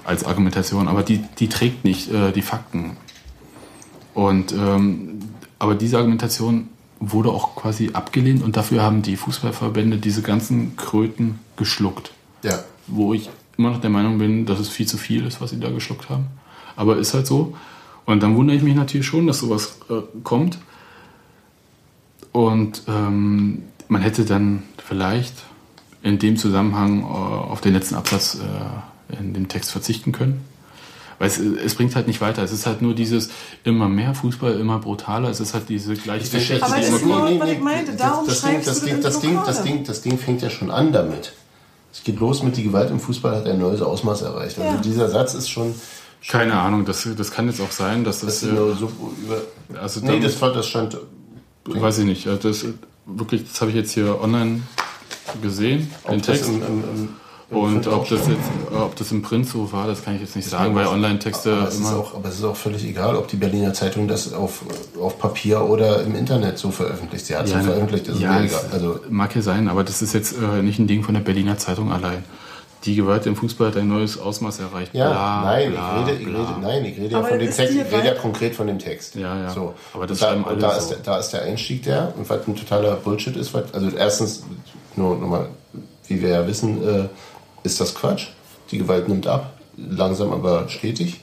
als 0.04 0.24
Argumentation, 0.24 0.88
aber 0.88 1.02
die, 1.02 1.22
die 1.38 1.48
trägt 1.48 1.84
nicht 1.84 2.10
äh, 2.10 2.32
die 2.32 2.42
Fakten. 2.42 2.96
Und 4.14 4.52
ähm, 4.52 5.20
aber 5.58 5.74
diese 5.74 5.98
Argumentation 5.98 6.68
wurde 6.98 7.30
auch 7.30 7.54
quasi 7.54 7.90
abgelehnt 7.92 8.42
und 8.42 8.56
dafür 8.56 8.82
haben 8.82 9.02
die 9.02 9.16
Fußballverbände 9.16 9.98
diese 9.98 10.22
ganzen 10.22 10.76
Kröten 10.76 11.38
geschluckt. 11.56 12.12
Ja. 12.42 12.60
Wo 12.86 13.14
ich 13.14 13.30
immer 13.58 13.70
noch 13.70 13.80
der 13.80 13.90
Meinung 13.90 14.18
bin, 14.18 14.46
dass 14.46 14.58
es 14.58 14.68
viel 14.68 14.86
zu 14.86 14.96
viel 14.98 15.26
ist, 15.26 15.40
was 15.40 15.50
sie 15.50 15.60
da 15.60 15.70
geschluckt 15.70 16.08
haben. 16.10 16.26
Aber 16.76 16.96
ist 16.96 17.14
halt 17.14 17.26
so. 17.26 17.56
Und 18.06 18.22
dann 18.22 18.36
wundere 18.36 18.56
ich 18.56 18.62
mich 18.62 18.74
natürlich 18.74 19.06
schon, 19.06 19.26
dass 19.26 19.40
sowas 19.40 19.78
äh, 19.90 19.94
kommt. 20.24 20.58
Und 22.32 22.82
ähm, 22.88 23.62
man 23.88 24.02
hätte 24.02 24.24
dann 24.24 24.62
vielleicht 24.84 25.34
in 26.02 26.18
dem 26.18 26.36
Zusammenhang 26.36 27.00
äh, 27.02 27.04
auf 27.04 27.60
den 27.60 27.74
letzten 27.74 27.94
Absatz 27.94 28.36
äh, 28.36 29.16
in 29.20 29.34
dem 29.34 29.48
Text 29.48 29.70
verzichten 29.70 30.12
können. 30.12 30.44
Weil 31.18 31.28
es, 31.28 31.38
es 31.38 31.74
bringt 31.74 31.94
halt 31.94 32.06
nicht 32.08 32.20
weiter. 32.20 32.42
Es 32.42 32.50
ist 32.52 32.66
halt 32.66 32.82
nur 32.82 32.94
dieses 32.94 33.30
immer 33.62 33.88
mehr 33.88 34.14
Fußball, 34.14 34.58
immer 34.58 34.78
brutaler. 34.78 35.28
Es 35.28 35.38
ist 35.40 35.54
halt 35.54 35.68
diese 35.68 35.94
gleiche 35.94 36.28
Geschichte, 36.30 36.64
Aber 36.64 36.74
die 36.76 36.80
das 36.80 36.88
immer 37.02 37.28
ist 37.28 37.32
nur- 37.34 37.40
was 37.40 37.50
ich 37.50 37.60
meinte. 37.60 37.92
Darum 37.94 38.26
das, 38.26 38.40
Ding, 38.40 38.50
schreibst 38.50 38.66
das, 38.68 38.80
du 38.80 38.86
Ding, 38.86 38.96
das 39.02 39.04
das, 39.04 39.22
in 39.22 39.28
Ding, 39.30 39.44
das. 39.44 39.62
Ding, 39.62 39.84
das 39.84 40.02
Ding 40.02 40.18
fängt 40.18 40.42
ja 40.42 40.50
schon 40.50 40.70
an 40.70 40.92
damit. 40.92 41.34
Es 41.92 42.02
geht 42.02 42.18
los 42.20 42.42
mit 42.42 42.56
die 42.56 42.62
Gewalt 42.62 42.90
im 42.90 42.98
Fußball 42.98 43.36
hat 43.36 43.46
ein 43.46 43.58
neues 43.58 43.82
Ausmaß 43.82 44.22
erreicht. 44.22 44.58
Also 44.58 44.74
Ja. 44.76 44.80
dieser 44.80 45.08
Satz 45.10 45.34
ist 45.34 45.48
schon, 45.50 45.74
Keine 46.26 46.54
Ahnung, 46.54 46.84
das, 46.84 47.06
das 47.16 47.30
kann 47.30 47.48
jetzt 47.48 47.60
auch 47.60 47.70
sein, 47.72 48.02
dass 48.04 48.20
das 48.20 48.42
äh, 48.42 48.46
so 48.78 48.90
über. 49.22 49.42
also 49.80 50.00
Nee, 50.00 50.06
dann- 50.12 50.22
das, 50.22 50.40
war- 50.40 50.52
das 50.52 50.66
stand. 50.66 50.96
Weiß 51.66 51.98
ich 51.98 52.04
nicht. 52.06 52.26
Also 52.28 52.48
Das, 52.48 52.64
wirklich, 53.06 53.44
das 53.48 53.60
habe 53.60 53.70
ich 53.72 53.76
jetzt 53.76 53.92
hier 53.92 54.20
online 54.20 54.62
gesehen, 55.42 55.90
den 56.08 56.14
ob 56.14 56.26
das 56.26 56.26
Text. 56.38 56.48
im, 56.48 56.62
im, 56.62 56.84
im 56.84 57.08
Und 57.52 57.86
ob 57.86 58.08
das 58.08 58.26
jetzt, 58.28 58.40
ob 58.74 58.96
das 58.96 59.12
im 59.12 59.22
Print 59.22 59.46
so 59.46 59.70
war, 59.72 59.86
das 59.86 60.02
kann 60.04 60.14
ich 60.14 60.22
jetzt 60.22 60.34
nicht 60.36 60.48
sagen, 60.48 60.74
weil 60.74 60.86
Online-Texte 60.86 61.52
aber 61.52 61.68
es, 61.68 61.74
ist 61.74 61.80
immer. 61.80 61.96
auch, 61.98 62.14
aber 62.14 62.28
es 62.28 62.36
ist 62.36 62.44
auch 62.44 62.56
völlig 62.56 62.84
egal, 62.84 63.14
ob 63.16 63.28
die 63.28 63.36
Berliner 63.36 63.74
Zeitung 63.74 64.08
das 64.08 64.32
auf, 64.32 64.62
auf 65.00 65.18
Papier 65.18 65.62
oder 65.62 66.02
im 66.02 66.14
Internet 66.14 66.58
so 66.58 66.70
veröffentlicht. 66.70 67.26
Sie 67.26 67.36
hat 67.36 67.46
so 67.48 67.58
veröffentlicht, 67.58 68.08
ist 68.08 68.20
ja, 68.20 68.40
egal. 68.42 68.60
Also, 68.72 69.00
mag 69.10 69.34
ja 69.36 69.42
sein, 69.42 69.68
aber 69.68 69.84
das 69.84 70.00
ist 70.02 70.14
jetzt 70.14 70.34
äh, 70.38 70.62
nicht 70.62 70.78
ein 70.78 70.86
Ding 70.86 71.02
von 71.02 71.14
der 71.14 71.20
Berliner 71.20 71.58
Zeitung 71.58 71.92
allein. 71.92 72.24
Die 72.84 72.96
Gewalt 72.96 73.26
im 73.26 73.36
Fußball 73.36 73.68
hat 73.68 73.76
ein 73.76 73.86
neues 73.86 74.18
Ausmaß 74.18 74.58
erreicht. 74.58 74.92
ja, 74.92 75.08
Bla, 75.10 75.42
nein, 75.44 75.70
bla, 75.70 76.00
ich 76.00 76.08
rede, 76.08 76.18
ich 76.20 76.26
rede, 76.26 76.54
nein, 76.60 76.84
ich 76.84 76.96
rede 76.98 77.08
ja 77.12 77.22
von 77.22 77.38
dem 77.38 77.50
Text, 77.52 77.74
ich 77.76 77.92
rede 77.92 78.06
ja 78.08 78.14
konkret 78.14 78.56
von 78.56 78.66
dem 78.66 78.78
Text. 78.80 79.14
Ja, 79.14 79.38
ja. 79.40 79.50
So. 79.50 79.74
Aber 79.94 80.06
das 80.08 80.18
und 80.18 80.22
da, 80.22 80.26
schreiben 80.32 80.44
alle 80.46 80.54
und 80.54 80.62
da, 80.62 80.70
so. 80.72 80.78
ist, 80.80 80.88
der- 80.90 80.98
da 81.04 81.18
ist 81.18 81.30
der 81.30 81.42
Einstieg 81.42 81.84
der, 81.84 82.12
und 82.18 82.28
was 82.28 82.48
ein 82.48 82.56
totaler 82.56 82.96
Bullshit 82.96 83.36
ist, 83.36 83.54
was, 83.54 83.72
also 83.72 83.88
erstens, 83.96 84.42
nur 84.96 85.16
nochmal, 85.16 85.46
wie 86.08 86.20
wir 86.20 86.30
ja 86.30 86.46
wissen, 86.48 86.82
äh, 86.82 87.08
ist 87.62 87.80
das 87.80 87.94
Quatsch. 87.94 88.28
Die 88.70 88.78
Gewalt 88.78 89.08
nimmt 89.08 89.26
ab, 89.26 89.58
langsam 89.76 90.32
aber 90.32 90.68
stetig. 90.68 91.20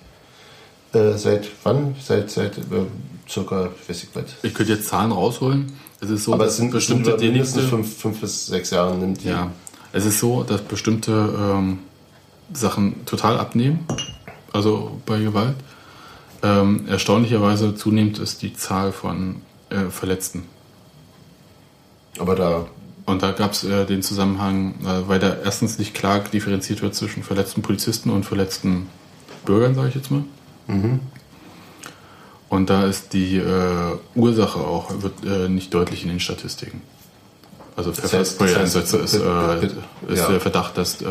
Äh, 0.93 1.13
seit 1.13 1.49
wann? 1.63 1.95
Seit, 2.01 2.31
seit 2.31 2.57
äh, 2.57 2.61
circa, 3.27 3.69
weiß 3.87 4.03
ich 4.03 4.09
was. 4.13 4.23
Ich 4.43 4.53
könnte 4.53 4.73
jetzt 4.73 4.87
Zahlen 4.87 5.11
rausholen. 5.11 5.71
Es 6.01 6.09
ist 6.09 6.23
so, 6.23 6.33
Aber 6.33 6.45
es 6.45 6.57
sind 6.57 6.71
bestimmte 6.71 7.11
bestimmt 7.11 7.21
über 7.21 7.31
mindestens 7.31 7.65
fünf, 7.65 7.97
fünf 7.97 8.21
bis 8.21 8.47
sechs 8.47 8.69
Jahre 8.69 8.95
nimmt 8.95 9.23
die. 9.23 9.29
Ja, 9.29 9.51
es 9.91 10.05
ist 10.05 10.19
so, 10.19 10.43
dass 10.43 10.61
bestimmte 10.61 11.11
ähm, 11.11 11.79
Sachen 12.53 13.05
total 13.05 13.37
abnehmen, 13.37 13.85
also 14.53 14.99
bei 15.05 15.19
Gewalt. 15.19 15.55
Ähm, 16.41 16.87
erstaunlicherweise 16.87 17.75
zunehmend 17.75 18.17
ist 18.19 18.41
die 18.41 18.53
Zahl 18.53 18.93
von 18.93 19.41
äh, 19.69 19.89
Verletzten. 19.89 20.45
Aber 22.17 22.35
da, 22.35 22.67
Und 23.09 23.23
da 23.23 23.31
gab 23.31 23.53
es 23.53 23.63
äh, 23.63 23.85
den 23.85 24.03
Zusammenhang, 24.03 24.75
äh, 24.83 25.07
weil 25.07 25.19
da 25.19 25.35
erstens 25.43 25.79
nicht 25.79 25.93
klar 25.93 26.19
differenziert 26.19 26.81
wird 26.81 26.93
zwischen 26.95 27.23
verletzten 27.23 27.61
Polizisten 27.61 28.09
und 28.11 28.23
verletzten 28.23 28.87
Bürgern, 29.45 29.73
sage 29.75 29.89
ich 29.89 29.95
jetzt 29.95 30.11
mal. 30.11 30.23
Und 32.49 32.69
da 32.69 32.85
ist 32.85 33.13
die 33.13 33.37
äh, 33.37 33.97
Ursache 34.15 34.59
auch 34.59 35.01
wird, 35.01 35.25
äh, 35.25 35.49
nicht 35.49 35.73
deutlich 35.73 36.03
in 36.03 36.09
den 36.09 36.19
Statistiken. 36.19 36.81
Also 37.75 37.91
Pfefferspray-Einsätze 37.93 38.97
das 38.99 39.13
ist, 39.13 39.23
heißt, 39.23 39.63
äh, 39.63 40.13
ist 40.13 40.19
ja. 40.19 40.29
der 40.29 40.39
Verdacht, 40.39 40.77
dass 40.77 41.01
äh, 41.01 41.05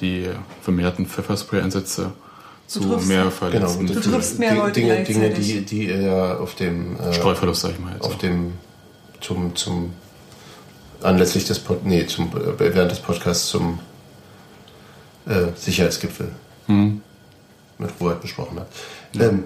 die 0.00 0.26
vermehrten 0.62 1.06
Pfefferspray-Einsätze 1.06 2.12
zu 2.66 2.80
triffst- 2.80 3.06
mehr 3.06 3.18
genau, 3.18 3.30
Verletzten 3.30 3.86
das- 3.86 4.00
triffst 4.04 4.38
mehr 4.38 4.54
Leute 4.56 4.80
Dinge, 4.80 5.04
Dinge, 5.04 5.30
die, 5.30 5.60
die 5.60 5.86
er 5.90 6.40
auf 6.40 6.54
dem, 6.54 6.98
äh, 6.98 7.12
Streuverlust, 7.12 7.60
sag 7.62 7.72
ich 7.72 7.78
mal 7.78 7.92
jetzt. 7.92 8.04
auf 8.04 8.16
dem, 8.18 8.54
zum, 9.20 9.54
zum 9.54 9.92
anlässlich 11.02 11.44
des 11.44 11.58
Pod 11.58 11.84
nee, 11.84 12.06
zum, 12.06 12.26
äh, 12.36 12.58
während 12.58 12.90
des 12.90 13.00
Podcasts 13.00 13.46
zum 13.48 13.78
äh, 15.26 15.46
Sicherheitsgipfel 15.56 16.30
Hm. 16.66 17.00
mit 17.78 17.90
Robert 18.00 18.20
besprochen 18.22 18.58
hat. 18.60 18.66
Ähm, 19.14 19.44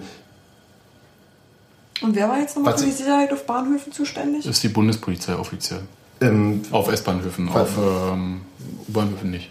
Und 2.03 2.15
wer 2.17 2.29
war 2.29 2.39
jetzt 2.41 2.57
nochmal 2.57 2.73
Was 2.75 2.81
für 2.81 2.87
die 2.87 2.93
ich- 2.93 2.99
Sicherheit 2.99 3.33
auf 3.33 3.45
Bahnhöfen 3.47 3.93
zuständig? 3.93 4.47
Ist 4.47 4.63
die 4.63 4.69
Bundespolizei 4.69 5.37
offiziell. 5.37 5.81
ähm, 6.23 6.63
Auf 6.71 6.91
S-Bahnhöfen, 6.91 7.49
auf 7.51 7.71
ähm, 7.79 8.41
U-Bahnhöfen 8.89 9.31
nicht. 9.31 9.51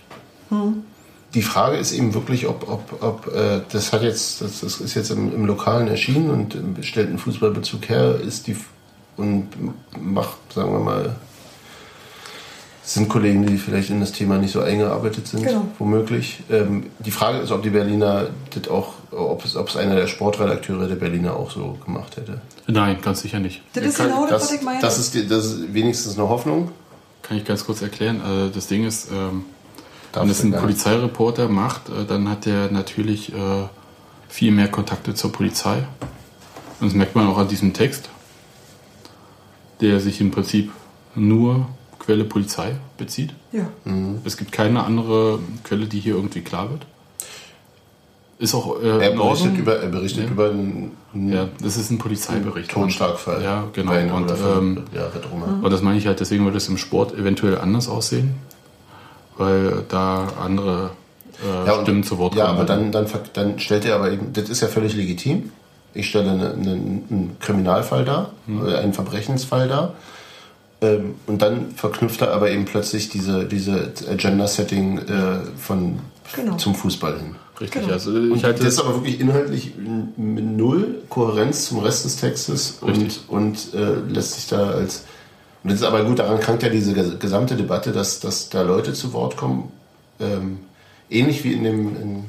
die 1.36 1.42
Frage 1.44 1.78
ist 1.78 1.92
eben 1.92 2.14
wirklich, 2.16 2.48
ob, 2.48 2.68
ob, 2.68 3.04
ob 3.04 3.28
äh, 3.36 3.62
das 3.72 3.94
hat 3.94 4.02
jetzt, 4.02 4.42
das, 4.42 4.62
das 4.62 4.82
ist 4.82 4.96
jetzt 4.96 5.12
im, 5.12 5.32
im 5.34 5.46
Lokalen 5.46 5.88
erschienen 5.88 6.32
und 6.32 6.56
ähm, 6.56 6.76
stellt 6.82 7.10
einen 7.10 7.20
Fußballbezug 7.20 7.88
her, 7.90 8.16
ist 8.20 8.48
die 8.48 8.56
und 9.18 9.48
macht, 10.02 10.38
sagen 10.54 10.72
wir 10.72 10.80
mal, 10.80 11.16
es 12.90 12.96
sind 12.96 13.08
Kollegen, 13.08 13.46
die 13.46 13.60
vielleicht 13.60 13.92
in 13.92 14.00
das 14.00 14.14
Thema 14.14 14.40
nicht 14.40 14.52
so 14.52 14.62
eingearbeitet 14.62 15.28
sind, 15.28 15.44
Genau. 15.44 15.66
womöglich. 15.78 16.40
Ähm, 16.50 16.88
die 16.98 17.12
Frage 17.12 17.38
ist, 17.38 17.52
ob 17.52 17.62
die 17.62 17.70
Berliner 17.70 18.30
das 18.50 18.68
auch, 18.68 18.94
ob 19.12 19.46
es, 19.46 19.56
ob 19.56 19.70
es 19.70 19.78
einer 19.78 19.94
der 19.94 20.08
Sportredakteure 20.08 20.88
der 20.88 20.96
Berliner 20.96 21.36
auch 21.36 21.52
so 21.52 21.78
gemacht 21.86 22.18
hätte. 22.18 22.42
Nein, 22.66 22.98
ganz 23.00 23.22
sicher 23.22 23.40
nicht. 23.40 23.62
Das 23.74 23.84
ist 23.86 24.00
genau 24.00 24.26
das, 24.26 24.42
was 24.42 24.54
ich 24.54 24.64
meine. 24.64 24.82
das, 24.82 24.98
ist 24.98 25.14
die, 25.14 25.28
das 25.28 25.46
ist 25.46 25.72
wenigstens 25.72 26.18
eine 26.18 26.28
Hoffnung. 26.30 26.72
Kann 27.22 27.38
ich 27.38 27.46
ganz 27.46 27.64
kurz 27.64 27.84
erklären. 27.84 28.22
Also 28.26 28.50
das 28.50 28.66
Ding 28.66 28.84
ist, 28.88 29.12
ähm, 29.12 29.46
Darf 30.12 30.24
wenn 30.24 30.32
es 30.32 30.44
ein. 30.44 30.52
Polizeireporter 30.52 31.48
macht, 31.48 31.90
äh, 31.90 32.06
dann 32.08 32.28
hat 32.28 32.48
er 32.48 32.72
natürlich 32.72 33.32
äh, 33.32 33.36
viel 34.30 34.52
mehr 34.52 34.68
Kontakte 34.68 35.14
zur 35.14 35.32
Polizei. 35.32 35.84
Und 36.80 36.88
das 36.88 36.96
merkt 36.96 37.14
man 37.14 37.28
auch 37.28 37.38
an 37.38 37.48
diesem 37.50 37.72
Text, 37.72 38.10
der 39.80 40.00
sich 40.00 40.22
im 40.22 40.32
Prinzip 40.32 40.72
nur 41.14 41.68
Quelle 42.00 42.24
Polizei 42.24 42.76
bezieht. 42.98 43.34
ja. 43.52 43.68
Es 44.26 44.38
gibt 44.38 44.52
keine 44.52 44.84
andere 44.84 45.40
Quelle, 45.64 45.86
die 45.86 46.00
hier 46.00 46.16
irgendwie 46.16 46.42
klar 46.42 46.70
wird. 46.72 46.86
Ist 48.40 48.56
auch 48.56 48.82
äh, 48.82 48.88
Er 49.06 49.12
berichtet 49.12 49.58
über, 49.58 49.76
er 49.80 49.90
berichtet 49.90 50.24
Ja. 50.26 50.32
über 50.32 50.50
einen, 50.50 50.92
einen 51.14 51.32
Ja, 51.34 51.50
das 51.62 51.76
ist 51.76 51.92
ein 51.92 51.98
Polizeibericht. 51.98 52.72
Totschlagfall. 52.72 53.44
Ja, 53.44 53.66
genau. 53.74 53.92
Und, 54.16 54.32
ähm, 54.32 54.84
Jahre 54.96 55.20
drum. 55.20 55.44
Und 55.62 55.70
das 55.72 55.82
meine 55.82 55.98
ich 55.98 56.08
halt, 56.08 56.22
deswegen 56.22 56.46
wird 56.46 56.56
es 56.56 56.70
im 56.70 56.78
Sport 56.78 57.14
eventuell 57.18 57.58
anders 57.58 57.90
aussehen, 57.90 58.36
weil 59.38 59.84
da 59.90 60.28
andere 60.42 60.92
äh, 61.44 61.68
Ja, 61.68 61.74
und- 61.74 61.82
Stimmen 61.84 62.04
zu 62.04 62.18
Wort 62.18 62.36
Ja, 62.36 62.46
kommen. 62.46 62.58
aber 62.60 62.66
dann, 62.66 62.92
dann, 62.94 63.08
dann 63.34 63.60
stellt 63.60 63.84
er 63.86 63.96
aber 63.96 64.12
eben, 64.12 64.32
das 64.34 64.50
ist 64.50 64.62
ja 64.62 64.68
völlig 64.70 64.96
legitim. 64.96 65.52
Ich 65.94 66.08
stelle 66.08 66.32
eine, 66.32 66.52
eine, 66.54 66.72
einen 66.72 67.36
Kriminalfall 67.42 68.06
dar, 68.06 68.32
Hm. 68.46 68.62
oder 68.62 68.80
einen 68.80 68.94
Verbrechensfall 68.94 69.68
dar. 69.68 69.96
Ähm, 70.82 71.16
und 71.28 71.42
dann 71.42 71.72
verknüpft 71.76 72.22
er 72.22 72.32
aber 72.32 72.50
eben 72.52 72.66
plötzlich 72.66 73.10
diese, 73.10 73.46
diese 73.46 73.92
Agenda-Setting 74.10 74.98
äh, 75.00 75.40
von 75.58 76.00
Genau. 76.36 76.58
zum 76.58 76.76
Fußball 76.76 77.18
hin. 77.18 77.36
Richtig, 77.60 77.82
Genau. 77.82 77.94
also 77.94 78.12
Und 78.12 78.36
ich 78.36 78.44
halte 78.44 78.64
das 78.64 78.74
ist 78.74 78.80
aber 78.80 78.94
wirklich 78.96 79.20
inhaltlich 79.20 79.74
mit 80.16 80.46
null 80.46 81.02
Kohärenz 81.10 81.66
zum 81.66 81.80
Rest 81.80 82.06
des 82.06 82.18
Textes 82.18 82.78
und, 82.82 82.92
Richtig. 82.92 83.20
und 83.28 83.74
äh, 83.74 83.96
lässt 84.14 84.36
sich 84.36 84.48
da 84.48 84.70
als. 84.70 85.06
Und 85.64 85.72
das 85.72 85.82
ist 85.82 85.86
aber 85.86 86.04
gut, 86.06 86.20
daran 86.20 86.40
krankt 86.40 86.64
ja 86.64 86.70
diese 86.70 86.92
ges- 86.94 87.18
gesamte 87.18 87.56
Debatte, 87.56 87.92
dass, 87.92 88.20
dass 88.22 88.48
da 88.50 88.62
Leute 88.62 88.94
zu 88.94 89.12
Wort 89.12 89.36
kommen, 89.38 89.72
ähm, 90.22 90.60
ähnlich 91.10 91.44
wie 91.44 91.52
in 91.54 91.64
dem. 91.64 91.96
In, 92.02 92.24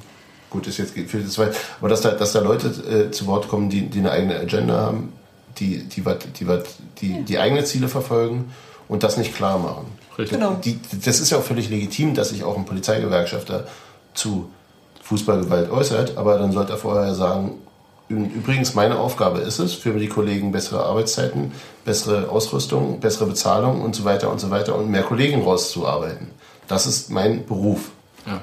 gut, 0.49 0.67
das 0.67 0.79
jetzt 0.79 0.95
geht 0.97 1.11
viel 1.11 1.25
zu 1.27 1.43
weit, 1.43 1.55
aber 1.79 1.89
dass 1.91 2.01
da, 2.01 2.11
dass 2.13 2.33
da 2.33 2.41
Leute 2.41 2.69
äh, 2.69 3.11
zu 3.13 3.27
Wort 3.27 3.47
kommen, 3.49 3.69
die, 3.71 3.83
die 3.83 4.01
eine 4.01 4.11
eigene 4.11 4.37
Agenda 4.41 4.79
haben, 4.81 5.13
die, 5.59 5.85
die, 5.85 6.03
die, 6.39 6.47
die, 7.01 7.23
die 7.25 7.39
eigene 7.39 7.65
Ziele 7.65 7.89
verfolgen 7.89 8.53
und 8.89 9.03
das 9.03 9.17
nicht 9.17 9.35
klar 9.35 9.59
machen. 9.59 9.87
Richtig. 10.19 10.39
Genau. 10.39 10.55
Die, 10.65 10.79
das 11.05 11.21
ist 11.21 11.31
ja 11.31 11.39
auch 11.39 11.43
völlig 11.43 11.71
legitim, 11.71 12.15
dass 12.15 12.31
sich 12.31 12.45
auch 12.45 12.57
ein 12.57 12.65
Polizeigewerkschafter 12.65 13.67
zu 14.15 14.51
Fußballgewalt 15.03 15.71
äußert, 15.71 16.17
aber 16.17 16.39
dann 16.39 16.53
sollte 16.53 16.73
er 16.73 16.79
vorher 16.79 17.15
sagen, 17.15 17.59
übrigens 18.09 18.75
meine 18.75 18.99
Aufgabe 18.99 19.39
ist 19.39 19.59
es, 19.59 19.75
für 19.75 19.93
die 19.99 20.09
Kollegen 20.09 20.53
bessere 20.53 20.85
Arbeitszeiten, 20.85 21.53
bessere 21.85 22.29
Ausrüstung, 22.29 23.01
bessere 23.01 23.27
Bezahlung 23.27 23.83
und 23.83 23.95
so 23.95 24.05
weiter 24.05 24.31
und 24.31 24.41
so 24.41 24.51
weiter 24.51 24.77
und 24.77 24.91
mehr 24.91 25.03
Kollegen 25.03 25.43
rauszuarbeiten. 25.43 26.29
Das 26.69 26.87
ist 26.87 27.11
mein 27.11 27.47
Beruf. 27.47 27.91
Ja. 28.27 28.41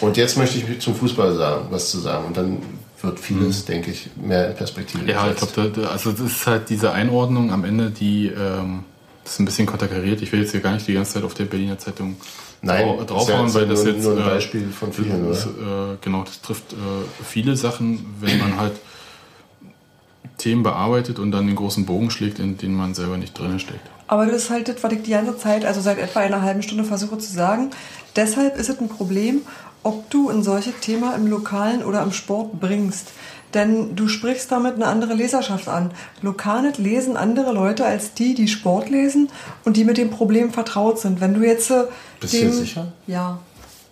Und 0.00 0.16
jetzt 0.16 0.36
möchte 0.36 0.58
ich 0.58 0.80
zum 0.80 0.94
Fußball 0.94 1.34
sagen, 1.34 1.66
was 1.70 1.90
zu 1.90 1.98
sagen. 1.98 2.26
Und 2.26 2.36
dann 2.36 2.58
wird 3.04 3.20
vieles, 3.20 3.64
denke 3.64 3.90
ich, 3.90 4.10
mehr 4.16 4.50
in 4.50 4.56
Perspektive 4.56 5.02
Mhm. 5.02 5.08
Ja, 5.08 5.26
ich 5.28 5.34
gesetzt. 5.34 5.54
glaube, 5.54 5.70
da, 5.70 5.82
da- 5.82 5.88
also 5.88 6.10
das 6.12 6.20
ist 6.20 6.46
halt 6.46 6.68
diese 6.70 6.92
Einordnung 6.92 7.52
am 7.52 7.64
Ende, 7.64 7.90
die 7.90 8.26
ähm, 8.28 8.84
das 9.22 9.34
ist 9.34 9.38
ein 9.40 9.44
bisschen 9.46 9.66
konterkariert. 9.66 10.20
Ich 10.22 10.32
will 10.32 10.40
jetzt 10.40 10.50
hier 10.50 10.60
gar 10.60 10.72
nicht 10.74 10.86
die 10.86 10.92
ganze 10.94 11.14
Zeit 11.14 11.22
auf 11.24 11.32
der 11.34 11.44
Berliner 11.46 11.78
Zeitung 11.78 12.16
Nein, 12.60 12.98
draufhauen, 13.06 13.48
ja 13.48 13.54
weil 13.54 13.66
das 13.68 13.84
nur- 13.84 13.92
jetzt 13.94 14.04
nur 14.04 14.12
ein 14.16 14.22
äh, 14.22 14.30
Beispiel 14.30 14.68
von 14.70 14.92
vielen, 14.92 15.28
das, 15.28 15.46
äh, 15.46 15.48
genau, 16.02 16.24
das 16.24 16.40
trifft 16.42 16.72
äh, 16.72 16.76
viele 17.24 17.56
Sachen, 17.56 18.04
wenn 18.20 18.38
man 18.38 18.58
halt 18.58 18.72
Themen 20.38 20.62
bearbeitet 20.62 21.18
und 21.18 21.30
dann 21.30 21.46
den 21.46 21.56
großen 21.56 21.86
Bogen 21.86 22.10
schlägt, 22.10 22.38
in 22.38 22.58
den 22.58 22.74
man 22.74 22.94
selber 22.94 23.16
nicht 23.16 23.38
drinnen 23.38 23.60
steckt. 23.60 23.88
Aber 24.08 24.26
das 24.26 24.36
ist 24.44 24.50
halt 24.50 24.68
das, 24.68 24.82
was 24.82 24.92
ich 24.92 25.02
die 25.02 25.10
ganze 25.12 25.36
Zeit, 25.38 25.64
also 25.64 25.80
seit 25.80 25.98
etwa 25.98 26.20
einer 26.20 26.42
halben 26.42 26.62
Stunde 26.62 26.84
versuche 26.84 27.16
zu 27.18 27.32
sagen. 27.32 27.70
Deshalb 28.16 28.56
ist 28.58 28.68
es 28.68 28.78
ein 28.80 28.88
Problem, 28.88 29.42
ob 29.84 30.10
du 30.10 30.28
ein 30.30 30.42
solches 30.42 30.74
Thema 30.80 31.14
im 31.14 31.26
Lokalen 31.28 31.84
oder 31.84 32.02
im 32.02 32.12
Sport 32.12 32.60
bringst. 32.60 33.12
Denn 33.54 33.94
du 33.94 34.08
sprichst 34.08 34.50
damit 34.50 34.74
eine 34.74 34.86
andere 34.86 35.14
Leserschaft 35.14 35.68
an. 35.68 35.92
Lokalet 36.22 36.78
lesen 36.78 37.16
andere 37.16 37.52
Leute 37.52 37.86
als 37.86 38.12
die, 38.12 38.34
die 38.34 38.48
Sport 38.48 38.90
lesen 38.90 39.28
und 39.64 39.76
die 39.76 39.84
mit 39.84 39.96
dem 39.96 40.10
Problem 40.10 40.52
vertraut 40.52 40.98
sind. 40.98 41.20
Wenn 41.20 41.34
du 41.34 41.42
jetzt 41.42 41.70
äh, 41.70 41.84
Bist 42.18 42.34
du 42.34 42.38
dem, 42.38 42.52
sicher? 42.52 42.92
Ja. 43.06 43.38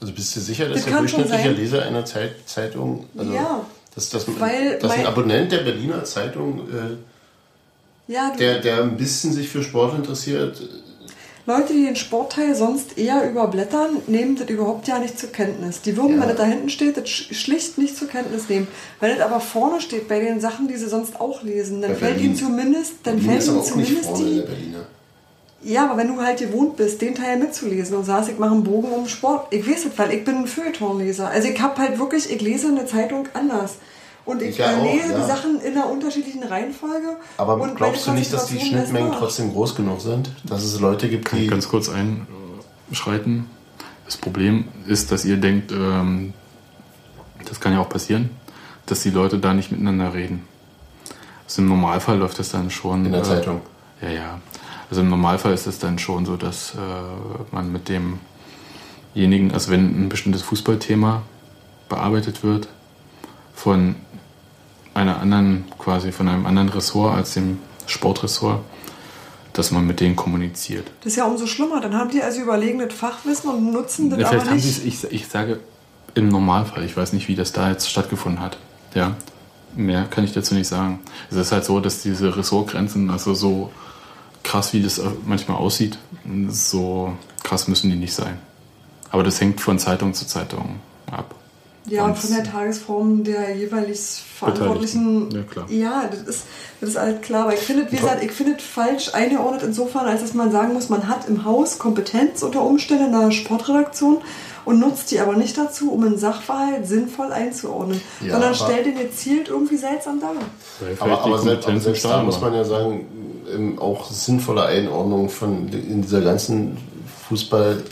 Also 0.00 0.12
bist 0.14 0.34
du 0.34 0.40
sicher, 0.40 0.68
dass 0.68 0.78
Das 0.78 0.84
der 0.86 0.98
durchschnittliche. 0.98 1.50
Leser 1.52 1.82
einer 1.84 2.04
Zeit, 2.04 2.32
Zeitung, 2.46 3.06
also 3.16 3.32
Ja, 3.32 3.64
dass, 3.94 4.10
dass, 4.10 4.26
weil 4.40 4.80
dass 4.80 4.90
ein 4.90 5.06
Abonnent 5.06 5.52
der 5.52 5.58
Berliner 5.58 6.02
Zeitung, 6.02 6.62
äh, 6.68 8.12
Ja, 8.12 8.32
der, 8.36 8.60
der 8.60 8.82
ein 8.82 8.96
bisschen 8.96 9.32
sich 9.32 9.48
für 9.48 9.62
Sport 9.62 9.94
interessiert, 9.94 10.60
Leute, 11.44 11.72
die 11.72 11.84
den 11.84 11.96
Sportteil 11.96 12.54
sonst 12.54 12.96
eher 12.98 13.28
überblättern, 13.28 13.96
nehmen 14.06 14.36
das 14.36 14.48
überhaupt 14.48 14.86
ja 14.86 15.00
nicht 15.00 15.18
zur 15.18 15.32
Kenntnis. 15.32 15.80
Die 15.80 15.96
würden, 15.96 16.14
Ja. 16.16 16.20
wenn 16.20 16.28
das 16.28 16.36
da 16.38 16.44
hinten 16.44 16.68
steht, 16.70 16.96
das 16.96 17.04
sch- 17.06 17.34
schlicht 17.34 17.78
nicht 17.78 17.96
zur 17.96 18.06
Kenntnis 18.08 18.48
nehmen. 18.48 18.68
Wenn 19.00 19.16
das 19.16 19.26
aber 19.26 19.40
vorne 19.40 19.80
steht, 19.80 20.06
bei 20.06 20.20
den 20.20 20.40
Sachen, 20.40 20.68
die 20.68 20.76
sie 20.76 20.88
sonst 20.88 21.20
auch 21.20 21.42
lesen, 21.42 21.82
dann 21.82 21.90
Bei 21.92 21.96
fällt 21.96 22.14
Berlin- 22.14 22.30
ihnen 22.30 22.36
zumindest, 22.36 22.92
dann 23.02 23.16
Berlin 23.16 23.30
fällt 23.40 23.46
ihnen 23.48 23.64
zumindest 23.64 24.04
vorne 24.04 24.24
die. 24.24 25.72
Ja, 25.72 25.84
aber 25.90 25.96
wenn 25.96 26.08
du 26.14 26.20
halt 26.22 26.38
gewohnt 26.38 26.76
bist, 26.76 27.00
den 27.02 27.14
Teil 27.16 27.38
mitzulesen 27.38 27.96
und 27.96 28.04
sagst, 28.04 28.28
ich 28.30 28.38
mache 28.38 28.52
einen 28.52 28.64
Bogen 28.64 28.92
um 28.92 29.08
Sport, 29.08 29.52
ich 29.52 29.68
weiß 29.68 29.86
es, 29.86 29.98
weil 29.98 30.12
ich 30.12 30.24
bin 30.24 30.36
ein 30.36 30.46
Feuilletonleser. 30.46 31.28
Also 31.28 31.48
ich 31.48 31.60
habe 31.60 31.80
halt 31.80 31.98
wirklich, 31.98 32.30
ich 32.32 32.40
lese 32.40 32.68
eine 32.68 32.86
Zeitung 32.86 33.28
anders. 33.34 33.74
Und 34.24 34.40
ich, 34.40 34.50
Ich 34.50 34.58
ja 34.58 34.76
auch, 34.76 34.84
ja. 34.84 35.18
die 35.18 35.26
Sachen 35.26 35.60
in 35.60 35.72
einer 35.72 35.90
unterschiedlichen 35.90 36.44
Reihenfolge. 36.44 37.16
Aber 37.38 37.54
und 37.54 37.74
glaubst 37.76 38.06
du 38.06 38.12
nicht, 38.12 38.32
dass 38.32 38.46
die 38.46 38.60
Schnittmengen 38.60 39.12
trotzdem 39.12 39.52
groß 39.52 39.74
genug 39.74 40.00
sind? 40.00 40.30
Dass 40.44 40.62
es 40.62 40.78
Leute 40.80 41.08
gibt, 41.08 41.24
Kann 41.24 41.38
ich 41.40 41.46
die. 41.46 41.50
ganz 41.50 41.68
kurz 41.68 41.90
einschreiten. 41.90 43.46
Das 44.04 44.16
Problem 44.16 44.68
ist, 44.86 45.10
dass 45.10 45.24
ihr 45.24 45.38
denkt, 45.38 45.72
ähm, 45.72 46.34
das 47.48 47.60
kann 47.60 47.72
ja 47.72 47.80
auch 47.80 47.88
passieren, 47.88 48.30
dass 48.86 49.02
die 49.02 49.10
Leute 49.10 49.38
da 49.38 49.54
nicht 49.54 49.72
miteinander 49.72 50.14
reden. 50.14 50.46
Also 51.44 51.62
im 51.62 51.68
Normalfall 51.68 52.18
läuft 52.18 52.38
das 52.38 52.50
dann 52.50 52.70
schon. 52.70 53.06
In 53.06 53.12
der 53.12 53.22
äh, 53.22 53.24
Zeitung. 53.24 53.60
Ja, 54.00 54.08
ja. 54.08 54.40
Also 54.88 55.00
im 55.00 55.08
Normalfall 55.08 55.54
ist 55.54 55.66
es 55.66 55.78
dann 55.78 55.98
schon 55.98 56.26
so, 56.26 56.36
dass 56.36 56.74
äh, 56.74 56.76
man 57.50 57.72
mit 57.72 57.88
demjenigen, 57.88 59.52
also 59.52 59.70
wenn 59.70 60.04
ein 60.04 60.08
bestimmtes 60.08 60.42
Fußballthema 60.42 61.22
bearbeitet 61.88 62.44
wird, 62.44 62.68
von 63.54 63.96
einer 64.94 65.20
anderen, 65.20 65.64
quasi 65.78 66.12
von 66.12 66.28
einem 66.28 66.46
anderen 66.46 66.68
Ressort 66.68 67.16
als 67.16 67.34
dem 67.34 67.58
Sportressort, 67.86 68.60
dass 69.52 69.70
man 69.70 69.86
mit 69.86 70.00
denen 70.00 70.16
kommuniziert. 70.16 70.90
Das 71.00 71.12
ist 71.12 71.16
ja 71.16 71.24
umso 71.26 71.46
schlimmer. 71.46 71.80
Dann 71.80 71.94
haben 71.94 72.10
die 72.10 72.22
also 72.22 72.40
überlegenes 72.40 72.92
Fachwissen 72.94 73.50
und 73.50 73.72
nutzen 73.72 74.10
das 74.10 74.20
Ja, 74.20 74.28
vielleicht 74.28 74.46
haben 74.46 74.56
nicht. 74.56 74.66
es, 74.66 74.84
ich, 74.84 75.04
ich 75.12 75.28
sage 75.28 75.60
im 76.14 76.28
Normalfall, 76.28 76.84
ich 76.84 76.96
weiß 76.96 77.12
nicht, 77.12 77.28
wie 77.28 77.36
das 77.36 77.52
da 77.52 77.70
jetzt 77.70 77.90
stattgefunden 77.90 78.40
hat. 78.40 78.58
Ja, 78.94 79.16
mehr 79.74 80.04
kann 80.04 80.24
ich 80.24 80.32
dazu 80.32 80.54
nicht 80.54 80.68
sagen. 80.68 81.00
Es 81.30 81.36
ist 81.36 81.52
halt 81.52 81.64
so, 81.64 81.80
dass 81.80 82.02
diese 82.02 82.36
Ressortgrenzen, 82.36 83.10
also 83.10 83.34
so 83.34 83.70
krass 84.42 84.72
wie 84.72 84.82
das 84.82 85.00
manchmal 85.24 85.56
aussieht, 85.56 85.98
so 86.48 87.14
krass 87.42 87.68
müssen 87.68 87.90
die 87.90 87.96
nicht 87.96 88.14
sein. 88.14 88.38
Aber 89.10 89.22
das 89.22 89.40
hängt 89.40 89.60
von 89.60 89.78
Zeitung 89.78 90.14
zu 90.14 90.26
Zeitung 90.26 90.80
ab. 91.10 91.34
Ja, 91.86 92.04
und 92.04 92.16
von 92.16 92.34
der 92.34 92.44
Tagesform 92.44 93.24
der 93.24 93.56
jeweilig 93.56 93.98
Verantwortlichen. 94.38 95.30
Ja, 95.32 95.42
klar. 95.42 95.66
Ja, 95.68 96.08
das 96.08 96.22
ist, 96.22 96.44
das 96.80 96.90
ist 96.90 96.96
alles 96.96 97.20
klar. 97.22 97.44
Aber 97.44 97.54
ich 97.54 97.60
finde, 97.60 97.86
wie 97.90 97.96
gesagt, 97.96 98.22
ich 98.22 98.30
finde 98.30 98.54
es 98.56 98.62
falsch 98.62 99.14
eingeordnet 99.14 99.62
insofern, 99.64 100.06
als 100.06 100.20
dass 100.20 100.34
man 100.34 100.52
sagen 100.52 100.74
muss, 100.74 100.88
man 100.88 101.08
hat 101.08 101.28
im 101.28 101.44
Haus 101.44 101.78
Kompetenz 101.78 102.42
unter 102.42 102.62
Umständen 102.62 103.06
in 103.06 103.20
der 103.20 103.30
Sportredaktion 103.32 104.18
und 104.64 104.78
nutzt 104.78 105.10
die 105.10 105.18
aber 105.18 105.34
nicht 105.34 105.58
dazu, 105.58 105.92
um 105.92 106.04
einen 106.04 106.18
Sachverhalt 106.18 106.86
sinnvoll 106.86 107.32
einzuordnen, 107.32 108.00
Ja, 108.20 108.32
sondern 108.32 108.54
stellt 108.54 108.86
den 108.86 108.96
gezielt 108.96 109.48
irgendwie 109.48 109.76
seltsam 109.76 110.20
dar. 110.20 110.34
Weil 110.80 110.96
Aber, 111.00 111.22
aber, 111.22 111.38
selbst, 111.38 111.66
aber 111.66 111.80
selbst 111.80 112.04
da 112.04 112.22
muss 112.22 112.40
man 112.40 112.54
ja 112.54 112.64
sagen, 112.64 113.06
ähm, 113.52 113.78
auch 113.80 114.08
sinnvolle 114.08 114.64
Einordnung 114.64 115.28
von 115.28 115.68
in 115.68 116.02
dieser 116.02 116.20
ganzen 116.20 116.76
Fußball 117.28 117.82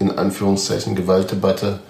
in 0.00 0.10
Anführungszeichen 0.10 0.94
Gewaltdebatte 0.94 1.80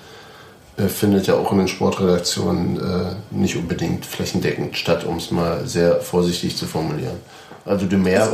findet 0.86 1.26
ja 1.26 1.34
auch 1.34 1.50
in 1.52 1.58
den 1.58 1.68
Sportredaktionen 1.68 2.76
äh, 2.78 3.14
nicht 3.30 3.56
unbedingt 3.56 4.06
flächendeckend 4.06 4.76
statt, 4.76 5.04
um 5.04 5.16
es 5.16 5.30
mal 5.32 5.66
sehr 5.66 6.00
vorsichtig 6.00 6.56
zu 6.56 6.66
formulieren. 6.66 7.16
Also 7.64 7.86
die 7.86 7.96
mehr, 7.96 8.30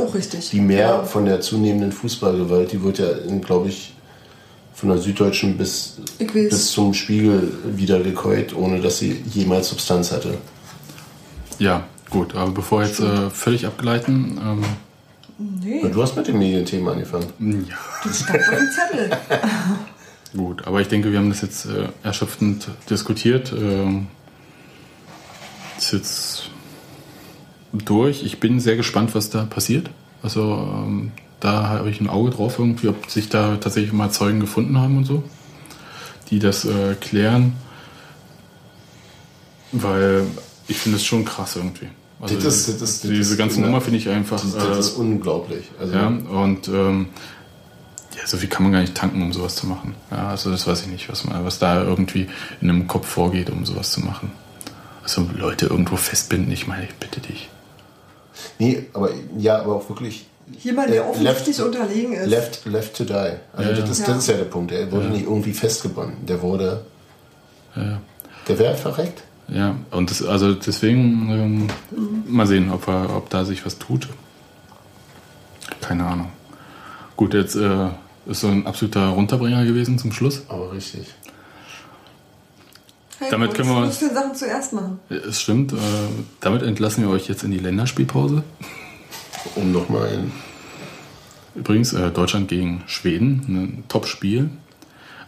die 0.51 0.61
mehr 0.61 0.79
Ja. 0.87 1.03
von 1.03 1.25
der 1.25 1.41
zunehmenden 1.41 1.91
Fußballgewalt, 1.91 2.71
die 2.71 2.83
wird 2.83 2.99
ja, 2.99 3.07
glaube 3.41 3.69
ich, 3.69 3.93
von 4.73 4.89
der 4.89 4.97
Süddeutschen 4.99 5.57
bis, 5.57 5.97
bis 6.33 6.71
zum 6.71 6.93
Spiegel 6.93 7.51
wieder 7.65 7.99
gekäut, 8.01 8.55
ohne 8.55 8.79
dass 8.79 8.99
sie 8.99 9.23
jemals 9.33 9.69
Substanz 9.69 10.11
hatte. 10.11 10.37
Ja, 11.59 11.83
gut, 12.09 12.35
aber 12.35 12.51
bevor 12.51 12.81
wir 12.81 12.87
jetzt 12.87 12.99
äh, 12.99 13.29
völlig 13.29 13.65
abgleiten, 13.65 14.39
ähm, 14.41 14.63
Nee, 15.37 15.81
Du 15.91 16.01
hast 16.01 16.15
mit 16.15 16.27
dem 16.29 16.39
Medienthema 16.39 16.93
angefangen. 16.93 17.25
ja, 17.69 17.75
das 18.05 18.19
stand 18.21 18.39
auf 18.39 18.55
dem 18.55 18.69
Zettel. 18.71 19.17
gut, 20.35 20.67
aber 20.67 20.81
ich 20.81 20.87
denke, 20.87 21.11
wir 21.11 21.19
haben 21.19 21.29
das 21.29 21.41
jetzt 21.41 21.65
äh, 21.65 21.89
erschöpfend 22.03 22.67
diskutiert. 22.89 23.53
Ähm, 23.57 24.07
ist 25.77 25.93
jetzt 25.93 26.49
durch. 27.73 28.23
Ich 28.23 28.39
bin 28.39 28.59
sehr 28.59 28.75
gespannt, 28.75 29.15
was 29.15 29.29
da 29.29 29.43
passiert. 29.43 29.89
Also 30.21 30.41
ähm, 30.85 31.11
da 31.39 31.67
habe 31.67 31.89
ich 31.89 32.01
ein 32.01 32.09
Auge 32.09 32.31
drauf 32.31 32.59
irgendwie, 32.59 32.87
ob 32.87 33.09
sich 33.09 33.29
da 33.29 33.57
tatsächlich 33.57 33.93
mal 33.93 34.09
Zeugen 34.09 34.39
gefunden 34.39 34.77
haben 34.79 34.97
und 34.97 35.05
so, 35.05 35.23
die 36.29 36.39
das 36.39 36.65
äh, 36.65 36.95
klären. 36.99 37.53
Weil 39.71 40.25
ich 40.67 40.77
finde 40.77 40.97
es 40.97 41.05
schon 41.05 41.25
krass 41.25 41.55
irgendwie. 41.55 41.87
Also 42.21 42.35
Das 42.35 42.65
das 42.65 42.77
das 42.77 43.01
diese 43.01 43.35
ganze. 43.35 43.59
Nummer 43.59 43.81
finde 43.81 43.99
ich 43.99 44.09
einfach. 44.09 44.41
Das, 44.41 44.55
äh, 44.55 44.59
das 44.59 44.79
ist 44.79 44.97
unglaublich. 44.97 45.65
Also, 45.79 45.93
ja, 45.93 46.07
und 46.07 46.67
ähm, 46.69 47.07
ja, 48.17 48.25
so 48.25 48.37
viel 48.37 48.49
kann 48.49 48.63
man 48.63 48.71
gar 48.71 48.81
nicht 48.81 48.95
tanken, 48.95 49.21
um 49.21 49.33
sowas 49.33 49.55
zu 49.55 49.67
machen. 49.67 49.95
Ja, 50.11 50.29
also 50.29 50.51
das 50.51 50.65
weiß 50.67 50.81
ich 50.81 50.87
nicht, 50.87 51.09
was, 51.09 51.25
man, 51.25 51.43
was 51.45 51.59
da 51.59 51.83
irgendwie 51.83 52.27
in 52.61 52.69
einem 52.69 52.87
Kopf 52.87 53.07
vorgeht, 53.07 53.49
um 53.49 53.65
sowas 53.65 53.91
zu 53.91 54.01
machen. 54.01 54.31
Also 55.03 55.27
Leute 55.37 55.67
irgendwo 55.67 55.95
festbinden, 55.97 56.51
ich 56.51 56.67
meine, 56.67 56.85
ich 56.85 56.93
bitte 56.95 57.19
dich. 57.21 57.49
Nee, 58.59 58.85
aber 58.93 59.09
ja, 59.37 59.59
aber 59.59 59.75
auch 59.75 59.89
wirklich. 59.89 60.25
Jemand, 60.61 60.89
der 60.89 60.97
äh, 61.05 61.09
offensichtlich 61.09 61.57
left- 61.57 61.67
unterlegen 61.67 62.13
ist. 62.13 62.27
Left, 62.27 62.65
left 62.65 62.95
to 62.97 63.03
die. 63.03 63.13
Also 63.13 63.71
Ja, 63.71 63.75
das, 63.77 63.89
ist, 63.89 63.99
ja. 64.01 64.05
das 64.07 64.17
ist 64.19 64.27
ja 64.27 64.37
der 64.37 64.43
Punkt. 64.45 64.71
Er 64.71 64.91
wurde 64.91 65.07
nicht 65.07 65.23
irgendwie 65.25 65.53
festgebunden. 65.53 66.25
Der 66.25 66.41
wurde. 66.41 66.85
Ja, 67.75 67.99
Der 68.47 68.59
wäre 68.59 68.75
verreckt. 68.77 69.23
ja. 69.47 69.75
und 69.91 70.09
das, 70.11 70.23
also 70.23 70.53
deswegen 70.53 71.29
ähm, 71.29 71.67
mal 72.27 72.45
sehen, 72.47 72.71
ob, 72.71 72.87
er, 72.87 73.15
ob 73.15 73.29
da 73.29 73.43
sich 73.43 73.65
was 73.65 73.77
tut. 73.79 74.07
Keine 75.81 76.05
Ahnung. 76.05 76.29
Gut, 77.15 77.33
jetzt 77.33 77.55
äh, 77.55 77.89
ist 78.25 78.41
so 78.41 78.47
ein 78.47 78.65
absoluter 78.65 79.07
Runterbringer 79.09 79.65
gewesen 79.65 79.97
zum 79.97 80.11
Schluss. 80.11 80.43
Aber 80.47 80.71
richtig. 80.73 81.07
Hey, 83.19 83.29
Damit 83.31 83.53
können 83.53 83.69
wir 83.69 83.77
uns- 83.77 83.99
die 83.99 84.05
Sachen 84.13 84.35
zuerst 84.35 84.73
machen. 84.73 84.99
Es 85.09 85.41
stimmt, 85.41 85.71
äh, 85.73 85.77
damit 86.41 86.63
entlassen 86.63 87.03
wir 87.03 87.09
euch 87.09 87.27
jetzt 87.27 87.43
in 87.43 87.51
die 87.51 87.59
Länderspielpause. 87.59 88.43
Um 89.55 89.71
nochmal 89.71 90.07
ein. 90.09 90.31
Übrigens, 91.55 91.93
äh, 91.93 92.11
Deutschland 92.11 92.47
gegen 92.49 92.83
Schweden, 92.87 93.41
ein 93.47 93.83
Top-Spiel. 93.87 94.49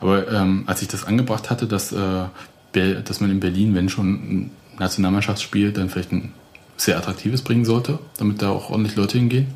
Aber 0.02 0.30
ähm, 0.32 0.64
als 0.66 0.82
ich 0.82 0.88
das 0.90 1.06
angebracht 1.06 1.50
hatte, 1.50 1.66
dass, 1.68 1.92
äh, 1.94 2.26
dass 2.74 3.22
man 3.22 3.32
in 3.32 3.40
Berlin, 3.40 3.74
wenn 3.74 3.90
schon 3.90 4.08
ein 4.14 4.52
Nationalmannschaftsspiel, 4.78 5.72
dann 5.72 5.90
vielleicht 5.90 6.12
ein 6.12 6.34
sehr 6.76 6.98
attraktives 6.98 7.42
bringen 7.42 7.64
sollte, 7.66 7.98
damit 8.18 8.42
da 8.42 8.50
auch 8.50 8.70
ordentlich 8.70 8.96
Leute 8.96 9.18
hingehen, 9.18 9.48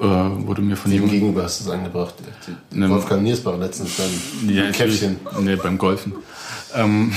äh, 0.00 0.46
wurde 0.46 0.62
mir 0.62 0.76
von 0.76 0.90
Dem 0.90 0.96
jemandem... 0.96 1.20
Gegenüber 1.20 1.44
hast 1.44 1.60
du 1.60 1.64
es 1.64 1.70
angebracht. 1.70 2.14
Die- 2.46 2.78
Ne- 2.78 2.90
Wolfgang 2.90 3.22
Niersbach 3.22 3.56
letztens 3.58 3.96
dann. 3.96 4.50
Ja. 4.54 4.70
Käffchen. 4.70 5.18
Nee, 5.40 5.56
beim 5.56 5.78
Golfen. 5.78 6.14
Ähm, 6.74 7.12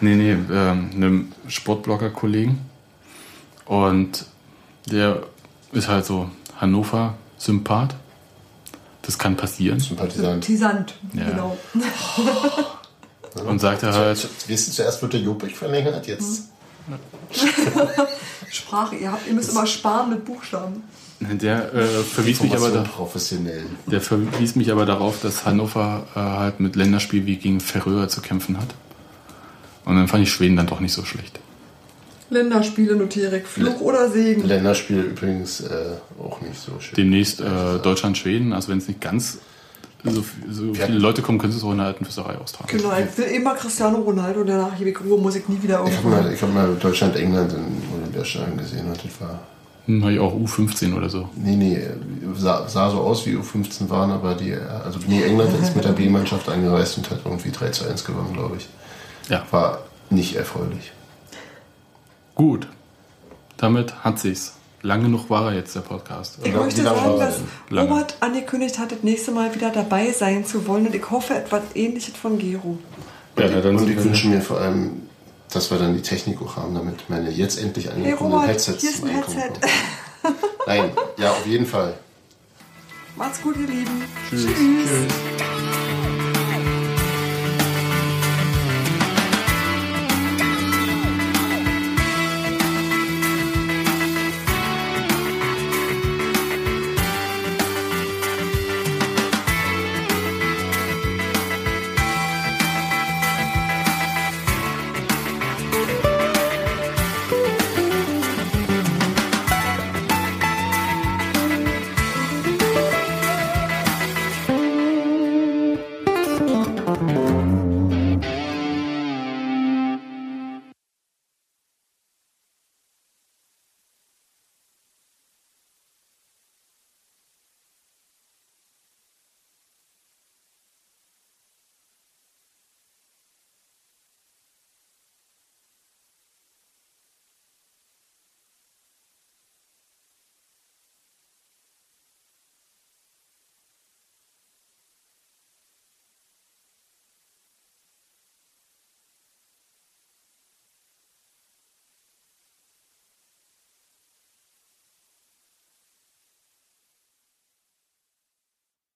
nee, 0.00 0.14
nee, 0.16 0.32
ähm, 0.32 0.90
einem 0.94 1.32
Sportblogger-Kollegen. 1.48 2.58
Und 3.64 4.26
der 4.90 5.22
ist 5.72 5.88
halt 5.88 6.04
so 6.06 6.30
Hannover-Sympath. 6.60 7.94
Das 9.02 9.18
kann 9.18 9.36
passieren. 9.36 9.78
Sympathisant. 9.80 10.44
Tisant, 10.44 10.94
Ja. 11.12 11.24
genau. 11.30 11.56
Und 13.46 13.60
sagte 13.60 13.92
halt, 13.92 14.16
Zu- 14.18 14.28
du, 14.48 14.56
zuerst 14.56 15.02
wird 15.02 15.12
der 15.12 15.20
Jopik 15.20 15.56
verlängert, 15.56 16.06
jetzt. 16.06 16.48
Sprache, 18.50 18.96
ihr, 18.96 19.12
habt, 19.12 19.26
ihr 19.26 19.34
müsst 19.34 19.50
immer 19.50 19.66
sparen 19.66 20.10
mit 20.10 20.24
Buchstaben. 20.24 20.82
der 21.20 21.74
äh, 21.74 21.86
verwies 22.02 22.40
mich 22.42 22.54
aber 22.54 22.70
da, 22.70 22.82
professionell. 22.82 23.64
der 23.86 24.00
verwies 24.00 24.56
mich 24.56 24.70
aber 24.70 24.86
darauf, 24.86 25.20
dass 25.20 25.44
Hannover 25.44 26.06
äh, 26.14 26.18
halt 26.18 26.60
mit 26.60 26.76
Länderspiel 26.76 27.26
wie 27.26 27.36
gegen 27.36 27.60
Färöer 27.60 28.08
zu 28.08 28.20
kämpfen 28.20 28.58
hat. 28.58 28.74
Und 29.84 29.96
dann 29.96 30.08
fand 30.08 30.24
ich 30.24 30.32
Schweden 30.32 30.56
dann 30.56 30.66
doch 30.66 30.80
nicht 30.80 30.92
so 30.92 31.04
schlecht. 31.04 31.38
Länderspiele 32.28 32.96
notiere 32.96 33.38
ich. 33.38 33.46
Fluch 33.46 33.80
oder 33.80 34.10
Segen. 34.10 34.44
Länderspiel 34.44 35.00
übrigens 35.00 35.60
äh, 35.60 35.94
auch 36.18 36.40
nicht 36.40 36.58
so 36.60 36.72
schön. 36.80 36.96
Demnächst 36.96 37.40
äh, 37.40 37.78
Deutschland, 37.82 38.18
Schweden, 38.18 38.52
also 38.52 38.68
wenn 38.68 38.78
es 38.78 38.88
nicht 38.88 39.00
ganz 39.00 39.38
so, 40.04 40.24
so 40.50 40.64
Ja. 40.72 40.86
viele 40.86 40.98
Leute 40.98 41.22
kommen, 41.22 41.38
können 41.38 41.52
sie 41.52 41.58
es 41.58 41.64
auch 41.64 41.72
in 41.72 41.78
der 41.78 41.86
alten 41.88 42.04
Fürsterei 42.04 42.36
austragen. 42.38 42.68
Genau, 42.76 42.92
ich 42.96 43.18
will 43.18 43.24
immer 43.26 43.54
Cristiano 43.54 43.98
Ronaldo, 43.98 44.44
danach 44.44 44.78
ewig 44.80 45.00
Ruhe, 45.04 45.18
muss 45.20 45.34
ich 45.36 45.48
nie 45.48 45.60
wieder 45.62 45.82
Ich 45.86 45.96
habe 45.96 46.08
irgendwo. 46.08 46.08
mal, 46.22 46.32
ich 46.32 46.42
hab 46.42 46.54
mal 46.54 46.74
Deutschland-England 46.76 47.52
in 47.54 47.82
Olympiastadion 47.98 48.56
gesehen 48.56 48.86
und 48.86 48.96
das 49.04 49.20
war. 49.20 49.40
Hm, 49.86 50.02
hab 50.04 50.10
ich 50.10 50.18
auch 50.18 50.34
U15 50.34 50.94
oder 50.96 51.08
so. 51.08 51.28
Nee, 51.36 51.56
nee, 51.56 51.80
sah, 52.34 52.68
sah 52.68 52.90
so 52.90 52.98
aus 52.98 53.24
wie 53.26 53.36
U15 53.36 53.88
waren, 53.88 54.10
aber 54.10 54.34
die, 54.34 54.52
also 54.54 54.98
nee, 55.06 55.22
England 55.22 55.50
ist 55.60 55.74
mit 55.76 55.84
der 55.84 55.92
B-Mannschaft 55.92 56.48
angereist 56.48 56.98
und 56.98 57.08
hat 57.10 57.20
irgendwie 57.24 57.50
3 57.52 57.68
zu 57.70 57.88
1 57.88 58.04
gewonnen, 58.04 58.32
glaube 58.32 58.56
ich. 58.56 58.68
Ja, 59.28 59.44
War 59.50 59.78
nicht 60.10 60.34
erfreulich. 60.36 60.92
gut. 62.34 62.68
Damit 63.58 64.04
hat 64.04 64.18
sich's. 64.18 64.55
Lang 64.86 65.02
genug 65.02 65.28
war 65.28 65.50
er 65.50 65.56
jetzt, 65.58 65.74
der 65.74 65.80
Podcast. 65.80 66.38
Ich 66.44 66.54
möchte 66.54 66.82
sagen, 66.84 67.18
dass? 67.18 67.40
Lange. 67.70 67.90
Robert 67.90 68.16
angekündigt 68.20 68.78
hat, 68.78 68.92
das 68.92 69.02
nächste 69.02 69.32
Mal 69.32 69.52
wieder 69.52 69.70
dabei 69.70 70.12
sein 70.12 70.46
zu 70.46 70.64
wollen 70.68 70.86
und 70.86 70.94
ich 70.94 71.10
hoffe 71.10 71.34
etwas 71.34 71.62
ähnliches 71.74 72.14
von 72.16 72.38
Gero. 72.38 72.78
Ja, 73.36 73.48
na, 73.50 73.60
dann 73.60 73.76
und 73.76 73.90
ich 73.90 73.96
wir- 73.96 74.04
wünsche 74.04 74.28
mir 74.28 74.40
vor 74.40 74.60
allem, 74.60 75.02
dass 75.52 75.72
wir 75.72 75.78
dann 75.78 75.94
die 75.96 76.02
Technik 76.02 76.40
auch 76.40 76.56
haben, 76.56 76.74
damit 76.74 77.10
meine 77.10 77.30
jetzt 77.30 77.58
endlich 77.60 77.86
Hey 77.86 77.94
angekommenen 77.96 78.38
Robert, 78.38 78.48
Headsets 78.52 78.80
hier 78.80 78.90
ist 78.90 79.02
ein 79.04 79.10
Headset. 79.10 79.50
Nein, 80.68 80.90
ja, 81.18 81.30
auf 81.32 81.46
jeden 81.46 81.66
Fall. 81.66 81.94
Macht's 83.16 83.42
gut, 83.42 83.56
ihr 83.56 83.66
Lieben. 83.66 84.04
Tschüss. 84.30 84.46
Tschüss. 84.46 86.05